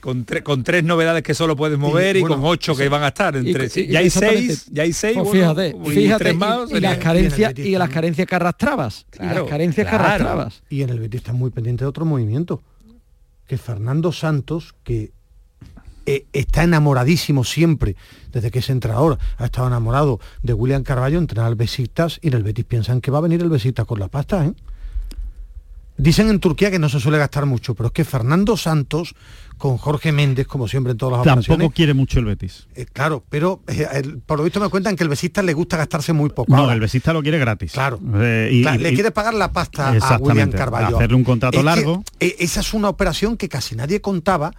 con, 0.00 0.26
con, 0.42 0.64
tres 0.64 0.82
novedades 0.82 1.22
que 1.22 1.34
solo 1.34 1.54
puedes 1.54 1.78
mover 1.78 2.16
y, 2.16 2.22
con 2.22 2.40
ocho 2.42 2.74
que 2.74 2.88
van 2.88 3.02
a 3.02 3.08
estar 3.08 3.36
entre 3.36 3.68
sí. 3.68 3.86
Ya 3.86 4.00
hay 4.00 4.10
seis, 4.10 4.66
ya 4.70 4.82
hay 4.82 4.92
seis. 4.92 5.18
Pues 5.18 5.30
fíjate, 5.30 5.76
fíjate, 5.86 6.36
y, 6.70 6.80
las 6.80 6.98
carencias 6.98 7.58
y 7.58 7.76
las 7.76 7.90
carencias 7.90 8.26
que 8.26 8.34
arrastrabas. 8.34 9.06
y 9.18 9.24
las 9.24 9.42
carencias 9.44 9.86
que 9.86 9.94
arrastrabas. 9.94 10.62
Y 10.70 10.82
en 10.82 10.90
el 10.90 11.00
Betis 11.00 11.20
está 11.20 11.32
muy 11.32 11.50
pendiente 11.50 11.84
de 11.84 11.88
otro 11.88 12.04
movimiento. 12.04 12.62
Que 13.50 13.58
Fernando 13.58 14.12
Santos, 14.12 14.76
que 14.84 15.10
eh, 16.06 16.24
está 16.32 16.62
enamoradísimo 16.62 17.42
siempre, 17.42 17.96
desde 18.30 18.52
que 18.52 18.60
es 18.60 18.70
entrenador, 18.70 19.18
ha 19.38 19.46
estado 19.46 19.66
enamorado 19.66 20.20
de 20.44 20.52
William 20.54 20.84
Carballo, 20.84 21.18
entrenar 21.18 21.48
al 21.48 21.56
Besiktas, 21.56 22.20
y 22.22 22.28
en 22.28 22.34
el 22.34 22.44
Betis 22.44 22.64
piensan 22.64 23.00
que 23.00 23.10
va 23.10 23.18
a 23.18 23.22
venir 23.22 23.42
el 23.42 23.48
Besiktas 23.48 23.86
con 23.86 23.98
la 23.98 24.06
pasta, 24.06 24.46
¿eh? 24.46 24.54
Dicen 25.96 26.28
en 26.28 26.38
Turquía 26.38 26.70
que 26.70 26.78
no 26.78 26.88
se 26.88 27.00
suele 27.00 27.18
gastar 27.18 27.44
mucho, 27.44 27.74
pero 27.74 27.88
es 27.88 27.92
que 27.92 28.04
Fernando 28.04 28.56
Santos 28.56 29.16
con 29.60 29.76
Jorge 29.76 30.10
Méndez, 30.10 30.46
como 30.46 30.66
siempre 30.66 30.92
en 30.92 30.96
todas 30.96 31.18
las 31.18 31.24
Tampoco 31.24 31.46
Tampoco 31.46 31.74
quiere 31.74 31.92
mucho 31.92 32.18
el 32.18 32.24
Betis. 32.24 32.66
Eh, 32.74 32.86
claro, 32.90 33.22
pero 33.28 33.62
eh, 33.68 33.86
por 34.24 34.38
lo 34.38 34.44
visto 34.44 34.58
me 34.58 34.70
cuentan 34.70 34.96
que 34.96 35.02
el 35.02 35.10
besista 35.10 35.42
le 35.42 35.52
gusta 35.52 35.76
gastarse 35.76 36.14
muy 36.14 36.30
poco. 36.30 36.56
No, 36.56 36.72
el 36.72 36.80
besista 36.80 37.12
lo 37.12 37.22
quiere 37.22 37.38
gratis. 37.38 37.72
Claro. 37.72 38.00
Eh, 38.14 38.48
y, 38.50 38.64
le 38.64 38.94
quiere 38.94 39.10
pagar 39.10 39.34
la 39.34 39.52
pasta 39.52 39.90
a 39.90 40.16
William 40.16 40.50
Carvalho. 40.50 40.96
Hacerle 40.96 41.14
un 41.14 41.24
contrato 41.24 41.62
largo. 41.62 42.02
esa 42.18 42.60
es 42.60 42.74
una 42.74 42.88
operación 42.88 43.36
que 43.36 43.50
casi 43.50 43.76
nadie 43.76 44.00
contaba 44.00 44.52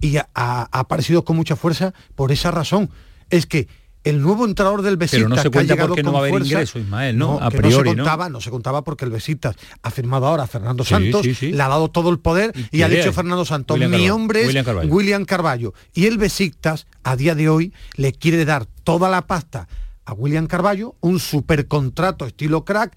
y 0.00 0.16
ha 0.16 0.26
aparecido 0.34 1.24
con 1.24 1.36
mucha 1.36 1.54
fuerza 1.54 1.92
por 2.14 2.32
esa 2.32 2.50
razón. 2.50 2.88
Es 3.28 3.44
que 3.44 3.68
el 4.08 4.22
nuevo 4.22 4.44
entrenador 4.46 4.82
del 4.82 4.96
Besiktas 4.96 5.18
Pero 5.18 5.28
no 5.28 5.42
se 5.42 5.50
cuenta 5.50 5.76
porque 5.76 6.02
no 6.02 6.12
va 6.12 6.20
a 6.20 6.22
haber 6.22 6.42
ingreso, 6.42 6.78
Ismael, 6.78 7.18
¿no? 7.18 7.38
a 7.40 7.50
priori, 7.50 7.90
no 7.90 7.90
se 7.90 7.96
contaba, 7.96 8.28
¿no? 8.28 8.40
se 8.40 8.50
contaba 8.50 8.82
porque 8.82 9.04
el 9.04 9.10
Besiktas 9.10 9.56
ha 9.82 9.90
firmado 9.90 10.26
ahora 10.26 10.44
a 10.44 10.46
Fernando 10.46 10.84
Santos, 10.84 11.26
le 11.42 11.62
ha 11.62 11.68
dado 11.68 11.88
todo 11.88 12.10
el 12.10 12.18
poder 12.18 12.52
y, 12.70 12.82
ha 12.82 12.88
dicho 12.88 13.12
Fernando 13.12 13.44
Santos, 13.44 13.78
mi 13.78 14.10
hombre 14.10 14.42
es 14.42 14.66
William 14.88 15.24
Carballo. 15.24 15.74
Y 15.92 16.06
el 16.06 16.18
Besiktas, 16.18 16.86
a 17.02 17.16
día 17.16 17.34
de 17.34 17.48
hoy, 17.48 17.72
le 17.96 18.12
quiere 18.12 18.44
dar 18.44 18.66
toda 18.84 19.10
la 19.10 19.26
pasta 19.26 19.68
a 20.04 20.14
William 20.14 20.46
Carballo, 20.46 20.96
un 21.00 21.20
supercontrato 21.20 22.24
estilo 22.24 22.64
crack, 22.64 22.96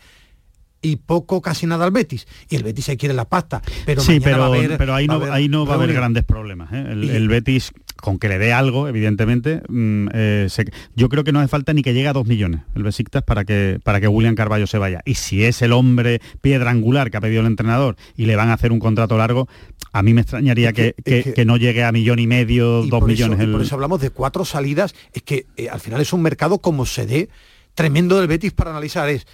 y 0.81 0.97
poco 0.97 1.41
casi 1.41 1.67
nada 1.67 1.85
al 1.85 1.91
Betis. 1.91 2.27
Y 2.49 2.55
el 2.55 2.63
Betis 2.63 2.85
se 2.85 2.97
quiere 2.97 3.13
la 3.13 3.25
pasta 3.25 3.61
pero 3.85 4.01
sí 4.01 4.19
pero, 4.19 4.51
pero 4.77 4.95
ahí 4.95 5.07
no, 5.07 5.21
ahí 5.31 5.47
no 5.47 5.65
va 5.65 5.73
a 5.73 5.77
haber 5.77 5.93
grandes 5.93 6.23
problemas 6.23 6.71
¿eh? 6.73 6.85
el, 6.89 7.27
Betis 7.27 7.71
con 7.97 8.17
que 8.17 8.27
le 8.27 8.39
dé 8.39 8.53
algo 8.53 8.87
evidentemente 8.87 9.61
mm, 9.67 10.07
eh, 10.13 10.47
yo 10.95 11.09
creo 11.09 11.23
que 11.23 11.31
no 11.31 11.39
hace 11.39 11.47
falta 11.47 11.73
ni 11.73 11.81
que 11.81 11.93
llegue 11.93 12.07
a 12.07 12.13
dos 12.13 12.25
millones 12.25 12.61
el 12.75 12.83
Besiktas 12.83 13.23
para 13.23 13.45
que 13.45 13.79
para 13.83 13.99
que 14.01 14.07
William 14.07 14.35
Carballo 14.35 14.67
se 14.67 14.77
vaya. 14.77 15.01
Y 15.05 15.15
si 15.15 15.43
es 15.43 15.61
el 15.61 15.73
hombre 15.73 16.21
piedra 16.41 16.71
angular 16.71 17.11
que 17.11 17.17
ha 17.17 17.21
pedido 17.21 17.41
el 17.41 17.47
entrenador 17.47 17.95
y 18.15 18.25
le 18.25 18.35
van 18.35 18.49
a 18.49 18.53
hacer 18.53 18.71
un 18.71 18.79
contrato 18.79 19.17
largo 19.17 19.47
a 19.93 20.03
mí 20.03 20.13
me 20.13 20.21
extrañaría 20.21 20.71
que, 20.71 20.93
que, 21.03 21.45
no 21.45 21.57
llegue 21.57 21.83
a 21.83 21.91
millón 21.91 22.19
y 22.19 22.27
medio 22.27 22.83
dos 22.83 23.03
millones 23.03 23.41
por 23.51 23.61
eso 23.61 23.75
hablamos 23.75 24.01
de 24.01 24.09
cuatro 24.09 24.45
salidas. 24.45 24.95
Es 25.13 25.23
que 25.23 25.45
eh, 25.57 25.69
al 25.69 25.79
final 25.79 26.01
es 26.01 26.13
un 26.13 26.21
mercado 26.21 26.59
como 26.59 26.85
se 26.85 27.05
dé 27.05 27.29
tremendo 27.73 28.17
del 28.17 28.27
Betis 28.27 28.53
para 28.53 28.71
analizar. 28.71 29.09
Es 29.09 29.27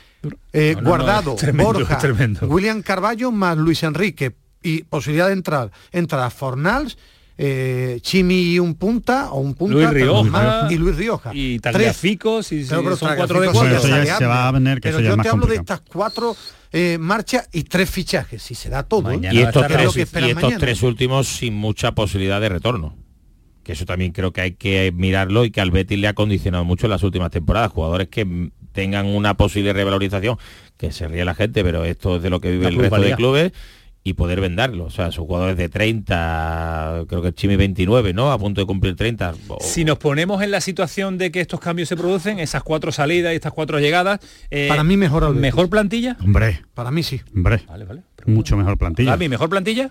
eh, 0.54 0.76
Guardado, 0.82 1.36
Borja, 1.54 2.00
William 2.42 2.82
Carballo 2.82 3.32
más 3.32 3.58
Luis 3.58 3.84
Enrique 3.84 4.36
y 4.62 4.84
posibilidad 4.84 5.28
de 5.28 5.34
entrar, 5.34 5.72
entrar 5.92 6.32
Fornals, 6.32 6.98
eh, 7.38 8.00
Chimi 8.02 8.54
y 8.54 8.60
un 8.60 8.76
punta 8.76 9.32
o 9.32 9.40
un 9.40 9.54
punta 9.54 9.76
Luis 9.76 9.90
Rioja. 9.90 10.68
Y 10.72 10.76
Luis 10.78 10.96
Rioja. 10.96 11.32
Y 11.34 11.60
Tagliaficos 11.60 12.52
y 12.52 12.66
son 12.66 12.84
cuatro 12.84 13.42
de 13.42 13.50
cuatro 13.50 13.80
se 13.80 14.26
va 14.26 14.48
a 14.48 14.52
venir 14.52 14.80
pero 14.82 15.00
yo 15.00 15.16
te 15.18 15.30
hablo 15.30 15.46
de 15.46 15.56
estas 15.56 15.82
cuatro 15.82 16.36
eh, 16.72 16.98
marchas 17.00 17.48
y 17.54 17.64
tres 17.64 17.90
fichajes 17.90 18.42
si 18.42 18.56
se 18.56 18.70
da 18.70 18.84
todo 18.84 19.12
¿eh? 19.12 19.20
y 19.32 19.40
estos, 19.40 19.68
tres, 19.68 19.96
y 19.96 20.02
estos 20.02 20.54
tres 20.58 20.84
últimos 20.84 21.28
sin 21.28 21.54
mucha 21.56 21.94
posibilidad 21.94 22.42
de 22.42 22.50
retorno. 22.50 22.96
Que 23.64 23.74
eso 23.74 23.86
también 23.86 24.14
creo 24.14 24.32
que 24.32 24.42
hay 24.42 24.52
que 24.54 24.94
mirarlo 24.96 25.44
y 25.44 25.52
que 25.52 25.60
al 25.60 25.72
Betis 25.72 26.00
le 26.00 26.08
ha 26.08 26.14
condicionado 26.14 26.64
mucho 26.64 26.88
en 26.88 26.92
las 26.92 27.04
últimas 27.04 27.32
temporadas. 27.32 27.72
Jugadores 27.72 28.08
que 28.08 28.50
tengan 28.78 29.08
una 29.08 29.34
posible 29.34 29.74
revalorización, 29.74 30.38
que 30.78 30.92
se 30.92 31.08
ríe 31.08 31.26
la 31.26 31.34
gente, 31.34 31.64
pero 31.64 31.84
esto 31.84 32.18
es 32.18 32.22
de 32.22 32.30
lo 32.30 32.40
que 32.40 32.52
vive 32.52 32.68
el 32.68 32.76
resto 32.76 33.02
de 33.02 33.16
clubes 33.16 33.52
y 34.04 34.14
poder 34.14 34.40
venderlo. 34.40 34.86
O 34.86 34.92
sea, 34.92 35.12
son 35.12 35.26
jugadores 35.26 35.58
de 35.58 35.68
30, 35.68 37.06
creo 37.10 37.24
que 37.24 37.34
Chimi 37.34 37.56
29, 37.56 38.14
¿no? 38.14 38.32
A 38.32 38.38
punto 38.38 38.62
de 38.62 38.68
cumplir 38.68 38.96
30. 38.96 39.34
Si 39.62 39.84
nos 39.84 39.98
ponemos 39.98 40.44
en 40.44 40.52
la 40.52 40.62
situación 40.62 41.18
de 41.18 41.32
que 41.32 41.42
estos 41.42 41.60
cambios 41.60 41.90
se 41.90 41.98
producen, 41.98 42.38
esas 42.38 42.62
cuatro 42.62 42.92
salidas 42.92 43.34
y 43.34 43.38
estas 43.38 43.52
cuatro 43.52 43.80
llegadas... 43.80 44.20
Eh, 44.52 44.68
para 44.70 44.84
mí 44.84 44.96
mejor 44.96 45.34
¿Mejor 45.34 45.72
plantilla? 45.72 46.16
Hombre. 46.24 46.62
Para 46.76 46.92
mí 46.92 47.02
sí. 47.02 47.20
Hombre. 47.36 47.64
Vale, 47.68 47.86
vale. 47.86 48.04
Mucho 48.28 48.58
mejor 48.58 48.78
plantilla. 48.78 49.12
¿A 49.12 49.18
mí 49.18 49.28
mejor 49.28 49.50
plantilla? 49.50 49.90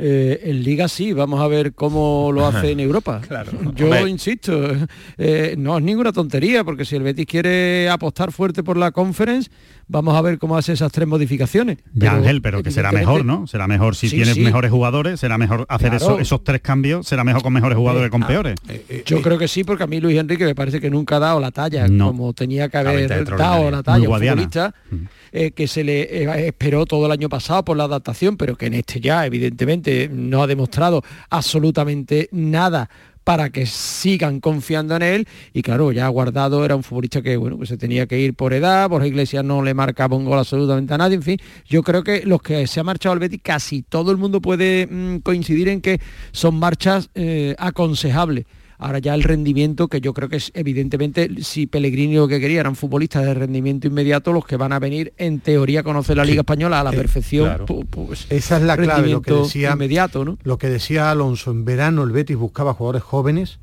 Eh, 0.00 0.42
en 0.44 0.62
Liga 0.62 0.86
sí, 0.86 1.12
vamos 1.12 1.40
a 1.40 1.48
ver 1.48 1.74
cómo 1.74 2.30
lo 2.32 2.46
hace 2.46 2.70
en 2.70 2.78
Europa. 2.78 3.20
Yo 3.74 4.06
insisto, 4.06 4.70
eh, 5.16 5.56
no 5.58 5.76
es 5.76 5.82
ninguna 5.82 6.12
tontería, 6.12 6.62
porque 6.62 6.84
si 6.84 6.94
el 6.94 7.02
Betis 7.02 7.26
quiere 7.26 7.90
apostar 7.90 8.30
fuerte 8.30 8.62
por 8.62 8.76
la 8.76 8.92
conference, 8.92 9.50
vamos 9.88 10.14
a 10.14 10.22
ver 10.22 10.38
cómo 10.38 10.56
hace 10.56 10.72
esas 10.74 10.92
tres 10.92 11.08
modificaciones. 11.08 11.78
Ya 11.94 12.12
Ángel, 12.12 12.40
pero 12.40 12.62
que 12.62 12.70
será 12.70 12.92
mejor, 12.92 13.24
¿no? 13.24 13.48
Será 13.48 13.66
mejor 13.66 13.96
si 13.96 14.08
tienes 14.08 14.38
mejores 14.38 14.70
jugadores, 14.70 15.18
será 15.18 15.36
mejor 15.36 15.66
hacer 15.68 15.94
esos 15.94 16.44
tres 16.44 16.60
cambios, 16.60 17.04
será 17.04 17.24
mejor 17.24 17.42
con 17.42 17.52
mejores 17.52 17.76
jugadores 17.76 18.06
que 18.06 18.10
con 18.12 18.22
ah, 18.22 18.28
peores. 18.28 18.54
Eh, 18.68 19.02
Yo 19.04 19.20
creo 19.20 19.36
que 19.36 19.48
sí, 19.48 19.64
porque 19.64 19.82
a 19.82 19.88
mí 19.88 19.98
Luis 20.00 20.16
Enrique 20.16 20.44
me 20.44 20.54
parece 20.54 20.80
que 20.80 20.90
nunca 20.90 21.16
ha 21.16 21.20
dado 21.20 21.40
la 21.40 21.50
talla 21.50 21.88
como 21.88 22.32
tenía 22.34 22.68
que 22.68 22.76
haber 22.76 23.08
dado 23.36 23.68
la 23.72 23.82
talla 23.82 24.06
futbolista. 24.06 24.72
Mm. 24.92 24.96
Eh, 25.32 25.50
que 25.52 25.68
se 25.68 25.84
le 25.84 26.02
eh, 26.02 26.46
esperó 26.46 26.86
todo 26.86 27.06
el 27.06 27.12
año 27.12 27.28
pasado 27.28 27.64
por 27.64 27.76
la 27.76 27.84
adaptación, 27.84 28.36
pero 28.36 28.56
que 28.56 28.66
en 28.66 28.74
este 28.74 29.00
ya 29.00 29.26
evidentemente 29.26 30.08
no 30.10 30.42
ha 30.42 30.46
demostrado 30.46 31.02
absolutamente 31.30 32.28
nada 32.32 32.88
para 33.28 33.50
que 33.50 33.66
sigan 33.66 34.40
confiando 34.40 34.96
en 34.96 35.02
él. 35.02 35.28
Y 35.52 35.60
claro, 35.60 35.92
ya 35.92 36.08
Guardado 36.08 36.64
era 36.64 36.74
un 36.74 36.82
futbolista 36.82 37.20
que, 37.20 37.36
bueno, 37.36 37.58
pues 37.58 37.68
se 37.68 37.76
tenía 37.76 38.06
que 38.06 38.18
ir 38.18 38.32
por 38.32 38.54
edad, 38.54 38.88
por 38.88 39.04
Iglesias 39.04 39.44
no 39.44 39.62
le 39.62 39.74
marcaba 39.74 40.16
un 40.16 40.24
gol 40.24 40.38
absolutamente 40.38 40.94
a 40.94 40.96
nadie, 40.96 41.16
en 41.16 41.22
fin, 41.22 41.38
yo 41.66 41.82
creo 41.82 42.02
que 42.02 42.22
los 42.24 42.40
que 42.40 42.66
se 42.66 42.80
ha 42.80 42.84
marchado 42.84 43.12
al 43.12 43.18
Betis, 43.18 43.40
casi 43.42 43.82
todo 43.82 44.12
el 44.12 44.16
mundo 44.16 44.40
puede 44.40 44.86
mm, 44.86 45.18
coincidir 45.18 45.68
en 45.68 45.82
que 45.82 46.00
son 46.32 46.58
marchas 46.58 47.10
eh, 47.14 47.54
aconsejables. 47.58 48.46
Ahora 48.78 49.00
ya 49.00 49.14
el 49.14 49.24
rendimiento, 49.24 49.88
que 49.88 50.00
yo 50.00 50.14
creo 50.14 50.28
que 50.28 50.36
es 50.36 50.52
evidentemente, 50.54 51.42
si 51.42 51.66
Pellegrini 51.66 52.14
lo 52.14 52.28
que 52.28 52.38
quería 52.38 52.60
eran 52.60 52.76
futbolistas 52.76 53.24
de 53.24 53.34
rendimiento 53.34 53.88
inmediato, 53.88 54.32
los 54.32 54.46
que 54.46 54.56
van 54.56 54.72
a 54.72 54.78
venir 54.78 55.12
en 55.18 55.40
teoría 55.40 55.80
a 55.80 55.82
conocer 55.82 56.16
la 56.16 56.24
Liga 56.24 56.40
Española 56.40 56.78
a 56.80 56.84
la 56.84 56.92
eh, 56.92 56.96
perfección. 56.96 57.64
Pues, 57.90 58.26
Esa 58.30 58.58
es 58.58 58.62
la 58.62 58.76
clave, 58.76 59.08
lo 59.08 59.20
que 59.20 59.32
decía, 59.32 59.72
inmediato, 59.72 60.24
¿no? 60.24 60.38
Lo 60.44 60.58
que 60.58 60.68
decía 60.68 61.10
Alonso, 61.10 61.50
en 61.50 61.64
verano 61.64 62.04
el 62.04 62.12
Betis 62.12 62.36
buscaba 62.36 62.72
jugadores 62.72 63.02
jóvenes 63.02 63.58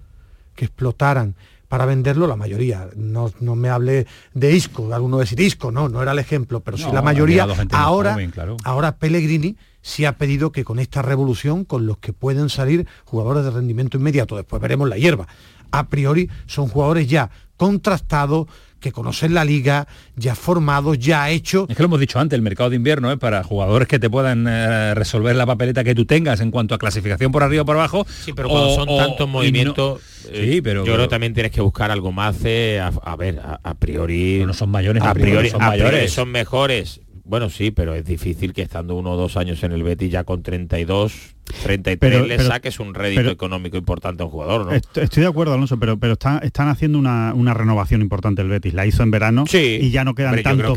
que 0.54 0.66
explotaran 0.66 1.36
para 1.68 1.86
venderlo 1.86 2.28
la 2.28 2.36
mayoría. 2.36 2.90
No, 2.96 3.32
me 3.40 3.70
hable 3.70 4.08
de 4.34 4.52
Isco, 4.54 4.94
alguno 4.94 5.18
decir 5.18 5.40
Isco, 5.40 5.72
no, 5.72 5.90
no 5.90 6.02
era 6.02 6.12
el 6.12 6.20
ejemplo, 6.20 6.62
pero 6.62 6.78
sí 6.78 6.88
la 6.92 7.02
mayoría. 7.02 7.48
Ahora, 7.72 8.18
ahora 8.64 8.98
Pellegrini 8.98 9.58
sí 9.82 10.06
ha 10.06 10.18
pedido 10.18 10.52
que 10.52 10.64
con 10.64 10.80
esta 10.80 11.02
revolución, 11.02 11.64
con 11.64 11.86
los 11.86 11.98
que 11.98 12.14
pueden 12.14 12.50
salir 12.50 12.88
jugadores 13.04 13.44
de 13.44 13.52
rendimiento 13.52 13.98
inmediato, 13.98 14.36
después 14.36 14.62
veremos 14.62 14.90
la 14.90 14.98
hierba, 14.98 15.28
a 15.72 15.88
priori 15.90 16.30
son 16.48 16.68
jugadores 16.68 17.08
ya 17.08 17.30
contrastados, 17.58 18.48
que 18.86 18.92
conocen 18.92 19.34
la 19.34 19.44
liga, 19.44 19.88
ya 20.16 20.36
formados, 20.36 21.00
ya 21.00 21.32
hechos. 21.32 21.68
Es 21.68 21.76
que 21.76 21.82
lo 21.82 21.88
hemos 21.88 22.00
dicho 22.00 22.20
antes, 22.20 22.38
el 22.38 22.44
mercado 22.44 22.70
de 22.70 22.76
invierno 22.76 23.12
es 23.12 23.18
para 23.18 23.44
jugadores 23.44 23.88
que 23.88 23.98
te 23.98 24.12
puedan 24.12 24.46
eh, 24.48 24.94
resolver 24.94 25.36
la 25.36 25.48
papeleta 25.48 25.84
que 25.84 25.96
tú 25.96 26.06
tengas 26.06 26.40
en 26.40 26.52
cuanto 26.52 26.76
a 26.76 26.78
clasificación 26.78 27.32
por 27.32 27.42
arriba 27.42 27.64
o 27.64 27.66
por 27.66 27.78
abajo. 27.78 28.06
Sí, 28.08 28.32
pero 28.34 28.48
cuando 28.48 28.76
son 28.76 28.96
tantos 28.96 29.28
movimientos, 29.28 30.02
sí, 30.32 30.62
pero, 30.62 30.86
yo 30.86 30.94
creo 30.94 31.06
que 31.06 31.10
también 31.10 31.34
tienes 31.34 31.52
que 31.52 31.62
buscar 31.62 31.90
algo 31.90 32.12
más. 32.12 32.36
Eh, 32.44 32.80
a, 32.80 33.16
ver, 33.16 33.42
a, 33.42 33.74
priori... 33.74 34.44
No 34.46 34.54
son 34.54 34.70
mayores, 34.70 35.02
a 35.02 35.16
priori, 35.16 35.50
son, 35.50 35.62
mayores. 35.62 36.14
son 36.14 36.30
mejores 36.30 37.02
bueno, 37.26 37.50
sí, 37.50 37.72
pero 37.72 37.96
es 37.96 38.06
difícil 38.06 38.54
que 38.54 38.62
estando 38.62 38.96
uno 38.96 39.14
o 39.14 39.18
dos 39.18 39.36
años 39.36 39.64
en 39.64 39.72
el 39.72 39.82
Betis 39.82 40.12
ya 40.12 40.24
con 40.24 40.44
32, 40.44 41.36
33 41.64 42.28
le 42.28 42.40
saques 42.40 42.80
un 42.80 42.94
rédito 42.94 43.32
económico 43.32 43.78
importante 43.78 44.22
a 44.22 44.28
un 44.28 44.32
jugador, 44.32 44.66
¿no? 44.68 44.74
Estoy 44.74 45.24
de 45.24 45.28
acuerdo, 45.28 45.54
Alonso, 45.54 45.80
pero, 45.80 45.98
pero 45.98 46.14
están, 46.14 46.44
están 46.44 46.68
haciendo 46.68 47.00
una, 47.00 47.54
renovación 47.56 48.02
importante 48.02 48.44
el 48.44 48.50
Betis. 48.50 48.76
La 48.76 48.86
hizo 48.86 49.02
en 49.02 49.10
verano 49.10 49.46
y 49.52 49.90
ya 49.90 50.04
no 50.04 50.14
quedan 50.14 50.42
tantos, 50.44 50.76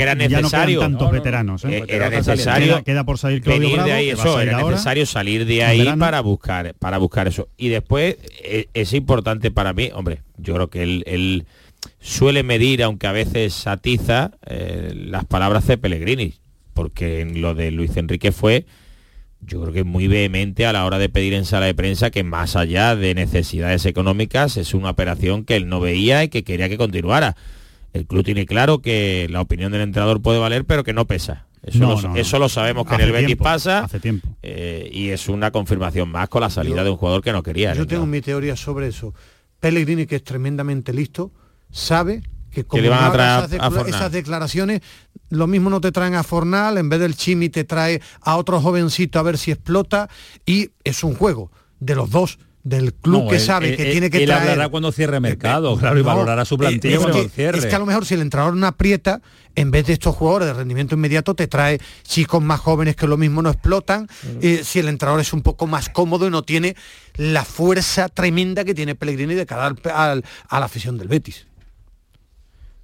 tantos 0.79 1.11
veteranos. 1.11 1.65
¿eh? 1.67 1.79
Eh, 1.79 1.85
era 1.89 2.09
necesario 2.09 2.83
queda, 2.83 3.05
por 3.05 3.19
salir 3.19 3.43
venir 3.43 3.83
de 3.83 3.93
ahí 3.93 4.11
eso, 4.11 4.41
era 4.41 4.63
necesario 4.63 5.05
salir 5.05 5.45
de 5.45 5.65
ahí 5.65 5.87
para 5.99 6.23
buscar, 6.23 6.75
para 6.79 6.97
buscar 6.97 7.29
eso. 7.29 7.49
Y 7.59 7.69
después 7.69 8.17
eh, 8.43 8.69
es 8.73 8.95
importante 8.95 9.51
para 9.51 9.75
mí, 9.75 9.91
hombre, 9.93 10.23
yo 10.39 10.55
creo 10.55 10.71
que 10.71 10.83
el 10.83 11.45
suele 12.01 12.43
medir, 12.43 12.83
aunque 12.83 13.07
a 13.07 13.13
veces 13.13 13.67
atiza, 13.67 14.33
eh, 14.47 14.93
las 14.95 15.25
palabras 15.25 15.67
de 15.67 15.79
Pellegrini, 15.79 16.35
porque 16.75 17.21
en 17.21 17.41
lo 17.41 17.55
de 17.55 17.71
Luis 17.71 17.97
Enrique 17.97 18.33
fue, 18.33 18.67
yo 19.41 19.61
creo 19.63 19.73
que 19.73 19.85
muy 19.85 20.09
vehemente 20.09 20.67
a 20.67 20.73
la 20.73 20.85
hora 20.85 20.99
de 20.99 21.09
pedir 21.09 21.35
en 21.35 21.45
sala 21.45 21.67
de 21.67 21.75
prensa 21.75 22.11
que 22.11 22.25
más 22.25 22.57
allá 22.57 22.97
de 22.97 23.15
necesidades 23.15 23.87
económicas 23.87 24.57
es 24.57 24.75
una 24.75 24.91
operación 24.91 25.45
que 25.45 25.57
él 25.57 25.69
no 25.69 25.81
veía 25.81 26.25
y 26.25 26.29
que 26.29 26.45
quería 26.45 26.69
que 26.69 26.77
continuara. 26.77 27.37
El 27.93 28.07
club 28.07 28.25
tiene 28.25 28.47
claro 28.47 28.81
que 28.81 29.27
la 29.31 29.41
opinión 29.41 29.73
del 29.73 29.83
entrenador 29.83 30.21
puede 30.21 30.39
valer, 30.39 30.65
pero 30.65 30.85
que 30.85 30.93
no 30.93 31.07
pesa. 31.07 31.47
Eso, 31.63 31.79
lo, 31.81 32.17
eso 32.17 32.39
lo 32.39 32.49
sabemos 32.49 32.87
que 32.87 32.95
en 32.95 33.01
el 33.01 33.13
Betis 33.13 33.37
pasa 33.37 33.81
hace 33.81 34.01
tiempo. 34.01 34.29
Eh, 34.43 34.89
y 34.93 35.09
es 35.09 35.29
una 35.29 35.51
confirmación 35.51 36.09
más 36.09 36.29
con 36.29 36.41
la 36.41 36.51
salida 36.51 36.85
de 36.85 36.91
un 36.91 36.97
jugador 36.97 37.23
que 37.23 37.33
no 37.33 37.43
quería. 37.43 37.75
Yo 37.75 37.87
tengo 37.87 38.07
mi 38.07 38.21
teoría 38.21 38.57
sobre 38.57 38.89
eso. 38.89 39.15
Pellegrini, 39.61 40.07
que 40.07 40.17
es 40.17 40.25
tremendamente 40.25 40.93
listo, 40.93 41.33
sabe 41.71 42.23
que 42.51 42.65
como 42.65 42.83
le 42.83 42.89
van 42.89 43.21
a 43.21 43.49
esas, 43.87 44.13
declaraciones, 44.13 44.81
lo 45.31 45.47
mismo 45.47 45.71
no 45.71 45.81
te 45.81 45.93
traen 45.93 46.15
a 46.15 46.23
Fornal, 46.23 46.79
en 46.79 46.89
vez 46.89 47.01
del 47.01 47.15
Chimi 47.15 47.49
te 47.49 47.65
trae 47.65 48.01
a 48.21 48.37
otro 48.37 48.61
jovencito 48.61 49.19
a 49.19 49.23
ver 49.23 49.39
si 49.39 49.51
explota 49.51 50.09
y 50.47 50.71
es 50.85 51.05
un 51.05 51.15
juego 51.15 51.51
de 51.81 51.95
los 51.95 52.11
dos 52.11 52.39
del 52.65 52.93
club 52.93 53.31
que 53.31 53.39
sabe 53.39 53.77
que 53.77 53.87
tiene 53.87 54.11
que 54.11 54.25
él 54.25 54.31
hablará 54.31 54.69
cuando 54.69 54.93
cierre 54.93 55.21
mercado, 55.21 55.77
claro, 55.79 55.99
y 55.99 56.03
valorará 56.03 56.45
su 56.45 56.59
plantilla 56.59 56.99
cuando 56.99 57.29
cierre. 57.29 57.59
Es 57.59 57.67
que 57.67 57.75
a 57.75 57.79
lo 57.79 57.87
mejor 57.87 58.05
si 58.05 58.15
el 58.15 58.21
entrenador 58.21 58.55
no 58.57 58.67
aprieta, 58.67 59.23
en 59.55 59.71
vez 59.71 59.87
de 59.87 59.95
estos 59.95 60.15
jugadores 60.15 60.49
de 60.49 60.55
rendimiento 60.55 60.95
inmediato, 60.95 61.35
te 61.35 61.47
trae 61.47 61.81
chicos 62.03 62.43
más 62.43 62.61
jóvenes 62.61 62.97
que 62.97 63.07
lo 63.07 63.17
mismo 63.17 63.43
no 63.43 63.51
explotan, 63.51 64.07
eh, 64.43 64.63
si 64.65 64.81
el 64.81 64.89
entrenador 64.89 65.21
es 65.21 65.33
un 65.33 65.43
poco 65.43 65.67
más 65.67 65.89
cómodo 65.89 66.27
y 66.27 66.31
no 66.31 66.43
tiene 66.43 66.77
la 67.17 67.45
fuerza 67.45 68.09
tremenda 68.09 68.65
que 68.65 68.75
tiene 68.75 68.95
Pellegrini 68.95 69.35
de 69.35 69.47
cara 69.47 69.75
a 69.95 70.15
la 70.61 70.65
afición 70.65 70.99
del 70.99 71.09
Betis. 71.09 71.48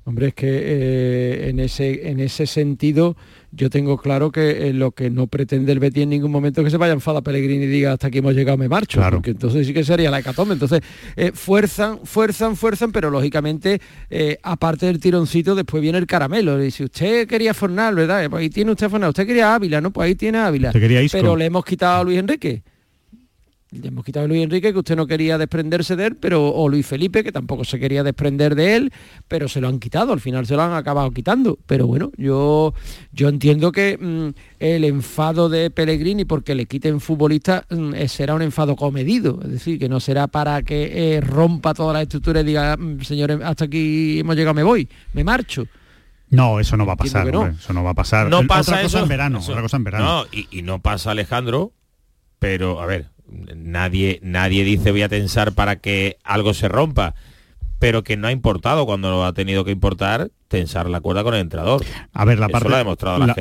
Hombre, 0.07 0.29
es 0.29 0.35
que 0.35 0.49
eh, 0.49 1.49
en, 1.49 1.61
ese, 1.61 2.11
en 2.11 2.21
ese 2.21 2.47
sentido 2.47 3.17
yo 3.53 3.71
tengo 3.71 3.97
claro 3.97 4.31
que 4.31 4.69
eh, 4.69 4.73
lo 4.75 4.91
que 4.91 5.09
no 5.09 5.29
pretende 5.29 5.73
el 5.73 5.79
Betis 5.79 6.03
en 6.03 6.11
ningún 6.11 6.31
momento 6.31 6.61
es 6.61 6.67
que 6.67 6.71
se 6.71 6.77
vaya 6.77 6.93
a 6.93 6.95
enfadar 6.95 7.23
Pellegrini 7.23 7.65
y 7.65 7.69
diga 7.69 7.93
hasta 7.93 8.09
aquí 8.09 8.19
hemos 8.19 8.35
llegado, 8.35 8.59
me 8.59 8.69
marcho. 8.69 8.99
Claro. 8.99 9.19
Porque 9.19 9.31
entonces 9.31 9.67
sí 9.67 9.73
que 9.73 9.83
sería 9.83 10.11
la 10.11 10.19
hecatombe. 10.19 10.53
Entonces, 10.53 10.83
eh, 11.17 11.31
fuerzan, 11.33 12.01
fuerzan, 12.05 12.55
fuerzan, 12.57 12.93
pero 12.93 13.09
lógicamente, 13.09 13.81
aparte 14.43 14.87
del 14.87 15.01
tironcito, 15.01 15.55
después 15.55 15.81
viene 15.81 15.97
el 15.97 16.07
caramelo. 16.07 16.63
Y 16.63 16.71
si 16.71 16.85
usted 16.85 17.27
quería 17.27 17.55
Fornal, 17.55 17.95
¿verdad? 17.95 18.29
Pues 18.29 18.43
ahí 18.43 18.51
tiene 18.51 18.73
usted 18.73 18.91
Fornal. 18.91 19.11
Usted 19.11 19.27
quería 19.27 19.55
Ávila, 19.55 19.81
¿no? 19.81 19.91
Pues 19.91 20.07
ahí 20.07 20.15
tiene 20.17 20.39
Ávila. 20.39 20.73
Pero 21.13 21.37
le 21.37 21.47
hemos 21.47 21.65
quitado 21.65 22.03
a 22.03 22.05
Luis 22.05 22.19
Enrique 22.19 22.63
le 23.81 23.89
hemos 23.89 24.05
quitado 24.05 24.25
a 24.25 24.29
Luis 24.29 24.43
Enrique, 24.43 24.73
que 24.73 24.79
usted 24.79 24.97
no 24.97 25.07
quería 25.07 25.39
desprenderse 25.39 25.97
de 25.97 26.07
él, 26.07 26.17
pero 26.17 26.49
o 26.49 26.69
Luis 26.69 26.87
Felipe, 26.87 27.25
que 27.25 27.33
tampoco 27.33 27.65
se 27.65 27.79
quería 27.79 28.03
desprender 28.03 28.55
de 28.55 28.77
él, 28.77 28.93
pero 29.29 29.49
se 29.49 29.61
lo 29.61 29.69
han 29.69 29.79
quitado, 29.79 30.13
al 30.13 30.21
final 30.21 30.47
se 30.47 30.55
lo 30.55 30.63
han 30.63 30.73
acabado 30.73 31.11
quitando. 31.11 31.59
Pero 31.67 31.87
bueno, 31.87 32.13
yo, 32.17 32.75
yo 33.13 33.29
entiendo 33.29 33.73
que 33.73 33.99
mm, 33.99 34.29
el 34.61 34.85
enfado 34.85 35.49
de 35.49 35.71
Pellegrini 35.71 36.25
porque 36.25 36.55
le 36.55 36.67
quiten 36.67 37.01
futbolistas 37.01 37.65
mm, 37.71 37.95
eh, 37.95 38.09
será 38.09 38.35
un 38.35 38.43
enfado 38.43 38.77
comedido, 38.77 39.41
es 39.43 39.51
decir, 39.51 39.79
que 39.79 39.89
no 39.89 40.01
será 40.01 40.27
para 40.27 40.63
que 40.63 41.17
eh, 41.17 41.21
rompa 41.21 41.75
toda 41.75 41.93
la 41.93 42.03
estructura 42.03 42.41
y 42.41 42.45
diga, 42.45 42.77
mm, 42.77 43.01
señores, 43.01 43.39
hasta 43.43 43.67
aquí 43.67 44.21
hemos 44.21 44.37
llegado, 44.37 44.55
me 44.55 44.63
voy, 44.63 44.89
me 45.13 45.25
marcho. 45.25 45.67
No, 46.31 46.59
eso 46.59 46.77
no 46.77 46.85
va 46.85 46.95
a 46.95 46.97
pasar, 46.97 47.29
eso 47.29 47.73
no 47.73 47.85
va 47.85 47.91
a 47.91 47.95
pasar. 47.95 48.29
No 48.29 48.45
pasa 48.47 48.83
eso 48.83 48.99
en 48.99 49.09
verano, 49.09 49.39
otra 49.39 49.63
cosa 49.63 49.77
en 49.77 49.85
verano. 49.85 50.05
No, 50.05 50.27
y, 50.33 50.49
y 50.51 50.63
no 50.63 50.81
pasa 50.81 51.13
Alejandro, 51.13 51.73
pero 52.39 52.81
a 52.81 52.87
ver, 52.87 53.14
nadie, 53.57 54.21
nadie 54.23 54.65
dice 54.65 54.91
voy 54.91 55.03
a 55.03 55.09
tensar 55.09 55.53
para 55.53 55.77
que 55.77 56.19
algo 56.25 56.55
se 56.55 56.69
rompa, 56.69 57.15
pero 57.79 58.03
que 58.03 58.17
no 58.17 58.29
ha 58.29 58.33
importado 58.33 58.87
cuando 58.87 59.11
lo 59.11 59.25
ha 59.25 59.33
tenido 59.33 59.65
que 59.65 59.71
importar 59.71 60.31
tensar 60.49 60.89
la 60.89 61.01
cuerda 61.01 61.25
con 61.25 61.35
el 61.35 61.41
entrenador. 61.41 61.85
A 62.13 62.25
ver, 62.25 62.39
la 62.39 62.49
parte, 62.49 62.69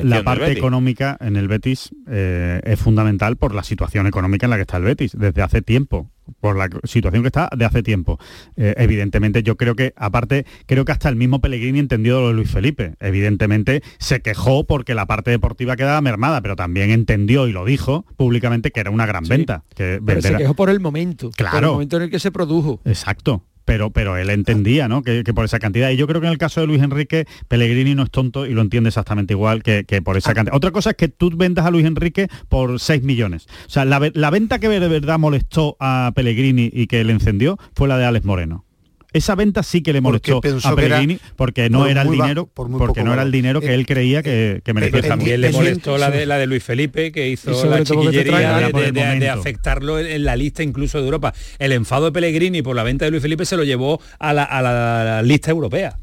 la, 0.02 0.24
parte 0.24 0.50
económica 0.50 1.16
en 1.20 1.36
el 1.36 1.46
Betis 1.46 1.94
eh, 2.08 2.60
es 2.64 2.80
fundamental 2.80 3.36
por 3.36 3.54
la 3.54 3.62
situación 3.62 4.06
económica 4.06 4.46
en 4.46 4.50
la 4.50 4.56
que 4.56 4.62
está 4.62 4.78
el 4.78 4.82
Betis 4.82 5.12
desde 5.16 5.42
hace 5.42 5.62
tiempo 5.62 6.10
por 6.40 6.56
la 6.56 6.68
situación 6.84 7.22
que 7.22 7.28
está 7.28 7.48
de 7.56 7.64
hace 7.64 7.82
tiempo. 7.82 8.18
Eh, 8.56 8.74
evidentemente 8.78 9.42
yo 9.42 9.56
creo 9.56 9.76
que, 9.76 9.92
aparte, 9.96 10.46
creo 10.66 10.84
que 10.84 10.92
hasta 10.92 11.08
el 11.08 11.16
mismo 11.16 11.40
Pellegrini 11.40 11.78
entendió 11.78 12.20
lo 12.20 12.28
de 12.28 12.34
Luis 12.34 12.50
Felipe. 12.50 12.94
Evidentemente 13.00 13.82
se 13.98 14.20
quejó 14.20 14.64
porque 14.64 14.94
la 14.94 15.06
parte 15.06 15.30
deportiva 15.30 15.76
quedaba 15.76 16.00
mermada, 16.00 16.40
pero 16.40 16.56
también 16.56 16.90
entendió 16.90 17.46
y 17.46 17.52
lo 17.52 17.64
dijo 17.64 18.06
públicamente 18.16 18.70
que 18.70 18.80
era 18.80 18.90
una 18.90 19.06
gran 19.06 19.24
venta. 19.24 19.64
Que 19.74 20.00
pero 20.04 20.22
se 20.22 20.36
quejó 20.36 20.54
por 20.54 20.70
el 20.70 20.80
momento, 20.80 21.30
claro. 21.30 21.52
por 21.52 21.64
el 21.64 21.70
momento 21.70 21.96
en 21.98 22.02
el 22.04 22.10
que 22.10 22.18
se 22.18 22.32
produjo. 22.32 22.80
Exacto 22.84 23.42
pero, 23.64 23.90
pero 23.90 24.16
él 24.16 24.30
entendía 24.30 24.88
¿no? 24.88 25.02
Que, 25.02 25.24
por 25.34 25.44
esa 25.44 25.58
cantidad. 25.58 25.90
Y 25.90 25.96
yo 25.96 26.06
creo 26.06 26.20
que 26.20 26.26
en 26.26 26.32
el 26.32 26.38
caso 26.38 26.60
de 26.60 26.66
Luis 26.66 26.82
Enrique, 26.82 27.26
Pellegrini 27.48 27.94
no 27.94 28.04
es 28.04 28.10
tonto 28.10 28.46
y 28.46 28.54
lo 28.54 28.62
entiende 28.62 28.88
exactamente 28.88 29.34
igual 29.34 29.62
que, 29.62 29.84
por 30.02 30.16
esa 30.16 30.30
ah. 30.30 30.34
cantidad. 30.34 30.56
Otra 30.56 30.70
cosa 30.70 30.90
es 30.90 30.96
que 30.96 31.08
tú 31.08 31.30
vendas 31.34 31.66
a 31.66 31.70
Luis 31.70 31.86
Enrique 31.86 32.28
por 32.48 32.80
6 32.80 33.02
millones. 33.02 33.46
O 33.66 33.70
sea, 33.70 33.84
la, 33.84 34.10
la 34.12 34.30
venta 34.30 34.58
que 34.58 34.68
de 34.68 34.88
verdad 34.88 35.18
molestó 35.18 35.76
a 35.80 36.12
Pellegrini 36.14 36.70
y 36.72 36.86
que 36.86 37.04
le 37.04 37.12
encendió 37.12 37.58
fue 37.74 37.88
la 37.88 37.98
de 37.98 38.04
Alex 38.04 38.24
Moreno. 38.24 38.64
Esa 39.14 39.36
venta 39.36 39.62
sí 39.62 39.80
que 39.80 39.92
le 39.92 40.00
molestó 40.00 40.40
a 40.64 40.74
Pellegrini 40.74 41.20
porque 41.36 41.70
no 41.70 41.86
era 41.86 42.02
el 42.02 42.10
dinero, 42.10 42.46
porque 42.52 43.04
no 43.04 43.12
era 43.12 43.22
el 43.22 43.30
dinero 43.30 43.60
que 43.60 43.72
él 43.72 43.86
creía 43.86 44.24
que, 44.24 44.60
que 44.64 44.74
merecía. 44.74 45.02
también 45.02 45.40
le 45.40 45.52
molestó 45.52 45.96
la 45.98 46.10
de 46.10 46.26
la 46.26 46.36
de 46.36 46.46
Luis 46.46 46.64
Felipe 46.64 47.12
que 47.12 47.28
hizo 47.28 47.64
la 47.64 47.84
chiquillería 47.84 48.70
de, 48.70 49.28
afectarlo 49.28 50.00
en 50.00 50.24
la 50.24 50.34
lista 50.34 50.64
incluso 50.64 50.98
de 50.98 51.04
Europa. 51.04 51.32
El 51.60 51.70
enfado 51.70 52.06
de 52.06 52.12
Pellegrini 52.12 52.60
por 52.62 52.74
la 52.74 52.82
venta 52.82 53.04
de 53.04 53.12
Luis 53.12 53.22
Felipe 53.22 53.46
se 53.46 53.56
lo 53.56 53.62
llevó 53.62 54.00
a 54.18 54.32
la, 54.32 55.22
lista 55.22 55.52
europea. 55.52 55.96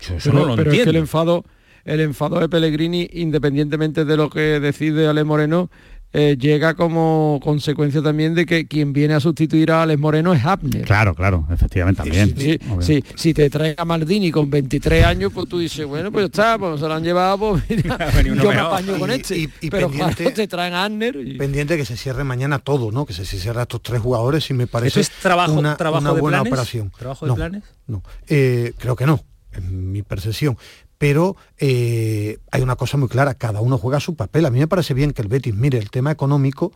eso 0.00 0.32
no 0.32 0.44
lo 0.44 0.56
pero 0.56 0.72
el 0.72 0.96
enfado 0.96 1.44
el 1.86 2.00
enfado 2.00 2.40
de 2.40 2.48
Pellegrini, 2.48 3.08
independientemente 3.12 4.04
de 4.04 4.16
lo 4.16 4.28
que 4.28 4.58
decide 4.58 5.06
Ale 5.06 5.22
Moreno, 5.22 5.70
eh, 6.12 6.36
llega 6.38 6.74
como 6.74 7.40
consecuencia 7.42 8.00
también 8.00 8.34
de 8.34 8.46
que 8.46 8.66
quien 8.66 8.92
viene 8.92 9.14
a 9.14 9.20
sustituir 9.20 9.70
a 9.70 9.82
Alex 9.82 10.00
Moreno 10.00 10.32
es 10.32 10.44
Abner. 10.44 10.82
Claro, 10.82 11.14
claro, 11.14 11.46
efectivamente 11.50 12.02
también. 12.02 12.34
Sí, 12.80 13.04
si 13.14 13.34
te 13.34 13.50
trae 13.50 13.74
a 13.76 13.84
Maldini 13.84 14.30
con 14.30 14.48
23 14.48 15.04
años, 15.04 15.32
pues 15.32 15.48
tú 15.48 15.58
dices, 15.58 15.84
bueno, 15.84 16.10
pues 16.10 16.26
está, 16.26 16.58
pues 16.58 16.80
se 16.80 16.88
lo 16.88 16.94
han 16.94 17.02
llevado, 17.02 17.38
pues 17.38 17.64
yo 17.68 18.50
me 18.50 18.58
apaño 18.58 18.98
con 18.98 19.10
este. 19.10 19.36
Y, 19.36 19.70
pero 19.70 19.88
pendiente, 19.90 20.30
te 20.30 20.48
traen 20.48 20.74
a 20.74 20.84
Abner. 20.84 21.14
Pendiente 21.36 21.76
que 21.76 21.84
se 21.84 21.96
cierre 21.96 22.24
mañana 22.24 22.60
todo, 22.60 22.90
¿no? 22.90 23.04
Que 23.04 23.12
se 23.12 23.24
cierre 23.24 23.60
estos 23.60 23.82
tres 23.82 24.00
jugadores 24.00 24.48
y 24.50 24.54
me 24.54 24.66
parece 24.66 25.00
es 25.00 25.10
trabajo, 25.10 25.52
una, 25.52 25.76
trabajo 25.76 26.14
de 26.14 26.20
buena 26.20 26.40
operación. 26.40 26.90
¿Trabajo 26.96 27.26
de 27.26 27.34
planes? 27.34 27.62
No, 27.86 28.02
eh, 28.26 28.72
creo 28.78 28.96
que 28.96 29.06
no, 29.06 29.22
en 29.52 29.92
mi 29.92 30.02
percepción 30.02 30.56
pero 30.98 31.36
eh, 31.58 32.38
hay 32.50 32.62
una 32.62 32.76
cosa 32.76 32.96
muy 32.96 33.08
clara, 33.08 33.34
cada 33.34 33.60
uno 33.60 33.78
juega 33.78 34.00
su 34.00 34.14
papel. 34.14 34.46
A 34.46 34.50
mí 34.50 34.58
me 34.58 34.68
parece 34.68 34.94
bien 34.94 35.12
que 35.12 35.22
el 35.22 35.28
Betis 35.28 35.54
mire 35.54 35.78
el 35.78 35.90
tema 35.90 36.10
económico, 36.10 36.72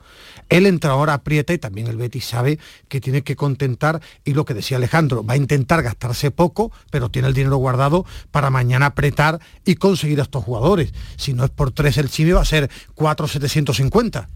el 0.48 0.66
entrenador 0.66 1.10
aprieta 1.10 1.52
y 1.52 1.59
también 1.59 1.86
el 1.86 1.97
Betis 1.97 2.26
sabe 2.26 2.59
que 2.88 3.01
tiene 3.01 3.22
que 3.22 3.36
contentar, 3.36 4.01
y 4.24 4.34
lo 4.34 4.44
que 4.44 4.55
decía 4.55 4.76
Alejandro, 4.76 5.24
va 5.24 5.34
a 5.34 5.36
intentar 5.36 5.82
gastarse 5.82 6.30
poco, 6.30 6.72
pero 6.90 7.10
tiene 7.10 7.28
el 7.28 7.34
dinero 7.34 7.56
guardado 7.56 8.05
para 8.30 8.51
mañana 8.51 8.86
apretar 8.86 9.40
y 9.64 9.76
conseguir 9.76 10.20
a 10.20 10.24
estos 10.24 10.44
jugadores. 10.44 10.92
Si 11.16 11.32
no 11.32 11.44
es 11.44 11.51
por 11.51 11.72
tres 11.72 11.97
el 11.98 12.10
Chimi 12.10 12.32
va 12.32 12.42
a 12.42 12.44
ser 12.44 12.70
4,750. 12.94 14.28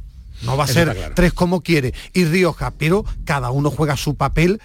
No 0.43 0.57
va 0.57 0.65
a 0.65 0.69
ser 0.69 1.13
tres 1.15 1.33
como 1.33 1.63
quiere. 1.63 1.95
Y 2.13 2.25
Rioja, 2.25 2.73
pero 2.73 3.05
cada 3.25 3.51
uno 3.51 3.71
juega 3.71 3.97
su 3.97 4.17
papel 4.17 4.61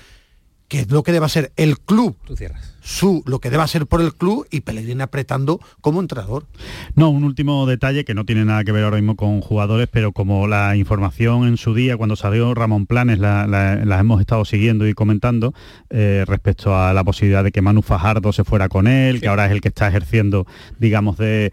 que 0.69 0.81
es 0.81 0.91
lo 0.91 1.03
que 1.03 1.11
debe 1.11 1.27
ser 1.27 1.51
el 1.57 1.79
club. 1.79 2.15
Tú 2.25 2.37
cierras. 2.37 2.75
Su, 2.81 3.23
lo 3.25 3.39
que 3.39 3.49
deba 3.49 3.67
ser 3.67 3.87
por 3.87 4.01
el 4.01 4.15
club 4.15 4.47
y 4.49 4.61
Pellegrini 4.61 5.01
apretando 5.01 5.59
como 5.81 5.99
entrenador. 5.99 6.45
No, 6.95 7.09
un 7.09 7.23
último 7.23 7.65
detalle 7.65 8.05
que 8.05 8.13
no 8.13 8.23
tiene 8.23 8.45
nada 8.45 8.63
que 8.63 8.71
ver 8.71 8.83
ahora 8.83 8.97
mismo 8.97 9.15
con 9.15 9.41
jugadores, 9.41 9.89
pero 9.91 10.11
como 10.11 10.47
la 10.47 10.75
información 10.75 11.47
en 11.47 11.57
su 11.57 11.73
día, 11.73 11.97
cuando 11.97 12.15
salió 12.15 12.53
Ramón 12.53 12.85
Planes, 12.85 13.19
la, 13.19 13.83
hemos 13.99 14.21
estado 14.21 14.45
siguiendo 14.45 14.87
y 14.87 14.93
comentando 14.93 15.53
eh, 15.89 16.23
respecto 16.27 16.75
a 16.75 16.93
la 16.93 17.03
posibilidad 17.03 17.43
de 17.43 17.51
que 17.51 17.61
Manu 17.61 17.81
Fajardo 17.81 18.31
se 18.31 18.43
fuera 18.43 18.69
con 18.69 18.87
él, 18.87 19.19
que 19.19 19.27
ahora 19.27 19.47
es 19.47 19.51
el 19.51 19.61
que 19.61 19.69
está 19.69 19.87
ejerciendo, 19.87 20.45
digamos, 20.79 21.17
de 21.17 21.51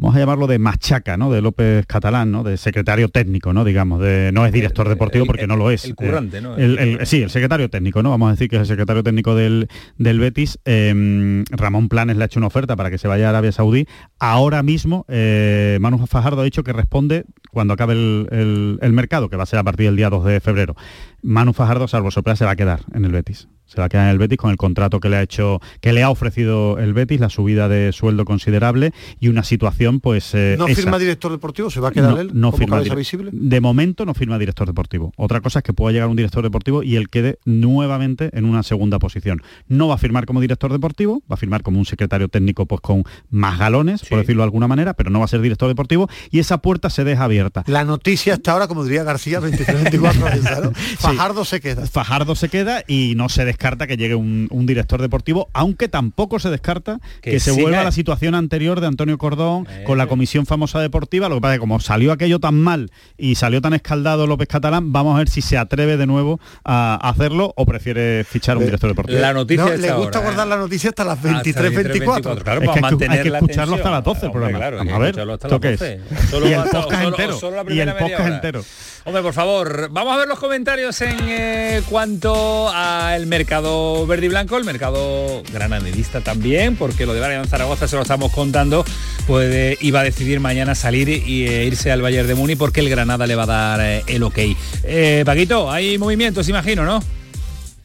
vamos 0.00 0.16
a 0.16 0.18
llamarlo 0.18 0.46
de 0.46 0.58
machaca, 0.58 1.18
¿no? 1.18 1.30
De 1.30 1.42
López 1.42 1.84
Catalán, 1.86 2.32
¿no? 2.32 2.42
De 2.42 2.56
secretario 2.56 3.10
técnico, 3.10 3.52
¿no? 3.52 3.64
Digamos, 3.64 4.00
de 4.00 4.30
no 4.32 4.46
es 4.46 4.52
director 4.52 4.88
deportivo 4.88 5.26
porque 5.26 5.46
no 5.46 5.56
lo 5.56 5.70
es. 5.70 5.84
El 5.84 5.94
currante, 5.94 6.40
¿no? 6.40 6.56
sí, 7.04 7.22
el 7.22 7.30
secretario 7.30 7.68
técnico, 7.68 8.02
¿no? 8.02 8.10
Vamos 8.10 8.28
a 8.28 8.30
decir 8.32 8.48
que 8.48 8.56
es 8.56 8.60
el 8.62 8.66
secretario 8.66 9.02
técnico 9.02 9.34
del, 9.34 9.68
del 9.98 10.18
Betis. 10.18 10.58
Em, 10.64 11.44
Ramón 11.50 11.88
Planes 11.88 12.16
le 12.16 12.24
ha 12.24 12.26
hecho 12.26 12.40
una 12.40 12.46
oferta 12.46 12.76
para 12.76 12.90
que 12.90 12.96
se 12.96 13.08
vaya 13.08 13.26
a 13.26 13.30
Arabia 13.30 13.52
Saudí. 13.52 13.86
Ahora 14.18 14.62
mismo, 14.62 15.04
eh, 15.08 15.76
Manu 15.80 16.06
Fajardo 16.06 16.40
ha 16.40 16.44
dicho 16.44 16.64
que 16.64 16.72
responde 16.72 17.26
cuando 17.50 17.74
acabe 17.74 17.92
el, 17.92 18.78
el 18.80 18.92
mercado, 18.94 19.28
que 19.28 19.36
va 19.36 19.42
a 19.42 19.46
ser 19.46 19.58
a 19.58 19.64
partir 19.64 19.86
del 19.86 19.96
día 19.96 20.08
2 20.08 20.24
de 20.24 20.40
febrero. 20.40 20.76
Manu 21.22 21.52
Fajardo, 21.52 21.88
salvo 21.88 22.10
sorpresa, 22.10 22.36
se 22.36 22.44
va 22.44 22.52
a 22.52 22.56
quedar 22.56 22.80
en 22.92 23.04
el 23.04 23.12
Betis 23.12 23.48
se 23.70 23.80
va 23.80 23.84
a 23.84 23.88
quedar 23.88 24.06
en 24.06 24.10
el 24.10 24.18
Betis 24.18 24.36
con 24.36 24.50
el 24.50 24.56
contrato 24.56 24.98
que 24.98 25.08
le 25.08 25.16
ha 25.16 25.22
hecho, 25.22 25.60
que 25.80 25.92
le 25.92 26.02
ha 26.02 26.10
ofrecido 26.10 26.78
el 26.78 26.92
Betis, 26.92 27.20
la 27.20 27.28
subida 27.28 27.68
de 27.68 27.92
sueldo 27.92 28.24
considerable 28.24 28.92
y 29.20 29.28
una 29.28 29.44
situación 29.44 30.00
pues. 30.00 30.34
Eh, 30.34 30.56
¿No 30.58 30.66
firma 30.66 30.98
director 30.98 31.30
deportivo? 31.30 31.70
¿Se 31.70 31.78
va 31.78 31.88
a 31.88 31.92
quedar 31.92 32.18
él? 32.18 32.30
No 32.34 32.50
firma 32.50 32.80
visible? 32.80 33.30
De 33.32 33.60
momento 33.60 34.04
no 34.04 34.14
firma 34.14 34.38
director 34.38 34.66
deportivo. 34.66 35.12
Otra 35.16 35.40
cosa 35.40 35.60
es 35.60 35.62
que 35.62 35.72
pueda 35.72 35.92
llegar 35.92 36.08
un 36.08 36.16
director 36.16 36.42
deportivo 36.42 36.82
y 36.82 36.96
él 36.96 37.08
quede 37.08 37.38
nuevamente 37.44 38.30
en 38.32 38.44
una 38.44 38.64
segunda 38.64 38.98
posición. 38.98 39.40
No 39.68 39.86
va 39.86 39.94
a 39.94 39.98
firmar 39.98 40.26
como 40.26 40.40
director 40.40 40.72
deportivo, 40.72 41.22
va 41.30 41.34
a 41.34 41.36
firmar 41.36 41.62
como 41.62 41.78
un 41.78 41.86
secretario 41.86 42.28
técnico 42.28 42.66
pues 42.66 42.80
con 42.80 43.04
más 43.30 43.58
galones, 43.58 44.02
por 44.04 44.18
decirlo 44.18 44.42
de 44.42 44.46
alguna 44.46 44.66
manera, 44.66 44.94
pero 44.94 45.10
no 45.10 45.20
va 45.20 45.26
a 45.26 45.28
ser 45.28 45.40
director 45.42 45.68
deportivo 45.68 46.08
y 46.32 46.40
esa 46.40 46.58
puerta 46.58 46.90
se 46.90 47.04
deja 47.04 47.22
abierta. 47.22 47.62
La 47.68 47.84
noticia 47.84 48.34
hasta 48.34 48.50
ahora, 48.50 48.66
como 48.66 48.82
diría 48.82 49.04
García, 49.04 49.40
23-24 49.40 50.72
Fajardo 51.16 51.44
se 51.44 51.60
queda. 51.60 51.86
Fajardo 51.86 52.34
se 52.34 52.48
queda 52.48 52.82
y 52.86 53.14
no 53.16 53.28
se 53.28 53.44
descarta 53.44 53.86
que 53.86 53.96
llegue 53.96 54.14
un, 54.14 54.48
director 54.66 55.00
deportivo, 55.00 55.48
aunque 55.52 55.88
tampoco 55.88 56.38
se 56.38 56.50
descarta 56.50 57.00
que, 57.22 57.40
se 57.40 57.50
vuelva 57.50 57.80
a 57.80 57.84
la 57.84 57.92
situación 57.92 58.34
anterior 58.34 58.80
de 58.80 58.86
Antonio 58.86 59.18
Cordón 59.18 59.66
con 59.84 59.98
la 59.98 60.04
eh. 60.04 60.08
comisión 60.08 60.46
famosa 60.46 60.80
deportiva. 60.80 61.28
Lo 61.28 61.36
que 61.36 61.40
pasa 61.40 61.54
es 61.54 61.58
que 61.58 61.60
como 61.60 61.80
salió 61.80 62.12
aquello 62.12 62.38
tan 62.38 62.60
mal 62.60 62.90
y 63.18 63.34
salió 63.34 63.60
tan 63.60 63.74
escaldado 63.74 64.26
López 64.26 64.48
Catalán, 64.48 64.92
vamos 64.92 65.14
a 65.14 65.18
ver 65.18 65.28
si 65.28 65.42
se 65.42 65.58
atreve 65.58 65.96
de 65.96 66.06
nuevo 66.06 66.40
a 66.64 66.96
hacerlo 67.08 67.52
o 67.56 67.66
prefiere 67.66 68.24
fichar 68.24 68.56
un 68.58 68.64
director 68.64 68.90
deportivo. 68.90 69.18
La 69.18 69.32
noticia 69.32 69.76
le 69.76 69.92
gusta 69.92 70.20
guardar 70.20 70.46
la 70.46 70.56
noticia 70.56 70.90
hasta 70.90 71.04
las 71.04 71.20
23, 71.20 71.74
24. 71.74 72.36
Claro, 72.36 72.62
es 72.62 72.96
que 72.96 73.08
hay 73.08 73.22
que 73.22 73.28
escucharlo 73.28 73.76
hasta 73.76 73.90
las 73.90 74.04
12 74.04 74.26
el 74.26 74.32
programa. 74.32 74.94
a 74.94 74.98
ver, 74.98 75.14
Solo, 75.14 76.48
y 76.48 76.52
el 76.52 76.62
podcast 76.62 77.02
entero. 77.02 77.38
y 77.68 77.80
el 77.80 77.94
podcast 77.94 78.28
entero. 78.28 78.64
Hombre, 79.04 79.22
por 79.22 79.32
favor, 79.32 79.88
vamos 79.90 80.14
a 80.14 80.18
ver 80.18 80.28
los 80.28 80.38
comentarios 80.38 81.00
en 81.00 81.16
eh, 81.22 81.82
cuanto 81.88 82.68
al 82.68 83.26
mercado 83.26 84.06
verde 84.06 84.26
y 84.26 84.28
blanco, 84.28 84.58
el 84.58 84.64
mercado 84.64 85.42
granadista 85.50 86.20
también, 86.20 86.76
porque 86.76 87.06
lo 87.06 87.14
de 87.14 87.20
Brian 87.20 87.48
Zaragoza 87.48 87.88
se 87.88 87.96
lo 87.96 88.02
estamos 88.02 88.30
contando, 88.30 88.84
puede, 89.26 89.78
iba 89.80 90.00
a 90.00 90.04
decidir 90.04 90.38
mañana 90.40 90.74
salir 90.74 91.08
y 91.08 91.46
e 91.46 91.64
irse 91.64 91.90
al 91.90 92.02
Bayern 92.02 92.28
de 92.28 92.34
Muni 92.34 92.56
porque 92.56 92.80
el 92.80 92.90
Granada 92.90 93.26
le 93.26 93.36
va 93.36 93.44
a 93.44 93.46
dar 93.46 93.80
eh, 93.80 94.04
el 94.06 94.22
ok. 94.22 94.38
Eh, 94.84 95.22
Paquito, 95.24 95.70
hay 95.70 95.96
movimientos, 95.96 96.46
imagino, 96.50 96.84
¿no? 96.84 97.02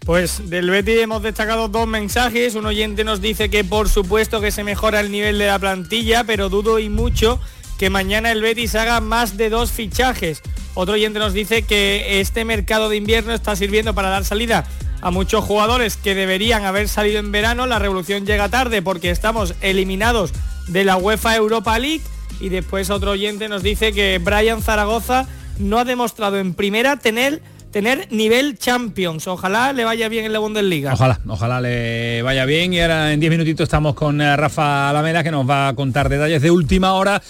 Pues 0.05 0.49
del 0.49 0.69
Betis 0.69 0.99
hemos 0.99 1.23
destacado 1.23 1.67
dos 1.67 1.87
mensajes. 1.87 2.53
Un 2.53 2.67
oyente 2.67 3.03
nos 3.03 3.21
dice 3.21 3.49
que 3.49 3.63
por 3.63 3.89
supuesto 3.89 4.39
que 4.39 4.51
se 4.51 4.63
mejora 4.63 4.99
el 4.99 5.11
nivel 5.11 5.39
de 5.39 5.47
la 5.47 5.57
plantilla, 5.57 6.25
pero 6.25 6.49
dudo 6.49 6.77
y 6.77 6.89
mucho 6.89 7.39
que 7.77 7.89
mañana 7.89 8.31
el 8.31 8.41
Betis 8.41 8.75
haga 8.75 9.01
más 9.01 9.37
de 9.37 9.49
dos 9.49 9.71
fichajes. 9.71 10.41
Otro 10.73 10.95
oyente 10.95 11.19
nos 11.19 11.33
dice 11.33 11.63
que 11.63 12.19
este 12.19 12.45
mercado 12.45 12.89
de 12.89 12.97
invierno 12.97 13.33
está 13.33 13.55
sirviendo 13.55 13.93
para 13.93 14.09
dar 14.09 14.25
salida 14.25 14.65
a 15.01 15.11
muchos 15.11 15.43
jugadores 15.43 15.97
que 15.97 16.15
deberían 16.15 16.65
haber 16.65 16.87
salido 16.89 17.19
en 17.19 17.31
verano. 17.31 17.65
La 17.67 17.79
revolución 17.79 18.25
llega 18.25 18.49
tarde 18.49 18.81
porque 18.81 19.09
estamos 19.09 19.53
eliminados 19.61 20.33
de 20.67 20.83
la 20.83 20.97
UEFA 20.97 21.35
Europa 21.35 21.77
League. 21.79 22.01
Y 22.39 22.49
después 22.49 22.89
otro 22.89 23.11
oyente 23.11 23.47
nos 23.47 23.63
dice 23.63 23.93
que 23.93 24.19
Brian 24.21 24.61
Zaragoza 24.61 25.27
no 25.57 25.79
ha 25.79 25.85
demostrado 25.85 26.37
en 26.37 26.53
primera 26.53 26.97
tener 26.97 27.41
tener 27.71 28.07
nivel 28.09 28.57
Champions. 28.57 29.27
Ojalá 29.27 29.73
le 29.73 29.83
vaya 29.83 30.07
bien 30.07 30.23
en 30.23 30.31
la 30.31 30.39
Bundesliga. 30.39 30.93
Ojalá, 30.93 31.19
ojalá 31.27 31.59
le 31.59 32.21
vaya 32.21 32.45
bien. 32.45 32.73
Y 32.73 32.79
ahora 32.79 33.11
en 33.11 33.19
10 33.19 33.31
minutitos 33.31 33.65
estamos 33.65 33.95
con 33.95 34.21
eh, 34.21 34.35
Rafa 34.37 34.89
Alameda 34.89 35.23
que 35.23 35.31
nos 35.31 35.49
va 35.49 35.67
a 35.67 35.75
contar 35.75 36.07
detalles 36.07 36.41
de 36.41 36.51
última 36.51 36.93
hora 36.93 37.21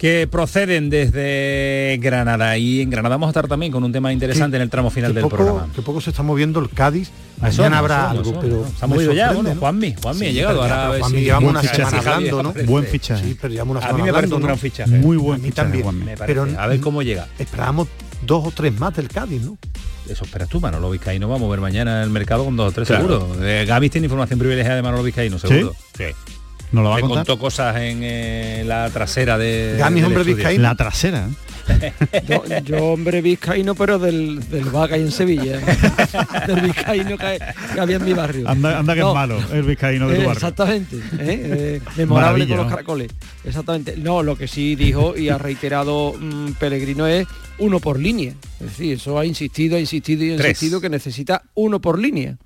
que 0.00 0.26
proceden 0.26 0.88
desde 0.88 1.98
Granada. 2.00 2.56
Y 2.56 2.80
en 2.80 2.88
Granada 2.88 3.16
vamos 3.16 3.26
a 3.26 3.30
estar 3.32 3.46
también 3.48 3.70
con 3.70 3.84
un 3.84 3.92
tema 3.92 4.10
interesante 4.10 4.56
en 4.56 4.62
el 4.62 4.70
tramo 4.70 4.88
final 4.88 5.12
del 5.12 5.28
programa. 5.28 5.68
Que 5.74 5.82
poco 5.82 6.00
se 6.00 6.08
está 6.08 6.22
moviendo 6.22 6.58
el 6.58 6.70
Cádiz. 6.70 7.10
Mañana 7.38 7.78
habrá 7.78 8.10
algo, 8.10 8.40
pero 8.40 8.66
se 8.78 8.82
ha 8.82 8.88
movido 8.88 9.12
ya, 9.12 9.32
bueno, 9.32 9.54
Juanmi, 9.54 9.94
Juanmi 10.00 10.26
ha 10.26 10.30
llegado. 10.30 10.62
Ahora 10.62 10.98
Juanmi 10.98 11.20
llevamos 11.20 11.50
una 11.50 11.62
semana 11.62 11.98
hablando, 11.98 12.42
¿no? 12.42 12.54
Buen 12.64 12.86
fichaje. 12.86 13.26
Sí, 13.26 13.38
pero 13.38 13.52
llevamos 13.52 13.76
una 13.76 13.80
semana 13.82 13.94
A 13.94 13.98
mí 13.98 14.10
me 14.10 14.12
parece 14.14 14.34
un 14.34 14.42
gran 14.42 14.58
fichaje. 14.58 14.90
Muy 14.90 15.18
buen 15.18 15.42
fichaje, 15.42 15.82
también. 15.82 16.16
Pero 16.26 16.48
a 16.56 16.66
ver 16.66 16.80
cómo 16.80 17.02
llega. 17.02 17.28
Esperábamos 17.38 17.88
dos 18.24 18.46
o 18.46 18.50
tres 18.52 18.78
más 18.80 18.96
del 18.96 19.08
Cádiz, 19.08 19.42
¿no? 19.42 19.58
Eso 20.08 20.24
esperas 20.24 20.48
tú, 20.48 20.60
Manolo 20.60 20.90
Vizcaíno 20.90 21.28
va 21.28 21.36
a 21.36 21.38
mover 21.38 21.60
mañana 21.60 22.02
el 22.02 22.08
mercado 22.08 22.46
con 22.46 22.56
dos 22.56 22.70
o 22.70 22.72
tres 22.72 22.88
seguro. 22.88 23.36
Eh, 23.42 23.66
Gaby 23.68 23.90
tiene 23.90 24.06
información 24.06 24.38
privilegiada 24.38 24.76
de 24.76 24.82
Manolo 24.82 25.02
Vizcaíno, 25.02 25.38
seguro. 25.38 25.74
Sí. 25.94 26.04
¿No 26.72 26.82
lo 26.82 26.90
va 26.90 26.96
a 26.96 27.00
contar? 27.00 27.18
contó 27.18 27.38
cosas 27.38 27.76
en 27.76 28.00
eh, 28.02 28.62
la 28.66 28.90
trasera 28.90 29.36
de. 29.38 29.76
Gamis 29.78 30.04
hombre 30.04 30.24
vizcaíno. 30.24 30.62
La 30.62 30.74
trasera. 30.74 31.28
yo, 32.64 32.84
hombre 32.84 33.22
vizcaíno, 33.22 33.74
pero 33.74 33.98
del, 33.98 34.48
del 34.48 34.64
Vaca 34.64 34.96
en 34.96 35.10
Sevilla. 35.10 35.58
del 36.46 36.60
vizcaíno 36.60 37.16
que, 37.18 37.38
había 37.78 37.96
en 37.96 38.04
mi 38.04 38.12
barrio. 38.12 38.48
Anda, 38.48 38.78
anda 38.78 38.94
que 38.94 39.00
es 39.00 39.06
malo 39.06 39.38
el 39.52 39.62
vizcaíno 39.62 40.08
de 40.08 40.16
tu 40.16 40.20
barrio. 40.22 40.32
Exactamente. 40.32 40.96
¿eh? 40.96 41.00
Eh, 41.18 41.80
memorable 41.96 42.46
con 42.46 42.56
los 42.58 42.66
caracoles. 42.66 43.10
Exactamente. 43.44 43.96
No, 43.96 44.22
lo 44.22 44.36
que 44.36 44.48
sí 44.48 44.76
dijo 44.76 45.16
y 45.16 45.28
ha 45.28 45.38
reiterado 45.38 46.14
mm, 46.18 46.52
Pellegrino 46.52 47.06
es 47.06 47.26
uno 47.58 47.80
por 47.80 47.98
línea. 47.98 48.34
Es 48.60 48.66
decir, 48.66 48.94
eso 48.94 49.18
ha 49.18 49.26
insistido, 49.26 49.76
ha 49.76 49.80
insistido 49.80 50.24
y 50.24 50.30
ha 50.30 50.34
insistido 50.34 50.80
que 50.80 50.88
necesita 50.88 51.42
uno 51.54 51.80
por 51.80 51.98
línea. 51.98 52.36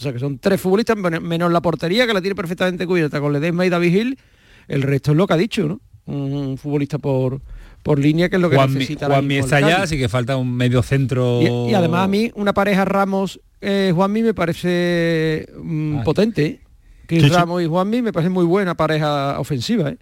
O 0.00 0.02
sea 0.02 0.14
que 0.14 0.18
son 0.18 0.38
tres 0.38 0.58
futbolistas, 0.58 0.96
menos 0.96 1.52
la 1.52 1.60
portería 1.60 2.06
que 2.06 2.14
la 2.14 2.22
tiene 2.22 2.34
perfectamente 2.34 2.86
cubierta 2.86 3.20
con 3.20 3.34
Ledesma 3.34 3.66
y 3.66 3.68
David 3.68 3.92
Gil. 3.92 4.18
El 4.66 4.80
resto 4.80 5.10
es 5.10 5.18
lo 5.18 5.26
que 5.26 5.34
ha 5.34 5.36
dicho, 5.36 5.68
¿no? 5.68 5.80
Un 6.06 6.56
futbolista 6.56 6.96
por, 6.96 7.42
por 7.82 7.98
línea 7.98 8.30
que 8.30 8.36
es 8.36 8.42
lo 8.42 8.48
que 8.48 8.56
necesita. 8.56 9.08
Juanmi 9.08 9.36
está 9.36 9.56
allá, 9.56 9.82
así 9.82 9.98
que 9.98 10.08
falta 10.08 10.38
un 10.38 10.56
medio 10.56 10.82
centro. 10.82 11.42
Y, 11.42 11.74
además 11.74 12.04
a 12.04 12.08
mí 12.08 12.32
una 12.34 12.54
pareja 12.54 12.86
Ramos 12.86 13.40
eh, 13.60 13.92
Juanmi 13.94 14.22
me 14.22 14.32
parece 14.32 15.46
mm, 15.62 16.02
potente. 16.02 16.60
Que 17.06 17.20
Ramos 17.28 17.62
y 17.62 17.66
Juanmi 17.66 18.00
me 18.00 18.12
parece 18.14 18.30
muy 18.30 18.46
buena 18.46 18.74
pareja 18.74 19.38
ofensiva. 19.38 19.90
¿eh? 19.90 19.98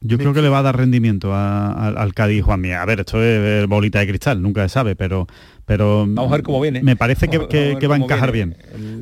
Yo 0.00 0.18
creo 0.18 0.32
que 0.34 0.42
le 0.42 0.48
va 0.48 0.58
a 0.58 0.62
dar 0.62 0.76
rendimiento 0.76 1.34
al 1.34 2.14
Cádiz 2.14 2.44
Juanmi. 2.44 2.72
A 2.72 2.84
ver, 2.84 3.00
esto 3.00 3.22
es 3.22 3.66
bolita 3.66 3.98
de 4.00 4.06
cristal, 4.06 4.42
nunca 4.42 4.62
se 4.68 4.72
sabe, 4.72 4.94
pero 4.96 5.26
pero 5.66 6.06
vamos 6.06 6.30
a 6.30 6.36
ver 6.36 6.44
cómo 6.44 6.60
viene. 6.60 6.80
Me 6.82 6.94
parece 6.94 7.28
que, 7.28 7.86
va 7.88 7.96
a 7.96 7.98
encajar 7.98 8.30
bien. 8.30 8.56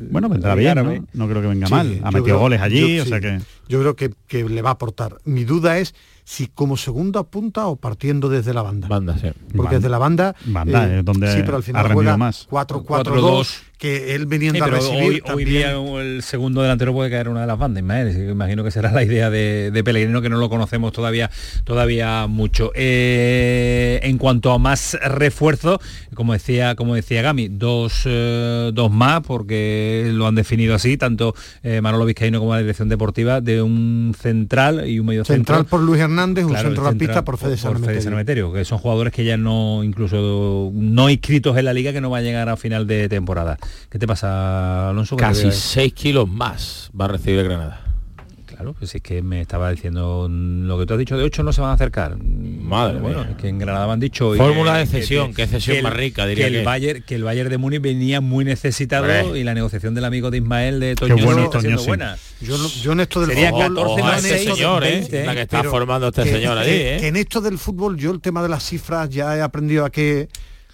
bueno, 0.09 0.27
vendrá 0.29 0.55
bien, 0.55 0.75
¿no? 0.75 1.05
¿no? 1.13 1.29
creo 1.29 1.41
que 1.41 1.47
venga 1.47 1.69
mal. 1.69 2.01
Ha 2.03 2.11
metido 2.11 2.39
goles 2.39 2.59
allí, 2.59 2.99
o 2.99 3.05
sea 3.05 3.21
que... 3.21 3.39
Yo 3.67 3.79
creo 3.79 3.95
que, 3.95 4.43
le 4.49 4.61
va 4.63 4.69
a 4.69 4.73
aportar. 4.73 5.17
Mi 5.25 5.43
duda 5.43 5.77
es 5.77 5.93
si 6.23 6.47
como 6.47 6.75
segunda 6.75 7.21
punta 7.23 7.67
o 7.67 7.75
partiendo 7.75 8.29
desde 8.29 8.53
la 8.53 8.63
banda. 8.63 8.87
Banda, 8.87 9.15
sí. 9.15 9.27
Porque 9.55 9.75
desde 9.75 9.89
la 9.89 9.99
banda... 9.99 10.35
Banda, 10.45 10.91
eh, 10.91 11.03
donde 11.03 11.31
sí, 11.31 11.41
pero 11.45 11.57
al 11.57 11.63
final 11.63 11.93
juega 11.93 12.17
más. 12.17 12.47
4-4-2 12.49 13.61
que 13.77 14.15
él 14.15 14.25
viniendo 14.25 14.63
a 14.63 14.67
recibir 14.67 15.23
hoy, 15.33 15.45
día 15.45 15.71
el 15.71 16.21
segundo 16.23 16.61
delantero 16.61 16.93
puede 16.93 17.09
caer 17.09 17.29
una 17.29 17.41
de 17.41 17.47
las 17.47 17.57
bandas 17.57 17.83
imagino 17.83 18.63
que 18.63 18.71
será 18.71 18.91
la 18.91 19.03
idea 19.03 19.29
de, 19.29 19.71
de, 19.71 19.83
Pellegrino 19.83 20.21
que 20.21 20.29
no 20.29 20.37
lo 20.37 20.49
conocemos 20.49 20.93
todavía 20.93 21.29
todavía 21.63 22.27
mucho. 22.27 22.71
Eh, 22.75 23.99
en 24.03 24.17
cuanto 24.17 24.51
a 24.51 24.59
más 24.59 24.97
refuerzo 25.03 25.79
como 26.13 26.33
decía 26.33 26.75
como 26.75 26.95
decía 26.95 27.21
Gami 27.21 27.49
dos, 27.49 28.03
eh, 28.05 28.71
dos 28.73 28.91
más 28.91 29.21
porque 29.21 30.09
lo 30.13 30.27
han 30.27 30.35
definido 30.35 30.75
así 30.75 30.97
tanto 30.97 31.35
eh, 31.63 31.81
Manolo 31.81 32.05
Vizcaíno 32.05 32.39
como 32.39 32.53
la 32.53 32.59
dirección 32.59 32.89
deportiva 32.89 33.41
de 33.41 33.61
un 33.61 34.15
central 34.19 34.87
y 34.87 34.99
un 34.99 35.05
medio 35.05 35.25
central 35.25 35.65
por 35.65 35.81
Luis 35.81 36.01
Hernández 36.01 36.45
un 36.45 36.55
centrocampista 36.55 37.23
por 37.23 37.37
Fede 37.37 37.57
Sanemeterio. 37.57 38.53
Que 38.53 38.65
son 38.65 38.77
jugadores 38.77 39.13
que 39.13 39.23
ya 39.23 39.37
no 39.37 39.83
incluso 39.83 40.71
no 40.73 41.09
inscritos 41.09 41.57
en 41.57 41.65
la 41.65 41.73
liga 41.73 41.93
que 41.93 42.01
no 42.01 42.09
va 42.09 42.19
a 42.19 42.21
llegar 42.21 42.49
a 42.49 42.57
final 42.57 42.87
de 42.87 43.09
temporada 43.09 43.57
¿Qué 43.89 43.99
te 43.99 44.07
pasa, 44.07 44.89
Alonso? 44.89 45.15
Casi 45.17 45.51
6 45.51 45.93
kilos 45.93 46.27
más 46.29 46.89
va 46.99 47.05
a 47.05 47.09
recibir 47.09 47.43
Granada. 47.43 47.85
Claro, 48.55 48.73
pues 48.73 48.95
es 48.95 49.01
que 49.01 49.21
me 49.21 49.41
estaba 49.41 49.69
diciendo 49.69 50.29
lo 50.29 50.79
que 50.79 50.85
tú 50.85 50.93
has 50.93 50.99
dicho 50.99 51.17
de 51.17 51.25
8 51.25 51.43
no 51.43 51.51
se 51.51 51.59
van 51.59 51.71
a 51.71 51.73
acercar. 51.73 52.15
Madre 52.17 52.99
bueno, 52.99 53.23
es 53.23 53.35
que 53.35 53.49
en 53.49 53.59
Granada 53.59 53.85
me 53.85 53.93
han 53.93 53.99
dicho 53.99 54.33
fórmula 54.33 54.77
de 54.77 54.85
cesión, 54.85 55.33
que, 55.33 55.45
cesión 55.45 55.83
más 55.83 55.93
rica 55.93 56.25
diría 56.25 56.49
que 56.49 56.59
el 56.59 56.65
Bayern 56.65 57.03
que 57.03 57.15
el 57.15 57.25
Bayern 57.25 57.49
de 57.49 57.57
Múnich 57.57 57.81
venía 57.81 58.21
muy 58.21 58.45
necesitado 58.45 59.35
y 59.35 59.43
la 59.43 59.53
negociación 59.53 59.93
del 59.93 60.05
amigo 60.05 60.31
de 60.31 60.37
Ismael 60.37 60.79
de 60.79 60.95
Toño 60.95 61.17
bueno, 61.17 61.43
está 61.43 61.59
siendo 61.59 61.83
buena. 61.83 62.17
Yo, 62.39 62.55
yo, 62.81 62.93
en 62.93 63.01
esto 63.01 63.19
del 63.19 63.31
Sería 63.31 63.49
fútbol 63.49 63.75
14 63.75 64.03
más 64.03 64.23
este 64.23 64.39
señor, 64.39 64.83
¿eh? 64.85 65.25
la 65.25 65.33
que 65.33 65.41
está 65.41 65.63
formando 65.65 66.07
este 66.07 66.23
señor 66.23 66.57
allí, 66.57 66.71
¿eh? 66.71 66.97
que 67.01 67.07
en 67.07 67.17
esto 67.17 67.41
del 67.41 67.57
fútbol 67.57 67.97
yo 67.97 68.11
el 68.11 68.21
tema 68.21 68.41
de 68.41 68.47
las 68.47 68.63
cifras 68.63 69.09
ya 69.09 69.35
he 69.35 69.41
aprendido 69.41 69.83
a 69.83 69.89
que 69.89 70.29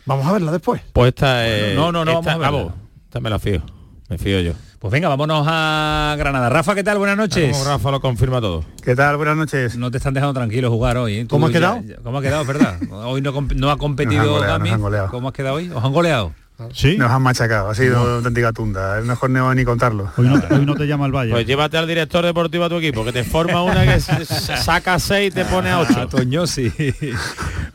vamos 0.05 0.27
a 0.27 0.33
verla 0.33 0.51
después. 0.51 0.83
Pues 0.93 1.09
esta 1.09 1.47
es 1.47 1.75
No, 1.75 1.91
no, 1.91 2.05
no, 2.05 2.21
vamos 2.21 2.27
a 2.27 2.37
verla. 2.37 2.75
Esta 3.11 3.19
me 3.19 3.29
la 3.29 3.39
fío. 3.39 3.61
Me 4.07 4.17
fío 4.17 4.39
yo. 4.39 4.53
Pues 4.79 4.89
venga, 4.89 5.09
vámonos 5.09 5.45
a 5.45 6.15
Granada. 6.17 6.47
Rafa, 6.47 6.75
¿qué 6.75 6.81
tal? 6.81 6.97
Buenas 6.97 7.17
noches. 7.17 7.51
Como 7.51 7.65
Rafa 7.65 7.91
lo 7.91 7.99
confirma 7.99 8.39
todo. 8.39 8.63
¿Qué 8.81 8.95
tal? 8.95 9.17
Buenas 9.17 9.35
noches. 9.35 9.75
No 9.75 9.91
te 9.91 9.97
están 9.97 10.13
dejando 10.13 10.33
tranquilo 10.33 10.71
jugar 10.71 10.95
hoy. 10.95 11.15
¿eh? 11.15 11.27
¿Cómo 11.29 11.47
ha 11.47 11.51
quedado? 11.51 11.81
¿Cómo 12.03 12.19
ha 12.19 12.21
quedado, 12.21 12.45
verdad? 12.45 12.79
Hoy 12.89 13.21
no, 13.21 13.33
no 13.53 13.69
ha 13.69 13.77
competido 13.77 14.39
Gami. 14.39 14.69
¿Cómo 15.09 15.27
has 15.27 15.33
quedado 15.33 15.55
hoy? 15.57 15.69
¿Os 15.75 15.83
han 15.83 15.91
goleado? 15.91 16.33
¿Sí? 16.73 16.97
Nos 16.97 17.11
han 17.11 17.21
machacado, 17.21 17.69
ha 17.69 17.75
sido 17.75 18.01
una 18.03 18.15
auténtica 18.15 18.51
tunda. 18.53 18.99
Es 18.99 19.05
mejor 19.05 19.29
no 19.29 19.53
ni 19.53 19.63
contarlo. 19.63 20.11
Hoy 20.17 20.27
no, 20.27 20.75
te 20.75 20.87
llama 20.87 21.05
el 21.05 21.11
Valle. 21.11 21.31
Pues 21.31 21.45
llévate 21.45 21.77
al 21.77 21.87
director 21.87 22.25
deportivo 22.25 22.65
a 22.65 22.69
tu 22.69 22.75
equipo, 22.75 23.03
que 23.03 23.11
te 23.11 23.23
forma 23.23 23.63
una 23.63 23.83
que 23.85 23.99
saca 23.99 24.99
seis 24.99 25.31
y 25.31 25.35
te 25.35 25.45
pone 25.45 25.69
a 25.69 25.79
ocho. 25.79 26.07
Toño, 26.07 26.47
sí. 26.47 26.71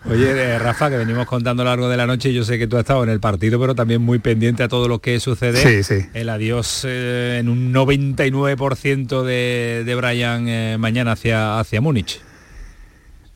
Oye, 0.08 0.30
eh, 0.30 0.58
Rafa, 0.58 0.88
que 0.90 0.96
venimos 0.96 1.26
contando 1.26 1.62
a 1.62 1.64
lo 1.64 1.70
largo 1.72 1.88
de 1.88 1.96
la 1.96 2.06
noche, 2.06 2.32
yo 2.32 2.44
sé 2.44 2.58
que 2.58 2.66
tú 2.66 2.76
has 2.76 2.80
estado 2.80 3.02
en 3.02 3.10
el 3.10 3.20
partido, 3.20 3.58
pero 3.58 3.74
también 3.74 4.02
muy 4.02 4.18
pendiente 4.18 4.62
a 4.62 4.68
todo 4.68 4.88
lo 4.88 5.00
que 5.00 5.18
sucede. 5.20 5.60
Sí, 5.60 5.82
sí. 5.82 6.06
El 6.14 6.28
adiós 6.28 6.82
eh, 6.84 7.38
en 7.40 7.48
un 7.48 7.72
99% 7.72 9.22
de, 9.22 9.82
de 9.84 9.94
Brian 9.94 10.48
eh, 10.48 10.76
mañana 10.78 11.12
hacia, 11.12 11.58
hacia 11.58 11.80
Múnich. 11.80 12.20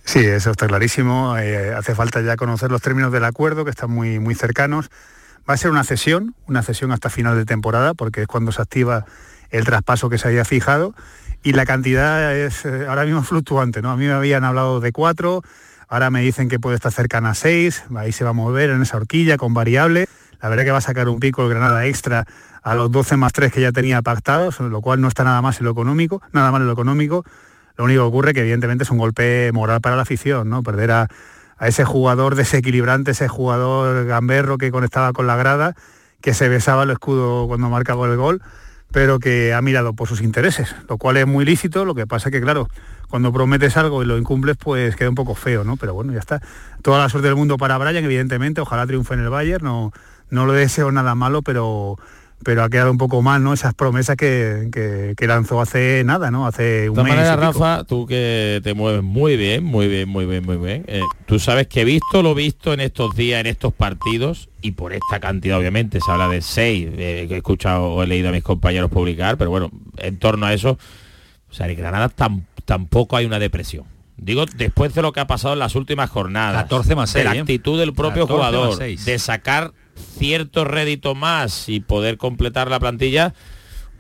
Sí, 0.05 0.21
eso 0.21 0.51
está 0.51 0.67
clarísimo. 0.67 1.35
hace 1.35 1.95
falta 1.95 2.21
ya 2.21 2.37
conocer 2.37 2.71
los 2.71 2.83
términos 2.83 3.13
del 3.13 3.25
acuerdo, 3.25 3.65
que 3.65 3.71
están 3.71 3.91
muy, 3.91 4.19
muy 4.19 4.35
cercanos 4.35 4.91
Va 5.49 5.55
a 5.55 5.57
ser 5.57 5.71
una 5.71 5.85
cesión, 5.85 6.35
una 6.47 6.63
cesión 6.63 6.93
hasta 6.93 7.11
final 7.11 7.37
de 7.37 7.45
temporada, 7.45 7.95
porque 7.95 8.23
es 8.23 8.27
cuando 8.27 8.53
se 8.53 8.63
activa 8.63 9.05
el 9.51 9.65
traspaso 9.65 10.09
que 10.09 10.19
se 10.19 10.29
había 10.29 10.45
fijado. 10.45 10.95
Y 11.43 11.53
la 11.53 11.65
cantidad 11.65 12.35
es 12.37 12.65
eh, 12.65 12.87
ahora 12.89 13.05
mismo 13.05 13.23
fluctuante, 13.23 13.83
¿no? 13.83 13.91
A 13.91 13.97
mí 13.97 14.07
me 14.07 14.13
habían 14.13 14.45
hablado 14.45 14.81
de 14.81 14.93
cuatro, 14.93 15.43
ahora 15.89 16.11
me 16.11 16.21
dicen 16.21 16.49
que 16.49 16.59
puede 16.59 16.77
estar 16.77 16.93
cercana 16.93 17.31
a 17.31 17.35
seis, 17.35 17.85
ahí 17.97 18.13
se 18.13 18.25
va 18.25 18.31
a 18.31 18.35
mover 18.35 18.71
en 18.71 18.83
esa 18.83 18.99
horquilla 18.99 19.37
con 19.39 19.55
variable. 19.55 20.07
La 20.43 20.49
verdad 20.49 20.65
que 20.65 20.71
va 20.71 20.79
a 20.79 20.83
sacar 20.83 21.09
un 21.09 21.19
pico 21.19 21.43
el 21.43 21.51
Granada 21.51 21.87
extra 21.87 22.27
a 22.63 22.75
los 22.75 22.91
12 22.91 23.17
más 23.17 23.33
3 23.33 23.53
que 23.53 23.61
ya 23.61 23.73
tenía 23.73 24.03
pactados, 24.03 24.61
lo 24.61 24.81
cual 24.81 25.01
no 25.01 25.09
está 25.09 25.25
nada 25.25 25.41
más 25.43 25.61
en 25.61 25.65
lo 25.65 25.73
económico, 25.73 26.23
nada 26.33 26.51
más 26.51 26.61
en 26.61 26.67
lo 26.67 26.73
económico. 26.73 27.25
Lo 27.77 27.85
único 27.85 28.03
que 28.03 28.09
ocurre 28.09 28.35
que 28.35 28.41
evidentemente 28.41 28.85
es 28.85 28.91
un 28.91 28.99
golpe 28.99 29.51
moral 29.53 29.81
para 29.81 29.97
la 29.97 30.03
afición, 30.03 30.51
¿no? 30.51 30.63
Perder 30.63 30.91
a, 30.91 31.09
a 31.61 31.69
ese 31.69 31.85
jugador 31.85 32.35
desequilibrante, 32.35 33.13
ese 33.13 33.29
jugador 33.29 34.07
gamberro 34.07 34.57
que 34.59 34.73
conectaba 34.73 35.13
con 35.13 35.27
la 35.27 35.37
grada, 35.37 35.77
que 36.23 36.33
se 36.33 36.49
besaba 36.49 36.85
el 36.85 36.91
escudo 36.91 37.47
cuando 37.47 37.69
marcaba 37.69 38.07
el 38.07 38.17
gol, 38.17 38.43
pero 38.91 39.19
que 39.19 39.53
ha 39.53 39.61
mirado 39.61 39.93
por 39.93 40.09
sus 40.09 40.23
intereses, 40.23 40.75
lo 40.89 40.97
cual 40.97 41.19
es 41.19 41.27
muy 41.27 41.45
lícito, 41.45 41.85
lo 41.85 41.95
que 41.95 42.07
pasa 42.07 42.31
que 42.31 42.41
claro, 42.41 42.69
cuando 43.11 43.31
prometes 43.31 43.77
algo 43.77 44.03
y 44.03 44.07
lo 44.07 44.17
incumples, 44.17 44.57
pues 44.57 44.97
queda 44.97 45.11
un 45.11 45.15
poco 45.15 45.35
feo, 45.35 45.63
¿no? 45.63 45.77
Pero 45.77 45.93
bueno, 45.93 46.13
ya 46.15 46.19
está. 46.19 46.41
Toda 46.81 46.99
la 46.99 47.11
suerte 47.11 47.29
del 47.29 47.37
mundo 47.37 47.59
para 47.59 47.77
Brian, 47.77 48.05
evidentemente, 48.05 48.63
ojalá 48.63 48.87
triunfe 48.87 49.15
en 49.15 49.21
el 49.21 49.29
Bayern, 49.29 49.65
no, 49.65 49.93
no 50.31 50.47
le 50.47 50.55
deseo 50.55 50.91
nada 50.91 51.15
malo, 51.15 51.43
pero 51.43 51.99
pero 52.43 52.63
ha 52.63 52.71
quedado 52.71 52.91
un 52.91 52.99
poco 52.99 53.21
mal, 53.23 53.43
¿no? 53.43 53.53
Esas 53.53 53.75
promesas 53.75 54.17
que, 54.17 55.15
lanzó 55.21 55.61
hace 55.61 56.03
nada, 56.05 56.31
¿no? 56.31 56.47
Hace 56.47 56.89
un 56.89 56.97
de 56.97 57.03
todas 57.03 57.17
maneras, 57.17 57.39
Rafa, 57.39 57.85
tú 57.85 58.07
que 58.07 58.61
te 58.65 58.75
mueves 58.75 59.03
muy 59.03 59.37
bien, 59.37 59.63
muy 59.65 59.89
bien, 59.89 60.09
muy 60.09 60.25
bien, 60.25 60.45
muy 60.45 60.57
bien. 60.57 60.85
Eh, 60.87 61.03
tú 61.27 61.39
sabes 61.39 61.67
que 61.67 61.83
he 61.83 61.85
visto 61.85 62.23
lo 62.23 62.35
visto 62.35 62.73
en 62.73 62.81
estos 62.81 63.15
días, 63.15 63.41
en 63.41 63.47
estos 63.47 63.75
partidos, 63.75 64.49
y 64.63 64.73
por 64.73 64.93
esta 64.93 65.21
cantidad, 65.21 65.59
obviamente, 65.59 66.01
se 66.01 66.11
habla 66.11 66.29
de 66.29 66.41
seis, 66.41 66.89
eh, 66.93 67.27
que 67.29 67.35
he 67.35 67.39
escuchado 67.39 67.85
o 67.91 68.03
he 68.03 68.07
leído 68.07 68.31
a 68.31 68.33
mis 68.33 68.43
compañeros 68.43 68.91
publicar, 68.91 69.37
pero 69.37 69.51
bueno, 69.51 69.71
en 69.99 70.19
torno 70.19 70.47
a 70.47 70.55
eso, 70.55 70.79
o 71.51 71.53
sea, 71.53 71.69
en 71.69 71.77
Granada 71.77 72.11
tampoco 72.65 73.17
hay 73.17 73.27
una 73.27 73.39
depresión. 73.39 73.85
Digo, 74.17 74.45
después 74.45 74.95
de 74.95 75.03
lo 75.03 75.13
que 75.13 75.21
ha 75.21 75.27
pasado 75.27 75.55
en 75.55 75.61
las 75.61 75.75
últimas 75.75 76.11
jornadas, 76.11 76.63
14 76.65 76.95
más 76.95 77.11
6, 77.11 77.25
de 77.25 77.31
la 77.31 77.37
¿eh? 77.37 77.41
actitud 77.41 77.79
del 77.79 77.95
propio 77.95 78.27
jugador, 78.27 78.79
de 78.79 79.19
sacar 79.19 79.73
cierto 80.01 80.65
rédito 80.65 81.15
más 81.15 81.69
y 81.69 81.81
poder 81.81 82.17
completar 82.17 82.69
la 82.71 82.81
plantilla, 82.81 83.35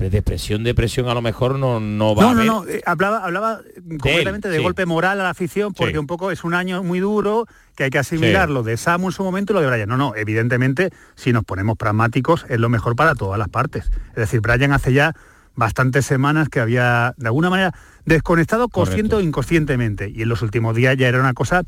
depresión, 0.08 0.64
depresión 0.64 1.08
a 1.08 1.14
lo 1.14 1.20
mejor 1.20 1.58
no, 1.58 1.78
no 1.78 2.14
va 2.14 2.22
no, 2.22 2.28
a 2.30 2.34
No, 2.34 2.44
no, 2.44 2.68
eh, 2.68 2.80
hablaba, 2.86 3.24
hablaba 3.24 3.60
completamente 4.00 4.48
de 4.48 4.58
golpe 4.58 4.86
moral 4.86 5.20
a 5.20 5.24
la 5.24 5.30
afición 5.30 5.74
porque 5.74 5.98
un 5.98 6.06
poco 6.06 6.30
es 6.30 6.42
un 6.44 6.54
año 6.54 6.82
muy 6.82 7.00
duro 7.00 7.46
que 7.76 7.84
hay 7.84 7.90
que 7.90 7.98
asimilar 7.98 8.48
lo 8.48 8.62
de 8.62 8.76
Samu 8.76 9.08
en 9.08 9.12
su 9.12 9.22
momento 9.22 9.52
y 9.52 9.54
lo 9.54 9.60
de 9.60 9.66
Brian. 9.66 9.88
No, 9.88 9.96
no, 9.96 10.14
evidentemente, 10.16 10.90
si 11.16 11.32
nos 11.32 11.44
ponemos 11.44 11.76
pragmáticos, 11.76 12.46
es 12.48 12.58
lo 12.58 12.68
mejor 12.68 12.96
para 12.96 13.14
todas 13.14 13.38
las 13.38 13.48
partes. 13.48 13.90
Es 14.10 14.16
decir, 14.16 14.40
Brian 14.40 14.72
hace 14.72 14.92
ya 14.92 15.14
bastantes 15.54 16.06
semanas 16.06 16.48
que 16.48 16.60
había, 16.60 17.14
de 17.16 17.26
alguna 17.26 17.50
manera, 17.50 17.74
desconectado 18.04 18.68
consciente 18.68 19.16
o 19.16 19.20
inconscientemente. 19.20 20.10
Y 20.14 20.22
en 20.22 20.28
los 20.28 20.42
últimos 20.42 20.74
días 20.74 20.96
ya 20.96 21.08
era 21.08 21.20
una 21.20 21.34
cosa 21.34 21.64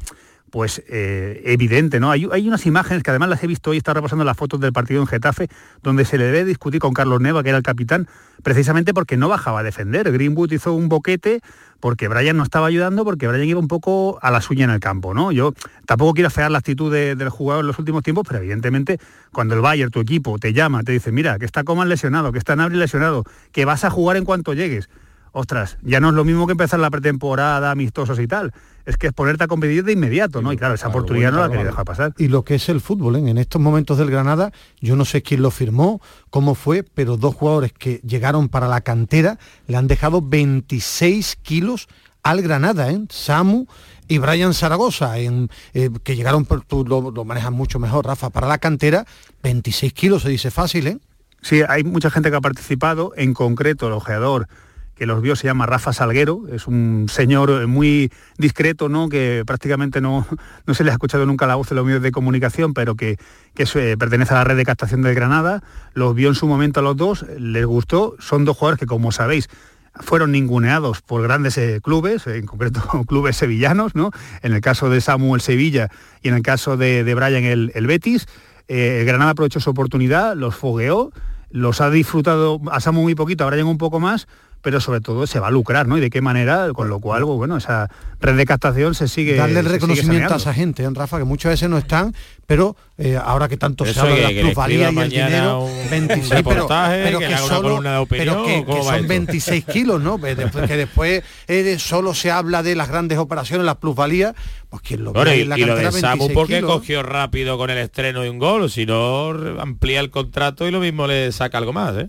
pues 0.52 0.82
eh, 0.86 1.40
evidente, 1.46 1.98
¿no? 1.98 2.10
Hay, 2.10 2.26
unas 2.26 2.66
imágenes 2.66 3.02
que 3.02 3.08
además 3.08 3.30
las 3.30 3.42
he 3.42 3.46
visto 3.46 3.70
hoy, 3.70 3.78
está 3.78 3.94
repasando 3.94 4.22
las 4.22 4.36
fotos 4.36 4.60
del 4.60 4.70
partido 4.70 5.00
en 5.00 5.06
Getafe, 5.06 5.48
donde 5.82 6.04
se 6.04 6.18
le 6.18 6.26
debe 6.26 6.44
discutir 6.44 6.78
con 6.78 6.92
Carlos 6.92 7.22
Neva, 7.22 7.42
que 7.42 7.48
era 7.48 7.56
el 7.56 7.64
capitán, 7.64 8.06
precisamente 8.42 8.92
porque 8.92 9.16
no 9.16 9.30
bajaba 9.30 9.60
a 9.60 9.62
defender. 9.62 10.12
Greenwood 10.12 10.52
hizo 10.52 10.74
un 10.74 10.90
boquete 10.90 11.40
porque 11.80 12.06
Brian 12.06 12.36
no 12.36 12.42
estaba 12.42 12.66
ayudando, 12.66 13.02
porque 13.02 13.28
Brian 13.28 13.48
iba 13.48 13.60
un 13.60 13.66
poco 13.66 14.18
a 14.20 14.30
la 14.30 14.42
suya 14.42 14.64
en 14.64 14.70
el 14.70 14.78
campo, 14.78 15.14
¿no? 15.14 15.32
Yo 15.32 15.54
tampoco 15.86 16.12
quiero 16.12 16.28
afear 16.28 16.50
la 16.50 16.58
actitud 16.58 16.92
del 16.92 17.30
jugador 17.30 17.64
en 17.64 17.68
los 17.68 17.78
últimos 17.78 18.02
tiempos, 18.02 18.26
pero 18.28 18.40
evidentemente 18.40 18.98
cuando 19.32 19.54
el 19.54 19.62
Bayern, 19.62 19.90
tu 19.90 20.00
equipo, 20.00 20.38
te 20.38 20.52
llama, 20.52 20.82
te 20.82 20.92
dice, 20.92 21.12
mira, 21.12 21.38
que 21.38 21.46
está 21.46 21.64
Coman 21.64 21.88
lesionado, 21.88 22.30
que 22.30 22.38
está 22.38 22.56
Nabri 22.56 22.76
lesionado, 22.76 23.24
que 23.52 23.64
vas 23.64 23.84
a 23.84 23.90
jugar 23.90 24.18
en 24.18 24.26
cuanto 24.26 24.52
llegues, 24.52 24.90
ostras, 25.32 25.78
ya 25.80 25.98
no 25.98 26.10
es 26.10 26.14
lo 26.14 26.24
mismo 26.26 26.46
que 26.46 26.52
empezar 26.52 26.78
la 26.78 26.90
pretemporada, 26.90 27.70
amistosos 27.70 28.20
y 28.20 28.26
tal 28.26 28.52
es 28.86 28.96
que 28.96 29.09
es 29.09 29.12
ponerte 29.12 29.44
a 29.44 29.48
competir 29.48 29.84
de 29.84 29.92
inmediato, 29.92 30.42
¿no? 30.42 30.52
Y 30.52 30.56
claro, 30.56 30.74
esa 30.74 30.88
oportunidad 30.88 31.32
no 31.32 31.40
la 31.40 31.48
quería 31.48 31.64
dejar 31.64 31.84
pasar. 31.84 32.14
Y 32.18 32.28
lo 32.28 32.44
que 32.44 32.56
es 32.56 32.68
el 32.68 32.80
fútbol, 32.80 33.16
¿eh? 33.16 33.30
en 33.30 33.38
estos 33.38 33.60
momentos 33.60 33.98
del 33.98 34.10
Granada, 34.10 34.52
yo 34.80 34.96
no 34.96 35.04
sé 35.04 35.22
quién 35.22 35.42
lo 35.42 35.50
firmó, 35.50 36.00
cómo 36.30 36.54
fue, 36.54 36.82
pero 36.82 37.16
dos 37.16 37.34
jugadores 37.34 37.72
que 37.72 38.00
llegaron 38.06 38.48
para 38.48 38.68
la 38.68 38.80
cantera 38.80 39.38
le 39.66 39.76
han 39.76 39.86
dejado 39.86 40.22
26 40.22 41.36
kilos 41.42 41.88
al 42.22 42.42
Granada, 42.42 42.90
¿eh? 42.90 43.00
Samu 43.09 43.66
y 44.09 44.18
Brian 44.18 44.54
Zaragoza, 44.54 45.18
en, 45.18 45.48
eh, 45.74 45.90
que 46.02 46.16
llegaron, 46.16 46.46
tú 46.66 46.84
lo, 46.86 47.10
lo, 47.10 47.24
manejas 47.24 47.52
mucho 47.52 47.78
mejor, 47.78 48.06
Rafa, 48.06 48.30
para 48.30 48.46
la 48.46 48.59
cantera, 48.59 49.06
26 49.42 49.92
kilos, 49.92 50.22
se 50.22 50.28
dice 50.28 50.50
fácil, 50.50 50.86
¿eh? 50.86 50.98
Sí, 51.40 51.62
hay 51.68 51.82
mucha 51.82 52.10
gente 52.10 52.30
que 52.30 52.36
ha 52.36 52.40
participado, 52.40 53.12
en 53.16 53.34
concreto 53.34 53.88
el 53.88 53.94
ojeador 53.94 54.48
que 54.94 55.06
los 55.06 55.23
vio 55.23 55.36
se 55.36 55.47
llama 55.47 55.66
Rafa 55.66 55.93
Salguero, 55.93 56.43
es 56.52 56.66
un 56.66 57.06
señor 57.09 57.66
muy 57.66 58.12
discreto, 58.39 58.89
¿no? 58.89 59.09
que 59.09 59.43
prácticamente 59.47 60.01
no, 60.01 60.27
no 60.66 60.74
se 60.74 60.85
le 60.85 60.90
ha 60.90 60.93
escuchado 60.93 61.27
nunca 61.27 61.47
la 61.47 61.55
voz 61.55 61.69
de 61.69 61.74
los 61.74 61.85
medios 61.85 62.02
de 62.02 62.12
comunicación, 62.12 62.74
pero 62.74 62.94
que, 62.94 63.19
que 63.55 63.64
eh, 63.74 63.97
pertenece 63.97 64.35
a 64.35 64.39
la 64.39 64.44
red 64.44 64.56
de 64.56 64.64
captación 64.64 65.02
de 65.02 65.14
Granada, 65.14 65.62
los 65.94 66.14
vio 66.14 66.28
en 66.28 66.35
su 66.35 66.47
momento 66.47 66.81
a 66.81 66.82
los 66.82 66.97
dos, 66.97 67.27
les 67.39 67.66
gustó, 67.66 68.16
son 68.19 68.44
dos 68.44 68.56
jugadores 68.56 68.81
que 68.81 68.86
como 68.86 69.12
sabéis 69.12 69.48
fueron 69.94 70.32
ninguneados 70.32 71.02
por 71.02 71.23
grandes 71.23 71.59
eh, 71.59 71.81
clubes, 71.82 72.27
en 72.27 72.47
concreto 72.47 72.81
clubes 73.06 73.36
sevillanos, 73.36 73.94
¿no? 73.94 74.10
en 74.43 74.52
el 74.52 74.60
caso 74.60 74.90
de 74.90 75.01
Samuel 75.01 75.40
Sevilla 75.40 75.90
y 76.23 76.28
en 76.28 76.35
el 76.35 76.43
caso 76.43 76.77
de, 76.77 77.05
de 77.05 77.14
Brian 77.14 77.44
el, 77.44 77.73
el 77.74 77.86
Betis, 77.86 78.27
eh, 78.69 79.05
Granada 79.06 79.32
aprovechó 79.32 79.60
su 79.60 79.70
oportunidad, 79.70 80.36
los 80.36 80.55
fogueó, 80.55 81.12
los 81.51 81.81
ha 81.81 81.90
disfrutado 81.90 82.60
a 82.70 82.81
Samu 82.81 83.02
muy 83.02 83.14
poquito, 83.14 83.44
a 83.44 83.51
Brian 83.51 83.66
un 83.66 83.78
poco 83.78 84.01
más, 84.01 84.28
pero 84.62 84.80
sobre 84.80 85.01
todo 85.01 85.26
se 85.26 85.40
va 85.40 85.48
a 85.48 85.51
lucrar, 85.51 85.86
¿no? 85.86 85.98
Y 85.98 86.01
de 86.01 86.09
qué 86.09 86.20
manera, 86.20 86.68
con 86.72 86.89
lo 86.89 87.01
cual, 87.01 87.24
pues, 87.24 87.36
bueno, 87.36 87.56
esa 87.56 87.90
red 88.20 88.36
de 88.36 88.47
captación 88.47 88.94
se 88.94 89.09
sigue 89.09 89.34
darle 89.34 89.60
el 89.60 89.66
reconocimiento 89.66 90.34
a 90.34 90.36
esa 90.36 90.55
gente, 90.55 90.84
¿eh, 90.84 90.90
Rafa, 90.93 91.18
que 91.18 91.24
muchas 91.24 91.51
veces 91.51 91.68
no 91.68 91.76
están, 91.76 92.14
pero 92.47 92.76
eh, 92.97 93.18
ahora 93.22 93.48
que 93.48 93.56
tanto 93.56 93.84
se 93.84 93.98
habla 93.98 94.14
de 94.14 94.22
las 94.22 94.32
plusvalías 94.32 94.93
y 94.93 94.98
el 94.98 95.10
dinero, 95.10 95.68
26, 95.90 96.43
pero, 96.44 97.18
que, 97.18 97.36
solo, 97.39 98.06
pero 98.09 98.44
que, 98.44 98.64
son 98.84 99.09
26 99.09 99.64
kilos, 99.64 100.01
¿no? 100.01 100.20
que 100.20 100.36
después 100.36 101.24
eh, 101.48 101.76
solo 101.78 102.14
se 102.14 102.30
habla 102.30 102.62
de 102.62 102.76
las 102.76 102.89
grandes 102.89 103.18
operaciones, 103.18 103.66
las 103.66 103.76
plusvalías, 103.76 104.34
pues 104.70 104.82
quien 104.82 105.02
lo 105.02 105.12
ve 105.12 105.39
y, 105.39 105.44
la 105.44 105.59
y 105.59 105.64
lo 105.64 105.74
de 105.74 105.90
Samu 105.90 106.32
porque 106.32 106.62
cogió 106.62 107.02
rápido 107.02 107.59
con 107.59 107.70
el 107.70 107.78
estreno 107.78 108.22
de 108.22 108.30
un 108.30 108.39
gol, 108.39 108.62
o 108.62 108.68
si 108.68 108.86
no 108.86 109.30
amplía 109.59 109.98
el 109.98 110.10
contrato 110.10 110.68
y 110.68 110.70
lo 110.70 110.78
mismo 110.78 111.09
le 111.09 111.32
saca 111.32 111.59
algo 111.59 111.72
más, 111.72 111.97
¿eh? 111.97 112.09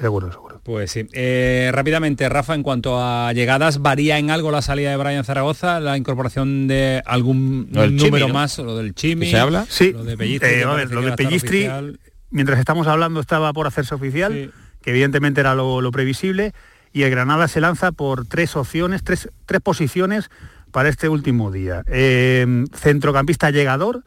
Seguro, 0.00 0.32
seguro. 0.32 0.43
Pues 0.64 0.92
sí. 0.92 1.06
Eh, 1.12 1.70
rápidamente, 1.74 2.26
Rafa, 2.30 2.54
en 2.54 2.62
cuanto 2.62 2.98
a 2.98 3.30
llegadas, 3.34 3.82
¿varía 3.82 4.18
en 4.18 4.30
algo 4.30 4.50
la 4.50 4.62
salida 4.62 4.90
de 4.90 4.96
Brian 4.96 5.22
Zaragoza? 5.22 5.78
¿La 5.78 5.98
incorporación 5.98 6.66
de 6.68 7.02
algún 7.04 7.68
número 7.70 8.28
más? 8.30 8.58
¿Lo 8.58 8.74
del 8.78 8.94
Chimi? 8.94 9.30
¿Se 9.30 9.38
habla? 9.38 9.66
Sí. 9.68 9.92
Lo 9.92 10.04
de 10.04 10.16
Pellistri, 10.16 11.64
eh, 11.64 11.92
mientras 12.30 12.58
estamos 12.58 12.86
hablando, 12.86 13.20
estaba 13.20 13.52
por 13.52 13.66
hacerse 13.66 13.94
oficial, 13.94 14.52
que 14.80 14.90
evidentemente 14.90 15.42
era 15.42 15.54
lo, 15.54 15.90
previsible, 15.92 16.54
y 16.94 17.02
el 17.02 17.10
Granada 17.10 17.46
se 17.46 17.60
lanza 17.60 17.92
por 17.92 18.26
tres 18.26 18.56
opciones, 18.56 19.04
tres, 19.04 19.28
tres 19.44 19.60
posiciones 19.60 20.30
para 20.72 20.88
este 20.88 21.10
último 21.10 21.50
día. 21.50 21.82
Eh, 21.88 22.64
centrocampista 22.72 23.50
llegador, 23.50 24.02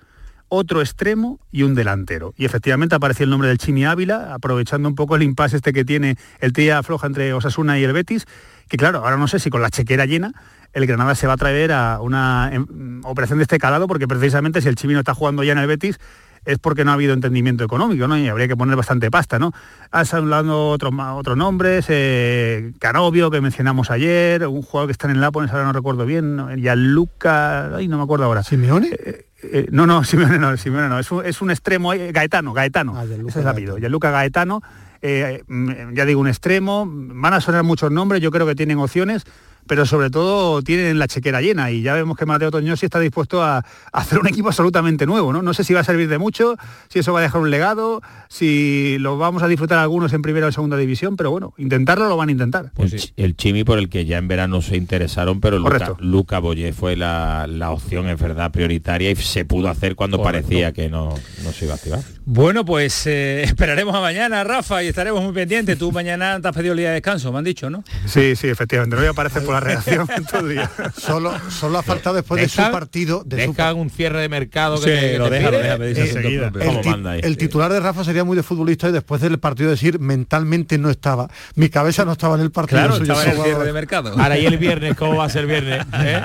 otro 0.50 0.82
extremo 0.82 1.40
y 1.52 1.64
un 1.64 1.76
delantero. 1.76 2.34
Y 2.38 2.46
efectivamente 2.46 2.96
apareció 2.96 3.24
el 3.24 3.30
nombre 3.30 3.50
del 3.50 3.58
Chimi 3.58 3.86
Ávila, 3.86 4.34
aprovechando 4.34 4.88
un 4.90 4.96
poco 4.96 5.16
el 5.16 5.24
impasse 5.24 5.58
este 5.58 5.74
que 5.74 5.86
tiene 5.86 6.18
el 6.40 6.54
tía 6.54 6.82
floja 6.84 7.08
entre 7.08 7.34
Osasuna 7.34 7.80
y 7.80 7.84
el 7.84 7.94
Betis, 7.94 8.26
que 8.68 8.78
claro, 8.78 9.00
ahora 9.00 9.18
no 9.18 9.28
sé 9.28 9.40
si 9.40 9.50
con 9.50 9.62
la 9.62 9.70
chequera 9.70 10.06
llena 10.06 10.34
el 10.74 10.86
Granada 10.86 11.16
se 11.16 11.28
va 11.28 11.34
a 11.34 11.38
traer 11.38 11.72
a 11.72 12.02
una 12.02 12.50
em, 12.52 13.02
operación 13.04 13.40
de 13.40 13.44
este 13.44 13.58
calado, 13.58 13.88
porque 13.88 14.08
precisamente 14.08 14.62
si 14.62 14.68
el 14.68 14.76
Chimi 14.76 14.94
no 14.94 15.00
está 15.00 15.14
jugando 15.14 15.44
ya 15.44 15.54
en 15.54 15.58
el 15.58 15.68
Betis, 15.68 16.00
es 16.46 16.60
porque 16.60 16.86
no 16.86 16.92
ha 16.92 16.94
habido 16.94 17.14
entendimiento 17.14 17.64
económico, 17.64 18.08
¿no? 18.08 18.18
Y 18.18 18.28
habría 18.28 18.48
que 18.48 18.56
poner 18.56 18.76
bastante 18.76 19.12
pasta, 19.12 19.38
¿no? 19.38 19.52
Has 19.92 20.14
hablado 20.14 20.70
otros 20.70 20.94
otros 21.16 21.36
nombres, 21.36 21.86
eh, 21.90 22.72
Canovio, 22.80 23.30
que 23.30 23.42
mencionamos 23.42 23.92
ayer, 23.92 24.48
un 24.48 24.62
jugador 24.62 24.88
que 24.88 24.94
está 24.94 25.08
en 25.08 25.16
el 25.16 25.20
Nápoles, 25.20 25.52
ahora 25.52 25.66
no 25.66 25.74
recuerdo 25.74 26.06
bien, 26.06 26.36
¿no? 26.36 26.48
Luca, 26.76 27.76
ay, 27.76 27.88
no 27.88 27.98
me 27.98 28.04
acuerdo 28.04 28.26
ahora. 28.26 28.44
¿Simeone? 28.44 28.92
Eh, 28.92 29.27
eh, 29.44 29.68
no, 29.72 29.88
no, 29.88 30.04
Simeone 30.06 30.40
no, 30.40 30.56
Simeone 30.58 30.90
no, 30.90 31.00
es 31.00 31.12
un, 31.12 31.26
es 31.26 31.42
un 31.42 31.52
extremo, 31.52 31.90
Gaetano, 31.90 32.54
Gaetano, 32.54 32.98
ah, 32.98 33.04
ese 33.04 33.28
es 33.28 33.36
el 33.36 33.48
apellido, 33.48 33.78
Luca 33.78 34.12
Gaetano, 34.12 34.62
mm, 35.02 35.94
ya 35.94 36.06
digo, 36.06 36.22
un 36.22 36.28
extremo, 36.28 36.86
van 36.88 37.34
a 37.34 37.42
sonar 37.42 37.64
muchos 37.64 37.92
nombres, 37.92 38.22
yo 38.22 38.32
creo 38.32 38.46
que 38.46 38.56
tienen 38.56 38.80
opciones, 38.80 39.24
pero 39.68 39.86
sobre 39.86 40.10
todo 40.10 40.62
tienen 40.62 41.00
la 41.00 41.08
chequera 41.08 41.42
llena 41.42 41.72
y 41.72 41.82
ya 41.82 41.94
vemos 41.94 42.18
que 42.18 42.26
Mateo 42.26 42.52
Toñosi 42.52 42.86
está 42.86 43.00
dispuesto 43.00 43.44
a, 43.44 43.64
hacer 43.92 44.20
un 44.20 44.28
equipo 44.28 44.48
absolutamente 44.48 45.06
nuevo, 45.06 45.34
¿no? 45.34 45.42
No 45.42 45.54
sé 45.54 45.64
si 45.64 45.74
va 45.74 45.82
a 45.82 45.84
servir 45.84 46.08
de 46.08 46.18
mucho, 46.18 46.56
si 46.90 47.00
eso 47.00 47.14
va 47.14 47.20
a 47.20 47.22
dejar 47.22 47.42
un 47.42 47.50
legado, 47.50 48.02
si 48.30 48.98
lo 49.00 49.18
vamos 49.18 49.44
a 49.44 49.48
disfrutar 49.48 49.80
algunos 49.80 50.14
en 50.14 50.22
primera 50.22 50.48
o 50.48 50.52
segunda 50.52 50.78
división, 50.78 51.18
pero 51.18 51.32
bueno, 51.32 51.54
intentarlo 51.58 52.08
lo 52.08 52.18
van 52.18 52.30
a 52.30 52.32
intentar. 52.32 52.72
Pues 52.74 53.14
el, 53.16 53.36
Chimi 53.36 53.64
por 53.64 53.80
el 53.80 53.90
que 53.90 54.06
ya 54.06 54.18
en 54.18 54.28
verano 54.28 54.62
se 54.62 54.78
interesaron, 54.78 55.40
pero 55.42 55.60
Luca, 55.60 55.94
Luca 56.00 56.40
Boyé 56.40 56.74
fue 56.74 56.96
la, 56.96 57.46
opción, 57.70 58.08
en 58.08 58.18
verdad, 58.18 58.52
prioritaria 58.52 59.12
y 59.12 59.16
se 59.16 59.46
pudo 59.46 59.70
hacer 59.70 59.96
cuando 59.96 60.22
parecía 60.22 60.72
que 60.72 60.90
no, 60.90 61.14
no 61.44 61.52
se 61.52 61.66
iba 61.66 61.74
a 61.74 61.78
activar. 61.78 62.00
Bueno, 62.26 62.66
pues 62.66 63.08
eh, 63.08 63.44
esperaremos 63.46 63.96
a 63.96 64.02
mañana, 64.02 64.44
Rafa, 64.44 64.84
y 64.84 64.88
estaremos 64.88 65.24
muy 65.24 65.34
pendientes. 65.34 65.78
Tú 65.78 65.92
mañana 65.92 66.40
te 66.42 66.48
has 66.48 66.56
pedido 66.56 66.74
el 66.74 66.80
día 66.80 66.90
de 66.90 66.96
descanso, 66.96 67.32
me 67.32 67.40
han 67.40 67.44
dicho, 67.44 67.70
¿no? 67.70 67.84
Sí, 68.06 68.36
sí, 68.36 68.48
efectivamente. 68.48 68.96
No 68.96 69.02
voy 69.02 69.08
a 69.08 69.12
aparecer 69.12 69.44
por 69.44 69.56
la 69.60 69.66
reacción 69.66 70.08
todo 70.30 70.42
el 70.42 70.50
día. 70.50 70.72
Solo, 70.98 71.34
solo 71.50 71.80
ha 71.80 71.84
faltado 71.84 72.16
después 72.16 72.42
de 72.42 72.50
su 72.50 72.62
partido. 72.72 73.24
De 73.26 73.48
deja 73.48 73.74
un 73.74 73.90
cierre 73.90 74.22
de 74.22 74.30
mercado 74.30 74.80
que 74.80 75.18
lo 75.18 75.30
deja, 75.30 75.52
lo 75.52 75.60
deja, 75.60 75.78
me 75.78 75.88
dice 75.88 76.20
el, 76.20 77.24
el, 77.24 77.38
titular 77.38 77.72
de 77.72 77.80
Rafa 77.80 78.04
sería 78.04 78.24
muy 78.24 78.36
de 78.36 78.44
futbolista 78.44 78.90
y 78.90 78.92
después 78.92 79.22
del 79.22 79.40
partido 79.40 79.70
decir 79.70 80.00
mentalmente 80.00 80.78
no 80.78 80.90
estaba. 80.90 81.30
Mi 81.56 81.70
cabeza 81.70 82.06
no 82.06 82.14
estaba 82.14 82.36
en 82.36 82.42
el 82.42 82.52
partido. 82.52 82.82
Claro, 82.82 82.96
estaba 82.96 83.24
en 83.24 83.30
el 83.30 83.44
cierre 83.44 83.66
de 83.66 83.74
mercado. 83.74 84.14
Ahora 84.18 84.38
y 84.38 84.46
el 84.46 84.58
viernes, 84.58 84.96
¿cómo 84.96 85.18
va 85.18 85.26
a 85.26 85.30
ser 85.30 85.48
viernes? 85.48 85.86
¿Eh? 85.94 86.22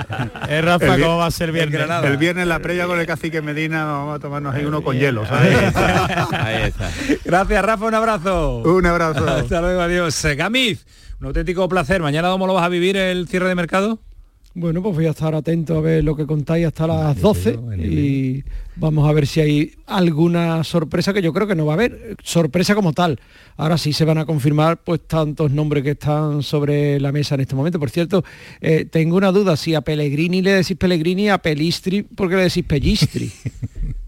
¿Eh 0.49 0.61
Rafa, 0.61 0.97
¿cómo 0.97 1.17
va 1.17 1.27
a 1.27 1.31
ser 1.31 1.51
viernes? 1.51 1.81
El 2.03 2.17
viernes 2.17 2.47
la 2.47 2.59
previa 2.59 2.85
con 2.85 2.99
el 2.99 3.05
cacique 3.05 3.41
Medina 3.41 3.85
vamos 3.85 4.15
a 4.17 4.19
tomarnos 4.19 4.55
ahí 4.55 4.65
uno 4.65 4.83
con 4.83 4.97
hielo, 4.97 5.25
¿sabes? 5.25 5.75
Ahí 6.33 6.63
está. 6.63 6.91
Gracias, 7.23 7.65
Rafa, 7.65 7.85
un 7.85 7.95
abrazo. 7.95 8.57
Un 8.59 8.85
abrazo. 8.85 9.27
Hasta 9.27 9.61
luego, 9.61 9.81
adiós. 9.81 10.23
Eh, 10.25 10.35
Gamiz, 10.35 10.85
un 11.23 11.27
auténtico 11.27 11.69
placer. 11.69 12.01
¿Mañana 12.01 12.31
cómo 12.31 12.47
lo 12.47 12.53
vas 12.53 12.65
a 12.65 12.69
vivir 12.69 12.97
el 12.97 13.29
cierre 13.29 13.47
de 13.47 13.55
mercado? 13.55 13.97
Bueno, 14.55 14.83
pues 14.83 14.93
voy 14.93 15.05
a 15.05 15.11
estar 15.11 15.33
atento 15.33 15.77
a 15.77 15.81
ver 15.81 16.03
lo 16.03 16.17
que 16.17 16.27
contáis 16.27 16.67
hasta 16.67 16.85
las 16.85 17.19
12 17.19 17.59
y 17.79 18.43
vamos 18.75 19.09
a 19.09 19.13
ver 19.13 19.25
si 19.25 19.39
hay 19.39 19.71
alguna 19.87 20.65
sorpresa 20.65 21.13
que 21.13 21.21
yo 21.21 21.31
creo 21.31 21.47
que 21.47 21.55
no 21.55 21.65
va 21.65 21.73
a 21.73 21.75
haber, 21.75 22.17
sorpresa 22.21 22.75
como 22.75 22.91
tal. 22.91 23.21
Ahora 23.55 23.77
sí 23.77 23.93
se 23.93 24.03
van 24.03 24.17
a 24.17 24.25
confirmar 24.25 24.83
pues 24.83 24.99
tantos 25.07 25.49
nombres 25.49 25.83
que 25.83 25.91
están 25.91 26.43
sobre 26.43 26.99
la 26.99 27.13
mesa 27.13 27.35
en 27.35 27.41
este 27.41 27.55
momento. 27.55 27.79
Por 27.79 27.89
cierto, 27.89 28.25
eh, 28.59 28.83
tengo 28.83 29.15
una 29.15 29.31
duda, 29.31 29.55
si 29.55 29.75
a 29.75 29.81
Pellegrini 29.81 30.41
le 30.41 30.51
decís 30.51 30.75
Pellegrini, 30.75 31.29
a 31.29 31.37
Pelistri, 31.37 32.03
¿por 32.03 32.29
qué 32.29 32.35
le 32.35 32.43
decís 32.43 32.65
Pellistri? 32.65 33.31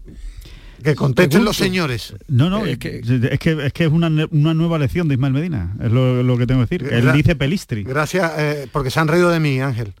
Que 0.82 0.94
contesten 0.94 1.44
los 1.44 1.56
señores. 1.56 2.14
No, 2.28 2.50
no, 2.50 2.64
es 2.66 2.78
que 2.78 3.00
es, 3.00 3.72
que, 3.72 3.84
es, 3.84 3.90
una, 3.90 4.08
nueva 4.08 4.78
lección 4.78 5.08
de 5.08 5.14
Ismael 5.14 5.32
Medina, 5.32 5.74
es 5.82 5.90
lo, 5.90 6.38
que 6.38 6.46
tengo 6.46 6.66
que 6.66 6.78
decir. 6.78 6.92
Él 6.92 7.12
dice 7.12 7.36
Pelistri. 7.36 7.84
Gracias, 7.84 8.32
eh, 8.38 8.68
porque 8.72 8.90
se 8.90 9.00
han 9.00 9.08
reído 9.08 9.30
de 9.30 9.40
mí, 9.40 9.60
Ángel. 9.60 9.92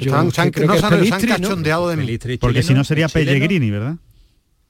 se 0.00 0.10
han, 0.10 0.30
cachondeado 0.30 1.88
de 1.88 1.96
mí. 1.96 2.18
Porque 2.38 2.62
si 2.62 2.74
no 2.74 2.84
sería 2.84 3.08
Pellegrini, 3.08 3.70
¿verdad? 3.70 3.96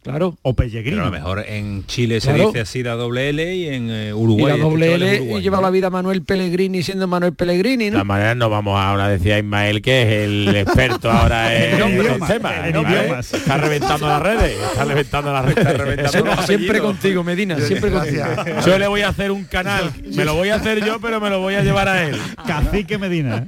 Claro. 0.04 0.36
O 0.42 0.52
Pellegrino. 0.52 1.00
a 1.00 1.06
lo 1.06 1.10
mejor 1.10 1.46
en 1.48 1.86
Chile 1.86 2.20
se 2.20 2.34
dice 2.34 2.60
así 2.60 2.82
la 2.82 2.92
doble 2.92 3.30
L 3.30 3.54
y 3.56 3.68
en 3.68 3.88
eh, 3.90 4.12
Uruguay. 4.12 4.52
Y 4.54 4.58
la 4.58 4.62
doble 4.62 4.94
L 4.96 5.38
y 5.38 5.40
lleva 5.40 5.62
la 5.62 5.70
vida 5.70 5.88
Manuel 5.88 6.22
Pellegrini 6.22 6.82
siendo 6.82 7.06
Manuel 7.08 7.32
Pellegrini, 7.32 7.88
¿no? 7.88 7.96
De 7.96 8.04
manera 8.04 8.34
no 8.34 8.50
vamos 8.50 8.78
ahora, 8.78 9.08
decía 9.08 9.38
Ismael, 9.38 9.80
que 9.80 10.02
es 10.02 10.08
el 10.24 10.54
experto 10.56 11.10
ahora 11.10 11.54
en, 11.54 11.96
los 11.96 12.28
temas. 12.28 13.32
Está 13.32 13.56
reventando 13.56 14.06
las 14.06 14.20
redes, 14.20 14.58
está 14.60 14.84
reventando 14.84 15.32
las 15.32 15.44
redes. 15.46 16.10
siempre, 16.44 16.80
contigo, 16.80 17.24
Medina, 17.24 17.58
siempre 17.60 17.90
contigo. 17.90 18.24
Yo 18.66 18.78
le 18.78 18.86
voy 18.86 19.00
a 19.00 19.08
hacer 19.08 19.30
un 19.30 19.44
canal, 19.44 19.90
me 20.14 20.26
lo 20.26 20.34
voy 20.34 20.50
a 20.50 20.56
hacer 20.56 20.84
yo, 20.84 21.00
pero 21.00 21.18
me 21.18 21.30
lo 21.30 21.40
voy 21.40 21.54
a 21.54 21.62
llevar 21.62 21.88
a 21.88 22.06
él. 22.06 22.20
Cacique 22.46 22.98
Medina. 22.98 23.46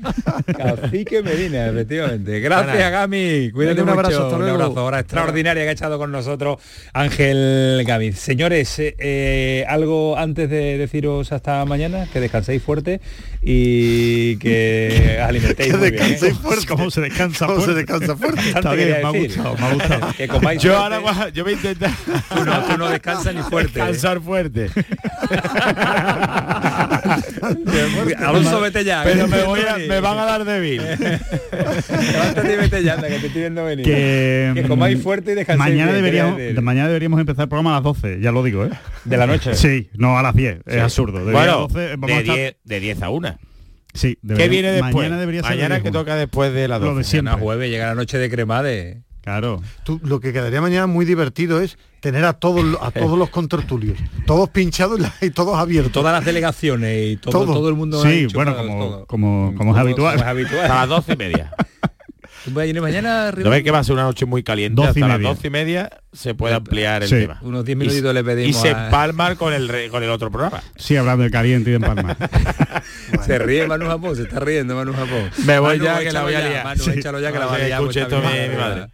Cacique 0.57 1.23
Medina, 1.23 1.67
efectivamente. 1.67 2.41
Gracias, 2.41 2.91
Gami. 2.91 3.51
Cuídate 3.53 3.83
un 3.83 3.91
abrazo, 3.91 4.35
Un 4.35 4.49
abrazo 4.49 4.81
ahora 4.81 5.01
extraordinaria 5.01 5.63
que 5.63 5.69
ha 5.69 5.73
echado 5.73 5.99
con 5.99 6.11
nosotros 6.11 6.46
Ángel 6.93 7.83
Gaviz. 7.87 8.19
Señores, 8.19 8.79
eh, 8.79 8.95
eh, 8.99 9.65
algo 9.69 10.17
antes 10.19 10.49
de 10.51 10.79
deciros 10.79 11.33
hasta 11.33 11.65
mañana, 11.65 12.07
que 12.13 12.21
descanséis 12.21 12.63
fuerte 12.63 13.01
y 13.43 14.37
que 14.37 15.19
alimentéis 15.27 15.77
muy 15.77 15.91
bien. 15.91 16.05
¿eh? 16.05 16.35
fuerte. 16.41 16.67
¿Cómo 16.67 16.91
se 16.91 17.01
descansa 17.01 17.47
¿Cómo 17.47 17.61
se 17.61 17.75
descansa 17.75 18.17
fuerte? 18.17 18.41
Está 18.49 18.73
bien, 18.73 18.89
me 18.89 18.97
ha 18.97 19.11
gustado, 19.11 19.57
me 19.57 19.67
ha 19.67 19.75
gustado. 19.75 20.07
Que 20.17 20.29
comáis 20.29 20.63
yo 20.63 20.77
fuerte. 20.77 20.95
ahora 20.97 21.29
yo 21.31 21.45
voy 21.45 21.53
a 21.53 21.57
intentar... 21.57 21.91
Tú 22.35 22.45
no, 22.45 22.63
tú 22.65 22.79
no 22.79 22.89
descansas 22.89 23.35
ni 23.35 23.43
fuerte. 23.43 23.79
Descansar 23.79 24.21
fuerte. 24.21 24.71
Alonso, 28.19 28.61
vete 28.61 28.85
ya. 28.85 29.03
Pero 29.05 29.29
me, 29.29 29.43
voy 29.43 29.61
a, 29.61 29.77
me 29.77 30.01
van 30.01 30.19
a 30.19 30.25
dar 30.25 30.45
débil. 30.45 30.83
Levántate 30.83 32.53
y 32.53 32.57
vete 32.57 32.83
ya, 32.83 32.97
que 32.97 33.19
te 33.19 33.27
estoy 33.27 33.41
viendo 33.43 33.65
venir. 33.65 33.85
Que, 33.85 34.53
que 34.55 34.63
comáis 34.65 35.03
fuerte 35.03 35.33
y 35.33 35.35
descanséis 35.35 35.71
mañana 35.71 35.93
deberíamos, 35.93 36.41
mañana 36.63 36.89
deberíamos 36.89 37.21
empezar 37.21 37.45
el 37.45 37.49
programa 37.49 37.73
a 37.73 37.75
las 37.75 37.85
12, 37.85 38.21
ya 38.21 38.33
lo 38.33 38.43
digo, 38.43 38.65
¿eh? 38.65 38.71
De 39.05 39.17
la 39.17 39.27
noche. 39.27 39.55
Sí, 39.55 39.91
no 39.95 40.19
a 40.19 40.23
las 40.23 40.35
10, 40.35 40.61
es 40.67 40.83
absurdo. 40.83 41.25
De 41.25 41.33
bueno, 41.33 41.69
12, 41.69 41.97
de, 41.97 42.23
10, 42.23 42.57
de 42.65 42.81
10 42.81 43.03
a 43.03 43.11
1. 43.11 43.39
Sí, 43.95 44.19
¿Qué 44.37 44.49
viene 44.49 44.73
después? 44.73 44.95
Mañana, 44.95 45.19
debería 45.19 45.43
ser 45.43 45.53
mañana 45.53 45.83
que 45.83 45.91
toca 45.91 46.17
después 46.17 46.53
de 46.53 46.69
las 46.69 46.81
12. 46.81 46.93
Lo 46.93 46.99
de 46.99 47.05
siempre. 47.05 47.35
jueves 47.35 47.71
llega 47.71 47.87
la 47.87 47.95
noche 47.95 48.19
de 48.19 48.29
cremade. 48.29 49.06
Claro. 49.27 49.61
Tú, 49.83 50.01
lo 50.05 50.21
que 50.21 50.33
quedaría 50.33 50.61
mañana 50.61 50.87
muy 50.87 51.05
divertido 51.05 51.61
es 51.61 51.79
tener 51.99 52.25
a 52.25 52.35
todos 52.35 52.65
a 52.81 52.93
todos 52.93 53.19
los 53.19 53.29
contertulios, 53.29 53.99
todos 54.25 54.51
pinchados 54.51 55.01
y 55.21 55.31
todos 55.31 55.59
abiertos. 55.59 55.91
Todas 55.91 56.13
las 56.13 56.25
delegaciones 56.25 57.09
y 57.09 57.17
todo, 57.17 57.45
todo. 57.45 57.69
el 57.69 57.75
mundo. 57.75 58.01
Sí, 58.05 58.29
bueno, 58.33 58.57
como, 58.57 59.05
como, 59.07 59.53
como, 59.57 59.73
es 59.75 59.81
habitual. 59.81 60.13
Como 60.13 60.25
es 60.25 60.31
habitual. 60.31 60.71
A 60.71 60.75
las 60.77 60.89
doce 60.89 61.15
y 61.15 61.17
media. 61.17 61.53
mañana 62.81 63.33
¿No 63.33 63.51
ves 63.51 63.63
que 63.63 63.71
va 63.71 63.79
a 63.79 63.85
ser 63.85 63.95
una 63.95 64.05
noche 64.05 64.27
muy 64.27 64.43
caliente? 64.43 64.83
Hasta 64.83 65.09
las 65.09 65.21
doce 65.21 65.49
y 65.49 65.51
media 65.51 65.91
se 66.13 66.35
puede 66.35 66.55
ampliar 66.55 67.03
el 67.03 67.11
tema. 67.11 67.39
Unos 67.43 67.65
10 67.65 67.79
minutitos 67.79 68.15
le 68.15 68.25
pedimos. 68.25 68.57
Y 68.57 68.61
se 68.61 68.71
empalma 68.71 69.35
con 69.37 69.53
el 69.53 69.91
con 69.91 70.03
el 70.03 70.11
otro 70.11 70.31
programa. 70.31 70.63
Sí, 70.77 70.97
hablando 70.97 71.25
de 71.25 71.31
caliente 71.31 71.71
y 71.71 71.73
de 71.73 71.77
empalmar. 71.77 72.17
Se 73.27 73.39
ríe 73.39 73.67
Manu 73.67 73.87
Japón, 73.87 74.15
se 74.15 74.23
está 74.23 74.39
riendo 74.39 74.77
Manu 74.77 74.93
Japón. 74.93 75.31
Me 75.45 75.59
voy 75.59 75.81
ya 75.81 75.99
que 75.99 76.13
la 76.13 76.23
voy 76.23 76.35
a 76.35 76.49
liar. 76.49 76.65
Manu, 76.65 76.85
échalo 76.91 77.21
ya 77.21 77.33
que 77.33 77.39
la 77.39 77.47
voy 77.47 77.61
a 77.61 77.67
liar. 77.67 77.81
Escuche 77.81 78.03
esto 78.03 78.19
mi, 78.19 78.57
madre. 78.57 78.89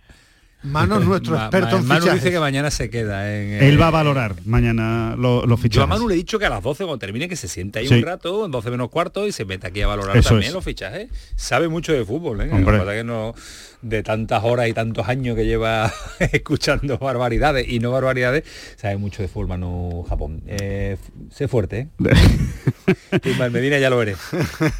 Mano 0.62 1.00
nuestro 1.00 1.36
experto 1.36 1.76
en 1.78 1.86
Manu 1.86 2.12
dice 2.12 2.30
que 2.30 2.38
mañana 2.38 2.70
se 2.70 2.88
queda. 2.88 3.34
En, 3.34 3.62
Él 3.62 3.80
va 3.80 3.88
a 3.88 3.90
valorar 3.90 4.36
mañana 4.44 5.16
los 5.16 5.44
fichajes. 5.60 5.76
Yo 5.76 5.82
a 5.82 5.86
Manu 5.86 6.08
le 6.08 6.14
he 6.14 6.16
dicho 6.16 6.38
que 6.38 6.46
a 6.46 6.50
las 6.50 6.62
12 6.62 6.84
cuando 6.84 6.98
termine 6.98 7.28
que 7.28 7.36
se 7.36 7.48
siente 7.48 7.80
ahí 7.80 7.88
un 7.88 8.02
rato, 8.02 8.44
en 8.44 8.50
12 8.50 8.70
menos 8.70 8.88
cuarto, 8.88 9.26
y 9.26 9.32
se 9.32 9.44
mete 9.44 9.66
aquí 9.66 9.82
a 9.82 9.86
valorar 9.86 10.22
también 10.22 10.52
los 10.52 10.64
fichajes. 10.64 11.08
Sabe 11.36 11.68
mucho 11.68 11.92
de 11.92 12.04
fútbol, 12.04 12.40
¿eh? 12.42 12.50
Hombre. 12.52 12.80
que 12.84 13.04
no 13.04 13.34
de 13.82 14.04
tantas 14.04 14.44
horas 14.44 14.68
y 14.68 14.72
tantos 14.72 15.08
años 15.08 15.36
que 15.36 15.44
lleva 15.44 15.92
escuchando 16.20 16.98
barbaridades 16.98 17.68
y 17.68 17.80
no 17.80 17.90
barbaridades, 17.90 18.44
sabe 18.76 18.96
mucho 18.96 19.22
de 19.22 19.28
fútbol 19.28 19.48
Manu 19.48 20.04
Japón. 20.08 20.42
Eh, 20.46 20.96
sé 21.30 21.48
fuerte, 21.48 21.78
¿eh? 21.80 21.88
y 23.24 23.50
Medina 23.50 23.78
ya 23.78 23.90
lo 23.90 24.00
eres. 24.00 24.18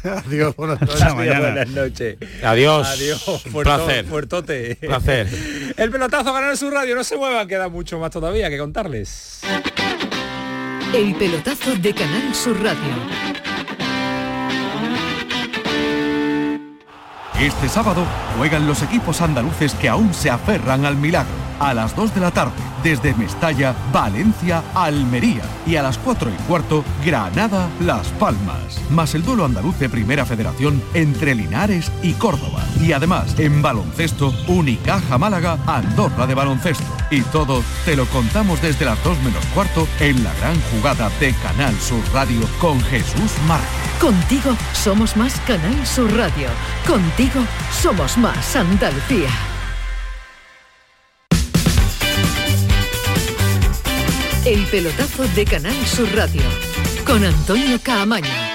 Adiós, 0.03 0.55
buenas 0.55 0.79
noches. 1.69 2.17
Adiós. 2.41 2.87
Adiós. 2.87 3.45
Un 3.45 3.63
placer. 3.63 4.05
Fuertote. 4.05 4.75
Placer. 4.75 5.27
El 5.77 5.89
pelotazo 5.89 6.33
ganar 6.33 6.51
en 6.51 6.57
su 6.57 6.69
radio. 6.69 6.95
No 6.95 7.03
se 7.03 7.17
muevan, 7.17 7.47
queda 7.47 7.69
mucho 7.69 7.99
más 7.99 8.11
todavía 8.11 8.49
que 8.49 8.57
contarles. 8.57 9.41
El 10.93 11.15
pelotazo 11.15 11.75
de 11.75 11.93
Canal 11.93 12.35
Sur 12.35 12.61
Radio 12.61 13.52
Este 17.43 17.67
sábado 17.67 18.05
juegan 18.37 18.65
los 18.65 18.81
equipos 18.83 19.19
andaluces 19.19 19.75
que 19.75 19.89
aún 19.89 20.13
se 20.13 20.29
aferran 20.29 20.85
al 20.85 20.95
milagro. 20.95 21.33
A 21.59 21.73
las 21.73 21.93
2 21.93 22.15
de 22.15 22.21
la 22.21 22.31
tarde, 22.31 22.53
desde 22.83 23.13
Mestalla, 23.15 23.75
Valencia, 23.91 24.63
Almería. 24.73 25.43
Y 25.65 25.75
a 25.75 25.83
las 25.83 25.97
4 25.97 26.29
y 26.29 26.43
cuarto, 26.43 26.85
Granada, 27.05 27.67
Las 27.81 28.07
Palmas. 28.11 28.81
Más 28.89 29.13
el 29.13 29.23
duelo 29.23 29.43
andaluz 29.43 29.77
de 29.77 29.89
Primera 29.89 30.25
Federación 30.25 30.81
entre 30.93 31.35
Linares 31.35 31.91
y 32.01 32.13
Córdoba. 32.13 32.63
Y 32.79 32.93
además, 32.93 33.37
en 33.37 33.61
baloncesto, 33.61 34.33
Unicaja 34.47 35.17
Málaga, 35.17 35.57
Andorra 35.67 36.25
de 36.25 36.35
baloncesto. 36.35 36.85
Y 37.11 37.21
todo 37.23 37.61
te 37.83 37.97
lo 37.97 38.05
contamos 38.05 38.61
desde 38.61 38.85
las 38.85 39.03
2 39.03 39.17
menos 39.19 39.45
cuarto 39.47 39.85
en 39.99 40.23
la 40.23 40.33
gran 40.35 40.55
jugada 40.71 41.09
de 41.19 41.33
Canal 41.33 41.75
Sur 41.75 42.01
Radio 42.13 42.39
con 42.61 42.79
Jesús 42.83 43.33
Márquez. 43.47 43.69
Contigo 44.01 44.53
somos 44.73 45.15
más 45.15 45.39
Canal 45.47 45.85
Sur 45.85 46.11
Radio. 46.17 46.49
Contigo 46.85 47.32
somos 47.81 48.17
más 48.17 48.55
Andalucía. 48.55 49.29
El 54.45 54.65
pelotazo 54.65 55.23
de 55.29 55.45
Canal 55.45 55.85
Sur 55.85 56.13
Radio 56.15 56.41
con 57.05 57.23
Antonio 57.23 57.79
Caamaño. 57.81 58.52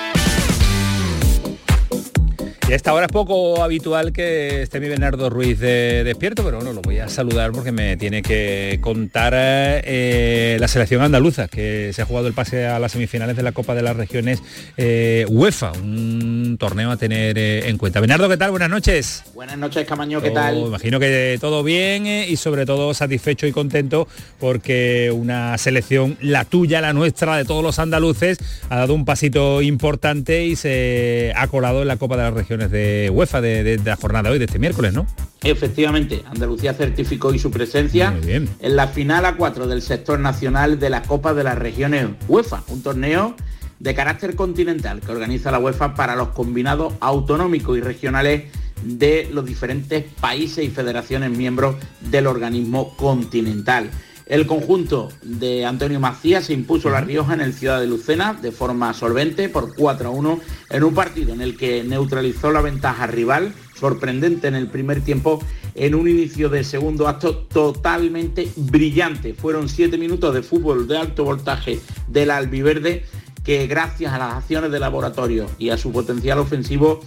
Y 2.69 2.73
a 2.73 2.77
esta 2.77 2.93
hora 2.93 3.07
es 3.07 3.13
poco 3.13 3.63
habitual 3.63 4.13
que 4.13 4.61
esté 4.61 4.79
mi 4.79 4.91
Bernardo 4.91 5.31
Ruiz 5.31 5.59
de, 5.59 6.05
despierto, 6.05 6.45
pero 6.45 6.59
bueno, 6.59 6.75
lo 6.75 6.83
voy 6.83 6.99
a 6.99 7.09
saludar 7.09 7.51
porque 7.51 7.73
me 7.73 7.97
tiene 7.97 8.21
que 8.21 8.79
contar 8.83 9.33
eh, 9.35 10.59
la 10.61 10.69
selección 10.69 11.01
andaluza, 11.01 11.49
que 11.49 11.93
se 11.95 12.03
ha 12.03 12.05
jugado 12.05 12.27
el 12.27 12.35
pase 12.35 12.67
a 12.67 12.79
las 12.79 12.93
semifinales 12.93 13.39
de 13.39 13.43
la 13.43 13.53
Copa 13.53 13.75
de 13.75 13.81
las 13.81 13.97
Regiones 13.97 14.43
eh, 14.77 15.25
UEFA, 15.31 15.73
un 15.83 16.59
torneo 16.61 16.91
a 16.91 16.99
tener 16.99 17.39
eh, 17.39 17.71
en 17.71 17.79
cuenta. 17.79 18.01
Bernardo, 18.01 18.29
¿qué 18.29 18.37
tal? 18.37 18.51
Buenas 18.51 18.69
noches. 18.69 19.25
Buenas 19.33 19.57
noches, 19.57 19.87
Camaño, 19.87 20.21
¿qué 20.21 20.31
tal? 20.31 20.59
Imagino 20.59 21.01
que 21.01 21.39
todo 21.41 21.63
bien 21.63 22.07
y 22.07 22.37
sobre 22.37 22.67
todo 22.67 22.93
satisfecho 22.93 23.47
y 23.47 23.53
contento 23.53 24.09
porque 24.39 25.11
una 25.11 25.57
selección, 25.57 26.19
la 26.21 26.45
tuya, 26.45 26.83
la 26.83 26.93
nuestra, 26.93 27.39
de 27.39 27.47
todos 27.47 27.63
los 27.63 27.79
andaluces, 27.79 28.37
ha 28.69 28.77
dado 28.77 28.93
un 28.93 29.07
pasito 29.07 29.63
importante 29.63 30.45
y 30.45 30.55
se 30.55 31.33
ha 31.35 31.47
colado 31.49 31.81
en 31.81 31.89
la 31.89 31.97
Copa 31.97 32.19
de 32.19 32.25
las 32.25 32.35
Regiones 32.35 32.58
de 32.67 33.11
UEFA 33.13 33.41
de, 33.41 33.81
la 33.85 33.97
jornada 33.97 34.31
hoy, 34.31 34.39
de 34.39 34.47
este 34.47 34.59
miércoles, 34.59 34.93
¿no? 34.93 35.07
Efectivamente, 35.43 36.23
Andalucía 36.27 36.75
certificó 36.75 37.29
hoy 37.29 37.39
su 37.39 37.51
presencia 37.51 38.15
en 38.27 38.77
la 38.77 38.89
final 38.89 39.25
a 39.25 39.37
4 39.37 39.69
del 39.69 39.83
sector 39.83 40.19
nacional 40.19 40.81
de 40.81 40.91
la 40.91 41.03
Copa 41.03 41.33
de 41.35 41.45
las 41.45 41.57
Regiones 41.57 42.09
UEFA, 42.27 42.65
un 42.69 42.83
torneo 42.83 43.37
de 43.79 43.95
carácter 43.95 44.35
continental 44.35 45.01
que 45.01 45.13
organiza 45.13 45.51
la 45.51 45.59
UEFA 45.59 45.95
para 45.95 46.17
los 46.17 46.29
combinados 46.29 46.95
autonómicos 47.01 47.79
y 47.79 47.81
regionales 47.81 48.45
de 48.83 49.29
los 49.33 49.45
diferentes 49.45 50.05
países 50.21 50.65
y 50.65 50.71
federaciones 50.71 51.31
miembros 51.31 51.77
del 52.01 52.27
organismo 52.27 52.97
continental. 52.97 53.91
El 54.29 54.47
conjunto 54.47 55.09
de 55.23 55.65
Antonio 55.65 56.01
Macías 56.01 56.45
se 56.45 56.53
impuso 56.53 56.91
La 56.91 57.01
Rioja 57.01 57.33
en 57.33 57.41
el 57.41 57.55
Ciudad 57.55 57.81
de 57.81 57.87
Lucena 57.87 58.35
de 58.35 58.53
forma 58.53 58.93
solvente 58.93 59.49
por 59.49 59.75
4 59.75 60.07
a 60.07 60.13
1 60.13 60.41
en 60.69 60.85
un 60.85 60.95
partido 60.95 61.33
en 61.33 61.41
el 61.41 61.57
que 61.57 61.83
neutralizó 61.83 62.53
la 62.53 62.61
ventaja 62.61 63.07
rival, 63.07 63.55
sorprendente 63.75 64.47
en 64.47 64.55
el 64.55 64.67
primer 64.67 65.01
tiempo, 65.01 65.43
en 65.75 65.95
un 65.95 66.09
inicio 66.09 66.51
de 66.51 66.63
segundo 66.63 67.09
acto 67.09 67.39
totalmente 67.39 68.53
brillante. 68.57 69.33
Fueron 69.33 69.71
siete 69.71 69.97
minutos 69.97 70.35
de 70.35 70.43
fútbol 70.43 70.87
de 70.87 70.99
alto 70.99 71.25
voltaje 71.25 71.81
del 72.07 72.31
albiverde 72.31 73.07
que 73.45 73.67
gracias 73.67 74.13
a 74.13 74.19
las 74.19 74.35
acciones 74.35 74.71
de 74.71 74.79
laboratorio 74.79 75.47
y 75.59 75.71
a 75.71 75.79
su 75.79 75.91
potencial 75.91 76.39
ofensivo 76.39 77.01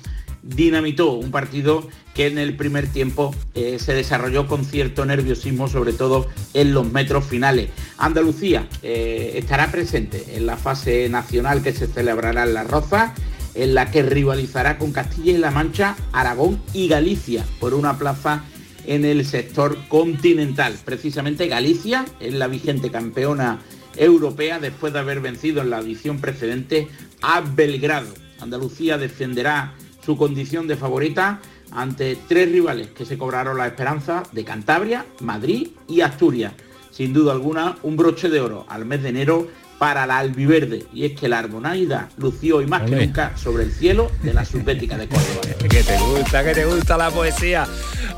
dinamitó 0.43 1.13
un 1.13 1.31
partido 1.31 1.87
que 2.13 2.27
en 2.27 2.37
el 2.37 2.55
primer 2.55 2.87
tiempo 2.87 3.33
eh, 3.53 3.77
se 3.79 3.93
desarrolló 3.93 4.47
con 4.47 4.65
cierto 4.65 5.05
nerviosismo, 5.05 5.67
sobre 5.67 5.93
todo 5.93 6.27
en 6.53 6.73
los 6.73 6.91
metros 6.91 7.25
finales. 7.25 7.69
Andalucía 7.97 8.67
eh, 8.81 9.33
estará 9.35 9.71
presente 9.71 10.35
en 10.35 10.45
la 10.45 10.57
fase 10.57 11.07
nacional 11.09 11.61
que 11.61 11.73
se 11.73 11.87
celebrará 11.87 12.43
en 12.43 12.53
La 12.53 12.63
Roza, 12.63 13.13
en 13.53 13.73
la 13.73 13.91
que 13.91 14.03
rivalizará 14.03 14.77
con 14.77 14.91
Castilla 14.91 15.33
y 15.33 15.37
La 15.37 15.51
Mancha, 15.51 15.95
Aragón 16.11 16.61
y 16.73 16.87
Galicia 16.87 17.45
por 17.59 17.73
una 17.73 17.97
plaza 17.97 18.43
en 18.85 19.05
el 19.05 19.25
sector 19.25 19.77
continental. 19.87 20.75
Precisamente 20.83 21.47
Galicia 21.47 22.05
es 22.19 22.33
la 22.33 22.47
vigente 22.47 22.89
campeona 22.89 23.59
europea 23.97 24.59
después 24.59 24.93
de 24.93 24.99
haber 24.99 25.19
vencido 25.19 25.61
en 25.61 25.69
la 25.69 25.79
edición 25.79 26.19
precedente 26.19 26.87
a 27.21 27.41
Belgrado. 27.41 28.13
Andalucía 28.39 28.97
defenderá 28.97 29.75
su 30.03 30.17
condición 30.17 30.67
de 30.67 30.75
favorita 30.75 31.39
ante 31.71 32.17
tres 32.27 32.51
rivales 32.51 32.89
que 32.89 33.05
se 33.05 33.17
cobraron 33.17 33.57
la 33.57 33.67
esperanza 33.67 34.23
de 34.31 34.43
Cantabria, 34.43 35.05
Madrid 35.21 35.69
y 35.87 36.01
Asturias. 36.01 36.53
Sin 36.91 37.13
duda 37.13 37.31
alguna, 37.31 37.77
un 37.83 37.95
broche 37.95 38.29
de 38.29 38.41
oro 38.41 38.65
al 38.67 38.85
mes 38.85 39.01
de 39.01 39.09
enero 39.09 39.47
para 39.81 40.05
la 40.05 40.19
albiverde 40.19 40.85
y 40.93 41.05
es 41.05 41.19
que 41.19 41.27
la 41.27 41.39
Arbonaida 41.39 42.07
lució 42.17 42.57
hoy 42.57 42.67
más 42.67 42.83
que 42.83 42.95
nunca 42.95 43.35
sobre 43.35 43.63
el 43.63 43.71
cielo 43.71 44.11
de 44.21 44.31
la 44.31 44.45
subbética 44.45 44.95
de 44.95 45.07
Córdoba. 45.07 45.41
que 45.57 45.83
te 45.83 45.97
gusta, 45.97 46.43
que 46.43 46.53
te 46.53 46.65
gusta 46.65 46.97
la 46.97 47.09
poesía 47.09 47.65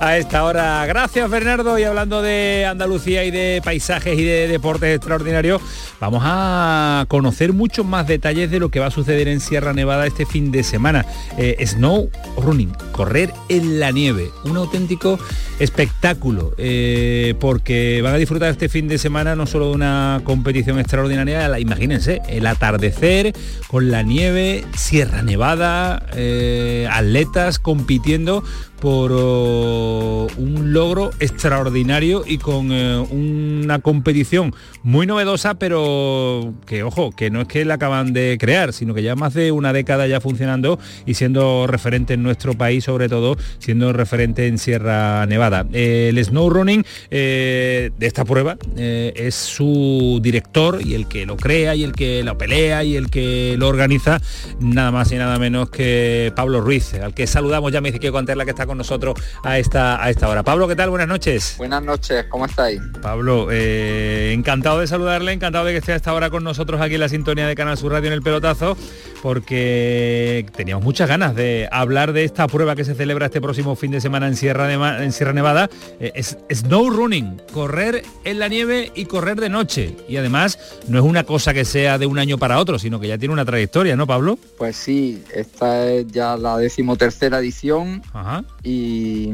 a 0.01 0.17
esta 0.17 0.43
hora. 0.43 0.85
Gracias 0.85 1.29
Bernardo 1.29 1.79
y 1.79 1.83
hablando 1.83 2.21
de 2.21 2.65
Andalucía 2.65 3.23
y 3.23 3.31
de 3.31 3.61
paisajes 3.63 4.19
y 4.19 4.25
de 4.25 4.49
deportes 4.49 4.93
extraordinarios, 4.93 5.61
vamos 6.01 6.21
a 6.25 7.05
conocer 7.07 7.53
muchos 7.53 7.85
más 7.85 8.07
detalles 8.07 8.51
de 8.51 8.59
lo 8.59 8.67
que 8.67 8.81
va 8.81 8.87
a 8.87 8.91
suceder 8.91 9.29
en 9.29 9.39
Sierra 9.39 9.71
Nevada 9.71 10.05
este 10.05 10.25
fin 10.25 10.51
de 10.51 10.63
semana. 10.63 11.05
Eh, 11.37 11.65
snow 11.65 12.09
running, 12.35 12.73
correr 12.91 13.31
en 13.47 13.79
la 13.79 13.91
nieve, 13.91 14.31
un 14.43 14.57
auténtico 14.57 15.17
espectáculo 15.59 16.53
eh, 16.57 17.35
porque 17.39 18.01
van 18.01 18.15
a 18.15 18.17
disfrutar 18.17 18.49
este 18.49 18.67
fin 18.67 18.89
de 18.89 18.97
semana 18.97 19.37
no 19.37 19.45
solo 19.45 19.69
de 19.69 19.75
una 19.75 20.19
competición 20.25 20.77
extraordinaria, 20.77 21.52
imagínense, 21.59 22.21
el 22.27 22.47
atardecer 22.47 23.33
con 23.67 23.91
la 23.91 24.03
nieve, 24.03 24.65
Sierra 24.75 25.21
Nevada, 25.21 26.05
eh, 26.15 26.87
atletas 26.91 27.59
compitiendo 27.59 28.43
por 28.83 29.13
oh, 29.13 30.27
un 30.37 30.73
logro 30.73 31.11
extraordinario 31.21 32.25
y 32.27 32.37
con 32.37 32.67
eh, 32.73 32.97
una 33.11 33.79
competición 33.79 34.53
muy 34.81 35.07
novedosa, 35.07 35.53
pero 35.53 36.53
que, 36.65 36.83
ojo, 36.83 37.11
que 37.11 37.31
no 37.31 37.39
es 37.39 37.47
que 37.47 37.63
la 37.63 37.75
acaban 37.75 38.11
de 38.11 38.37
crear, 38.37 38.73
sino 38.73 38.93
que 38.93 39.01
ya 39.01 39.15
más 39.15 39.35
de 39.35 39.53
una 39.53 39.71
década 39.71 40.05
ya 40.05 40.19
funcionando 40.19 40.79
y 41.05 41.13
siendo 41.13 41.65
referente 41.65 42.15
en 42.15 42.23
nuestro 42.23 42.55
país, 42.55 42.83
sobre 42.83 43.07
todo 43.07 43.37
siendo 43.59 43.93
referente 43.93 44.47
en 44.47 44.57
Sierra 44.57 45.25
Nevada. 45.27 45.65
el 45.71 46.21
snow 46.21 46.49
running 46.49 46.83
eh, 47.09 47.91
de 47.97 48.05
esta 48.05 48.25
prueba 48.25 48.57
eh, 48.75 49.13
es 49.15 49.35
su 49.35 50.19
director 50.21 50.81
y 50.85 50.95
el 50.95 51.07
que 51.07 51.25
lo 51.25 51.37
crea 51.37 51.73
y 51.73 51.85
el 51.85 51.93
que 51.93 52.21
lo 52.25 52.37
pelea 52.37 52.83
y 52.83 52.97
el 52.97 53.09
que 53.09 53.55
lo 53.57 53.69
organiza, 53.69 54.19
nada 54.59 54.91
más 54.91 55.09
y 55.13 55.15
nada 55.15 55.39
menos 55.39 55.69
que 55.69 56.33
Pablo 56.35 56.59
Ruiz, 56.59 56.95
al 56.95 57.13
que 57.13 57.27
saludamos, 57.27 57.71
ya 57.71 57.79
me 57.79 57.87
dice 57.87 58.01
que 58.01 58.11
la 58.11 58.45
que 58.45 58.51
está 58.51 58.65
con 58.65 58.72
nosotros 58.75 59.15
a 59.43 59.57
esta, 59.57 60.03
a 60.03 60.09
esta 60.09 60.29
hora. 60.29 60.43
Pablo, 60.43 60.67
¿qué 60.67 60.75
tal? 60.75 60.89
Buenas 60.89 61.07
noches. 61.07 61.55
Buenas 61.57 61.83
noches, 61.83 62.25
¿cómo 62.29 62.45
estáis? 62.45 62.81
Pablo, 63.01 63.47
eh, 63.51 64.31
encantado 64.33 64.79
de 64.79 64.87
saludarle, 64.87 65.31
encantado 65.31 65.65
de 65.65 65.71
que 65.73 65.77
esté 65.79 65.93
a 65.93 65.95
esta 65.95 66.13
hora 66.13 66.29
con 66.29 66.43
nosotros 66.43 66.81
aquí 66.81 66.95
en 66.95 67.01
la 67.01 67.09
sintonía 67.09 67.47
de 67.47 67.55
Canal 67.55 67.77
Sur 67.77 67.91
Radio 67.91 68.07
en 68.07 68.13
el 68.13 68.21
pelotazo, 68.21 68.77
porque 69.21 70.45
teníamos 70.55 70.83
muchas 70.83 71.07
ganas 71.07 71.35
de 71.35 71.67
hablar 71.71 72.13
de 72.13 72.23
esta 72.23 72.47
prueba 72.47 72.75
que 72.75 72.83
se 72.83 72.95
celebra 72.95 73.27
este 73.27 73.41
próximo 73.41 73.75
fin 73.75 73.91
de 73.91 74.01
semana 74.01 74.27
en 74.27 74.35
Sierra, 74.35 74.71
en 75.03 75.11
Sierra 75.11 75.33
Nevada. 75.33 75.69
Eh, 75.99 76.11
es 76.15 76.37
snow 76.51 76.89
running, 76.89 77.41
correr 77.53 78.03
en 78.23 78.39
la 78.39 78.47
nieve 78.47 78.91
y 78.95 79.05
correr 79.05 79.39
de 79.39 79.49
noche. 79.49 79.95
Y 80.07 80.17
además 80.17 80.59
no 80.87 80.99
es 80.99 81.05
una 81.05 81.23
cosa 81.23 81.53
que 81.53 81.65
sea 81.65 81.97
de 81.97 82.05
un 82.05 82.19
año 82.19 82.37
para 82.37 82.59
otro, 82.59 82.79
sino 82.79 82.99
que 82.99 83.07
ya 83.07 83.17
tiene 83.17 83.33
una 83.33 83.45
trayectoria, 83.45 83.95
¿no, 83.95 84.07
Pablo? 84.07 84.37
Pues 84.57 84.75
sí, 84.75 85.23
esta 85.33 85.85
es 85.87 86.07
ya 86.07 86.37
la 86.37 86.57
decimotercera 86.57 87.39
edición 87.39 88.01
y, 88.63 89.29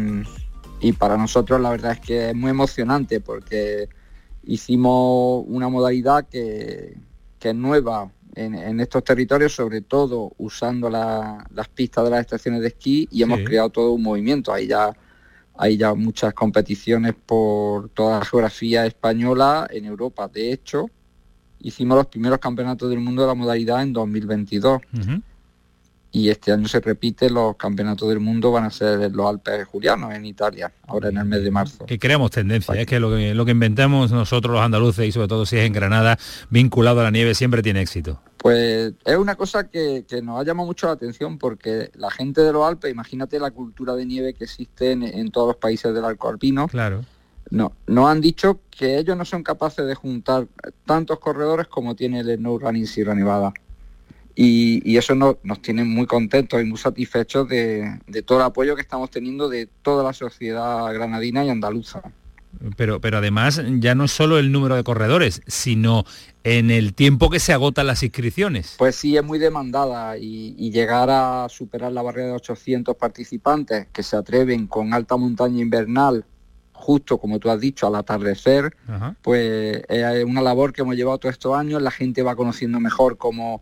y 0.81 0.93
para 0.93 1.17
nosotros 1.17 1.59
la 1.61 1.69
verdad 1.69 1.93
es 1.93 1.99
que 1.99 2.29
es 2.29 2.35
muy 2.35 2.49
emocionante 2.51 3.19
porque 3.19 3.89
hicimos 4.43 5.43
una 5.47 5.69
modalidad 5.69 6.27
que, 6.27 6.97
es 7.41 7.55
nueva 7.55 8.11
en, 8.35 8.79
estos 8.79 9.03
territorios, 9.03 9.53
sobre 9.53 9.81
todo 9.81 10.33
usando 10.37 10.89
las 10.89 11.67
pistas 11.73 12.05
de 12.05 12.09
las 12.09 12.21
estaciones 12.21 12.61
de 12.61 12.67
esquí 12.67 13.07
y 13.11 13.23
hemos 13.23 13.39
creado 13.41 13.69
todo 13.69 13.91
un 13.91 14.03
movimiento. 14.03 14.53
Ahí 14.53 14.67
ya 14.67 14.95
hay 15.57 15.77
ya 15.77 15.93
muchas 15.93 16.33
competiciones 16.33 17.15
por 17.25 17.89
toda 17.89 18.19
la 18.19 18.25
geografía 18.25 18.85
española 18.85 19.67
en 19.69 19.85
Europa. 19.85 20.27
De 20.27 20.53
hecho, 20.53 20.89
hicimos 21.59 21.97
los 21.97 22.07
primeros 22.07 22.39
campeonatos 22.39 22.89
del 22.89 22.99
mundo 22.99 23.23
de 23.23 23.27
la 23.27 23.35
modalidad 23.35 23.81
en 23.81 23.93
2022 23.93 24.81
y 26.11 26.29
este 26.29 26.51
año 26.51 26.67
se 26.67 26.79
repite, 26.79 27.29
los 27.29 27.55
campeonatos 27.55 28.09
del 28.09 28.19
mundo 28.19 28.51
van 28.51 28.65
a 28.65 28.71
ser 28.71 29.01
en 29.01 29.15
los 29.15 29.27
Alpes 29.27 29.67
Julianos, 29.67 30.13
en 30.13 30.25
Italia, 30.25 30.71
ahora 30.87 31.09
en 31.09 31.17
el 31.17 31.25
mes 31.25 31.43
de 31.43 31.51
marzo. 31.51 31.85
Que 31.85 31.99
creamos 31.99 32.31
tendencia, 32.31 32.73
es 32.75 32.87
que 32.87 32.99
lo, 32.99 33.11
que 33.11 33.35
lo 33.35 33.45
que 33.45 33.51
inventemos 33.51 34.11
nosotros 34.11 34.53
los 34.53 34.61
andaluces 34.61 35.07
y 35.07 35.11
sobre 35.11 35.27
todo 35.27 35.45
si 35.45 35.57
es 35.57 35.65
en 35.65 35.73
Granada, 35.73 36.17
vinculado 36.49 37.01
a 37.01 37.03
la 37.03 37.11
nieve, 37.11 37.35
siempre 37.35 37.61
tiene 37.61 37.81
éxito. 37.81 38.19
Pues 38.37 38.93
es 39.05 39.17
una 39.17 39.35
cosa 39.35 39.69
que, 39.69 40.05
nos 40.23 40.39
ha 40.39 40.43
llamado 40.43 40.65
mucho 40.65 40.87
la 40.87 40.93
atención 40.93 41.37
porque 41.37 41.91
la 41.95 42.09
gente 42.09 42.41
de 42.41 42.53
los 42.53 42.65
Alpes, 42.65 42.89
imagínate 42.89 43.37
la 43.37 43.51
cultura 43.51 43.93
de 43.95 44.05
nieve 44.05 44.33
que 44.33 44.45
existe 44.45 44.91
en, 44.91 45.29
todos 45.29 45.49
los 45.49 45.57
países 45.57 45.93
del 45.93 46.05
arco 46.05 46.29
alpino. 46.29 46.67
Claro. 46.69 47.03
No, 47.51 47.73
nos 47.87 48.07
han 48.07 48.21
dicho 48.21 48.61
que 48.69 48.97
ellos 48.97 49.17
no 49.17 49.25
son 49.25 49.43
capaces 49.43 49.85
de 49.85 49.95
juntar 49.95 50.47
tantos 50.85 51.19
corredores 51.19 51.67
como 51.67 51.95
tiene 51.95 52.19
el 52.21 52.37
Snow 52.37 52.59
Running 52.59 52.87
Sierra 52.87 53.13
Nevada. 53.13 53.53
Y, 54.41 54.95
eso 54.95 55.15
nos 55.15 55.61
tiene 55.61 55.83
muy 55.83 56.05
contentos 56.05 56.61
y 56.61 56.63
muy 56.63 56.77
satisfechos 56.77 57.49
de, 57.49 57.99
todo 58.25 58.37
el 58.37 58.45
apoyo 58.45 58.73
que 58.73 58.81
estamos 58.81 59.11
teniendo 59.11 59.49
de 59.49 59.67
toda 59.81 60.01
la 60.01 60.13
sociedad 60.13 60.93
granadina 60.93 61.43
y 61.43 61.49
andaluza. 61.49 62.01
Pero, 62.77 63.01
pero 63.01 63.17
además 63.17 63.61
ya 63.79 63.95
no 63.95 64.05
es 64.05 64.11
solo 64.11 64.39
el 64.39 64.53
número 64.53 64.77
de 64.77 64.83
corredores, 64.85 65.41
sino 65.45 66.05
en 66.45 66.71
el 66.71 66.93
tiempo 66.93 67.29
que 67.29 67.41
se 67.41 67.51
agotan 67.51 67.87
las 67.87 68.01
inscripciones. 68.01 68.75
Pues 68.77 68.95
sí, 68.95 69.17
es 69.17 69.25
muy 69.25 69.39
demandada 69.39 70.17
y, 70.17 70.71
llegar 70.71 71.09
a 71.09 71.47
superar 71.49 71.91
la 71.91 72.01
barrera 72.01 72.27
de 72.27 72.33
800 72.35 72.95
participantes 72.95 73.87
que 73.91 74.03
se 74.03 74.15
atreven 74.15 74.67
con 74.67 74.93
alta 74.93 75.17
montaña 75.17 75.61
invernal, 75.61 76.23
justo 76.71 77.17
como 77.17 77.39
tú 77.39 77.49
has 77.49 77.59
dicho, 77.59 77.87
al 77.87 77.95
atardecer, 77.95 78.73
pues 79.21 79.83
es 79.89 80.23
una 80.23 80.41
labor 80.41 80.71
que 80.71 80.83
hemos 80.83 80.95
llevado 80.95 81.17
todos 81.17 81.33
estos 81.33 81.57
años, 81.57 81.81
la 81.81 81.91
gente 81.91 82.23
va 82.23 82.37
conociendo 82.37 82.79
mejor 82.79 83.17
cómo 83.17 83.59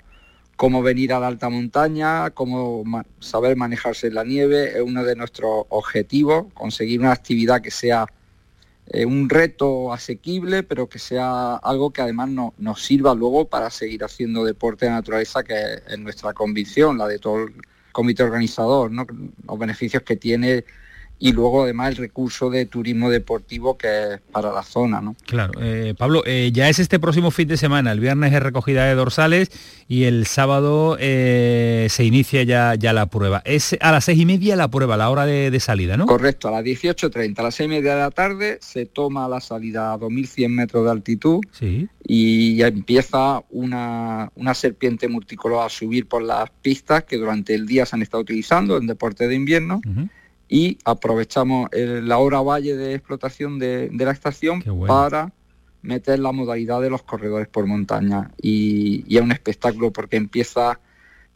cómo 0.58 0.82
venir 0.82 1.14
a 1.14 1.20
la 1.20 1.28
alta 1.28 1.50
montaña, 1.50 2.32
cómo 2.32 2.84
saber 3.20 3.56
manejarse 3.56 4.08
en 4.08 4.16
la 4.16 4.24
nieve, 4.24 4.76
es 4.76 4.82
uno 4.82 5.04
de 5.06 5.16
nuestros 5.16 5.66
objetivos, 5.70 6.48
conseguir 6.54 7.00
una 7.00 7.12
actividad 7.12 7.62
que 7.62 7.72
sea 7.72 8.08
eh, 8.88 9.06
un 9.06 9.30
reto 9.30 9.94
asequible, 9.94 10.64
pero 10.64 10.90
que 10.90 10.98
sea 10.98 11.56
algo 11.58 11.92
que 11.92 12.02
además 12.02 12.30
nos 12.58 12.82
sirva 12.84 13.14
luego 13.14 13.48
para 13.48 13.70
seguir 13.70 14.04
haciendo 14.04 14.44
deporte 14.44 14.88
de 14.88 14.92
naturaleza, 14.92 15.44
que 15.44 15.56
es 15.88 16.00
nuestra 16.00 16.34
convicción, 16.34 16.98
la 16.98 17.08
de 17.08 17.20
todo 17.20 17.44
el 17.44 17.54
comité 17.92 18.24
organizador, 18.24 18.92
los 18.92 19.60
beneficios 19.60 20.02
que 20.02 20.16
tiene 20.16 20.66
y 21.20 21.32
luego 21.32 21.64
además 21.64 21.90
el 21.90 21.98
recurso 21.98 22.50
de 22.50 22.66
turismo 22.66 23.10
deportivo 23.10 23.78
que 23.78 23.88
es 23.88 24.22
para 24.32 24.52
la 24.52 24.64
zona. 24.64 25.02
¿no? 25.02 25.16
Claro, 25.26 25.54
eh, 25.62 25.96
Pablo, 25.98 26.24
eh, 26.26 26.52
ya 26.54 26.70
es 26.70 26.80
este 26.80 27.00
próximo 27.00 27.32
fin 27.32 27.48
de 27.48 27.58
semana, 27.58 27.92
el 27.92 28.00
viernes 28.00 28.34
es 28.34 28.42
recogida 28.42 28.86
de 28.86 28.96
dorsales 28.96 29.50
y 29.88 30.04
el 30.04 30.26
sábado 30.26 30.98
eh, 31.00 31.88
se 31.90 32.04
inicia 32.04 32.44
ya, 32.44 32.76
ya 32.76 32.94
la 32.94 33.08
prueba. 33.08 33.42
Es 33.46 33.76
a 33.80 33.92
las 33.92 34.06
seis 34.06 34.20
y 34.20 34.26
media 34.26 34.56
la 34.56 34.70
prueba, 34.70 34.98
la 34.98 35.10
hora 35.10 35.26
de, 35.26 35.58
salida, 35.60 35.98
¿no? 35.98 36.06
Correcto, 36.06 36.50
a 36.50 36.52
las 36.52 36.64
18.30, 36.64 37.40
a 37.40 37.44
las 37.44 37.56
seis 37.56 37.66
y 37.66 37.70
media 37.70 37.96
de 37.96 38.02
la 38.02 38.12
tarde 38.12 38.60
se 38.62 38.86
toma 38.86 39.28
la 39.28 39.42
salida 39.42 39.94
a 39.94 39.98
2.100 39.98 40.50
metros 40.50 40.86
de 40.86 40.92
altitud 40.92 41.40
sí. 41.52 41.90
y 42.06 42.58
ya 42.58 42.68
empieza 42.68 43.42
una, 43.50 44.32
una 44.36 44.54
serpiente 44.54 45.08
multicolor 45.08 45.66
a 45.66 45.70
subir 45.70 46.08
por 46.08 46.22
las 46.22 46.52
pistas 46.62 47.06
que 47.06 47.18
durante 47.18 47.56
el 47.56 47.66
día 47.66 47.88
se 47.88 47.96
han 47.96 48.04
estado 48.04 48.22
utilizando 48.22 48.78
en 48.78 48.86
deporte 48.86 49.28
de 49.28 49.34
invierno 49.34 49.82
y 50.50 50.78
aprovechamos 50.86 51.70
la 51.74 52.18
hora 52.18 52.42
valle 52.42 52.76
de 52.76 52.96
explotación 52.96 53.60
de, 53.60 53.90
la 53.92 54.12
estación 54.12 54.64
para 54.86 55.34
meter 55.82 56.20
la 56.20 56.32
modalidad 56.32 56.82
de 56.82 56.90
los 56.90 57.04
corredores 57.04 57.48
por 57.48 57.66
montaña. 57.66 58.32
Y, 58.42 59.04
es 59.16 59.22
un 59.22 59.32
espectáculo 59.32 59.92
porque 59.92 60.18
empieza 60.18 60.80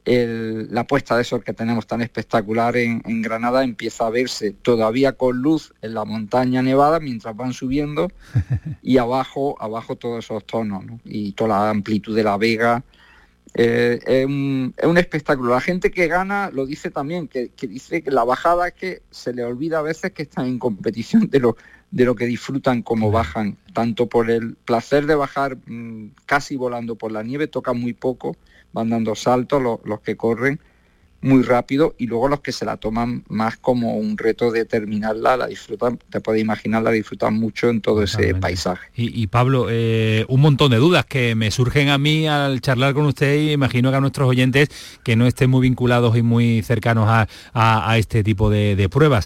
la 0.03 0.87
puesta 0.87 1.15
de 1.15 1.23
sol 1.23 1.43
que 1.43 1.53
tenemos 1.53 1.85
tan 1.85 2.01
espectacular 2.01 2.75
en, 2.75 3.21
Granada 3.21 3.63
empieza 3.63 4.07
a 4.07 4.09
verse 4.09 4.51
todavía 4.51 5.13
con 5.13 5.37
luz 5.37 5.73
en 5.81 5.93
la 5.93 6.05
montaña 6.05 6.63
nevada 6.63 6.99
mientras 6.99 7.35
van 7.35 7.53
subiendo 7.53 8.07
y 8.81 8.97
abajo 8.97 9.61
abajo 9.61 9.95
todos 9.95 10.25
esos 10.25 10.43
tonos 10.45 10.85
y 11.05 11.33
toda 11.33 11.49
la 11.49 11.69
amplitud 11.69 12.15
de 12.15 12.23
la 12.23 12.37
vega 12.37 12.83
eh, 13.53 13.99
es, 14.05 14.25
un, 14.25 14.97
espectáculo. 14.97 15.53
La 15.53 15.61
gente 15.61 15.91
que 15.91 16.07
gana 16.07 16.49
lo 16.51 16.65
dice 16.65 16.89
también, 16.89 17.27
que, 17.27 17.51
dice 17.61 18.01
que 18.01 18.11
la 18.11 18.23
bajada 18.23 18.69
es 18.69 18.73
que 18.73 19.01
se 19.09 19.33
le 19.33 19.43
olvida 19.43 19.79
a 19.79 19.81
veces 19.81 20.11
que 20.11 20.23
están 20.23 20.45
en 20.47 20.59
competición 20.59 21.29
de 21.29 21.39
lo, 21.39 21.57
de 21.91 22.05
lo 22.05 22.15
que 22.15 22.25
disfrutan 22.25 22.81
como 22.81 23.11
bajan, 23.11 23.57
tanto 23.73 24.07
por 24.07 24.29
el 24.29 24.55
placer 24.55 25.05
de 25.05 25.15
bajar 25.15 25.57
mm, 25.65 26.11
casi 26.25 26.55
volando 26.55 26.95
por 26.95 27.11
la 27.11 27.23
nieve, 27.23 27.47
toca 27.47 27.73
muy 27.73 27.93
poco, 27.93 28.37
van 28.73 28.89
dando 28.89 29.15
saltos 29.15 29.61
los 29.83 29.99
que 30.01 30.15
corren, 30.15 30.59
muy 31.21 31.43
rápido 31.43 31.95
y 31.97 32.07
luego 32.07 32.27
los 32.27 32.41
que 32.41 32.51
se 32.51 32.65
la 32.65 32.77
toman 32.77 33.23
más 33.29 33.57
como 33.57 33.95
un 33.95 34.17
reto 34.17 34.51
de 34.51 34.65
terminarla, 34.65 35.37
la 35.37 35.47
disfrutan, 35.47 35.99
te 36.09 36.19
puedes 36.19 36.41
imaginar, 36.41 36.83
la 36.83 36.91
disfrutan 36.91 37.35
mucho 37.35 37.69
en 37.69 37.81
todo 37.81 38.03
ese 38.03 38.35
paisaje. 38.35 38.89
Y, 38.95 39.27
Pablo, 39.27 39.67
eh, 39.69 40.25
un 40.29 40.41
montón 40.41 40.71
de 40.71 40.77
dudas 40.77 41.05
que 41.05 41.35
me 41.35 41.51
surgen 41.51 41.89
a 41.89 41.97
mí 41.97 42.27
al 42.27 42.61
charlar 42.61 42.93
con 42.93 43.05
usted 43.05 43.39
y 43.39 43.51
imagino 43.51 43.91
que 43.91 43.97
a 43.97 44.01
nuestros 44.01 44.27
oyentes 44.27 44.69
que 45.03 45.15
no 45.15 45.27
estén 45.27 45.49
muy 45.49 45.61
vinculados 45.61 46.17
y 46.17 46.21
muy 46.21 46.61
cercanos 46.63 47.07
a, 47.09 47.97
este 47.97 48.23
tipo 48.23 48.49
de, 48.49 48.89
pruebas. 48.89 49.25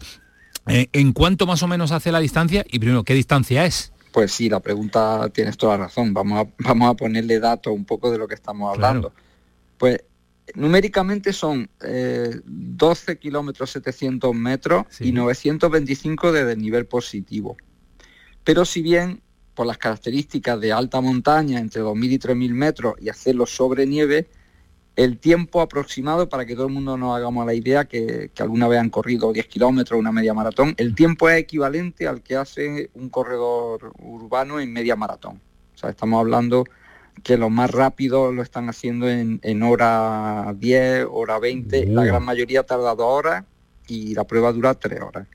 Eh, 0.67 0.87
¿En 0.93 1.13
cuánto 1.13 1.45
más 1.45 1.61
o 1.63 1.67
menos 1.67 1.91
hace 1.91 2.11
la 2.11 2.19
distancia? 2.19 2.65
Y 2.69 2.79
primero, 2.79 3.03
¿qué 3.03 3.13
distancia 3.13 3.65
es? 3.65 3.93
Pues 4.11 4.31
sí, 4.31 4.49
la 4.49 4.59
pregunta 4.59 5.29
tienes 5.29 5.57
toda 5.57 5.77
la 5.77 5.85
razón. 5.85 6.13
Vamos 6.13 6.45
a, 6.45 6.49
vamos 6.63 6.89
a 6.89 6.93
ponerle 6.95 7.39
datos 7.39 7.73
un 7.73 7.85
poco 7.85 8.11
de 8.11 8.17
lo 8.17 8.27
que 8.27 8.35
estamos 8.35 8.73
hablando. 8.73 9.13
Pues 9.77 9.99
numéricamente 10.53 11.33
son 11.33 11.69
12 11.79 13.11
eh, 13.11 13.17
kilómetros 13.17 13.71
700 13.71 14.33
metros 14.35 14.85
y 14.99 15.11
925 15.11 16.31
de 16.31 16.45
desnivel 16.45 16.85
positivo. 16.85 17.57
Pero 18.43 18.63
si 18.65 18.81
bien 18.81 19.21
por 19.55 19.65
las 19.65 19.77
características 19.77 20.59
de 20.59 20.73
alta 20.73 21.01
montaña, 21.01 21.59
entre 21.59 21.81
2.000 21.81 22.11
y 22.11 22.19
3.000 22.19 22.51
metros, 22.51 22.95
y 22.99 23.09
hacerlo 23.09 23.45
sobre 23.45 23.87
nieve, 23.87 24.27
el 24.97 25.17
tiempo 25.17 25.61
aproximado, 25.61 26.29
para 26.29 26.45
que 26.45 26.55
todo 26.55 26.67
el 26.67 26.73
mundo 26.73 26.97
nos 26.97 27.15
hagamos 27.15 27.45
la 27.45 27.53
idea, 27.53 27.85
que, 27.85 28.31
que 28.33 28.43
alguna 28.43 28.67
vez 28.67 28.79
han 28.79 28.89
corrido 28.89 29.31
10 29.31 29.47
kilómetros, 29.47 29.97
una 29.97 30.11
media 30.11 30.33
maratón, 30.33 30.73
el 30.77 30.93
tiempo 30.93 31.29
es 31.29 31.37
equivalente 31.37 32.07
al 32.07 32.21
que 32.21 32.35
hace 32.35 32.89
un 32.93 33.09
corredor 33.09 33.93
urbano 33.99 34.59
en 34.59 34.71
media 34.71 34.95
maratón. 34.95 35.41
O 35.73 35.77
sea, 35.77 35.89
estamos 35.89 36.19
hablando 36.19 36.65
que 37.23 37.37
los 37.37 37.51
más 37.51 37.71
rápidos 37.71 38.33
lo 38.33 38.41
están 38.41 38.69
haciendo 38.69 39.09
en, 39.09 39.63
hora 39.63 40.53
10, 40.57 41.07
hora 41.09 41.39
20, 41.39 41.87
la 41.87 42.05
gran 42.05 42.23
mayoría 42.23 42.63
tarda 42.63 42.95
dos 42.95 43.07
horas 43.07 43.45
y 43.87 44.13
la 44.13 44.23
prueba 44.23 44.51
dura 44.51 44.73
tres 44.73 45.01
horas. 45.01 45.27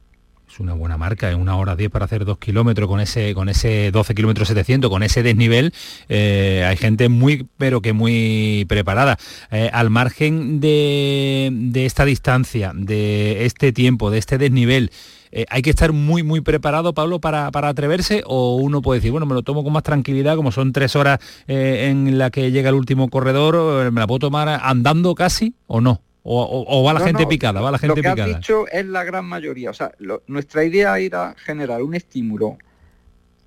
Es 0.51 0.59
una 0.59 0.74
buena 0.74 0.97
marca, 0.97 1.31
en 1.31 1.39
una 1.39 1.57
hora 1.57 1.77
10 1.77 1.93
para 1.93 2.07
hacer 2.07 2.24
dos 2.24 2.39
kilómetros 2.39 2.89
con 2.89 2.98
ese, 2.98 3.35
con 3.35 3.48
ese 3.48 3.93
12 3.93 4.16
kilómetros 4.16 4.48
700, 4.48 4.90
con 4.90 5.05
ese 5.05 5.23
desnivel. 5.23 5.73
Eh, 6.09 6.65
hay 6.66 6.77
gente 6.77 7.09
muy, 7.09 7.47
pero 7.57 7.81
que 7.81 7.93
muy 7.93 8.66
preparada. 8.69 9.16
Eh, 9.52 9.70
al 9.73 9.90
margen 9.90 10.59
de, 10.59 11.51
de 11.52 11.86
esta 11.86 12.05
distancia, 12.05 12.73
de 12.74 13.44
este 13.47 13.73
tiempo, 13.73 14.11
de 14.11 14.19
este 14.19 14.39
desnivel, 14.39 14.90
eh, 15.32 15.47
¿Hay 15.48 15.62
que 15.62 15.70
estar 15.70 15.93
muy, 15.93 16.23
muy 16.23 16.40
preparado, 16.40 16.93
Pablo, 16.93 17.20
para, 17.20 17.51
atreverse? 17.52 18.23
¿O 18.27 18.57
uno 18.57 18.82
puede 18.82 18.98
decir, 18.98 19.12
bueno, 19.12 19.27
me 19.27 19.35
lo 19.35 19.43
tomo 19.43 19.62
con 19.62 19.73
más 19.73 19.82
tranquilidad, 19.82 20.36
como 20.36 20.52
son 20.52 20.73
tres 20.73 20.97
horas 20.97 21.20
eh, 21.47 21.89
en 21.90 22.19
la 22.19 22.31
que 22.31 22.51
llega 22.51 22.70
el 22.70 22.74
último 22.74 23.09
corredor, 23.09 23.86
eh, 23.86 23.90
me 23.90 24.01
la 24.01 24.07
puedo 24.07 24.20
tomar 24.20 24.48
andando 24.48 25.15
casi 25.15 25.55
o 25.66 25.81
no? 25.81 26.02
O, 26.23 26.85
va 26.85 26.93
la 26.93 27.01
gente 27.01 27.27
picada, 27.27 27.62
va 27.62 27.70
la 27.70 27.78
gente 27.78 28.02
lo 28.02 28.15
que 28.15 28.20
Has 28.20 28.28
dicho 28.28 28.66
es 28.70 28.85
la 28.86 29.05
gran 29.05 29.24
mayoría. 29.24 29.70
O 29.70 29.74
sea, 29.74 29.90
nuestra 30.27 30.65
idea 30.65 30.98
era 30.98 31.35
generar 31.35 31.82
un 31.82 31.94
estímulo 31.94 32.59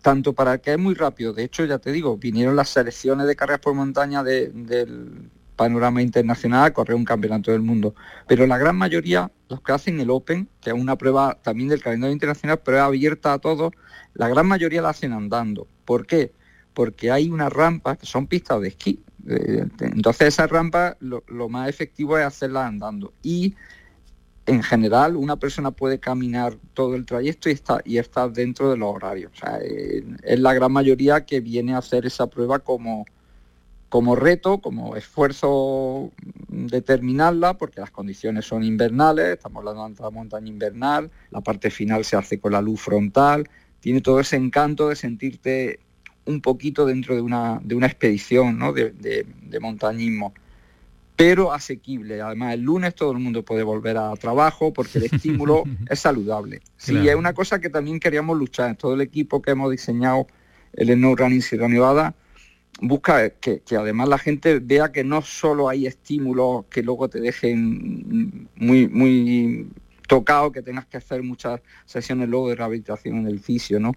tanto 0.01 0.33
para 0.33 0.57
que 0.57 0.71
es 0.71 0.79
muy 0.79 0.95
rápido. 0.95 1.33
De 1.33 1.43
hecho, 1.43 1.65
ya 1.65 1.77
te 1.77 1.91
digo, 1.91 2.17
vinieron 2.17 2.55
las 2.55 2.69
selecciones 2.69 3.27
de 3.27 3.35
carreras 3.35 3.61
por 3.61 3.75
montaña 3.75 4.23
del 4.23 5.29
panorama 5.55 6.01
internacional 6.01 6.65
a 6.65 6.73
correr 6.73 6.95
un 6.95 7.05
campeonato 7.05 7.51
del 7.51 7.61
mundo. 7.61 7.95
Pero 8.27 8.47
la 8.47 8.57
gran 8.57 8.75
mayoría, 8.75 9.31
los 9.49 9.61
que 9.61 9.71
hacen 9.71 9.99
el 9.99 10.09
Open, 10.09 10.47
que 10.61 10.71
es 10.71 10.75
una 10.75 10.97
prueba 10.97 11.37
también 11.41 11.69
del 11.69 11.81
calendario 11.81 12.13
internacional, 12.13 12.59
pero 12.63 12.77
es 12.77 12.83
abierta 12.83 13.33
a 13.33 13.39
todos, 13.39 13.73
la 14.13 14.27
gran 14.27 14.47
mayoría 14.47 14.81
la 14.81 14.89
hacen 14.89 15.13
andando. 15.13 15.67
¿Por 15.85 16.05
qué? 16.05 16.31
Porque 16.73 17.11
hay 17.11 17.29
unas 17.29 17.51
rampas 17.51 17.97
que 17.97 18.05
son 18.05 18.27
pistas 18.27 18.61
de 18.61 18.69
esquí. 18.69 19.03
Eh, 19.27 19.65
entonces 19.79 20.29
esas 20.29 20.49
rampas 20.49 20.97
lo, 20.99 21.23
más 21.49 21.69
efectivo 21.69 22.17
es 22.17 22.25
hacerlas 22.25 22.67
andando. 22.67 23.13
Y 23.21 23.55
en 24.45 24.61
general 24.61 25.15
una 25.15 25.37
persona 25.37 25.71
puede 25.71 25.99
caminar 25.99 26.57
todo 26.73 26.95
el 26.95 27.05
trayecto 27.05 27.49
y 27.49 27.53
está 27.53 27.81
y 27.85 27.97
está 27.97 28.27
dentro 28.27 28.69
de 28.69 28.77
los 28.77 28.93
horarios. 28.93 29.31
es 30.23 30.39
la 30.39 30.53
gran 30.53 30.71
mayoría 30.71 31.25
que 31.25 31.39
viene 31.39 31.73
a 31.73 31.77
hacer 31.77 32.05
esa 32.05 32.27
prueba 32.27 32.59
como, 32.59 33.05
como 33.93 34.15
reto, 34.15 34.57
como 34.57 34.95
esfuerzo 34.95 36.11
de 36.47 36.81
terminarla, 36.81 37.59
porque 37.59 37.79
las 37.79 37.91
condiciones 37.91 38.43
son 38.43 38.63
invernales, 38.63 39.33
estamos 39.33 39.59
hablando 39.59 39.87
de 39.87 40.01
la 40.01 40.09
montaña 40.09 40.47
invernal, 40.47 41.11
la 41.29 41.41
parte 41.41 41.69
final 41.69 42.03
se 42.03 42.15
hace 42.15 42.39
con 42.39 42.53
la 42.53 42.61
luz 42.63 42.81
frontal, 42.81 43.47
tiene 43.81 44.01
todo 44.01 44.19
ese 44.19 44.35
encanto 44.35 44.89
de 44.89 44.95
sentirte 44.95 45.79
un 46.25 46.41
poquito 46.41 46.87
dentro 46.87 47.13
de 47.13 47.21
una, 47.21 47.59
de 47.63 47.75
una 47.75 47.85
expedición 47.85 48.57
de 48.73 49.59
montañismo 49.61 50.33
pero 51.15 51.53
asequible. 51.53 52.19
Además, 52.19 52.55
el 52.55 52.61
lunes 52.61 52.95
todo 52.95 53.11
el 53.11 53.19
mundo 53.19 53.45
puede 53.45 53.61
volver 53.61 53.97
a 53.97 54.11
trabajo 54.15 54.73
porque 54.73 54.97
el 54.97 55.03
estímulo 55.13 55.65
es 55.87 55.99
saludable. 55.99 56.61
Sí, 56.77 57.07
es 57.07 57.15
una 57.15 57.33
cosa 57.33 57.59
que 57.59 57.69
también 57.69 57.99
queríamos 57.99 58.39
luchar. 58.39 58.75
Todo 58.75 58.95
el 58.95 59.01
equipo 59.01 59.39
que 59.39 59.51
hemos 59.51 59.69
diseñado 59.69 60.25
el 60.73 60.99
No 60.99 61.15
Running 61.15 61.43
Sierra 61.43 61.67
Nevada 61.67 62.15
busca 62.81 63.29
que, 63.29 63.61
además 63.77 64.09
la 64.09 64.17
gente 64.17 64.59
vea 64.59 64.91
que 64.91 65.03
no 65.03 65.21
solo 65.21 65.69
hay 65.69 65.87
estímulos 65.87 66.65
que 66.69 66.83
luego 66.83 67.09
te 67.09 67.19
dejen 67.19 68.49
muy, 68.55 68.87
muy 68.87 69.67
tocado, 70.07 70.51
que 70.51 70.61
tengas 70.61 70.85
que 70.85 70.97
hacer 70.97 71.23
muchas 71.23 71.61
sesiones 71.85 72.29
luego 72.29 72.49
de 72.49 72.55
rehabilitación 72.55 73.17
en 73.17 73.27
el 73.27 73.39
fisio, 73.39 73.79
¿no? 73.79 73.93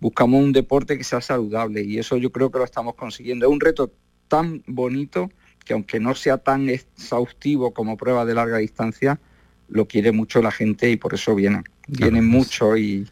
Buscamos 0.00 0.42
un 0.42 0.52
deporte 0.52 0.98
que 0.98 1.04
sea 1.04 1.20
saludable 1.20 1.82
y 1.82 1.98
eso 1.98 2.16
yo 2.16 2.32
creo 2.32 2.50
que 2.50 2.58
lo 2.58 2.64
estamos 2.64 2.94
consiguiendo. 2.94 3.46
Es 3.46 3.52
un 3.52 3.60
reto 3.60 3.92
tan 4.28 4.62
bonito 4.66 5.30
que 5.64 5.74
aunque 5.74 6.00
no 6.00 6.14
sea 6.14 6.38
tan 6.38 6.68
exhaustivo 6.68 7.72
como 7.72 7.96
prueba 7.96 8.24
de 8.24 8.34
larga 8.34 8.58
distancia, 8.58 9.20
lo 9.68 9.86
quiere 9.86 10.10
mucho 10.10 10.42
la 10.42 10.50
gente 10.50 10.90
y 10.90 10.96
por 10.96 11.14
eso 11.14 11.34
vienen. 11.34 11.64
vienen 11.86 12.26
mucho 12.26 12.76
y, 12.76 13.06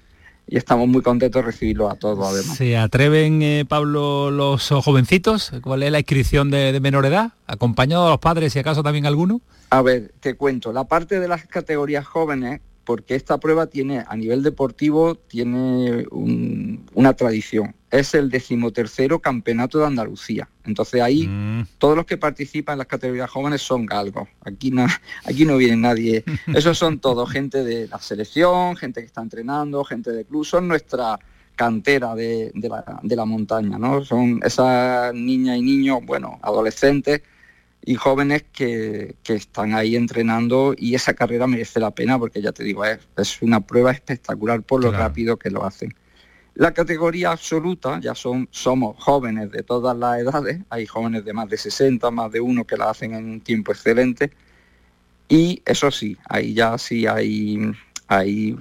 estamos 0.57 0.89
muy 0.89 1.03
contentos 1.03 1.43
de 1.43 1.47
recibirlos 1.47 1.93
a 1.93 1.97
todos 1.97 2.27
además. 2.27 2.57
¿Se 2.57 2.77
atreven, 2.77 3.43
eh, 3.43 3.65
Pablo, 3.69 4.31
los 4.31 4.69
jovencitos? 4.69 5.53
¿Cuál 5.63 5.83
es 5.83 5.93
la 5.93 5.99
inscripción 5.99 6.51
de, 6.51 6.73
de, 6.73 6.81
menor 6.81 7.07
edad? 7.07 7.33
¿Acompañado 7.47 8.07
a 8.07 8.11
los 8.11 8.19
padres, 8.19 8.53
si 8.53 8.59
acaso 8.59 8.83
también 8.83 9.07
alguno? 9.07 9.41
A 9.71 9.83
ver, 9.83 10.13
te 10.21 10.35
cuento. 10.35 10.73
La 10.73 10.85
parte 10.85 11.21
de 11.21 11.29
las 11.29 11.47
categorías 11.47 12.07
jóvenes 12.07 12.61
porque 12.85 13.15
esta 13.15 13.39
prueba 13.39 13.67
tiene, 13.67 14.05
a 14.07 14.17
nivel 14.17 14.43
deportivo, 14.43 15.15
tiene 15.15 16.07
una 16.11 17.15
tradición. 17.15 17.75
Es 17.91 18.15
el 18.15 18.31
decimotercero 18.31 19.19
campeonato 19.19 19.79
de 19.79 19.87
Andalucía. 19.87 20.49
Entonces 20.65 21.01
ahí 21.03 21.27
mm. 21.27 21.67
todos 21.79 21.97
los 21.97 22.07
que 22.07 22.17
participan 22.17 22.75
en 22.75 22.79
las 22.79 22.87
categorías 22.87 23.31
jóvenes 23.31 23.63
son 23.63 23.87
galgos. 23.87 24.29
Aquí 24.45 24.71
no, 24.71 24.87
aquí 25.25 25.45
no 25.45 25.57
viene 25.57 25.77
nadie. 25.77 26.25
Esos 26.55 26.79
son 26.79 27.01
todos 27.01 27.31
gente 27.31 27.65
de 27.65 27.89
la 27.89 27.99
selección, 27.99 28.77
gente 28.77 29.01
que 29.01 29.07
está 29.07 29.23
entrenando, 29.23 29.85
gente 29.85 30.11
de 30.13 30.25
club. 30.25 30.45
Son 30.45 30.67
nuestra 30.67 31.19
cantera 31.57 32.15
de, 32.15 32.53
la, 32.55 33.01
de 33.03 33.17
la 33.17 33.25
montaña, 33.25 33.79
¿no? 33.79 34.03
Son 34.03 34.41
esas 34.43 35.13
niñas 35.13 35.59
y 35.59 35.63
niños, 35.63 35.99
bueno, 36.07 36.39
adolescentes 36.43 37.21
y 37.85 37.95
jóvenes 37.95 38.45
que, 38.53 39.17
están 39.25 39.75
ahí 39.75 39.97
entrenando 39.97 40.75
y 40.77 40.95
esa 40.95 41.15
carrera 41.15 41.47
merece 41.47 41.81
la 41.81 41.93
pena 41.93 42.19
porque 42.19 42.43
ya 42.43 42.53
te 42.53 42.65
digo, 42.65 42.85
es, 42.85 42.99
es 43.17 43.41
una 43.43 43.61
prueba 43.61 43.91
espectacular 43.93 44.63
por 44.63 44.83
lo 44.83 44.93
rápido 44.93 45.39
que 45.39 45.51
lo 45.51 45.65
hacen. 45.65 45.95
La 46.55 46.75
categoría 46.75 47.31
absoluta, 47.31 48.01
ya 48.01 48.15
son, 48.15 48.49
somos 48.51 49.03
jóvenes 49.03 49.51
de 49.51 49.63
todas 49.63 49.97
las 49.97 50.19
edades, 50.21 50.61
hay 50.69 50.85
jóvenes 50.85 51.25
de 51.25 51.33
más 51.33 51.49
de 51.49 51.57
60, 51.57 52.11
más 52.11 52.33
de 52.33 52.41
uno 52.41 52.67
que 52.67 52.77
la 52.77 52.91
hacen 52.91 53.15
en 53.15 53.31
un 53.31 53.41
tiempo 53.41 53.73
excelente, 53.73 54.31
y 55.29 55.63
eso 55.65 55.91
sí, 55.93 56.17
ahí 56.29 56.55
ya 56.55 56.77
sí 56.77 57.07
hay 57.07 57.73
hay 58.11 58.57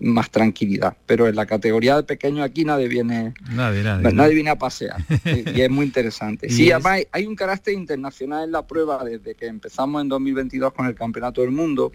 más 0.00 0.30
tranquilidad. 0.30 0.96
Pero 1.06 1.26
en 1.26 1.34
la 1.34 1.44
categoría 1.44 1.96
de 1.96 2.04
pequeño 2.04 2.44
aquí 2.44 2.64
nadie 2.64 2.86
viene, 2.86 3.34
nadie, 3.50 4.32
viene 4.32 4.50
a 4.50 4.56
pasear 4.56 5.04
y 5.24 5.60
es 5.60 5.70
muy 5.70 5.86
interesante. 5.86 6.48
sí, 6.48 6.70
además 6.70 7.00
hay 7.10 7.26
un 7.26 7.34
carácter 7.34 7.74
internacional 7.74 8.44
en 8.44 8.52
la 8.52 8.64
prueba 8.64 9.04
desde 9.04 9.34
que 9.34 9.46
empezamos 9.46 10.00
en 10.02 10.08
2022 10.08 10.72
con 10.72 10.86
el 10.86 10.94
Campeonato 10.94 11.40
del 11.40 11.50
Mundo. 11.50 11.90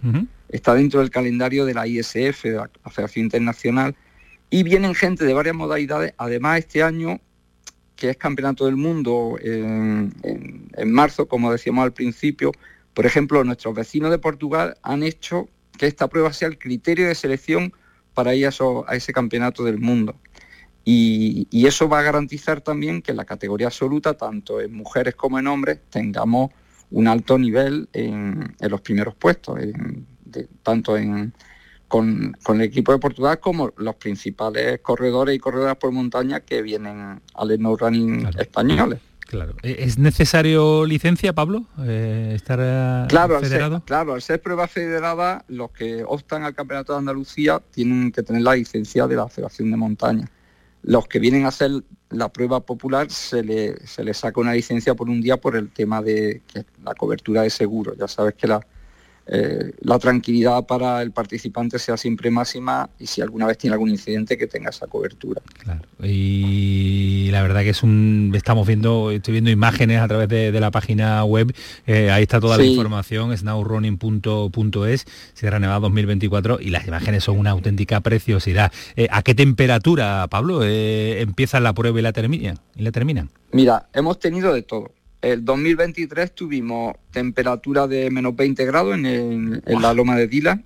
Está 0.50 0.74
dentro 0.74 1.00
del 1.00 1.10
calendario 1.10 1.64
de 1.66 1.74
la 1.74 1.88
ISF, 1.88 2.44
de 2.44 2.56
la 2.56 2.92
Federación 2.92 3.26
Internacional, 3.26 3.96
y 4.50 4.64
vienen 4.64 4.94
gente 4.94 5.24
de 5.24 5.34
varias 5.34 5.56
modalidades. 5.56 6.14
Además, 6.18 6.60
este 6.60 6.84
año, 6.84 7.22
que 7.96 8.10
es 8.10 8.18
Campeonato 8.18 8.66
del 8.66 8.76
Mundo 8.76 9.38
en, 9.42 10.14
en 10.24 10.92
marzo, 10.92 11.30
como 11.30 11.54
decíamos 11.54 11.84
al 11.84 11.94
principio, 11.94 12.52
por 12.94 13.06
ejemplo, 13.06 13.42
nuestros 13.46 13.74
vecinos 13.74 14.12
de 14.12 14.18
Portugal 14.18 14.78
han 14.82 15.04
hecho 15.04 15.48
que 15.78 15.88
esta 15.88 16.08
prueba 16.08 16.34
sea 16.34 16.48
el 16.48 16.58
criterio 16.58 17.08
de 17.08 17.16
selección 17.16 17.74
para 18.14 18.34
ir 18.36 18.48
a, 18.48 18.96
ese 18.96 19.14
campeonato 19.14 19.64
del 19.64 19.80
mundo. 19.80 20.16
Y, 20.84 21.48
eso 21.68 21.90
va 21.90 22.00
a 22.00 22.02
garantizar 22.02 22.62
también 22.62 23.02
que 23.02 23.12
en 23.12 23.18
la 23.18 23.26
categoría 23.26 23.68
absoluta, 23.68 24.16
tanto 24.16 24.62
en 24.62 24.74
mujeres 24.74 25.16
como 25.16 25.38
en 25.38 25.48
hombres, 25.48 25.80
tengamos 25.90 26.52
un 26.92 27.08
alto 27.08 27.38
nivel 27.38 27.90
en, 27.94 28.56
los 28.60 28.82
primeros 28.82 29.14
puestos, 29.16 29.60
tanto 30.64 30.96
con, 31.88 32.36
el 32.48 32.62
equipo 32.62 32.94
de 32.94 33.00
Portugal 33.00 33.40
como 33.40 33.72
los 33.78 33.96
principales 33.96 34.80
corredores 34.80 35.36
y 35.36 35.40
corredoras 35.40 35.76
por 35.76 35.92
montaña 35.92 36.40
que 36.40 36.62
vienen 36.62 37.22
al 37.34 37.62
no 37.62 37.76
running 37.76 38.30
españoles. 38.40 39.00
Claro. 39.28 39.56
¿E-, 39.62 39.76
¿Es 39.80 40.00
necesario 40.00 40.86
licencia, 40.86 41.34
Pablo? 41.34 41.66
Eh, 41.80 42.32
¿Estar 42.36 42.60
eh, 42.62 43.06
claro, 43.10 43.40
federado? 43.40 43.76
Al 43.76 43.82
ser, 43.82 43.86
claro, 43.86 44.14
al 44.14 44.22
ser 44.22 44.42
prueba 44.42 44.68
federada, 44.68 45.46
los 45.48 45.72
que 45.72 46.04
optan 46.06 46.44
al 46.44 46.56
Campeonato 46.56 46.94
de 46.94 47.00
Andalucía 47.00 47.62
tienen 47.72 48.12
que 48.12 48.24
tener 48.24 48.42
la 48.42 48.56
licencia 48.56 49.06
de 49.06 49.16
la 49.16 49.28
Federación 49.28 49.70
de 49.70 49.78
Montaña. 49.78 50.32
Los 50.84 51.08
que 51.08 51.20
vienen 51.20 51.46
a 51.46 51.50
hacer 51.50 51.72
la 52.10 52.30
prueba 52.30 52.62
popular 52.62 53.12
se 53.12 53.44
les 53.44 53.78
se 53.90 54.14
saca 54.14 54.40
una 54.40 54.54
licencia 54.54 54.96
por 54.96 55.10
un 55.10 55.22
día 55.22 55.36
por 55.38 55.58
el 55.58 55.70
tema 55.70 56.02
de 56.02 56.42
la 56.84 56.94
cobertura 56.96 57.42
de 57.42 57.50
seguro. 57.50 57.94
Ya 57.96 58.08
sabes 58.08 58.36
que 58.36 58.48
la, 58.48 58.66
eh, 59.30 59.74
la 59.82 60.00
tranquilidad 60.00 60.66
para 60.66 61.02
el 61.02 61.12
participante 61.12 61.80
sea 61.80 61.98
siempre 61.98 62.32
máxima 62.32 62.90
y 62.98 63.08
si 63.08 63.22
alguna 63.22 63.46
vez 63.46 63.58
tiene 63.58 63.74
algún 63.74 63.90
incidente 63.90 64.38
que 64.38 64.48
tenga 64.48 64.70
esa 64.70 64.88
cobertura. 64.88 65.42
Y 66.02 67.30
la 67.32 67.42
verdad 67.42 67.62
que 67.62 67.72
es 67.72 67.84
un 67.84 68.32
estamos 68.36 68.66
viendo, 68.66 69.12
estoy 69.12 69.34
viendo 69.34 69.52
imágenes 69.52 70.00
a 70.00 70.08
través 70.08 70.30
de, 70.30 70.58
la 70.58 70.72
página 70.72 71.24
web, 71.24 71.54
eh, 71.86 72.10
ahí 72.10 72.24
está 72.24 72.40
toda 72.40 72.58
la 72.58 72.64
información, 72.64 73.38
snowrunning.es, 73.38 75.06
Sierra 75.34 75.60
Nevada 75.60 75.82
2024 75.82 76.60
y 76.62 76.70
las 76.70 76.88
imágenes 76.88 77.26
son 77.26 77.38
una 77.38 77.52
auténtica 77.52 78.00
preciosidad. 78.00 78.72
Eh, 78.96 79.08
¿A 79.12 79.22
qué 79.24 79.36
temperatura, 79.36 80.28
Pablo, 80.30 80.64
empieza 80.64 81.60
la 81.60 81.74
prueba 81.74 82.00
y 82.00 82.02
la 82.02 82.14
terminan? 82.14 82.60
Y 82.76 82.84
la 82.84 82.92
terminan? 82.92 83.30
Mira, 83.52 83.88
hemos 83.94 84.20
tenido 84.20 84.54
de 84.54 84.62
todo 84.62 84.97
el 85.22 85.44
2023 85.44 86.34
tuvimos 86.34 86.96
temperatura 87.12 87.88
de 87.88 88.10
menos 88.12 88.36
20 88.36 88.66
grados 88.66 88.96
en, 88.96 89.62
la 89.66 89.94
loma 89.94 90.16
de 90.16 90.28
Dila 90.28 90.62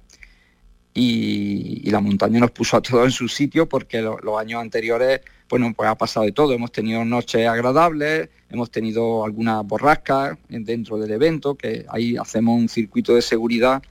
y, 0.93 1.89
la 1.89 2.01
montaña 2.01 2.39
nos 2.39 2.51
puso 2.51 2.77
a 2.77 2.81
todos 2.81 3.05
en 3.05 3.11
su 3.11 3.27
sitio 3.27 3.67
porque 3.67 4.01
los 4.01 4.39
años 4.39 4.61
anteriores, 4.61 5.21
bueno, 5.49 5.73
pues 5.75 5.89
ha 5.89 5.95
pasado 5.95 6.25
de 6.25 6.31
todo. 6.31 6.53
Hemos 6.53 6.71
tenido 6.71 7.03
noches 7.03 7.47
agradables, 7.47 8.29
hemos 8.49 8.71
tenido 8.71 9.25
algunas 9.25 9.65
borrascas 9.65 10.37
dentro 10.47 10.97
del 10.97 11.11
evento, 11.11 11.55
que 11.55 11.85
ahí 11.89 12.15
hacemos 12.17 12.57
un 12.57 12.69
circuito 12.69 13.15
de 13.15 13.21
seguridad 13.21 13.81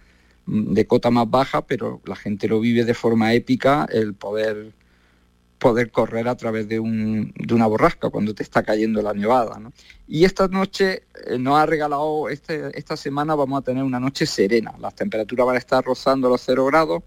mm, 0.47 0.73
de 0.73 0.87
cota 0.87 1.11
más 1.11 1.29
baja, 1.29 1.67
pero 1.67 2.01
la 2.05 2.17
gente 2.17 2.49
lo 2.49 2.61
vive 2.61 2.85
de 2.85 2.95
forma 2.95 3.33
épica, 3.35 3.87
el 3.91 4.15
poder 4.15 4.73
poder 5.61 5.93
correr 5.93 6.27
a 6.27 6.37
través 6.37 6.67
de, 6.69 6.81
una 6.81 7.67
borrasca 7.67 8.11
cuando 8.11 8.35
te 8.35 8.43
está 8.43 8.65
cayendo 8.65 9.01
la 9.03 9.15
nevada. 9.15 9.61
Y 10.09 10.25
esta 10.25 10.49
noche 10.49 11.05
eh, 11.27 11.39
nos 11.39 11.61
ha 11.61 11.67
regalado, 11.67 12.29
este, 12.29 12.77
esta 12.77 12.97
semana 12.97 13.37
vamos 13.37 13.61
a 13.61 13.63
tener 13.63 13.85
una 13.85 14.01
noche 14.01 14.27
serena, 14.27 14.75
las 14.81 14.97
temperaturas 14.97 15.47
van 15.47 15.55
a 15.55 15.59
estar 15.59 15.85
rozando 15.85 16.29
los 16.29 16.41
0 16.41 16.67
grados, 16.67 17.03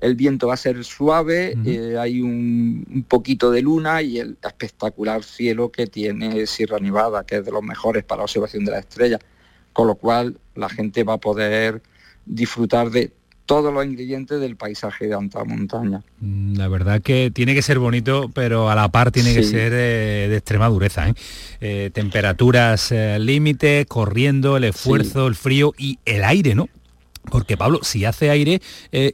el 0.00 0.14
viento 0.14 0.46
va 0.46 0.54
a 0.54 0.58
ser 0.58 0.82
suave, 0.84 1.56
eh, 1.64 1.96
hay 1.98 2.20
un, 2.20 3.04
poquito 3.08 3.50
de 3.50 3.62
luna 3.62 4.02
y 4.02 4.18
el 4.18 4.38
espectacular 4.42 5.24
cielo 5.24 5.70
que 5.70 5.86
tiene 5.86 6.46
Sierra 6.46 6.78
Nevada, 6.78 7.24
que 7.24 7.36
es 7.36 7.44
de 7.44 7.50
los 7.50 7.62
mejores 7.62 8.04
para 8.04 8.18
la 8.18 8.24
observación 8.24 8.64
de 8.64 8.72
la 8.72 8.78
estrella, 8.78 9.18
con 9.72 9.86
lo 9.86 9.96
cual 9.96 10.38
la 10.54 10.68
gente 10.68 11.02
va 11.02 11.14
a 11.14 11.18
poder 11.18 11.82
disfrutar 12.26 12.90
de 12.90 13.10
todos 13.46 13.72
los 13.72 13.84
ingredientes 13.84 14.40
del 14.40 14.56
paisaje 14.56 15.06
de 15.06 15.14
alta 15.14 15.44
montaña. 15.44 16.02
Mm, 16.20 16.56
la 16.56 16.68
verdad 16.68 17.00
que 17.00 17.30
tiene 17.32 17.54
que 17.54 17.62
ser 17.62 17.78
bonito, 17.78 18.30
pero 18.34 18.68
a 18.68 18.74
la 18.74 18.88
par 18.88 19.12
tiene 19.12 19.32
que 19.32 19.44
ser 19.44 19.72
eh, 19.72 20.26
de 20.28 20.36
extrema 20.36 20.68
dureza. 20.68 21.08
¿eh? 21.08 21.14
Eh, 21.60 21.90
temperaturas 21.94 22.92
límite, 23.18 23.86
corriendo, 23.86 24.56
el 24.56 24.64
esfuerzo, 24.64 25.26
el 25.28 25.36
frío 25.36 25.72
y 25.78 25.98
el 26.04 26.24
aire, 26.24 26.54
¿no? 26.54 26.68
Porque 27.30 27.56
Pablo, 27.56 27.80
si 27.82 28.04
hace 28.04 28.30
aire, 28.30 28.60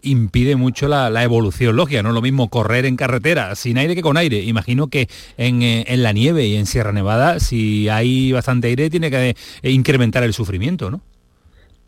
impide 0.02 0.54
mucho 0.54 0.86
la, 0.86 1.22
evolución 1.22 1.76
lógica. 1.76 2.02
No 2.02 2.10
es 2.10 2.14
lo 2.14 2.20
mismo 2.20 2.50
correr 2.50 2.84
en 2.84 2.96
carretera 2.96 3.54
sin 3.54 3.78
aire 3.78 3.94
que 3.94 4.02
con 4.02 4.18
aire. 4.18 4.42
Imagino 4.42 4.88
que 4.88 5.08
en, 5.38 5.62
en 5.62 6.02
la 6.02 6.12
nieve 6.12 6.46
y 6.46 6.56
en 6.56 6.66
Sierra 6.66 6.92
Nevada, 6.92 7.40
si 7.40 7.88
hay 7.88 8.30
bastante 8.32 8.68
aire, 8.68 8.90
tiene 8.90 9.10
que 9.10 9.34
incrementar 9.62 10.24
el 10.24 10.34
sufrimiento, 10.34 10.90
¿no? 10.90 11.00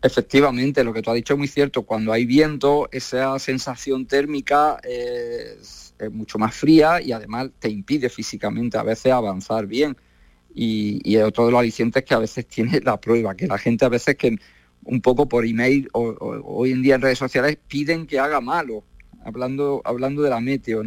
Efectivamente, 0.05 0.83
lo 0.83 0.93
que 0.93 1.01
tú 1.01 1.09
has 1.09 1.15
dicho 1.15 1.33
es 1.33 1.39
muy 1.39 1.47
cierto. 1.47 1.81
Cuando 1.81 2.13
hay 2.13 2.27
viento, 2.27 2.87
esa 2.91 3.39
sensación 3.39 4.05
térmica 4.05 4.79
es, 4.83 5.95
mucho 6.11 6.37
más 6.37 6.53
fría 6.53 7.01
y 7.01 7.11
además 7.11 7.49
te 7.57 7.69
impide 7.69 8.09
físicamente 8.09 8.77
a 8.77 8.83
veces 8.83 9.11
avanzar 9.11 9.65
bien. 9.65 9.97
Y, 10.53 11.17
otro 11.17 11.47
de 11.47 11.51
los 11.53 11.59
alicientes 11.59 12.03
que 12.03 12.13
a 12.13 12.19
veces 12.19 12.45
tiene 12.45 12.81
la 12.81 13.01
prueba, 13.01 13.33
que 13.33 13.47
la 13.47 13.57
gente 13.57 13.83
a 13.83 13.89
veces 13.89 14.15
que 14.15 14.37
un 14.83 15.01
poco 15.01 15.27
por 15.27 15.43
email 15.43 15.89
o, 15.93 16.15
hoy 16.45 16.71
en 16.71 16.83
día 16.83 16.95
en 16.95 17.01
redes 17.01 17.17
sociales 17.17 17.57
piden 17.67 18.05
que 18.05 18.19
haga 18.19 18.39
malo, 18.41 18.83
hablando, 19.23 19.81
hablando 19.85 20.21
de 20.21 20.29
la 20.29 20.39
meteo. 20.39 20.83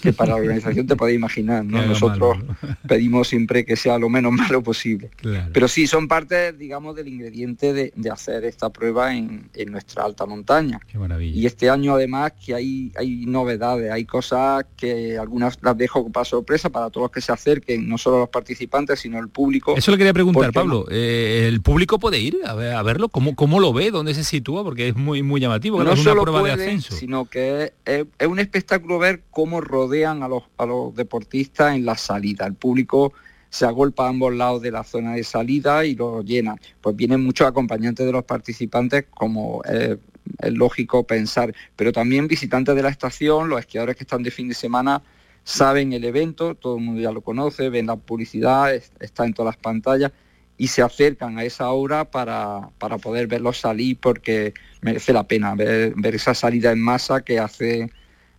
Que 0.00 0.12
para 0.12 0.32
la 0.32 0.36
organización 0.36 0.86
te 0.86 0.96
puedes 0.96 1.14
imaginar. 1.14 1.64
¿no? 1.64 1.80
Nosotros 1.86 2.38
pedimos 2.88 3.28
siempre 3.28 3.64
que 3.64 3.76
sea 3.76 3.98
lo 3.98 4.08
menos 4.08 4.32
malo 4.32 4.62
posible. 4.62 5.10
Pero 5.52 5.68
sí, 5.68 5.86
son 5.86 6.08
parte, 6.08 6.52
digamos, 6.52 6.96
del 6.96 7.08
ingrediente 7.08 7.72
de, 7.72 7.92
hacer 8.10 8.44
esta 8.44 8.68
prueba 8.68 9.14
en, 9.14 9.48
nuestra 9.68 10.04
alta 10.04 10.26
montaña. 10.26 10.80
Y 11.20 11.46
este 11.46 11.70
año 11.70 11.94
además 11.94 12.32
que 12.44 12.54
hay, 12.54 12.92
hay 12.96 13.24
novedades, 13.24 13.90
hay 13.90 14.04
cosas 14.04 14.66
que 14.76 15.16
algunas 15.16 15.58
las 15.62 15.78
dejo 15.78 16.10
para 16.10 16.24
sorpresa 16.24 16.68
para 16.68 16.90
todos 16.90 17.04
los 17.04 17.10
que 17.10 17.20
se 17.20 17.32
acerquen, 17.32 17.88
no 17.88 17.96
solo 17.96 18.18
los 18.18 18.28
participantes, 18.28 19.00
sino 19.00 19.18
el 19.18 19.28
público. 19.28 19.74
Eso 19.76 19.90
le 19.90 19.96
quería 19.96 20.12
preguntar, 20.12 20.52
Pablo. 20.52 20.86
Eh, 20.90 21.46
¿El 21.48 21.62
público 21.62 21.98
puede 21.98 22.18
ir 22.18 22.36
a, 22.44 22.82
verlo? 22.82 23.08
¿Cómo, 23.08 23.34
¿Cómo 23.34 23.60
lo 23.60 23.72
ve? 23.72 23.90
¿Dónde 23.90 24.12
se 24.12 24.24
sitúa? 24.24 24.62
Porque 24.62 24.88
es 24.88 24.96
muy, 24.96 25.22
muy 25.22 25.40
llamativo. 25.40 25.82
No 25.82 25.92
es 25.92 26.04
una 26.04 26.20
prueba 26.20 26.42
de 26.42 26.52
ascenso. 26.52 26.94
Sino 26.94 27.24
que 27.24 27.72
es, 27.84 28.06
es 28.18 28.26
un 28.26 28.38
espectáculo 28.38 28.98
ver 28.98 29.22
cómo 29.30 29.61
rodean 29.62 30.22
a 30.22 30.28
los, 30.28 30.44
a 30.58 30.66
los 30.66 30.94
deportistas 30.94 31.74
en 31.74 31.84
la 31.84 31.96
salida. 31.96 32.46
El 32.46 32.54
público 32.54 33.12
se 33.50 33.66
agolpa 33.66 34.06
a 34.06 34.08
ambos 34.08 34.34
lados 34.34 34.62
de 34.62 34.70
la 34.70 34.82
zona 34.82 35.14
de 35.14 35.24
salida 35.24 35.84
y 35.84 35.94
lo 35.94 36.22
llenan. 36.22 36.58
Pues 36.80 36.96
vienen 36.96 37.22
muchos 37.22 37.46
acompañantes 37.46 38.06
de 38.06 38.12
los 38.12 38.24
participantes, 38.24 39.04
como 39.10 39.62
es 39.64 40.52
lógico 40.52 41.06
pensar, 41.06 41.54
pero 41.76 41.92
también 41.92 42.28
visitantes 42.28 42.74
de 42.74 42.82
la 42.82 42.88
estación, 42.88 43.48
los 43.48 43.60
esquiadores 43.60 43.96
que 43.96 44.04
están 44.04 44.22
de 44.22 44.30
fin 44.30 44.48
de 44.48 44.54
semana 44.54 45.02
saben 45.44 45.92
el 45.92 46.04
evento, 46.04 46.54
todo 46.54 46.76
el 46.76 46.84
mundo 46.84 47.00
ya 47.00 47.12
lo 47.12 47.20
conoce, 47.20 47.68
ven 47.68 47.86
la 47.86 47.96
publicidad, 47.96 48.74
está 48.74 49.24
en 49.24 49.34
todas 49.34 49.54
las 49.54 49.62
pantallas 49.62 50.12
y 50.56 50.68
se 50.68 50.82
acercan 50.82 51.38
a 51.38 51.44
esa 51.44 51.70
hora 51.70 52.04
para, 52.04 52.70
para 52.78 52.98
poder 52.98 53.26
verlos 53.26 53.58
salir 53.58 53.98
porque 54.00 54.54
merece 54.80 55.12
la 55.12 55.24
pena 55.24 55.54
ver 55.54 56.14
esa 56.14 56.34
salida 56.34 56.70
en 56.70 56.80
masa 56.80 57.22
que 57.22 57.38
hace 57.38 57.90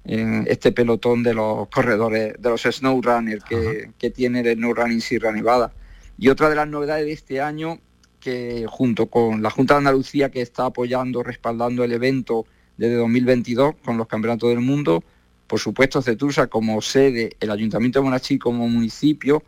en 0.05 0.45
este 0.47 0.71
pelotón 0.71 1.23
de 1.23 1.33
los 1.33 1.67
corredores, 1.69 2.35
de 2.39 2.49
los 2.49 2.61
snow 2.61 3.01
runners 3.01 3.43
que, 3.43 3.91
que, 3.97 4.09
tiene 4.09 4.41
el 4.41 4.57
Snow 4.57 4.73
Running 4.73 5.01
Sierra 5.01 5.31
Nevada. 5.31 5.71
Y 6.17 6.29
otra 6.29 6.49
de 6.49 6.55
las 6.55 6.67
novedades 6.67 7.05
de 7.05 7.13
este 7.13 7.41
año, 7.41 7.79
que 8.19 8.65
junto 8.69 9.07
con 9.07 9.41
la 9.41 9.49
Junta 9.49 9.75
de 9.75 9.79
Andalucía 9.79 10.29
que 10.29 10.41
está 10.41 10.65
apoyando, 10.65 11.23
respaldando 11.23 11.83
el 11.83 11.91
evento 11.91 12.45
desde 12.77 12.95
2022 12.95 13.75
con 13.83 13.97
los 13.97 14.07
Campeonatos 14.07 14.49
del 14.49 14.59
Mundo, 14.59 15.03
por 15.47 15.59
supuesto 15.59 16.01
Cetursa 16.01 16.47
como 16.47 16.81
sede, 16.81 17.35
el 17.39 17.51
Ayuntamiento 17.51 17.99
de 17.99 18.03
Monachí 18.03 18.39
como 18.39 18.67
municipio, 18.67 19.43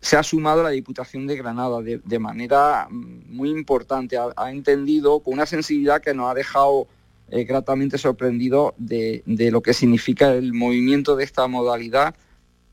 se 0.00 0.16
ha 0.16 0.22
sumado 0.22 0.62
la 0.62 0.70
Diputación 0.70 1.26
de 1.26 1.36
Granada 1.36 1.80
de, 1.82 2.18
manera 2.18 2.86
mm, 2.90 3.36
muy 3.36 3.50
importante. 3.50 4.16
ha, 4.16 4.50
entendido 4.50 5.20
con 5.20 5.34
una 5.34 5.46
sensibilidad 5.46 6.00
que 6.00 6.14
nos 6.14 6.30
ha 6.30 6.34
dejado 6.34 6.86
gratamente 7.30 7.98
sorprendido 7.98 8.74
de, 8.78 9.22
de, 9.26 9.50
lo 9.50 9.60
que 9.60 9.74
significa 9.74 10.32
el 10.32 10.52
movimiento 10.54 11.16
de 11.16 11.24
esta 11.24 11.46
modalidad 11.46 12.14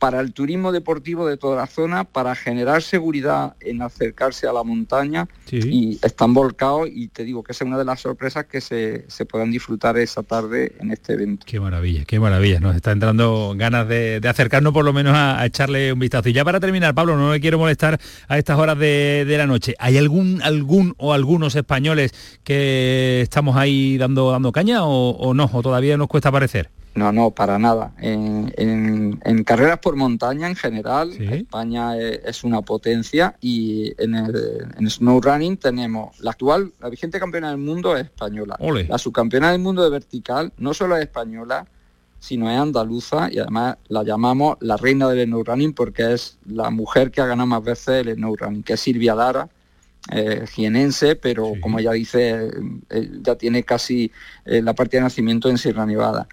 para 0.05 0.21
el 0.21 0.33
turismo 0.33 0.71
deportivo 0.71 1.25
de 1.25 1.35
toda 1.35 1.55
la 1.55 1.65
zona, 1.65 2.03
para 2.03 2.35
generar 2.35 2.83
seguridad 2.83 3.55
en 3.59 3.81
acercarse 3.81 4.45
a 4.45 4.53
la 4.53 4.61
montaña 4.63 5.27
y 5.49 5.97
están 6.03 6.35
volcados 6.35 6.89
y 6.93 7.07
te 7.07 7.23
digo 7.23 7.41
que 7.41 7.53
es 7.53 7.61
una 7.61 7.75
de 7.75 7.85
las 7.85 8.01
sorpresas 8.01 8.45
que 8.45 8.61
se, 8.61 9.05
se 9.07 9.25
puedan 9.25 9.49
disfrutar 9.49 9.97
esa 9.97 10.21
tarde 10.21 10.73
en 10.79 10.91
este 10.91 11.13
evento. 11.13 11.47
Qué 11.49 11.59
maravilla, 11.59 12.05
qué 12.05 12.19
maravilla, 12.19 12.59
nos 12.59 12.75
está 12.75 12.91
entrando 12.91 13.55
ganas 13.57 13.87
de, 13.87 14.21
acercarnos 14.29 14.73
por 14.73 14.85
lo 14.85 14.93
menos 14.93 15.15
a, 15.15 15.43
echarle 15.43 15.91
un 15.91 15.97
vistazo. 15.97 16.29
Y 16.29 16.33
ya 16.33 16.45
para 16.45 16.59
terminar, 16.59 16.93
Pablo, 16.93 17.17
no 17.17 17.31
me 17.31 17.39
quiero 17.39 17.57
molestar 17.57 17.99
a 18.27 18.37
estas 18.37 18.59
horas 18.59 18.77
de, 18.77 19.25
la 19.27 19.47
noche. 19.47 19.73
¿Hay 19.79 19.97
algún, 19.97 20.39
algún 20.43 20.93
o 20.97 21.13
algunos 21.13 21.55
españoles 21.55 22.11
que 22.43 23.21
estamos 23.21 23.57
ahí 23.57 23.97
dando, 23.97 24.29
dando 24.29 24.51
caña 24.51 24.85
o, 24.85 25.17
o 25.17 25.33
no? 25.33 25.49
¿O 25.51 25.63
todavía 25.63 25.97
nos 25.97 26.09
cuesta 26.09 26.29
aparecer? 26.29 26.74
No, 26.95 27.11
no, 27.11 27.31
para 27.31 27.59
nada. 27.59 27.93
En, 27.99 29.43
carreras 29.43 29.79
por 29.79 29.95
montaña 29.95 30.47
en 30.47 30.55
general, 30.55 31.11
España 31.11 31.97
es, 31.97 32.43
una 32.43 32.61
potencia 32.61 33.35
y 33.41 33.93
en 34.01 34.15
el 34.15 34.89
snow 34.89 35.19
running 35.19 35.57
tenemos 35.57 36.17
la 36.21 36.31
actual, 36.31 36.71
la 36.79 36.89
vigente 36.89 37.19
campeona 37.19 37.49
del 37.49 37.57
mundo 37.57 37.95
es 37.97 38.05
española. 38.05 38.57
La 38.87 38.97
subcampeona 38.97 39.51
del 39.51 39.61
mundo 39.61 39.83
de 39.83 39.89
vertical 39.89 40.53
no 40.57 40.73
solo 40.73 40.95
es 40.95 41.03
española, 41.03 41.67
sino 42.19 42.49
es 42.49 42.57
andaluza 42.57 43.29
y 43.31 43.39
además 43.39 43.77
la 43.89 44.03
llamamos 44.03 44.57
la 44.61 44.77
reina 44.77 45.09
del 45.09 45.27
snow 45.27 45.43
running 45.43 45.73
porque 45.73 46.13
es 46.13 46.39
la 46.45 46.69
mujer 46.69 47.11
que 47.11 47.21
ha 47.21 47.25
ganado 47.25 47.47
más 47.47 47.63
veces 47.63 48.07
el 48.07 48.15
snow 48.15 48.35
running, 48.35 48.63
que 48.63 48.73
es 48.73 48.79
Silvia 48.79 49.15
Dara, 49.15 49.49
eh, 50.11 50.45
jienense, 50.51 51.15
pero 51.15 51.53
como 51.59 51.79
ella 51.79 51.91
dice, 51.91 52.51
eh, 52.89 53.09
ya 53.21 53.35
tiene 53.35 53.63
casi 53.63 54.11
eh, 54.45 54.61
la 54.61 54.73
partida 54.73 54.99
de 54.99 55.05
nacimiento 55.05 55.49
en 55.49 55.57
Sierra 55.57 55.85
Nevada. 55.85 56.27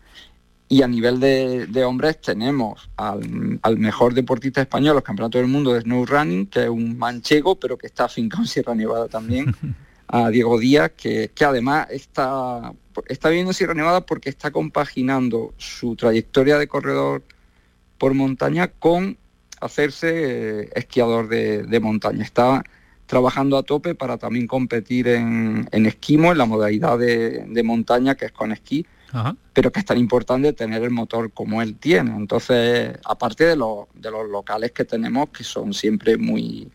Y 0.68 0.82
a 0.82 0.88
nivel 0.88 1.20
de, 1.20 1.84
hombres 1.84 2.20
tenemos 2.20 2.88
al, 2.96 3.58
mejor 3.76 4.14
deportista 4.14 4.62
español, 4.62 4.94
los 4.94 5.04
campeonatos 5.04 5.40
del 5.40 5.50
mundo 5.50 5.74
de 5.74 5.82
snow 5.82 6.06
running, 6.06 6.46
que 6.46 6.62
es 6.62 6.68
un 6.70 6.96
manchego, 6.96 7.56
pero 7.56 7.76
que 7.76 7.86
está 7.86 8.04
afincado 8.04 8.42
en 8.42 8.48
Sierra 8.48 8.74
Nevada 8.74 9.06
también, 9.08 9.54
a 10.08 10.30
Diego 10.30 10.58
Díaz, 10.58 10.92
que, 10.96 11.30
además 11.44 11.88
está, 11.90 12.72
está 13.06 13.28
viviendo 13.28 13.50
en 13.50 13.54
Sierra 13.54 13.74
Nevada 13.74 14.06
porque 14.06 14.30
está 14.30 14.50
compaginando 14.50 15.52
su 15.58 15.94
trayectoria 15.94 16.56
de 16.56 16.68
corredor 16.68 17.22
por 17.98 18.14
montaña 18.14 18.68
con 18.68 19.18
hacerse 19.60 20.62
eh, 20.62 20.70
esquiador 20.74 21.28
de, 21.28 21.80
montaña. 21.80 22.24
Está 22.24 22.64
trabajando 23.06 23.58
a 23.58 23.62
tope 23.62 23.94
para 23.94 24.16
también 24.16 24.46
competir 24.46 25.06
en, 25.06 25.68
esquimo, 25.70 26.32
en 26.32 26.38
la 26.38 26.46
modalidad 26.46 26.98
de, 26.98 27.44
de 27.46 27.62
montaña 27.62 28.14
que 28.14 28.24
es 28.24 28.32
con 28.32 28.52
esquí 28.52 28.86
pero 29.52 29.70
que 29.70 29.80
es 29.80 29.86
tan 29.86 29.98
importante 29.98 30.52
tener 30.52 30.82
el 30.82 30.90
motor 30.90 31.32
como 31.32 31.62
él 31.62 31.76
tiene. 31.76 32.14
Entonces, 32.16 32.98
aparte 33.04 33.44
de, 33.44 33.56
los, 33.56 33.86
de 33.94 34.10
los 34.10 34.28
locales 34.28 34.72
que 34.72 34.84
tenemos, 34.84 35.28
que 35.30 35.44
son 35.44 35.74
siempre 35.74 36.16
muy, 36.16 36.70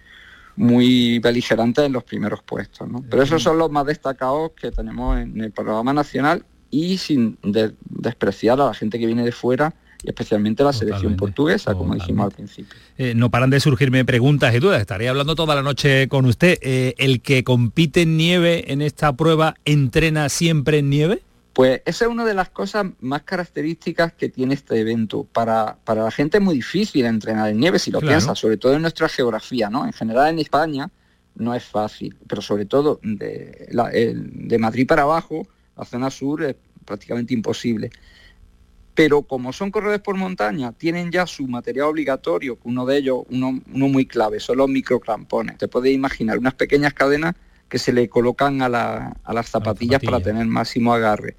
muy 0.55 1.19
beligerantes 1.19 1.85
en 1.85 1.93
los 1.93 2.03
primeros 2.03 2.41
puestos. 2.43 2.87
Pero 3.09 3.23
esos 3.23 3.41
son 3.41 3.57
los 3.57 3.71
más 3.71 3.85
destacados 3.85 4.51
que 4.59 4.71
tenemos 4.71 5.17
en 5.17 5.39
el 5.41 5.51
programa 5.51 5.93
nacional 5.93 6.43
y 6.69 6.97
sin 6.97 7.37
despreciar 7.41 8.59
a 8.59 8.65
la 8.65 8.73
gente 8.73 8.99
que 8.99 9.05
viene 9.05 9.23
de 9.23 9.31
fuera 9.31 9.73
y 10.03 10.09
especialmente 10.09 10.63
la 10.63 10.73
selección 10.73 11.15
portuguesa, 11.15 11.73
como 11.73 11.95
dijimos 11.95 12.25
al 12.25 12.31
principio. 12.31 12.77
Eh, 12.97 13.13
no 13.15 13.31
paran 13.31 13.49
de 13.49 13.59
surgirme 13.59 14.05
preguntas 14.05 14.53
y 14.53 14.59
dudas. 14.59 14.79
Estaré 14.79 15.09
hablando 15.09 15.35
toda 15.35 15.55
la 15.55 15.63
noche 15.63 16.07
con 16.07 16.25
usted. 16.25 16.59
Eh, 16.61 16.93
¿El 16.97 17.21
que 17.21 17.43
compite 17.43 18.03
en 18.03 18.17
nieve 18.17 18.71
en 18.71 18.81
esta 18.81 19.13
prueba 19.13 19.55
entrena 19.65 20.29
siempre 20.29 20.79
en 20.79 20.89
nieve? 20.89 21.21
Pues 21.57 21.81
esa 21.85 22.05
es 22.05 22.11
una 22.11 22.23
de 22.23 22.35
las 22.35 22.49
cosas 22.49 22.85
más 22.99 23.23
características 23.23 24.13
que 24.13 24.29
tiene 24.29 24.53
este 24.53 24.79
evento. 24.79 25.23
Para, 25.23 25.79
para 25.83 26.03
la 26.03 26.11
gente 26.11 26.37
es 26.37 26.43
muy 26.43 26.53
difícil 26.53 27.03
entrenar 27.07 27.49
en 27.49 27.57
nieve, 27.57 27.79
si 27.79 27.89
lo 27.89 27.99
piensas, 27.99 28.37
sobre 28.37 28.57
todo 28.57 28.75
en 28.75 28.83
nuestra 28.83 29.09
geografía, 29.09 29.67
¿no? 29.67 29.83
En 29.83 29.91
general 29.91 30.29
en 30.29 30.37
España 30.37 30.91
no 31.33 31.55
es 31.55 31.63
fácil, 31.63 32.15
pero 32.27 32.43
sobre 32.43 32.67
todo 32.67 32.99
de, 33.01 33.69
de 33.71 34.57
Madrid 34.59 34.85
para 34.85 35.01
abajo, 35.01 35.47
la 35.75 35.83
zona 35.83 36.11
sur 36.11 36.43
es 36.43 36.55
prácticamente 36.85 37.33
imposible. 37.33 37.89
Pero 38.93 39.23
como 39.23 39.51
son 39.51 39.71
corredores 39.71 40.01
por 40.01 40.15
montaña, 40.15 40.73
tienen 40.73 41.11
ya 41.11 41.25
su 41.25 41.47
material 41.47 41.87
obligatorio, 41.87 42.59
uno 42.65 42.85
de 42.85 42.97
ellos, 42.97 43.23
uno, 43.31 43.59
uno 43.73 43.87
muy 43.87 44.05
clave, 44.05 44.39
son 44.39 44.57
los 44.57 44.69
microcrampones. 44.69 45.57
Te 45.57 45.67
puedes 45.67 45.91
imaginar 45.91 46.37
unas 46.37 46.53
pequeñas 46.53 46.93
cadenas 46.93 47.33
que 47.67 47.79
se 47.79 47.93
le 47.93 48.07
colocan 48.09 48.61
a, 48.61 48.69
las 48.69 49.49
zapatillas 49.49 50.03
para 50.03 50.19
tener 50.19 50.45
máximo 50.45 50.93
agarre. 50.93 51.35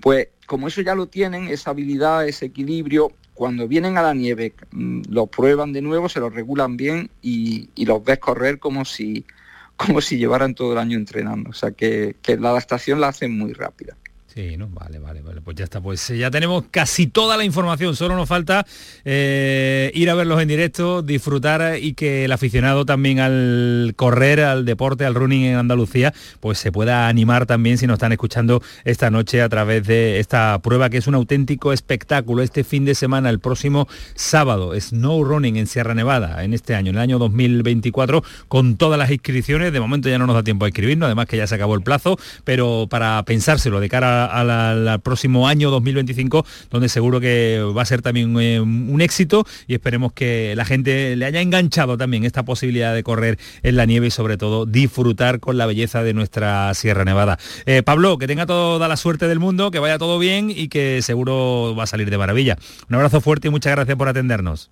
Pues 0.00 0.28
como 0.46 0.68
eso 0.68 0.80
ya 0.80 0.94
lo 0.94 1.06
tienen, 1.06 1.48
esa 1.48 1.70
habilidad, 1.70 2.26
ese 2.26 2.46
equilibrio, 2.46 3.12
cuando 3.34 3.68
vienen 3.68 3.96
a 3.98 4.02
la 4.02 4.14
nieve, 4.14 4.54
mm, 4.72 5.02
lo 5.10 5.26
prueban 5.26 5.72
de 5.72 5.80
nuevo, 5.80 6.08
se 6.08 6.20
lo 6.20 6.28
regulan 6.28 6.76
bien 6.76 7.08
y, 7.22 7.68
los 7.84 8.02
ves 8.04 8.18
correr 8.18 8.58
como 8.58 8.84
si, 8.84 9.24
como 9.76 10.00
si 10.00 10.18
llevaran 10.18 10.54
todo 10.54 10.72
el 10.72 10.78
año 10.78 10.98
entrenando. 10.98 11.50
O 11.50 11.52
sea 11.52 11.70
que, 11.70 12.16
la 12.26 12.50
adaptación 12.50 13.00
la 13.00 13.08
hacen 13.08 13.38
muy 13.38 13.52
rápida. 13.52 13.96
Sí, 14.38 14.56
¿no? 14.56 14.68
Vale, 14.68 15.00
vale, 15.00 15.20
vale. 15.20 15.40
Pues 15.40 15.56
ya 15.56 15.64
está. 15.64 15.80
Pues 15.80 16.10
eh, 16.10 16.18
ya 16.18 16.30
tenemos 16.30 16.62
casi 16.70 17.08
toda 17.08 17.36
la 17.36 17.44
información. 17.44 17.96
Solo 17.96 18.14
nos 18.14 18.28
falta 18.28 18.64
eh, 19.04 19.90
ir 19.94 20.08
a 20.10 20.14
verlos 20.14 20.40
en 20.40 20.46
directo, 20.46 21.02
disfrutar 21.02 21.76
y 21.80 21.94
que 21.94 22.24
el 22.24 22.30
aficionado 22.30 22.86
también 22.86 23.18
al 23.18 23.94
correr, 23.96 24.42
al 24.42 24.64
deporte, 24.64 25.04
al 25.04 25.16
running 25.16 25.42
en 25.42 25.56
Andalucía, 25.56 26.14
pues 26.38 26.58
se 26.58 26.70
pueda 26.70 27.08
animar 27.08 27.46
también 27.46 27.78
si 27.78 27.88
nos 27.88 27.94
están 27.94 28.12
escuchando 28.12 28.62
esta 28.84 29.10
noche 29.10 29.42
a 29.42 29.48
través 29.48 29.84
de 29.88 30.20
esta 30.20 30.56
prueba 30.60 30.88
que 30.88 30.98
es 30.98 31.08
un 31.08 31.16
auténtico 31.16 31.72
espectáculo. 31.72 32.40
Este 32.44 32.62
fin 32.62 32.84
de 32.84 32.94
semana, 32.94 33.30
el 33.30 33.40
próximo 33.40 33.88
sábado, 34.14 34.72
Snow 34.80 35.24
Running 35.24 35.56
en 35.56 35.66
Sierra 35.66 35.94
Nevada, 35.94 36.44
en 36.44 36.54
este 36.54 36.76
año, 36.76 36.90
en 36.90 36.96
el 36.98 37.02
año 37.02 37.18
2024, 37.18 38.22
con 38.46 38.76
todas 38.76 39.00
las 39.00 39.10
inscripciones. 39.10 39.72
De 39.72 39.80
momento 39.80 40.08
ya 40.08 40.18
no 40.18 40.28
nos 40.28 40.36
da 40.36 40.44
tiempo 40.44 40.64
a 40.64 40.68
inscribirnos, 40.68 41.06
además 41.06 41.26
que 41.26 41.36
ya 41.36 41.48
se 41.48 41.56
acabó 41.56 41.74
el 41.74 41.82
plazo, 41.82 42.16
pero 42.44 42.86
para 42.88 43.20
pensárselo 43.24 43.80
de 43.80 43.88
cara 43.88 44.27
al 44.30 45.00
próximo 45.00 45.48
año 45.48 45.70
2025, 45.70 46.44
donde 46.70 46.88
seguro 46.88 47.20
que 47.20 47.60
va 47.76 47.82
a 47.82 47.84
ser 47.84 48.02
también 48.02 48.38
eh, 48.40 48.60
un 48.60 49.00
éxito 49.00 49.44
y 49.66 49.74
esperemos 49.74 50.12
que 50.12 50.54
la 50.56 50.64
gente 50.64 51.16
le 51.16 51.24
haya 51.24 51.40
enganchado 51.40 51.96
también 51.96 52.24
esta 52.24 52.44
posibilidad 52.44 52.94
de 52.94 53.02
correr 53.02 53.38
en 53.62 53.76
la 53.76 53.86
nieve 53.86 54.08
y 54.08 54.10
sobre 54.10 54.36
todo 54.36 54.66
disfrutar 54.66 55.40
con 55.40 55.58
la 55.58 55.66
belleza 55.66 56.02
de 56.02 56.14
nuestra 56.14 56.72
Sierra 56.74 57.04
Nevada. 57.04 57.38
Eh, 57.66 57.82
Pablo, 57.82 58.18
que 58.18 58.26
tenga 58.26 58.46
toda 58.46 58.88
la 58.88 58.96
suerte 58.96 59.28
del 59.28 59.38
mundo, 59.38 59.70
que 59.70 59.78
vaya 59.78 59.98
todo 59.98 60.18
bien 60.18 60.50
y 60.50 60.68
que 60.68 61.02
seguro 61.02 61.74
va 61.76 61.84
a 61.84 61.86
salir 61.86 62.10
de 62.10 62.18
maravilla. 62.18 62.58
Un 62.88 62.96
abrazo 62.96 63.20
fuerte 63.20 63.48
y 63.48 63.50
muchas 63.50 63.72
gracias 63.72 63.96
por 63.96 64.08
atendernos. 64.08 64.70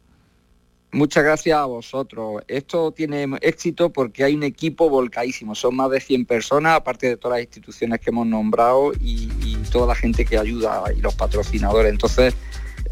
Muchas 0.97 1.25
gracias 1.25 1.59
a 1.59 1.67
vosotros. 1.67 2.43
Esto 2.49 2.91
tiene 2.91 3.29
éxito 3.43 3.91
porque 3.91 4.25
hay 4.25 4.35
un 4.35 4.43
equipo 4.43 4.89
volcadísimo. 4.89 5.55
Son 5.55 5.77
más 5.77 5.91
de 5.91 6.01
100 6.01 6.25
personas, 6.25 6.75
aparte 6.75 7.07
de 7.07 7.17
todas 7.19 7.37
las 7.37 7.45
instituciones 7.45 8.01
que 8.01 8.09
hemos 8.09 8.27
nombrado 8.27 8.93
y, 8.99 9.29
toda 9.71 9.89
la 9.89 9.95
gente 9.95 10.25
que 10.25 10.39
ayuda 10.39 10.85
y 10.97 11.03
los 11.03 11.15
patrocinadores. 11.15 11.93
Entonces, 11.93 12.35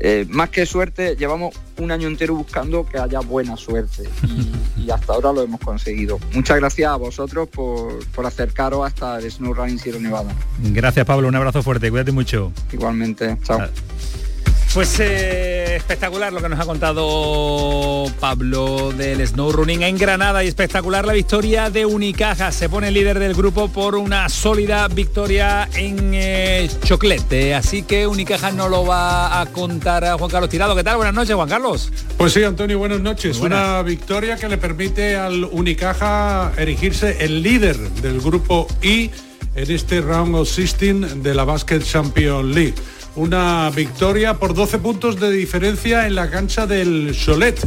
eh, 0.01 0.27
más 0.29 0.51
que 0.51 0.67
suerte, 0.67 1.17
llevamos 1.17 1.55
un 1.79 1.91
año 1.93 2.07
entero 2.09 2.35
buscando 2.35 2.85
que 2.85 2.99
haya 2.99 3.21
buena 3.21 3.57
suerte 3.57 4.03
y, 4.77 4.91
hasta 4.91 5.15
ahora 5.15 5.33
lo 5.33 5.43
hemos 5.43 5.61
conseguido. 5.61 6.19
Muchas 6.35 6.59
gracias 6.59 6.91
a 6.91 6.97
vosotros 6.97 7.49
por, 7.49 8.05
por 8.09 8.27
acercaros 8.27 8.85
hasta 8.85 9.19
el 9.19 9.31
Snow 9.31 9.55
Running 9.55 9.79
Sierra 9.79 10.01
Nevada. 10.01 10.35
Gracias 10.59 11.07
Pablo, 11.07 11.29
un 11.29 11.37
abrazo 11.37 11.63
fuerte, 11.63 11.89
cuídate 11.91 12.13
mucho. 12.13 12.53
Igualmente, 12.71 13.39
chao. 13.45 13.61
Pues 14.75 14.99
eh, 14.99 15.77
espectacular 15.77 16.33
lo 16.33 16.43
que 16.43 16.49
nos 16.49 16.59
ha 16.59 16.65
contado 16.67 18.07
Pablo 18.19 18.91
del 18.91 19.25
Snow 19.25 19.53
Running 19.53 19.83
en 19.85 19.97
Granada 19.97 20.43
y 20.43 20.49
espectacular 20.49 21.07
la 21.07 21.13
victoria 21.13 21.71
de 21.71 21.87
Unicaja. 21.87 22.51
Se 22.51 22.69
pone 22.69 22.91
líder 22.91 23.21
del 23.21 23.35
grupo 23.35 23.69
por 23.69 23.95
una 23.95 24.29
sólida 24.29 24.89
victoria 24.89 25.69
en 25.77 26.11
eh, 26.13 26.69
Choclete. 26.83 27.55
Así 27.55 27.85
que 27.85 28.09
Unicaja 28.09 28.51
no 28.51 28.69
lo 28.69 28.85
va 28.85 29.41
a 29.41 29.47
contar 29.47 30.05
a 30.05 30.19
Juan 30.19 30.29
Carlos 30.29 30.51
Tirado. 30.51 30.75
¿Qué 30.75 30.83
tal? 30.83 30.97
Buenas 30.97 31.15
noches, 31.15 31.37
Juan 31.37 31.49
Carlos. 31.49 31.93
Pues 32.19 32.33
sí, 32.33 32.43
Antonio, 32.43 32.77
buenas 32.77 33.01
noches. 33.01 33.39
Una 33.39 33.81
victoria 33.83 34.35
que 34.35 34.49
le 34.49 34.59
permite 34.59 35.15
al 35.15 35.45
Unicaja 35.45 36.51
erigirse 36.57 37.25
el 37.25 37.45
líder 37.45 37.79
del 37.79 38.21
grupo 38.21 38.67
I 38.83 39.09
en 39.55 39.71
este 39.71 40.01
round 40.01 40.35
of 40.35 40.49
16 40.53 41.23
de 41.23 41.33
la 41.33 41.45
Basket 41.45 41.79
Champions 41.79 42.53
League 42.53 42.75
una 43.17 43.71
victoria 43.71 44.35
por 44.35 44.55
12 44.55 44.79
puntos 44.79 45.21
de 45.21 45.31
diferencia 45.31 46.07
en 46.07 46.15
la 46.15 46.31
cancha 46.31 46.67
del 46.67 47.15
Cholet 47.15 47.59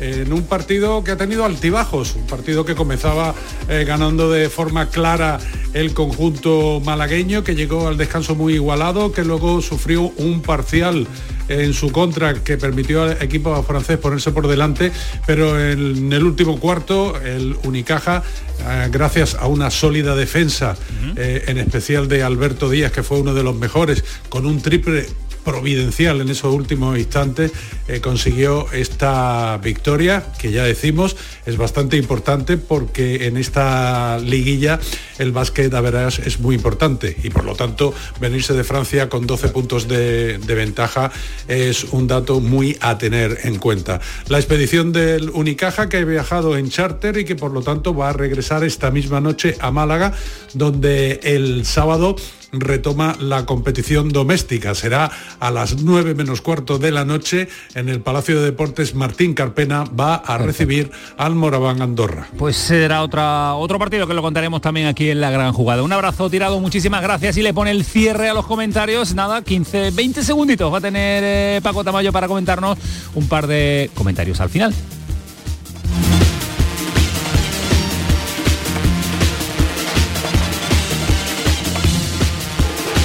en 0.00 0.32
un 0.32 0.44
partido 0.44 1.02
que 1.04 1.12
ha 1.12 1.16
tenido 1.16 1.44
altibajos, 1.44 2.14
un 2.14 2.26
partido 2.26 2.64
que 2.64 2.74
comenzaba 2.74 3.34
eh, 3.68 3.84
ganando 3.86 4.30
de 4.30 4.48
forma 4.48 4.88
clara 4.88 5.38
el 5.74 5.94
conjunto 5.94 6.80
malagueño, 6.84 7.44
que 7.44 7.54
llegó 7.54 7.88
al 7.88 7.96
descanso 7.96 8.34
muy 8.34 8.54
igualado, 8.54 9.12
que 9.12 9.24
luego 9.24 9.60
sufrió 9.60 10.12
un 10.16 10.42
parcial 10.42 11.06
en 11.48 11.72
su 11.72 11.90
contra 11.90 12.34
que 12.34 12.56
permitió 12.58 13.02
al 13.02 13.22
equipo 13.22 13.62
francés 13.62 13.98
ponerse 13.98 14.32
por 14.32 14.48
delante, 14.48 14.92
pero 15.26 15.58
en 15.58 16.12
el 16.12 16.24
último 16.24 16.58
cuarto 16.60 17.18
el 17.20 17.56
Unicaja, 17.64 18.22
eh, 18.60 18.88
gracias 18.90 19.34
a 19.34 19.46
una 19.46 19.70
sólida 19.70 20.14
defensa, 20.14 20.76
eh, 21.16 21.44
en 21.46 21.58
especial 21.58 22.08
de 22.08 22.22
Alberto 22.22 22.68
Díaz, 22.68 22.92
que 22.92 23.02
fue 23.02 23.20
uno 23.20 23.34
de 23.34 23.42
los 23.42 23.56
mejores, 23.56 24.04
con 24.28 24.46
un 24.46 24.60
triple 24.60 25.06
providencial 25.48 26.20
en 26.20 26.28
esos 26.28 26.52
últimos 26.52 26.98
instantes 26.98 27.52
eh, 27.88 28.02
consiguió 28.02 28.70
esta 28.72 29.56
victoria 29.56 30.22
que 30.38 30.52
ya 30.52 30.64
decimos 30.64 31.16
es 31.46 31.56
bastante 31.56 31.96
importante 31.96 32.58
porque 32.58 33.26
en 33.26 33.38
esta 33.38 34.18
liguilla 34.18 34.78
el 35.18 35.32
básquet 35.32 35.72
a 35.72 35.80
verás 35.80 36.18
es 36.18 36.38
muy 36.38 36.54
importante 36.54 37.16
y 37.22 37.30
por 37.30 37.44
lo 37.46 37.54
tanto 37.54 37.94
venirse 38.20 38.52
de 38.52 38.62
Francia 38.62 39.08
con 39.08 39.26
12 39.26 39.48
puntos 39.48 39.88
de, 39.88 40.36
de 40.36 40.54
ventaja 40.54 41.10
es 41.48 41.84
un 41.84 42.06
dato 42.06 42.40
muy 42.40 42.76
a 42.82 42.98
tener 42.98 43.38
en 43.44 43.56
cuenta. 43.56 44.02
La 44.28 44.38
expedición 44.38 44.92
del 44.92 45.30
Unicaja 45.30 45.88
que 45.88 45.96
ha 45.96 46.04
viajado 46.04 46.58
en 46.58 46.68
charter 46.68 47.16
y 47.16 47.24
que 47.24 47.36
por 47.36 47.52
lo 47.52 47.62
tanto 47.62 47.94
va 47.94 48.10
a 48.10 48.12
regresar 48.12 48.64
esta 48.64 48.90
misma 48.90 49.22
noche 49.22 49.56
a 49.60 49.70
Málaga 49.70 50.12
donde 50.52 51.20
el 51.22 51.64
sábado 51.64 52.16
retoma 52.52 53.16
la 53.20 53.46
competición 53.46 54.10
doméstica. 54.10 54.74
Será 54.74 55.10
a 55.40 55.50
las 55.50 55.82
9 55.82 56.14
menos 56.14 56.40
cuarto 56.40 56.78
de 56.78 56.90
la 56.90 57.04
noche 57.04 57.48
en 57.74 57.88
el 57.88 58.00
Palacio 58.00 58.38
de 58.38 58.44
Deportes 58.46 58.94
Martín 58.94 59.34
Carpena 59.34 59.84
va 59.84 60.14
a 60.14 60.38
recibir 60.38 60.90
al 61.16 61.34
Moraván 61.34 61.82
Andorra. 61.82 62.28
Pues 62.36 62.56
será 62.56 63.02
otra, 63.02 63.54
otro 63.54 63.78
partido 63.78 64.06
que 64.06 64.14
lo 64.14 64.22
contaremos 64.22 64.60
también 64.60 64.86
aquí 64.86 65.10
en 65.10 65.20
la 65.20 65.30
gran 65.30 65.52
jugada. 65.52 65.82
Un 65.82 65.92
abrazo 65.92 66.30
tirado, 66.30 66.60
muchísimas 66.60 67.02
gracias 67.02 67.36
y 67.36 67.42
le 67.42 67.54
pone 67.54 67.70
el 67.70 67.84
cierre 67.84 68.28
a 68.28 68.34
los 68.34 68.46
comentarios. 68.46 69.14
Nada, 69.14 69.42
15, 69.42 69.90
20 69.90 70.22
segunditos 70.22 70.72
va 70.72 70.78
a 70.78 70.82
tener 70.82 71.22
eh, 71.24 71.60
Paco 71.62 71.84
Tamayo 71.84 72.12
para 72.12 72.28
comentarnos 72.28 72.78
un 73.14 73.28
par 73.28 73.46
de 73.46 73.90
comentarios 73.94 74.40
al 74.40 74.48
final. 74.48 74.74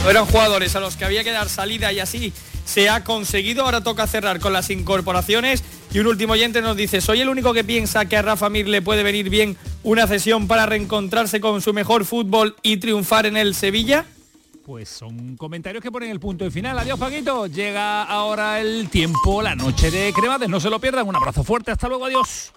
Eran 0.09 0.25
jugadores 0.25 0.75
a 0.75 0.79
los 0.79 0.97
que 0.97 1.05
había 1.05 1.23
que 1.23 1.31
dar 1.31 1.47
salida 1.49 1.91
y 1.93 1.99
así 1.99 2.33
se 2.65 2.89
ha 2.89 3.03
conseguido. 3.03 3.63
Ahora 3.63 3.81
toca 3.81 4.05
cerrar 4.07 4.39
con 4.39 4.53
las 4.53 4.69
incorporaciones. 4.69 5.63
Y 5.93 5.99
un 5.99 6.07
último 6.07 6.33
oyente 6.33 6.61
nos 6.61 6.75
dice, 6.75 7.01
soy 7.01 7.21
el 7.21 7.29
único 7.29 7.53
que 7.53 7.63
piensa 7.63 8.05
que 8.05 8.17
a 8.17 8.21
Rafa 8.21 8.49
Mir 8.49 8.67
le 8.67 8.81
puede 8.81 9.03
venir 9.03 9.29
bien 9.29 9.55
una 9.83 10.07
cesión 10.07 10.47
para 10.47 10.65
reencontrarse 10.65 11.39
con 11.39 11.61
su 11.61 11.73
mejor 11.73 12.05
fútbol 12.05 12.55
y 12.63 12.77
triunfar 12.77 13.25
en 13.25 13.37
el 13.37 13.55
Sevilla. 13.55 14.05
Pues 14.65 14.89
son 14.89 15.35
comentarios 15.35 15.83
que 15.83 15.91
ponen 15.91 16.09
el 16.09 16.19
punto 16.19 16.45
de 16.45 16.51
final. 16.51 16.77
Adiós, 16.79 16.99
Paquito. 16.99 17.47
Llega 17.47 18.03
ahora 18.03 18.59
el 18.59 18.89
tiempo, 18.89 19.41
la 19.41 19.55
noche 19.55 19.91
de 19.91 20.11
Cremades. 20.13 20.49
No 20.49 20.59
se 20.59 20.69
lo 20.69 20.79
pierdan. 20.79 21.07
Un 21.07 21.15
abrazo 21.15 21.43
fuerte. 21.43 21.71
Hasta 21.71 21.87
luego. 21.87 22.05
Adiós. 22.05 22.53